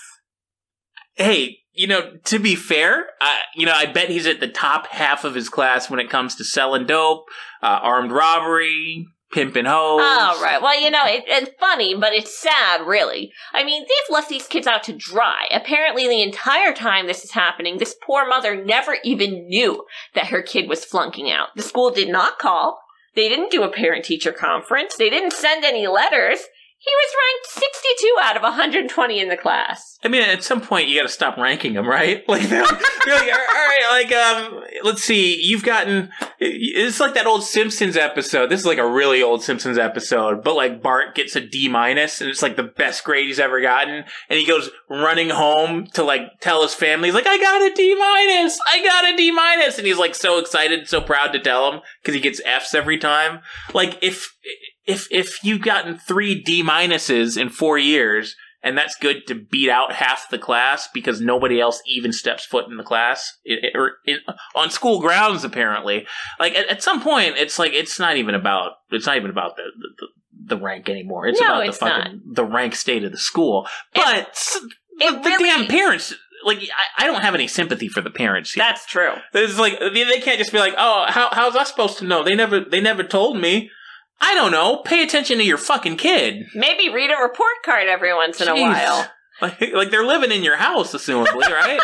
hey, 1.15 1.59
you 1.73 1.87
know, 1.87 2.17
to 2.25 2.39
be 2.39 2.55
fair, 2.55 3.07
I, 3.19 3.39
you 3.55 3.65
know, 3.65 3.73
I 3.73 3.87
bet 3.87 4.09
he's 4.09 4.27
at 4.27 4.39
the 4.39 4.47
top 4.47 4.87
half 4.87 5.23
of 5.23 5.35
his 5.35 5.49
class 5.49 5.89
when 5.89 5.99
it 5.99 6.09
comes 6.09 6.35
to 6.35 6.43
selling 6.43 6.85
dope, 6.85 7.25
uh, 7.61 7.79
armed 7.81 8.11
robbery, 8.11 9.07
pimping 9.33 9.65
hoes. 9.65 10.01
Oh, 10.01 10.39
right. 10.41 10.61
Well, 10.61 10.79
you 10.79 10.89
know, 10.89 11.05
it, 11.05 11.23
it's 11.27 11.51
funny, 11.59 11.95
but 11.95 12.13
it's 12.13 12.37
sad, 12.37 12.85
really. 12.85 13.31
I 13.51 13.63
mean, 13.63 13.81
they've 13.81 14.13
left 14.13 14.29
these 14.29 14.47
kids 14.47 14.67
out 14.67 14.83
to 14.83 14.93
dry. 14.93 15.47
Apparently, 15.51 16.07
the 16.07 16.21
entire 16.21 16.73
time 16.73 17.07
this 17.07 17.23
is 17.23 17.31
happening, 17.31 17.77
this 17.77 17.95
poor 18.05 18.27
mother 18.27 18.55
never 18.63 18.97
even 19.03 19.47
knew 19.47 19.85
that 20.13 20.27
her 20.27 20.41
kid 20.41 20.69
was 20.69 20.85
flunking 20.85 21.31
out. 21.31 21.49
The 21.55 21.63
school 21.63 21.91
did 21.91 22.09
not 22.09 22.39
call. 22.39 22.79
They 23.15 23.29
didn't 23.29 23.51
do 23.51 23.63
a 23.63 23.71
parent 23.71 24.05
teacher 24.05 24.31
conference. 24.31 24.95
They 24.95 25.09
didn't 25.09 25.33
send 25.33 25.63
any 25.63 25.87
letters. 25.87 26.39
He 26.85 26.91
was 26.93 27.13
ranked 27.23 27.47
62 27.47 28.15
out 28.23 28.35
of 28.35 28.43
120 28.43 29.19
in 29.21 29.29
the 29.29 29.37
class. 29.37 29.97
I 30.03 30.09
mean, 30.09 30.21
at 30.21 30.43
some 30.43 30.59
point 30.59 30.89
you 30.89 30.99
got 30.99 31.07
to 31.07 31.13
stop 31.13 31.37
ranking 31.37 31.73
them, 31.73 31.87
right? 31.87 32.23
Like, 32.33 32.49
they're, 32.49 32.65
they're 32.65 33.15
like, 33.15 33.31
all 33.31 33.37
right, 33.37 33.87
like, 33.91 34.11
um, 34.11 34.63
let's 34.83 35.03
see, 35.03 35.39
you've 35.39 35.63
gotten. 35.63 36.09
It's 36.39 36.99
like 36.99 37.13
that 37.13 37.27
old 37.27 37.43
Simpsons 37.43 37.95
episode. 37.95 38.49
This 38.49 38.59
is 38.59 38.65
like 38.65 38.79
a 38.79 38.89
really 38.89 39.21
old 39.21 39.43
Simpsons 39.43 39.77
episode, 39.77 40.43
but 40.43 40.55
like 40.55 40.81
Bart 40.81 41.13
gets 41.13 41.35
a 41.35 41.41
D 41.41 41.69
minus, 41.69 42.21
and 42.21 42.29
it's 42.29 42.41
like 42.41 42.55
the 42.55 42.63
best 42.63 43.03
grade 43.03 43.27
he's 43.27 43.39
ever 43.39 43.61
gotten, 43.61 44.03
and 44.29 44.39
he 44.39 44.47
goes 44.47 44.71
running 44.89 45.29
home 45.29 45.85
to 45.93 46.03
like 46.03 46.39
tell 46.41 46.63
his 46.63 46.73
family, 46.73 47.09
he's 47.09 47.15
like, 47.15 47.27
I 47.27 47.37
got 47.37 47.61
a 47.61 47.73
D 47.75 47.95
minus, 47.95 48.59
I 48.71 48.83
got 48.83 49.13
a 49.13 49.15
D 49.15 49.31
minus, 49.31 49.77
and 49.77 49.85
he's 49.85 49.99
like 49.99 50.15
so 50.15 50.39
excited, 50.39 50.87
so 50.87 51.01
proud 51.01 51.33
to 51.33 51.39
tell 51.39 51.71
him 51.71 51.81
because 52.01 52.15
he 52.15 52.21
gets 52.21 52.41
Fs 52.43 52.73
every 52.73 52.97
time. 52.97 53.41
Like, 53.73 53.99
if 54.01 54.35
if 54.85 55.07
if 55.11 55.43
you've 55.43 55.61
gotten 55.61 55.97
three 55.97 56.41
D 56.41 56.63
minuses 56.63 57.39
in 57.39 57.49
four 57.49 57.77
years, 57.77 58.35
and 58.61 58.77
that's 58.77 58.95
good 58.95 59.27
to 59.27 59.35
beat 59.35 59.69
out 59.69 59.93
half 59.93 60.29
the 60.29 60.37
class 60.37 60.87
because 60.93 61.19
nobody 61.21 61.59
else 61.59 61.81
even 61.87 62.11
steps 62.13 62.45
foot 62.45 62.67
in 62.69 62.77
the 62.77 62.83
class 62.83 63.33
it, 63.43 63.59
it- 63.63 63.77
or 63.77 63.97
it, 64.05 64.21
on 64.55 64.69
school 64.69 64.99
grounds. 64.99 65.43
Apparently, 65.43 66.05
like 66.39 66.55
at, 66.55 66.67
at 66.69 66.83
some 66.83 67.01
point, 67.01 67.35
it's 67.37 67.57
like 67.59 67.73
it's 67.73 67.99
not 67.99 68.17
even 68.17 68.35
about 68.35 68.73
it's 68.91 69.05
not 69.05 69.17
even 69.17 69.29
about 69.31 69.55
the 69.55 69.63
the, 69.99 70.07
the 70.55 70.61
rank 70.61 70.89
anymore. 70.89 71.27
It's 71.27 71.39
No, 71.39 71.47
about 71.47 71.67
it's 71.67 71.77
the 71.77 71.85
fucking 71.85 72.21
the 72.33 72.45
rank 72.45 72.75
state 72.75 73.03
of 73.03 73.11
the 73.11 73.17
school. 73.17 73.67
But 73.93 74.37
the, 74.99 75.11
the 75.11 75.29
really- 75.29 75.43
damn 75.45 75.67
parents. 75.67 76.13
Like 76.45 76.57
I, 76.97 77.03
I 77.05 77.07
don't 77.07 77.21
have 77.21 77.35
any 77.35 77.47
sympathy 77.47 77.87
for 77.87 78.01
the 78.01 78.09
parents. 78.09 78.51
Here. 78.51 78.61
That's 78.65 78.85
true. 78.85 79.13
It's 79.33 79.57
like 79.57 79.79
they 79.79 80.03
they 80.03 80.19
can't 80.19 80.37
just 80.37 80.51
be 80.51 80.59
like, 80.59 80.73
"Oh, 80.77 81.05
how 81.07 81.29
how's 81.31 81.55
I 81.55 81.63
supposed 81.63 81.99
to 81.99 82.05
know? 82.05 82.21
They 82.25 82.35
never 82.35 82.59
they 82.59 82.81
never 82.81 83.01
told 83.03 83.37
me." 83.39 83.71
I 84.21 84.35
don't 84.35 84.51
know. 84.51 84.77
Pay 84.77 85.03
attention 85.03 85.37
to 85.37 85.43
your 85.43 85.57
fucking 85.57 85.97
kid. 85.97 86.45
Maybe 86.55 86.89
read 86.89 87.11
a 87.11 87.21
report 87.21 87.63
card 87.65 87.87
every 87.87 88.13
once 88.13 88.39
in 88.41 88.47
a 88.47 88.55
while. 88.55 89.07
Like, 89.41 89.59
like 89.73 89.91
they're 89.91 90.05
living 90.05 90.31
in 90.31 90.43
your 90.43 90.57
house, 90.57 90.93
assumably, 90.93 91.49
right? 91.49 91.79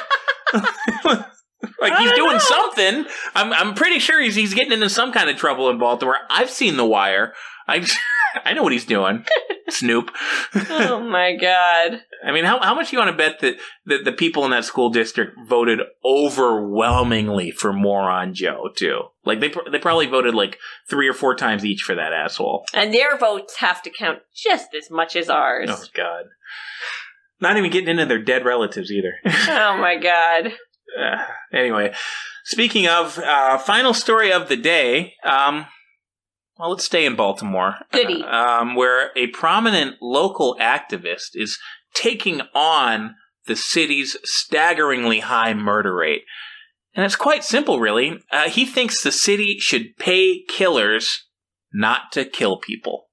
like 1.81 1.97
he's 1.97 2.11
doing 2.13 2.33
know. 2.33 2.39
something. 2.39 3.05
I'm 3.35 3.53
I'm 3.53 3.73
pretty 3.73 3.99
sure 3.99 4.21
he's 4.21 4.35
he's 4.35 4.53
getting 4.53 4.71
into 4.71 4.89
some 4.89 5.11
kind 5.11 5.29
of 5.29 5.35
trouble 5.35 5.69
in 5.69 5.77
Baltimore. 5.77 6.17
I've 6.29 6.49
seen 6.49 6.77
The 6.77 6.85
Wire. 6.85 7.33
I 7.67 7.85
I 8.45 8.53
know 8.53 8.63
what 8.63 8.71
he's 8.73 8.85
doing. 8.85 9.25
Snoop. 9.69 10.11
oh 10.55 10.99
my 10.99 11.35
god. 11.35 12.01
I 12.25 12.31
mean, 12.31 12.43
how 12.43 12.59
how 12.59 12.75
much 12.75 12.89
do 12.89 12.95
you 12.95 12.99
want 12.99 13.11
to 13.11 13.17
bet 13.17 13.39
that, 13.39 13.57
that 13.85 14.03
the 14.03 14.11
people 14.11 14.43
in 14.45 14.51
that 14.51 14.65
school 14.65 14.89
district 14.89 15.37
voted 15.47 15.79
overwhelmingly 16.03 17.51
for 17.51 17.71
Moron 17.71 18.33
Joe 18.33 18.69
too? 18.75 19.01
Like 19.25 19.39
they 19.39 19.53
they 19.71 19.79
probably 19.79 20.07
voted 20.07 20.33
like 20.33 20.57
three 20.89 21.07
or 21.07 21.13
four 21.13 21.35
times 21.35 21.63
each 21.63 21.81
for 21.81 21.95
that 21.95 22.13
asshole. 22.13 22.65
And 22.73 22.93
their 22.93 23.17
votes 23.17 23.57
have 23.57 23.81
to 23.83 23.89
count 23.89 24.19
just 24.35 24.73
as 24.73 24.89
much 24.89 25.15
as 25.15 25.29
ours. 25.29 25.69
Oh 25.71 25.83
God. 25.93 26.25
Not 27.41 27.55
even 27.57 27.71
getting 27.71 27.89
into 27.89 28.05
their 28.05 28.21
dead 28.21 28.43
relatives 28.43 28.91
either. 28.91 29.13
oh 29.25 29.77
my 29.79 29.95
god. 29.95 30.53
Uh, 30.99 31.23
anyway, 31.53 31.93
speaking 32.43 32.87
of 32.87 33.19
uh, 33.19 33.57
final 33.59 33.93
story 33.93 34.33
of 34.33 34.49
the 34.49 34.57
day, 34.57 35.13
um, 35.23 35.67
well, 36.59 36.71
let's 36.71 36.83
stay 36.83 37.05
in 37.05 37.15
Baltimore, 37.15 37.75
Goody. 37.93 38.21
um, 38.27 38.75
where 38.75 39.11
a 39.15 39.27
prominent 39.27 39.95
local 40.01 40.57
activist 40.59 41.29
is 41.33 41.57
taking 41.93 42.41
on 42.53 43.15
the 43.47 43.55
city's 43.55 44.17
staggeringly 44.25 45.21
high 45.21 45.53
murder 45.53 45.95
rate. 45.95 46.23
And 46.93 47.05
it's 47.05 47.15
quite 47.15 47.45
simple, 47.45 47.79
really. 47.79 48.19
Uh, 48.29 48.49
he 48.49 48.65
thinks 48.65 49.01
the 49.01 49.11
city 49.11 49.57
should 49.59 49.95
pay 49.97 50.43
killers 50.49 51.27
not 51.73 52.11
to 52.11 52.25
kill 52.25 52.57
people. 52.57 53.05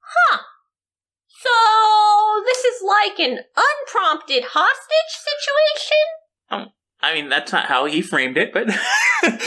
Huh. 0.00 0.38
So 1.28 2.42
this 2.44 2.64
is 2.64 2.82
like 2.82 3.18
an 3.18 3.40
unprompted 3.54 4.44
hostage 4.52 5.12
situation? 5.12 6.74
I 7.04 7.14
mean, 7.14 7.28
that's 7.28 7.52
not 7.52 7.66
how 7.66 7.84
he 7.84 8.00
framed 8.00 8.38
it, 8.38 8.52
but 8.52 8.70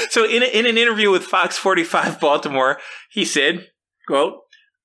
so 0.09 0.25
in, 0.25 0.43
a, 0.43 0.45
in 0.45 0.67
an 0.67 0.77
interview 0.77 1.09
with 1.09 1.23
Fox 1.23 1.57
45 1.57 2.19
Baltimore, 2.19 2.77
he 3.09 3.25
said, 3.25 3.67
quote, 4.07 4.41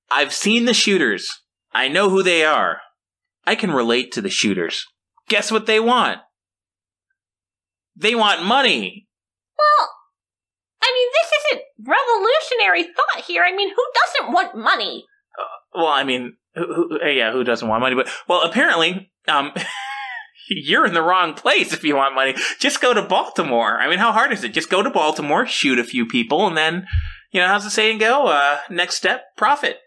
I've 0.09 0.33
seen 0.33 0.65
the 0.65 0.73
shooters. 0.73 1.29
I 1.71 1.87
know 1.87 2.09
who 2.09 2.23
they 2.23 2.43
are. 2.43 2.79
I 3.45 3.55
can 3.55 3.71
relate 3.71 4.11
to 4.13 4.21
the 4.21 4.29
shooters. 4.29 4.85
Guess 5.29 5.51
what 5.51 5.67
they 5.67 5.79
want? 5.79 6.19
They 7.95 8.15
want 8.15 8.43
money. 8.43 9.07
Well, 9.57 9.89
I 10.81 10.91
mean, 10.93 11.07
this 11.13 11.31
isn't 11.39 11.63
revolutionary 11.87 12.83
thought 12.83 13.25
here. 13.25 13.43
I 13.43 13.55
mean, 13.55 13.69
who 13.69 13.85
doesn't 13.93 14.33
want 14.33 14.57
money? 14.57 15.05
Well, 15.75 15.87
I 15.87 16.03
mean, 16.03 16.37
who, 16.55 16.73
who, 16.73 16.99
uh, 17.03 17.07
yeah, 17.07 17.31
who 17.31 17.43
doesn't 17.43 17.67
want 17.67 17.81
money? 17.81 17.95
But 17.95 18.09
well, 18.27 18.41
apparently, 18.41 19.11
um, 19.27 19.51
you're 20.49 20.85
in 20.85 20.93
the 20.93 21.01
wrong 21.01 21.33
place 21.33 21.73
if 21.73 21.83
you 21.83 21.95
want 21.95 22.15
money. 22.15 22.35
Just 22.59 22.81
go 22.81 22.93
to 22.93 23.01
Baltimore. 23.01 23.79
I 23.79 23.89
mean, 23.89 23.99
how 23.99 24.11
hard 24.11 24.31
is 24.31 24.43
it? 24.43 24.53
Just 24.53 24.69
go 24.69 24.83
to 24.83 24.89
Baltimore, 24.89 25.45
shoot 25.45 25.79
a 25.79 25.83
few 25.83 26.05
people, 26.05 26.47
and 26.47 26.57
then, 26.57 26.87
you 27.31 27.39
know, 27.41 27.47
how's 27.47 27.63
the 27.63 27.69
saying 27.71 27.99
go? 27.99 28.27
Uh, 28.27 28.57
next 28.69 28.95
step, 28.95 29.35
profit. 29.37 29.79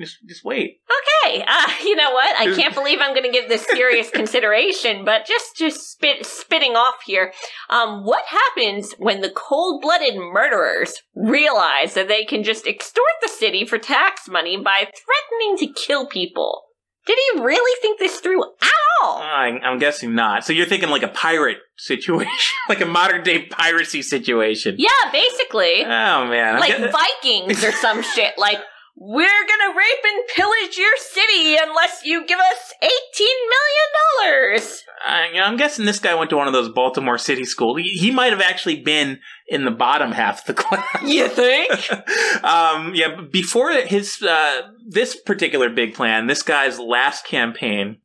Just, 0.00 0.18
just 0.26 0.44
wait. 0.44 0.80
Okay, 1.24 1.44
uh, 1.46 1.68
you 1.84 1.94
know 1.94 2.12
what? 2.12 2.36
I 2.36 2.54
can't 2.54 2.74
believe 2.74 2.98
I'm 3.00 3.14
going 3.14 3.24
to 3.24 3.30
give 3.30 3.48
this 3.48 3.64
serious 3.64 4.10
consideration, 4.14 5.04
but 5.04 5.26
just 5.26 5.56
just 5.56 5.92
spit, 5.92 6.26
spitting 6.26 6.72
off 6.72 6.96
here. 7.06 7.32
Um, 7.70 8.04
what 8.04 8.24
happens 8.26 8.92
when 8.98 9.20
the 9.20 9.30
cold-blooded 9.30 10.16
murderers 10.16 10.94
realize 11.14 11.94
that 11.94 12.08
they 12.08 12.24
can 12.24 12.42
just 12.42 12.66
extort 12.66 13.04
the 13.22 13.28
city 13.28 13.64
for 13.64 13.78
tax 13.78 14.28
money 14.28 14.56
by 14.56 14.78
threatening 14.78 15.56
to 15.58 15.80
kill 15.80 16.06
people? 16.06 16.62
Did 17.06 17.18
he 17.34 17.40
really 17.40 17.80
think 17.82 17.98
this 17.98 18.18
through 18.20 18.42
at 18.42 18.70
all? 19.02 19.18
I, 19.18 19.60
I'm 19.62 19.78
guessing 19.78 20.14
not. 20.14 20.44
So 20.44 20.52
you're 20.52 20.66
thinking 20.66 20.88
like 20.88 21.02
a 21.02 21.08
pirate 21.08 21.58
situation, 21.76 22.56
like 22.68 22.80
a 22.80 22.86
modern 22.86 23.22
day 23.22 23.46
piracy 23.46 24.00
situation. 24.02 24.76
Yeah, 24.78 24.88
basically. 25.12 25.84
Oh 25.84 26.26
man, 26.26 26.54
I'm 26.54 26.60
like 26.60 26.76
gue- 26.78 26.90
Vikings 26.90 27.62
or 27.62 27.72
some 27.72 28.02
shit. 28.02 28.38
Like, 28.38 28.58
we're 28.96 29.26
gonna 29.26 29.76
rape 29.76 30.04
and 30.04 30.26
pillage 30.34 30.78
your 30.78 30.96
city 30.96 31.56
unless 31.60 32.04
you 32.04 32.24
give 32.26 32.38
us 32.38 32.72
eighteen 32.80 33.36
million 33.48 34.54
dollars. 34.54 34.82
I, 35.04 35.28
you 35.28 35.34
know, 35.34 35.42
I'm 35.42 35.56
guessing 35.56 35.84
this 35.84 35.98
guy 35.98 36.14
went 36.14 36.30
to 36.30 36.36
one 36.36 36.46
of 36.46 36.52
those 36.52 36.68
Baltimore 36.68 37.18
City 37.18 37.44
schools. 37.44 37.80
He, 37.80 37.90
he 37.90 38.10
might 38.10 38.32
have 38.32 38.40
actually 38.40 38.80
been 38.80 39.18
in 39.48 39.64
the 39.64 39.70
bottom 39.70 40.12
half 40.12 40.40
of 40.40 40.46
the 40.46 40.54
class. 40.62 41.02
You 41.02 41.28
think? 41.28 41.70
um, 42.44 42.94
yeah, 42.94 43.20
before 43.30 43.72
his 43.72 44.22
uh, 44.22 44.62
this 44.88 45.16
particular 45.16 45.70
big 45.70 45.94
plan, 45.94 46.26
this 46.26 46.42
guy's 46.42 46.78
last 46.78 47.26
campaign, 47.26 47.98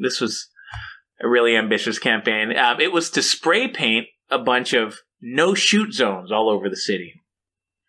this 0.00 0.20
was 0.20 0.48
a 1.22 1.28
really 1.28 1.56
ambitious 1.56 1.98
campaign. 1.98 2.56
Um, 2.56 2.80
it 2.80 2.92
was 2.92 3.10
to 3.10 3.22
spray 3.22 3.68
paint 3.68 4.06
a 4.30 4.38
bunch 4.38 4.72
of 4.72 5.00
no 5.20 5.54
shoot 5.54 5.92
zones 5.92 6.32
all 6.32 6.48
over 6.48 6.70
the 6.70 6.76
city. 6.76 7.19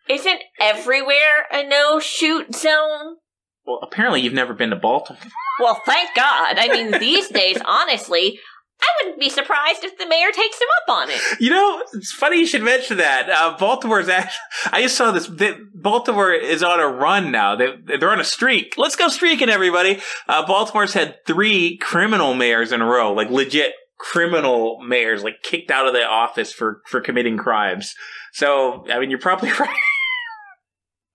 Isn't 0.09 0.41
everywhere 0.59 1.47
a 1.51 1.67
no 1.67 1.99
shoot 1.99 2.53
zone? 2.53 3.17
Well, 3.65 3.79
apparently 3.81 4.21
you've 4.21 4.33
never 4.33 4.53
been 4.53 4.71
to 4.71 4.75
Baltimore. 4.75 5.21
Well, 5.59 5.81
thank 5.85 6.15
God. 6.15 6.57
I 6.57 6.67
mean, 6.67 6.99
these 6.99 7.29
days, 7.29 7.57
honestly, 7.65 8.39
I 8.81 8.87
wouldn't 8.99 9.19
be 9.19 9.29
surprised 9.29 9.83
if 9.83 9.97
the 9.97 10.07
mayor 10.07 10.31
takes 10.31 10.59
him 10.59 10.67
up 10.81 10.95
on 10.97 11.09
it. 11.11 11.21
You 11.39 11.51
know, 11.51 11.83
it's 11.93 12.11
funny 12.11 12.39
you 12.39 12.47
should 12.47 12.63
mention 12.63 12.97
that. 12.97 13.29
Uh, 13.29 13.55
Baltimore's 13.57 14.09
actually, 14.09 14.41
I 14.71 14.81
just 14.81 14.97
saw 14.97 15.11
this. 15.11 15.27
That 15.27 15.57
Baltimore 15.75 16.33
is 16.33 16.63
on 16.63 16.79
a 16.79 16.87
run 16.87 17.31
now. 17.31 17.55
They, 17.55 17.75
they're 17.99 18.11
on 18.11 18.19
a 18.19 18.25
streak. 18.25 18.73
Let's 18.77 18.95
go 18.95 19.07
streaking, 19.09 19.49
everybody. 19.49 20.01
Uh, 20.27 20.45
Baltimore's 20.47 20.93
had 20.93 21.15
three 21.27 21.77
criminal 21.77 22.33
mayors 22.33 22.71
in 22.71 22.81
a 22.81 22.85
row, 22.85 23.13
like 23.13 23.29
legit 23.29 23.73
criminal 24.01 24.79
mayors, 24.85 25.23
like 25.23 25.43
kicked 25.43 25.69
out 25.69 25.87
of 25.87 25.93
the 25.93 26.03
office 26.03 26.51
for, 26.51 26.81
for 26.87 26.99
committing 27.01 27.37
crimes. 27.37 27.93
So, 28.33 28.83
I 28.91 28.99
mean, 28.99 29.09
you're 29.11 29.19
probably 29.19 29.49
right. 29.59 29.69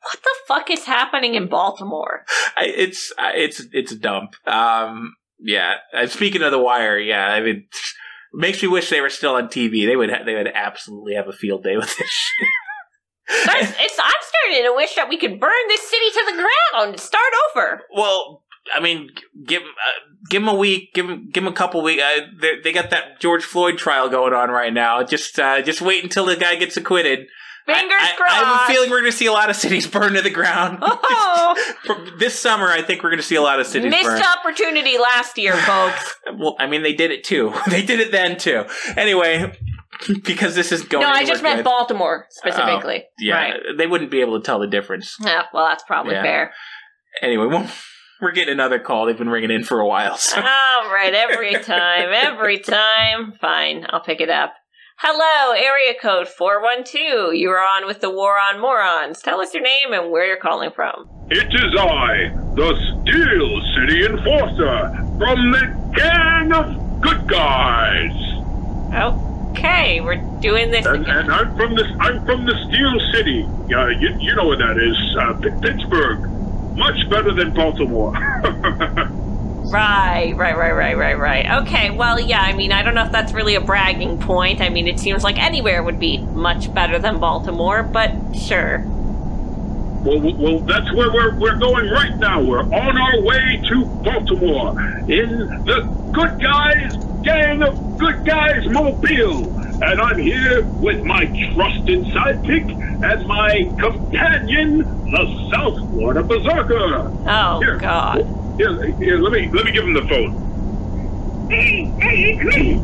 What 0.03 0.23
the 0.23 0.35
fuck 0.47 0.71
is 0.71 0.85
happening 0.85 1.35
in 1.35 1.49
Baltimore? 1.49 2.25
I, 2.57 2.67
it's, 2.67 3.13
it's, 3.19 3.63
it's 3.73 3.91
a 3.91 3.99
dump. 3.99 4.35
Um, 4.47 5.15
yeah. 5.41 5.75
Speaking 6.07 6.43
of 6.43 6.53
the 6.53 6.61
wire, 6.63 6.97
yeah, 6.97 7.27
I 7.27 7.41
mean, 7.41 7.67
makes 8.33 8.63
me 8.63 8.69
wish 8.69 8.89
they 8.89 9.01
were 9.01 9.11
still 9.11 9.35
on 9.35 9.49
TV. 9.49 9.85
They 9.85 9.97
would, 9.97 10.11
ha- 10.11 10.23
they 10.25 10.35
would 10.35 10.47
absolutely 10.55 11.15
have 11.15 11.27
a 11.27 11.33
field 11.33 11.65
day 11.65 11.77
with 11.77 11.89
this 11.97 12.09
shit. 12.09 12.49
That's- 13.47 13.75
it's, 13.81 13.99
I'm 13.99 14.13
starting 14.23 14.65
to 14.71 14.77
wish 14.77 14.95
that 14.95 15.09
we 15.09 15.19
could 15.19 15.41
burn 15.41 15.51
this 15.69 15.83
city 15.91 16.11
to 16.13 16.25
the 16.31 16.43
ground, 16.73 17.01
start 17.01 17.33
over. 17.51 17.83
Well, 17.93 18.45
I 18.75 18.81
mean, 18.81 19.11
give 19.47 19.63
uh, 19.63 20.15
give 20.29 20.43
him 20.43 20.49
a 20.49 20.55
week, 20.55 20.93
give 20.95 21.09
him 21.09 21.29
give 21.31 21.45
him 21.45 21.49
a 21.49 21.57
couple 21.57 21.83
weeks. 21.83 22.03
Uh, 22.03 22.27
they, 22.41 22.61
they 22.61 22.73
got 22.73 22.91
that 22.91 23.21
George 23.21 23.45
Floyd 23.45 23.79
trial 23.79 24.09
going 24.09 24.33
on 24.35 24.51
right 24.51 24.73
now. 24.73 25.03
Just 25.03 25.39
uh, 25.39 25.63
just 25.63 25.81
wait 25.81 26.03
until 26.03 26.27
the 26.27 26.37
guy 26.37 26.57
gets 26.57 26.77
acquitted. 26.77 27.27
Fingers 27.67 27.99
I, 28.01 28.15
crossed. 28.17 28.33
I 28.33 28.37
have 28.45 28.71
a 28.71 28.73
feeling 28.73 28.91
we're 28.91 29.01
going 29.01 29.11
to 29.11 29.17
see 29.17 29.27
a 29.27 29.33
lot 29.33 29.51
of 29.51 29.57
cities 29.57 29.87
burn 29.91 30.13
to 30.15 30.23
the 30.23 30.31
ground. 30.31 30.79
Oh, 30.83 32.13
this 32.19 32.39
summer, 32.39 32.69
I 32.69 32.81
think 32.81 33.03
we're 33.03 33.11
going 33.11 33.19
to 33.19 33.27
see 33.27 33.35
a 33.35 33.43
lot 33.43 33.59
of 33.59 33.67
cities 33.67 33.91
missed 33.91 34.05
burn. 34.05 34.23
opportunity 34.39 34.99
last 34.99 35.37
year, 35.37 35.55
folks. 35.57 36.15
Well, 36.39 36.55
I 36.61 36.67
mean, 36.67 36.83
they 36.83 36.93
did 36.93 37.11
it 37.13 37.25
too. 37.25 37.53
They 37.71 37.83
did 37.83 37.99
it 37.99 38.13
then 38.13 38.37
too. 38.37 38.67
Anyway, 38.97 39.53
because 40.25 40.55
this 40.55 40.71
is 40.71 40.83
going. 40.83 41.07
no, 41.07 41.11
I 41.13 41.25
just 41.25 41.43
meant 41.43 41.59
good. 41.59 41.65
Baltimore 41.65 42.27
specifically. 42.31 43.05
Oh, 43.05 43.11
yeah, 43.19 43.35
Right. 43.35 43.61
they 43.79 43.87
wouldn't 43.87 44.11
be 44.11 44.21
able 44.21 44.39
to 44.39 44.45
tell 44.45 44.59
the 44.61 44.67
difference. 44.67 45.17
Yeah, 45.21 45.45
well, 45.53 45.67
that's 45.67 45.83
probably 45.85 46.15
Yeah. 46.15 46.23
fair. 46.23 46.53
Anyway, 47.23 47.47
well, 47.47 47.69
we're 48.21 48.33
getting 48.33 48.53
another 48.53 48.79
call. 48.79 49.07
They've 49.07 49.17
been 49.19 49.29
ringing 49.29 49.51
in 49.51 49.65
for 49.65 49.81
a 49.81 49.87
while. 49.87 50.17
So. 50.17 50.39
All 50.41 50.93
right, 50.93 51.13
every 51.15 51.55
time, 51.63 52.09
every 52.13 52.59
time. 52.59 53.33
Fine, 53.41 53.87
I'll 53.91 54.01
pick 54.01 54.21
it 54.21 54.31
up. 54.31 54.55
Hello, 54.99 55.53
area 55.53 55.93
code 56.01 56.27
412. 56.27 57.35
You 57.35 57.51
are 57.51 57.59
on 57.59 57.87
with 57.87 58.01
the 58.01 58.09
War 58.11 58.39
on 58.39 58.59
Morons. 58.61 59.21
Tell 59.21 59.41
us 59.41 59.53
your 59.53 59.63
name 59.63 59.93
and 59.93 60.11
where 60.11 60.27
you're 60.27 60.39
calling 60.39 60.71
from. 60.71 61.07
It 61.31 61.53
is 61.53 61.75
I, 61.79 62.31
the 62.55 62.75
Steel 63.03 63.63
City 63.75 64.07
Enforcer, 64.07 64.89
from 65.19 65.51
the 65.53 65.91
Gang 65.95 66.53
of 66.55 67.01
Good 67.03 67.29
Guys. 67.29 68.23
Okay, 68.95 70.01
we're 70.01 70.23
doing 70.41 70.71
this 70.71 70.87
And, 70.87 71.03
again. 71.03 71.17
and 71.19 71.33
I'm 71.33 71.57
from 71.57 71.75
the 71.75 71.85
I'm 72.01 72.25
from 72.25 72.47
the 72.47 72.55
Steel 72.69 72.99
City. 73.13 73.43
Uh, 73.75 73.89
you, 73.89 74.17
you 74.21 74.35
know 74.35 74.47
what 74.47 74.59
that 74.59 74.79
is? 74.79 75.17
Uh, 75.21 75.35
P- 75.35 75.51
Pittsburgh. 75.61 76.31
Much 76.77 77.09
better 77.11 77.33
than 77.33 77.53
Baltimore. 77.53 78.13
Right, 79.69 80.33
right, 80.37 80.57
right, 80.57 80.71
right, 80.71 80.97
right, 80.97 81.19
right. 81.19 81.63
Okay, 81.63 81.91
well, 81.91 82.21
yeah, 82.21 82.41
I 82.41 82.53
mean, 82.53 82.71
I 82.71 82.83
don't 82.85 82.95
know 82.95 83.05
if 83.05 83.11
that's 83.11 83.33
really 83.33 83.57
a 83.57 83.61
bragging 83.61 84.17
point. 84.21 84.61
I 84.61 84.69
mean, 84.69 84.87
it 84.87 85.01
seems 85.01 85.25
like 85.25 85.39
anywhere 85.43 85.83
would 85.83 85.99
be 85.99 86.19
much 86.19 86.73
better 86.73 87.01
than 87.01 87.19
Baltimore, 87.19 87.83
but 87.83 88.13
sure. 88.37 88.85
well, 90.05 90.21
well, 90.37 90.59
that's 90.61 90.91
where 90.93 91.11
we're 91.13 91.35
we're 91.39 91.57
going 91.59 91.89
right 91.91 92.17
now. 92.17 92.41
We're 92.43 92.63
on 92.63 92.97
our 92.97 93.21
way 93.23 93.61
to 93.69 93.85
Baltimore 94.05 94.79
in 95.11 95.65
the 95.65 95.81
Good 96.13 96.41
Guys 96.41 96.97
Gang 97.25 97.63
of 97.65 97.99
Good 97.99 98.25
Guys 98.25 98.69
Mobile. 98.69 99.66
And 99.83 100.01
I'm 100.01 100.19
here 100.19 100.65
with 100.65 101.05
my 101.05 101.27
trusted 101.55 102.05
sidekick 102.07 102.71
and 103.05 103.27
my 103.27 103.71
companion, 103.79 104.79
the 105.11 105.51
South 105.53 105.79
Florida 105.91 106.23
Berserker. 106.23 107.13
Oh, 107.29 107.61
Here. 107.61 107.77
God. 107.77 108.27
Here, 108.57 108.91
here, 108.97 109.19
let 109.19 109.33
me 109.33 109.51
let 109.53 109.67
me 109.67 109.73
give 109.73 109.85
him 109.85 109.93
the 109.93 110.01
phone. 110.09 111.49
Hey, 111.51 111.85
hey, 112.01 112.33
it's 112.33 112.57
me. 112.57 112.81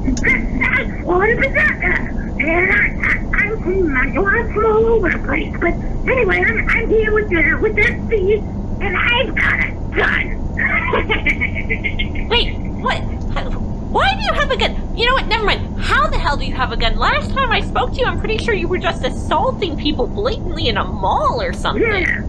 I'm 0.66 1.02
Florida 1.02 1.40
Berserker. 1.40 2.10
And 2.42 2.72
I, 2.72 2.76
I, 3.08 3.10
I'm 3.38 3.62
from, 3.62 3.96
I 3.96 4.04
know 4.06 4.26
I'm 4.28 4.52
from 4.52 4.66
all 4.66 4.86
over 4.86 5.10
the 5.10 5.18
place, 5.20 5.56
but 5.58 5.72
anyway, 6.10 6.44
I'm, 6.46 6.68
I'm 6.68 6.88
here 6.90 7.14
with 7.14 7.30
the, 7.30 7.58
with 7.62 7.74
that 7.76 8.06
feed, 8.10 8.40
and 8.82 8.96
I've 8.98 9.34
got 9.34 9.60
a 9.60 9.70
gun. 9.96 10.38
Wait, 12.28 12.54
what? 12.82 13.00
Why 13.92 14.10
do 14.14 14.24
you 14.24 14.32
have 14.32 14.50
a 14.50 14.56
gun? 14.56 14.96
You 14.96 15.06
know 15.06 15.14
what? 15.14 15.26
Never 15.26 15.44
mind. 15.44 15.78
How 15.78 16.06
the 16.06 16.18
hell 16.18 16.36
do 16.36 16.46
you 16.46 16.54
have 16.54 16.72
a 16.72 16.76
gun? 16.78 16.96
Last 16.96 17.30
time 17.30 17.52
I 17.52 17.60
spoke 17.60 17.92
to 17.92 18.00
you, 18.00 18.06
I'm 18.06 18.18
pretty 18.18 18.38
sure 18.38 18.54
you 18.54 18.66
were 18.66 18.78
just 18.78 19.04
assaulting 19.04 19.76
people 19.76 20.06
blatantly 20.06 20.68
in 20.68 20.78
a 20.78 20.84
mall 20.84 21.42
or 21.42 21.52
something. 21.52 21.82
Yeah. 21.82 22.24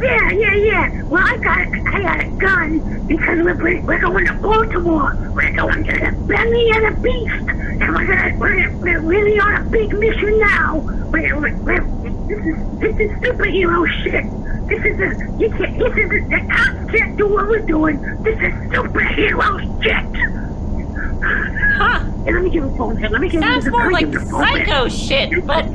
Yeah, 0.00 0.30
yeah, 0.32 0.54
yeah. 0.54 1.02
Well, 1.04 1.22
I 1.24 1.36
got 1.36 1.58
I 1.94 2.02
got 2.02 2.20
a 2.20 2.28
gun 2.38 3.06
because 3.06 3.44
we're 3.44 3.82
we're 3.82 4.00
going 4.00 4.26
to 4.26 4.32
Baltimore. 4.34 5.14
We're 5.34 5.52
going 5.52 5.84
to 5.84 5.92
the 5.92 6.12
belly 6.26 6.70
of 6.70 6.94
the 6.94 7.00
beast, 7.00 7.48
and 7.48 7.94
we're 7.94 8.06
gonna 8.06 8.36
we're, 8.38 8.76
we're 8.78 9.00
really 9.00 9.38
on 9.38 9.54
a 9.54 9.70
big 9.70 9.96
mission 9.96 10.38
now. 10.40 10.78
We're, 11.12 11.38
we're, 11.38 11.80
this 12.26 12.44
is 12.44 12.78
this 12.80 12.98
is 12.98 13.10
superhero 13.20 13.86
shit. 14.02 14.24
This 14.68 14.84
is 14.84 14.98
a 14.98 15.38
you 15.38 15.50
can't 15.50 15.78
this 15.78 15.96
is 15.96 16.10
a, 16.10 16.28
the 16.28 16.40
cops 16.50 16.90
can't 16.90 17.16
do 17.16 17.28
what 17.28 17.46
we're 17.46 17.60
doing. 17.60 18.00
This 18.22 18.36
is 18.36 18.54
superhero 18.72 19.82
shit. 19.82 20.53
Huh. 21.22 22.00
Hey, 22.24 22.32
let 22.32 22.42
me 22.42 22.50
give 22.50 22.62
him 22.64 22.70
the 22.72 22.76
phone 22.78 22.96
here. 22.96 23.08
Let 23.08 23.20
me 23.20 23.28
give 23.28 23.40
Sounds 23.42 23.64
him 23.66 23.72
the 23.72 23.78
more 23.78 23.90
like 23.92 24.10
give 24.10 24.20
him 24.20 24.24
the 24.24 24.30
phone 24.30 24.40
back. 24.42 24.66
psycho 24.66 24.88
shit, 24.88 25.46
but 25.46 25.72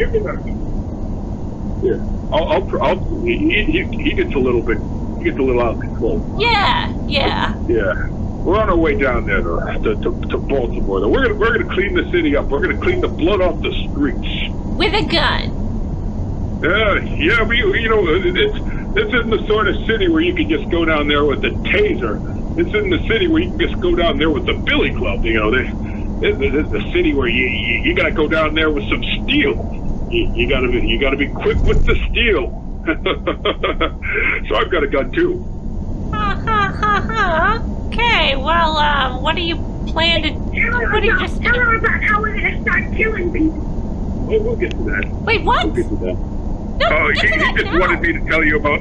Yeah, 1.84 1.96
I'll, 2.32 2.44
I'll, 2.50 2.84
I'll 2.84 3.22
he, 3.24 3.38
he, 3.66 3.84
he 3.84 4.14
gets 4.14 4.34
a 4.36 4.40
little 4.40 4.62
bit, 4.62 4.78
he 5.18 5.24
gets 5.26 5.38
a 5.38 5.42
little 5.42 5.62
out 5.62 5.76
of 5.76 5.82
control. 5.82 6.36
yeah, 6.40 6.94
yeah. 7.08 7.56
Yeah, 7.68 8.08
we're 8.10 8.58
on 8.58 8.70
our 8.70 8.78
way 8.78 8.96
down 8.98 9.26
there 9.26 9.42
to, 9.42 9.80
to, 9.84 9.96
to, 9.96 10.22
to 10.30 10.38
Baltimore. 10.38 11.08
We're 11.08 11.24
gonna, 11.24 11.36
we're 11.36 11.58
gonna 11.58 11.74
clean 11.74 11.94
the 11.94 12.10
city 12.12 12.36
up. 12.36 12.48
We're 12.48 12.62
gonna 12.62 12.78
clean 12.82 13.02
the 13.02 13.08
blood 13.08 13.42
off 13.42 13.62
the 13.62 13.72
streets. 13.90 14.28
With 14.78 14.94
a 14.94 15.04
gun. 15.06 15.56
Uh, 16.64 16.96
yeah, 17.16 17.44
we, 17.44 17.58
you 17.58 17.88
know, 17.90 18.06
it's, 18.08 18.94
this 18.96 19.08
isn't 19.14 19.30
the 19.30 19.46
sort 19.48 19.68
of 19.68 19.76
city 19.86 20.10
where 20.10 20.22
you 20.22 20.34
can 20.34 20.50
just 20.50 20.70
go 20.70 20.84
down 20.84 21.08
there 21.08 21.24
with 21.24 21.44
a 21.46 21.50
taser. 21.52 22.20
This 22.56 22.68
isn't 22.68 22.90
the 22.90 23.08
city 23.08 23.28
where 23.28 23.42
you 23.42 23.50
can 23.50 23.60
just 23.60 23.80
go 23.80 23.96
down 23.96 24.18
there 24.18 24.30
with 24.30 24.46
the 24.46 24.54
billy 24.54 24.94
club. 24.94 25.24
You 25.26 25.34
know, 25.36 25.52
this, 25.52 25.72
this, 26.22 26.38
this 26.38 26.66
is 26.66 26.72
the 26.72 26.92
city 26.92 27.14
where 27.14 27.28
you, 27.28 27.46
you, 27.48 27.82
you 27.84 27.94
gotta 27.96 28.12
go 28.12 28.28
down 28.28 28.54
there 28.56 28.70
with 28.72 28.84
some 28.90 29.04
steel. 29.04 30.08
You, 30.12 30.34
you 30.36 30.50
gotta 30.50 30.68
be, 30.68 30.86
you 30.86 31.00
gotta 31.00 31.18
be 31.18 31.28
quick 31.28 31.58
with 31.64 31.86
the 31.86 31.96
steel. 32.10 32.66
so 34.50 34.56
I've 34.56 34.72
got 34.72 34.84
a 34.84 34.88
gun 34.88 35.12
too. 35.12 35.44
Ha 36.12 36.42
ha 36.44 36.74
ha 36.78 37.02
ha. 37.02 37.64
Okay, 37.88 38.36
well, 38.36 38.78
um, 38.78 39.22
what 39.22 39.36
do 39.36 39.42
you 39.42 39.56
plan 39.88 40.22
to 40.24 40.30
Tell 40.30 40.80
her 40.80 40.92
What 40.92 41.00
do 41.02 41.06
you 41.08 41.14
about- 41.16 41.28
just- 41.30 41.42
tell 41.42 41.56
her 41.56 41.76
about 41.76 42.04
how 42.04 42.22
we're 42.22 42.36
gonna 42.36 42.62
start 42.62 42.84
killing 42.96 43.32
people. 43.32 43.58
Well, 44.28 44.40
we'll 44.44 44.56
get 44.58 44.72
to 44.72 44.78
that. 44.78 45.08
Wait, 45.26 45.44
what? 45.44 45.66
We'll 45.66 45.76
get 45.76 45.90
to 45.90 45.96
that. 45.98 46.14
No, 46.80 46.88
Oh, 46.92 47.10
he, 47.12 47.20
he 47.28 47.54
just 47.54 47.66
now. 47.66 47.80
wanted 47.80 48.02
me 48.02 48.14
to 48.14 48.26
tell 48.30 48.44
you 48.44 48.58
about. 48.58 48.80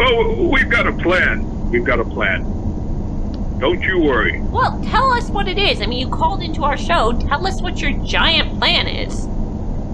Oh, 0.00 0.48
we've 0.52 0.68
got 0.70 0.86
a 0.86 0.92
plan. 0.92 1.70
We've 1.70 1.84
got 1.84 2.00
a 2.00 2.04
plan. 2.04 2.44
Don't 3.58 3.82
you 3.82 4.00
worry. 4.00 4.40
Well, 4.40 4.80
tell 4.84 5.10
us 5.12 5.28
what 5.30 5.48
it 5.48 5.58
is. 5.58 5.82
I 5.82 5.86
mean, 5.86 5.98
you 5.98 6.08
called 6.08 6.42
into 6.42 6.62
our 6.62 6.76
show. 6.76 7.12
Tell 7.12 7.44
us 7.46 7.60
what 7.60 7.80
your 7.80 7.92
giant 8.04 8.58
plan 8.58 8.86
is. 8.86 9.26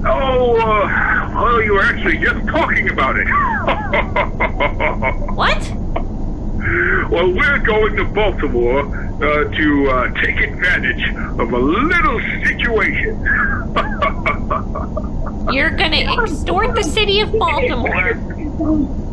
Oh, 0.06 0.60
uh, 0.60 1.30
well, 1.34 1.62
you 1.62 1.72
were 1.72 1.82
actually 1.82 2.18
just 2.18 2.46
talking 2.46 2.90
about 2.90 3.16
it. 3.16 3.26
What? 5.34 5.58
well, 7.10 7.30
we're 7.32 7.58
going 7.58 7.96
to 7.96 8.04
Baltimore 8.04 8.80
uh, 9.16 9.44
to 9.50 9.90
uh, 9.90 10.10
take 10.22 10.38
advantage 10.40 11.08
of 11.38 11.52
a 11.52 11.58
little 11.58 12.20
situation. 12.44 13.20
You're 15.52 15.70
gonna 15.70 16.20
extort 16.22 16.74
the 16.74 16.82
city 16.82 17.20
of 17.20 17.32
Baltimore. 17.32 18.14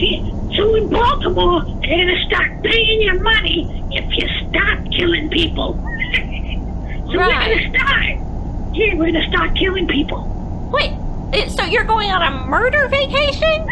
See, 0.00 0.24
so 0.56 0.74
in 0.76 0.88
Baltimore, 0.88 1.62
they're 1.82 2.06
gonna 2.06 2.24
start 2.24 2.62
paying 2.64 3.02
you 3.02 3.20
money 3.20 3.84
if 3.92 4.04
you 4.16 4.26
stop 4.48 4.78
killing 4.96 5.28
people. 5.28 5.74
so 5.76 7.12
we're 7.12 7.18
Right. 7.18 7.68
gonna 7.70 7.78
start. 7.78 8.74
Yeah, 8.74 8.94
we're 8.94 9.12
gonna 9.12 9.28
start 9.28 9.54
killing 9.56 9.86
people. 9.86 10.26
Wait, 10.72 10.92
so 11.50 11.64
you're 11.64 11.84
going 11.84 12.10
on 12.10 12.22
a 12.22 12.46
murder 12.46 12.88
vacation? 12.88 13.66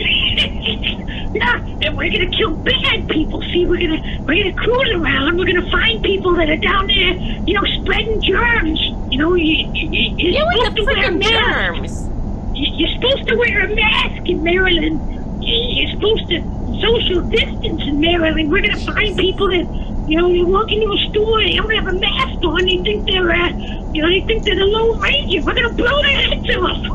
yeah, 1.34 1.56
and 1.82 1.96
we're 1.96 2.10
gonna 2.10 2.30
kill 2.36 2.50
bad 2.56 3.08
people. 3.08 3.40
See, 3.52 3.66
we're 3.66 3.78
gonna 3.80 4.02
we're 4.26 4.42
gonna 4.42 4.54
cruise 4.56 4.90
around. 4.94 5.28
And 5.28 5.38
we're 5.38 5.46
gonna 5.46 5.70
find 5.70 6.02
people 6.02 6.34
that 6.34 6.50
are 6.50 6.56
down 6.56 6.86
there, 6.88 7.14
you 7.46 7.54
know, 7.54 7.64
spreading 7.82 8.20
germs. 8.20 8.80
You 9.12 9.18
know, 9.18 9.34
you, 9.34 9.70
you, 9.74 9.88
you- 9.90 10.16
you're 10.16 10.32
You 10.32 10.64
supposed 10.64 10.76
to 10.76 10.84
wear 10.84 11.08
a 11.08 11.12
mask. 11.12 11.30
germs. 11.30 12.06
You're 12.54 12.88
supposed 12.94 13.28
to 13.28 13.36
wear 13.36 13.60
a 13.70 13.74
mask 13.74 14.28
in 14.28 14.42
Maryland. 14.42 15.00
You- 15.40 15.82
You're 15.82 15.90
supposed 15.92 16.28
to 16.28 16.42
social 16.80 17.20
distance 17.22 17.82
in 17.82 18.00
Maryland. 18.00 18.50
We're 18.50 18.62
gonna 18.62 18.76
find 18.78 19.16
people 19.18 19.48
that, 19.48 19.66
you 20.08 20.16
know, 20.16 20.28
you 20.28 20.46
walk 20.46 20.70
into 20.72 20.90
a 20.92 20.98
store, 21.10 21.40
they 21.42 21.54
don't 21.56 21.70
have 21.74 21.86
a 21.88 21.92
mask 21.92 22.42
on. 22.44 22.64
They 22.64 22.78
think 22.78 23.06
they're, 23.10 23.30
uh, 23.30 23.48
you 23.92 24.02
know, 24.02 24.08
they 24.08 24.20
think 24.22 24.44
they're 24.44 24.54
the 24.56 24.64
Lone 24.64 24.98
Ranger. 24.98 25.42
We're 25.44 25.54
gonna 25.54 25.72
blow 25.72 26.02
their 26.02 26.20
heads 26.28 26.56
off. 26.56 26.86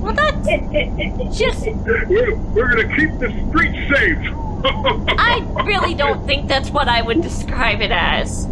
Well, 0.00 0.14
that's 0.14 1.38
just. 1.38 1.66
we're, 2.08 2.36
we're 2.36 2.74
going 2.74 2.88
to 2.88 2.96
keep 2.96 3.18
the 3.18 3.28
streets 3.48 3.76
safe. 3.98 4.18
I 5.18 5.62
really 5.66 5.94
don't 5.94 6.24
think 6.26 6.48
that's 6.48 6.70
what 6.70 6.88
I 6.88 7.02
would 7.02 7.22
describe 7.22 7.80
it 7.80 7.90
as. 7.90 8.46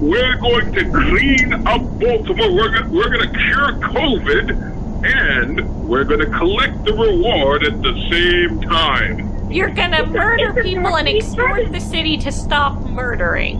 We're 0.00 0.36
going 0.38 0.72
to 0.72 0.84
clean 0.90 1.52
up 1.66 1.82
Baltimore. 2.00 2.52
We're 2.52 2.70
going 2.70 2.90
we're 2.92 3.10
going 3.10 3.32
to 3.32 3.38
cure 3.38 3.72
COVID, 3.74 4.77
and 5.04 5.88
we're 5.88 6.04
going 6.04 6.20
to 6.20 6.26
collect 6.26 6.84
the 6.84 6.92
reward 6.92 7.64
at 7.64 7.80
the 7.82 8.08
same 8.10 8.60
time. 8.62 9.50
You're 9.50 9.70
gonna 9.70 10.04
murder 10.04 10.62
people 10.62 10.96
and 10.96 11.08
extort 11.08 11.72
the 11.72 11.80
city 11.80 12.18
to 12.18 12.30
stop 12.30 12.78
murdering. 12.82 13.58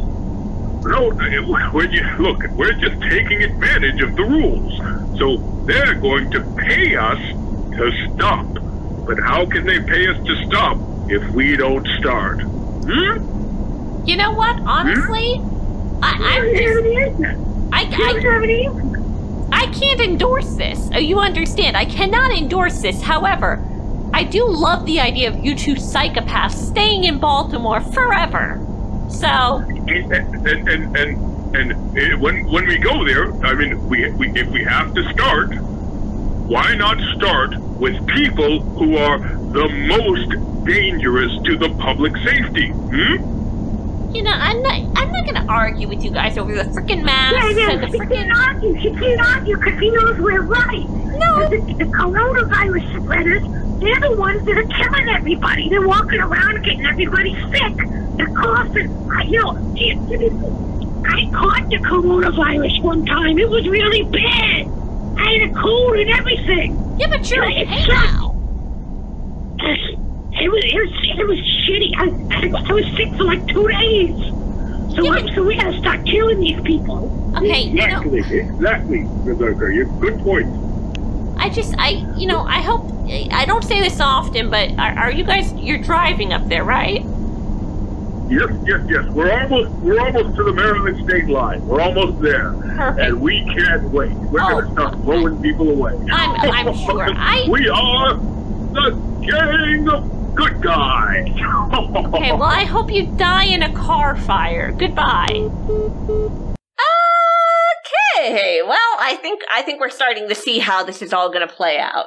No, 0.82 1.10
when 1.72 1.90
you 1.92 2.02
look, 2.18 2.44
we're 2.50 2.74
just 2.74 3.00
taking 3.02 3.42
advantage 3.42 4.02
of 4.02 4.14
the 4.14 4.22
rules. 4.22 4.76
So 5.18 5.38
they're 5.64 5.94
going 5.94 6.30
to 6.32 6.40
pay 6.56 6.94
us 6.94 7.18
to 7.18 8.14
stop. 8.14 8.46
But 9.06 9.18
how 9.18 9.46
can 9.46 9.64
they 9.64 9.80
pay 9.80 10.08
us 10.08 10.24
to 10.26 10.46
stop 10.46 10.78
if 11.10 11.26
we 11.30 11.56
don't 11.56 11.86
start. 11.98 12.40
Hmm? 12.42 14.06
You 14.06 14.16
know 14.16 14.32
what? 14.32 14.60
Honestly, 14.60 15.40
I, 16.02 16.12
I'm 16.20 16.54
just. 16.54 16.84
I, 17.72 17.80
I, 17.80 19.07
I 19.52 19.66
can't 19.66 20.00
endorse 20.00 20.54
this. 20.54 20.90
Oh, 20.94 20.98
you 20.98 21.18
understand? 21.18 21.76
I 21.76 21.84
cannot 21.84 22.32
endorse 22.32 22.80
this. 22.80 23.02
However, 23.02 23.64
I 24.12 24.24
do 24.24 24.46
love 24.46 24.86
the 24.86 25.00
idea 25.00 25.28
of 25.28 25.44
you 25.44 25.54
two 25.54 25.74
psychopaths 25.74 26.52
staying 26.52 27.04
in 27.04 27.18
Baltimore 27.18 27.80
forever. 27.80 28.64
So, 29.10 29.26
And 29.26 29.88
and 30.46 30.96
and 30.96 30.96
and, 30.96 31.96
and 31.96 32.20
when 32.20 32.46
when 32.46 32.66
we 32.66 32.78
go 32.78 33.04
there, 33.04 33.32
I 33.44 33.54
mean, 33.54 33.88
we, 33.88 34.10
we 34.12 34.28
if 34.38 34.48
we 34.48 34.64
have 34.64 34.94
to 34.94 35.12
start, 35.12 35.54
why 35.54 36.74
not 36.74 36.98
start 37.16 37.56
with 37.56 38.06
people 38.08 38.60
who 38.60 38.96
are 38.96 39.18
the 39.18 39.68
most 39.88 40.64
dangerous 40.66 41.32
to 41.44 41.56
the 41.56 41.70
public 41.78 42.16
safety? 42.18 42.68
Hmm? 42.68 43.37
You 44.14 44.22
know, 44.22 44.30
I'm 44.32 44.62
not. 44.62 44.74
I'm 44.98 45.12
not 45.12 45.26
gonna 45.26 45.46
argue 45.48 45.88
with 45.88 46.02
you 46.02 46.10
guys 46.10 46.38
over 46.38 46.54
the 46.54 46.62
freaking 46.64 47.04
mask 47.04 47.34
Yeah, 47.36 47.50
yeah, 47.50 47.70
and 47.72 47.82
the 47.82 47.86
she 47.88 47.98
freaking. 47.98 48.10
can't 48.14 48.32
argue. 48.36 48.80
She 48.80 48.90
can't 48.92 49.20
argue 49.20 49.56
because 49.56 49.78
she 49.80 49.90
knows 49.90 50.18
we're 50.18 50.42
right. 50.42 50.88
No. 50.88 51.48
The, 51.48 51.58
the 51.78 51.84
coronavirus 51.84 53.02
spreaders, 53.02 53.42
they're 53.80 54.00
the 54.00 54.16
ones 54.16 54.44
that 54.46 54.56
are 54.58 54.64
killing 54.66 55.08
everybody. 55.08 55.68
They're 55.68 55.86
walking 55.86 56.20
around 56.20 56.62
getting 56.64 56.86
everybody 56.86 57.34
sick. 57.52 57.76
They're 58.16 58.34
coughing. 58.34 58.90
I, 59.10 59.22
you 59.24 59.38
know, 59.42 59.50
I 61.04 61.30
caught 61.32 61.68
the 61.70 61.76
coronavirus 61.78 62.82
one 62.82 63.04
time. 63.06 63.38
It 63.38 63.48
was 63.48 63.68
really 63.68 64.02
bad. 64.04 64.66
I 65.18 65.32
had 65.38 65.50
a 65.50 65.54
cold 65.60 65.96
and 65.96 66.10
everything. 66.10 66.96
Yeah, 66.98 67.08
but 67.08 67.30
you're 67.30 67.44
okay 67.44 67.66
sucked. 67.86 67.88
now. 68.12 68.34
It 70.40 70.50
was, 70.50 70.64
it 70.64 70.74
was, 70.80 70.92
it 71.18 71.26
was 71.26 71.38
shitty. 71.38 71.92
I, 71.96 72.04
I, 72.36 72.68
I 72.68 72.72
was 72.72 72.84
sick 72.96 73.12
for 73.16 73.24
like 73.24 73.46
two 73.48 73.66
days. 73.68 74.16
So, 74.94 75.04
Yeah, 75.04 75.10
I, 75.12 75.34
so 75.34 75.42
we 75.44 75.56
gotta 75.56 75.76
start 75.78 76.04
killing 76.06 76.40
these 76.40 76.60
people. 76.62 77.14
Okay, 77.36 77.62
you 77.62 77.74
know, 77.74 78.00
Exactly, 78.02 78.38
exactly, 78.40 79.04
Berserker. 79.24 79.70
You 79.70 79.86
good 80.00 80.18
point. 80.20 80.46
I 81.38 81.50
just, 81.50 81.74
I, 81.78 81.90
you 82.16 82.26
know, 82.26 82.40
I 82.42 82.60
hope. 82.60 82.84
I 83.32 83.44
don't 83.46 83.62
say 83.64 83.80
this 83.80 84.00
often, 84.00 84.50
but 84.50 84.70
are, 84.78 84.98
are 84.98 85.10
you 85.10 85.24
guys? 85.24 85.52
You're 85.54 85.78
driving 85.78 86.32
up 86.32 86.46
there, 86.48 86.64
right? 86.64 87.02
Yes, 88.28 88.50
yes, 88.66 88.80
yes. 88.88 89.06
We're 89.06 89.32
almost 89.32 89.70
we're 89.80 89.98
almost 90.00 90.36
to 90.36 90.42
the 90.44 90.52
Maryland 90.52 91.02
state 91.08 91.26
line. 91.28 91.66
We're 91.66 91.80
almost 91.80 92.20
there. 92.20 92.52
Perfect. 92.52 93.00
And 93.00 93.20
we 93.20 93.42
can't 93.44 93.84
wait. 93.84 94.10
We're 94.12 94.40
Oh. 94.42 94.60
gonna 94.60 94.72
start 94.72 95.02
blowing 95.02 95.40
people 95.40 95.70
away. 95.70 95.92
I'm- 96.12 96.36
I'm 96.68 96.76
sure. 96.76 97.08
I- 97.16 97.46
we 97.48 97.68
are 97.70 98.14
the 98.14 98.90
gang 99.22 99.88
of 99.88 100.17
good 100.38 100.62
guys. 100.62 101.28
Okay, 101.74 102.32
well, 102.32 102.44
I 102.44 102.64
hope 102.64 102.92
you 102.92 103.06
die 103.16 103.44
in 103.44 103.62
a 103.64 103.72
car 103.74 104.16
fire. 104.16 104.70
Goodbye. 104.72 105.26
Okay, 108.16 108.62
well, 108.62 108.94
I 108.98 109.18
think 109.20 109.42
I 109.52 109.62
think 109.62 109.80
we're 109.80 109.90
starting 109.90 110.28
to 110.28 110.34
see 110.34 110.60
how 110.60 110.84
this 110.84 111.02
is 111.02 111.12
all 111.12 111.30
going 111.30 111.46
to 111.46 111.52
play 111.52 111.78
out. 111.78 112.06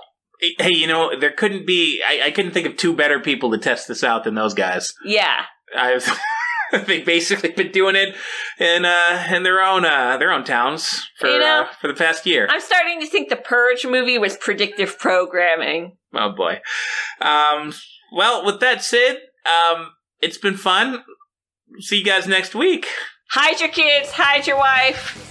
Hey, 0.58 0.74
you 0.74 0.88
know, 0.88 1.20
there 1.20 1.32
couldn't 1.32 1.68
be. 1.68 2.02
I, 2.06 2.28
I 2.28 2.32
couldn't 2.32 2.52
think 2.52 2.66
of 2.66 2.78
two 2.78 2.96
better 2.96 3.20
people 3.20 3.52
to 3.52 3.58
test 3.58 3.88
this 3.88 4.04
out 4.04 4.24
than 4.24 4.36
those 4.36 4.54
guys. 4.54 4.94
Yeah. 5.06 5.44
I've 5.76 6.10
they've 6.88 7.06
basically 7.06 7.52
been 7.52 7.72
doing 7.72 7.96
it 7.96 8.16
in 8.60 8.86
uh 8.86 9.28
in 9.34 9.44
their 9.44 9.62
own 9.62 9.86
uh 9.86 10.18
their 10.18 10.32
own 10.32 10.44
towns 10.44 11.08
for 11.20 11.28
You 11.28 11.40
know, 11.40 11.68
uh, 11.70 11.74
for 11.80 11.88
the 11.88 11.94
past 11.94 12.26
year. 12.26 12.48
I'm 12.50 12.62
starting 12.62 13.02
to 13.02 13.08
think 13.08 13.30
the 13.30 13.36
Purge 13.36 13.86
movie 13.86 14.18
was 14.18 14.38
predictive 14.38 14.98
programming. 14.98 15.98
Oh 16.14 16.32
boy. 16.36 16.60
Um. 17.22 17.74
Well, 18.12 18.46
with 18.46 18.60
that 18.60 18.84
said, 18.84 19.18
um, 19.46 19.92
it's 20.20 20.38
been 20.38 20.58
fun. 20.58 21.04
See 21.80 22.00
you 22.00 22.04
guys 22.04 22.28
next 22.28 22.54
week. 22.54 22.88
Hide 23.32 23.60
your 23.62 23.70
kids, 23.70 24.12
hide 24.12 24.46
your 24.46 24.58
wife. 24.58 25.28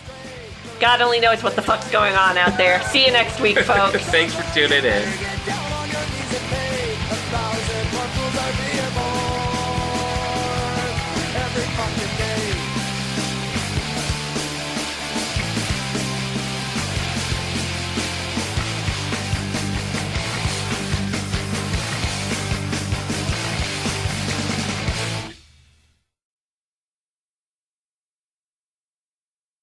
God 0.81 1.02
only 1.02 1.20
knows 1.20 1.43
what 1.43 1.55
the 1.55 1.62
fuck's 1.62 1.90
going 1.90 2.15
on 2.15 2.39
out 2.39 2.57
there. 2.57 2.81
See 2.85 3.05
you 3.05 3.12
next 3.12 3.39
week, 3.40 3.59
folks. 3.61 4.02
Thanks 4.07 4.35
for 4.35 4.55
tuning 4.55 4.85
in. 4.85 5.60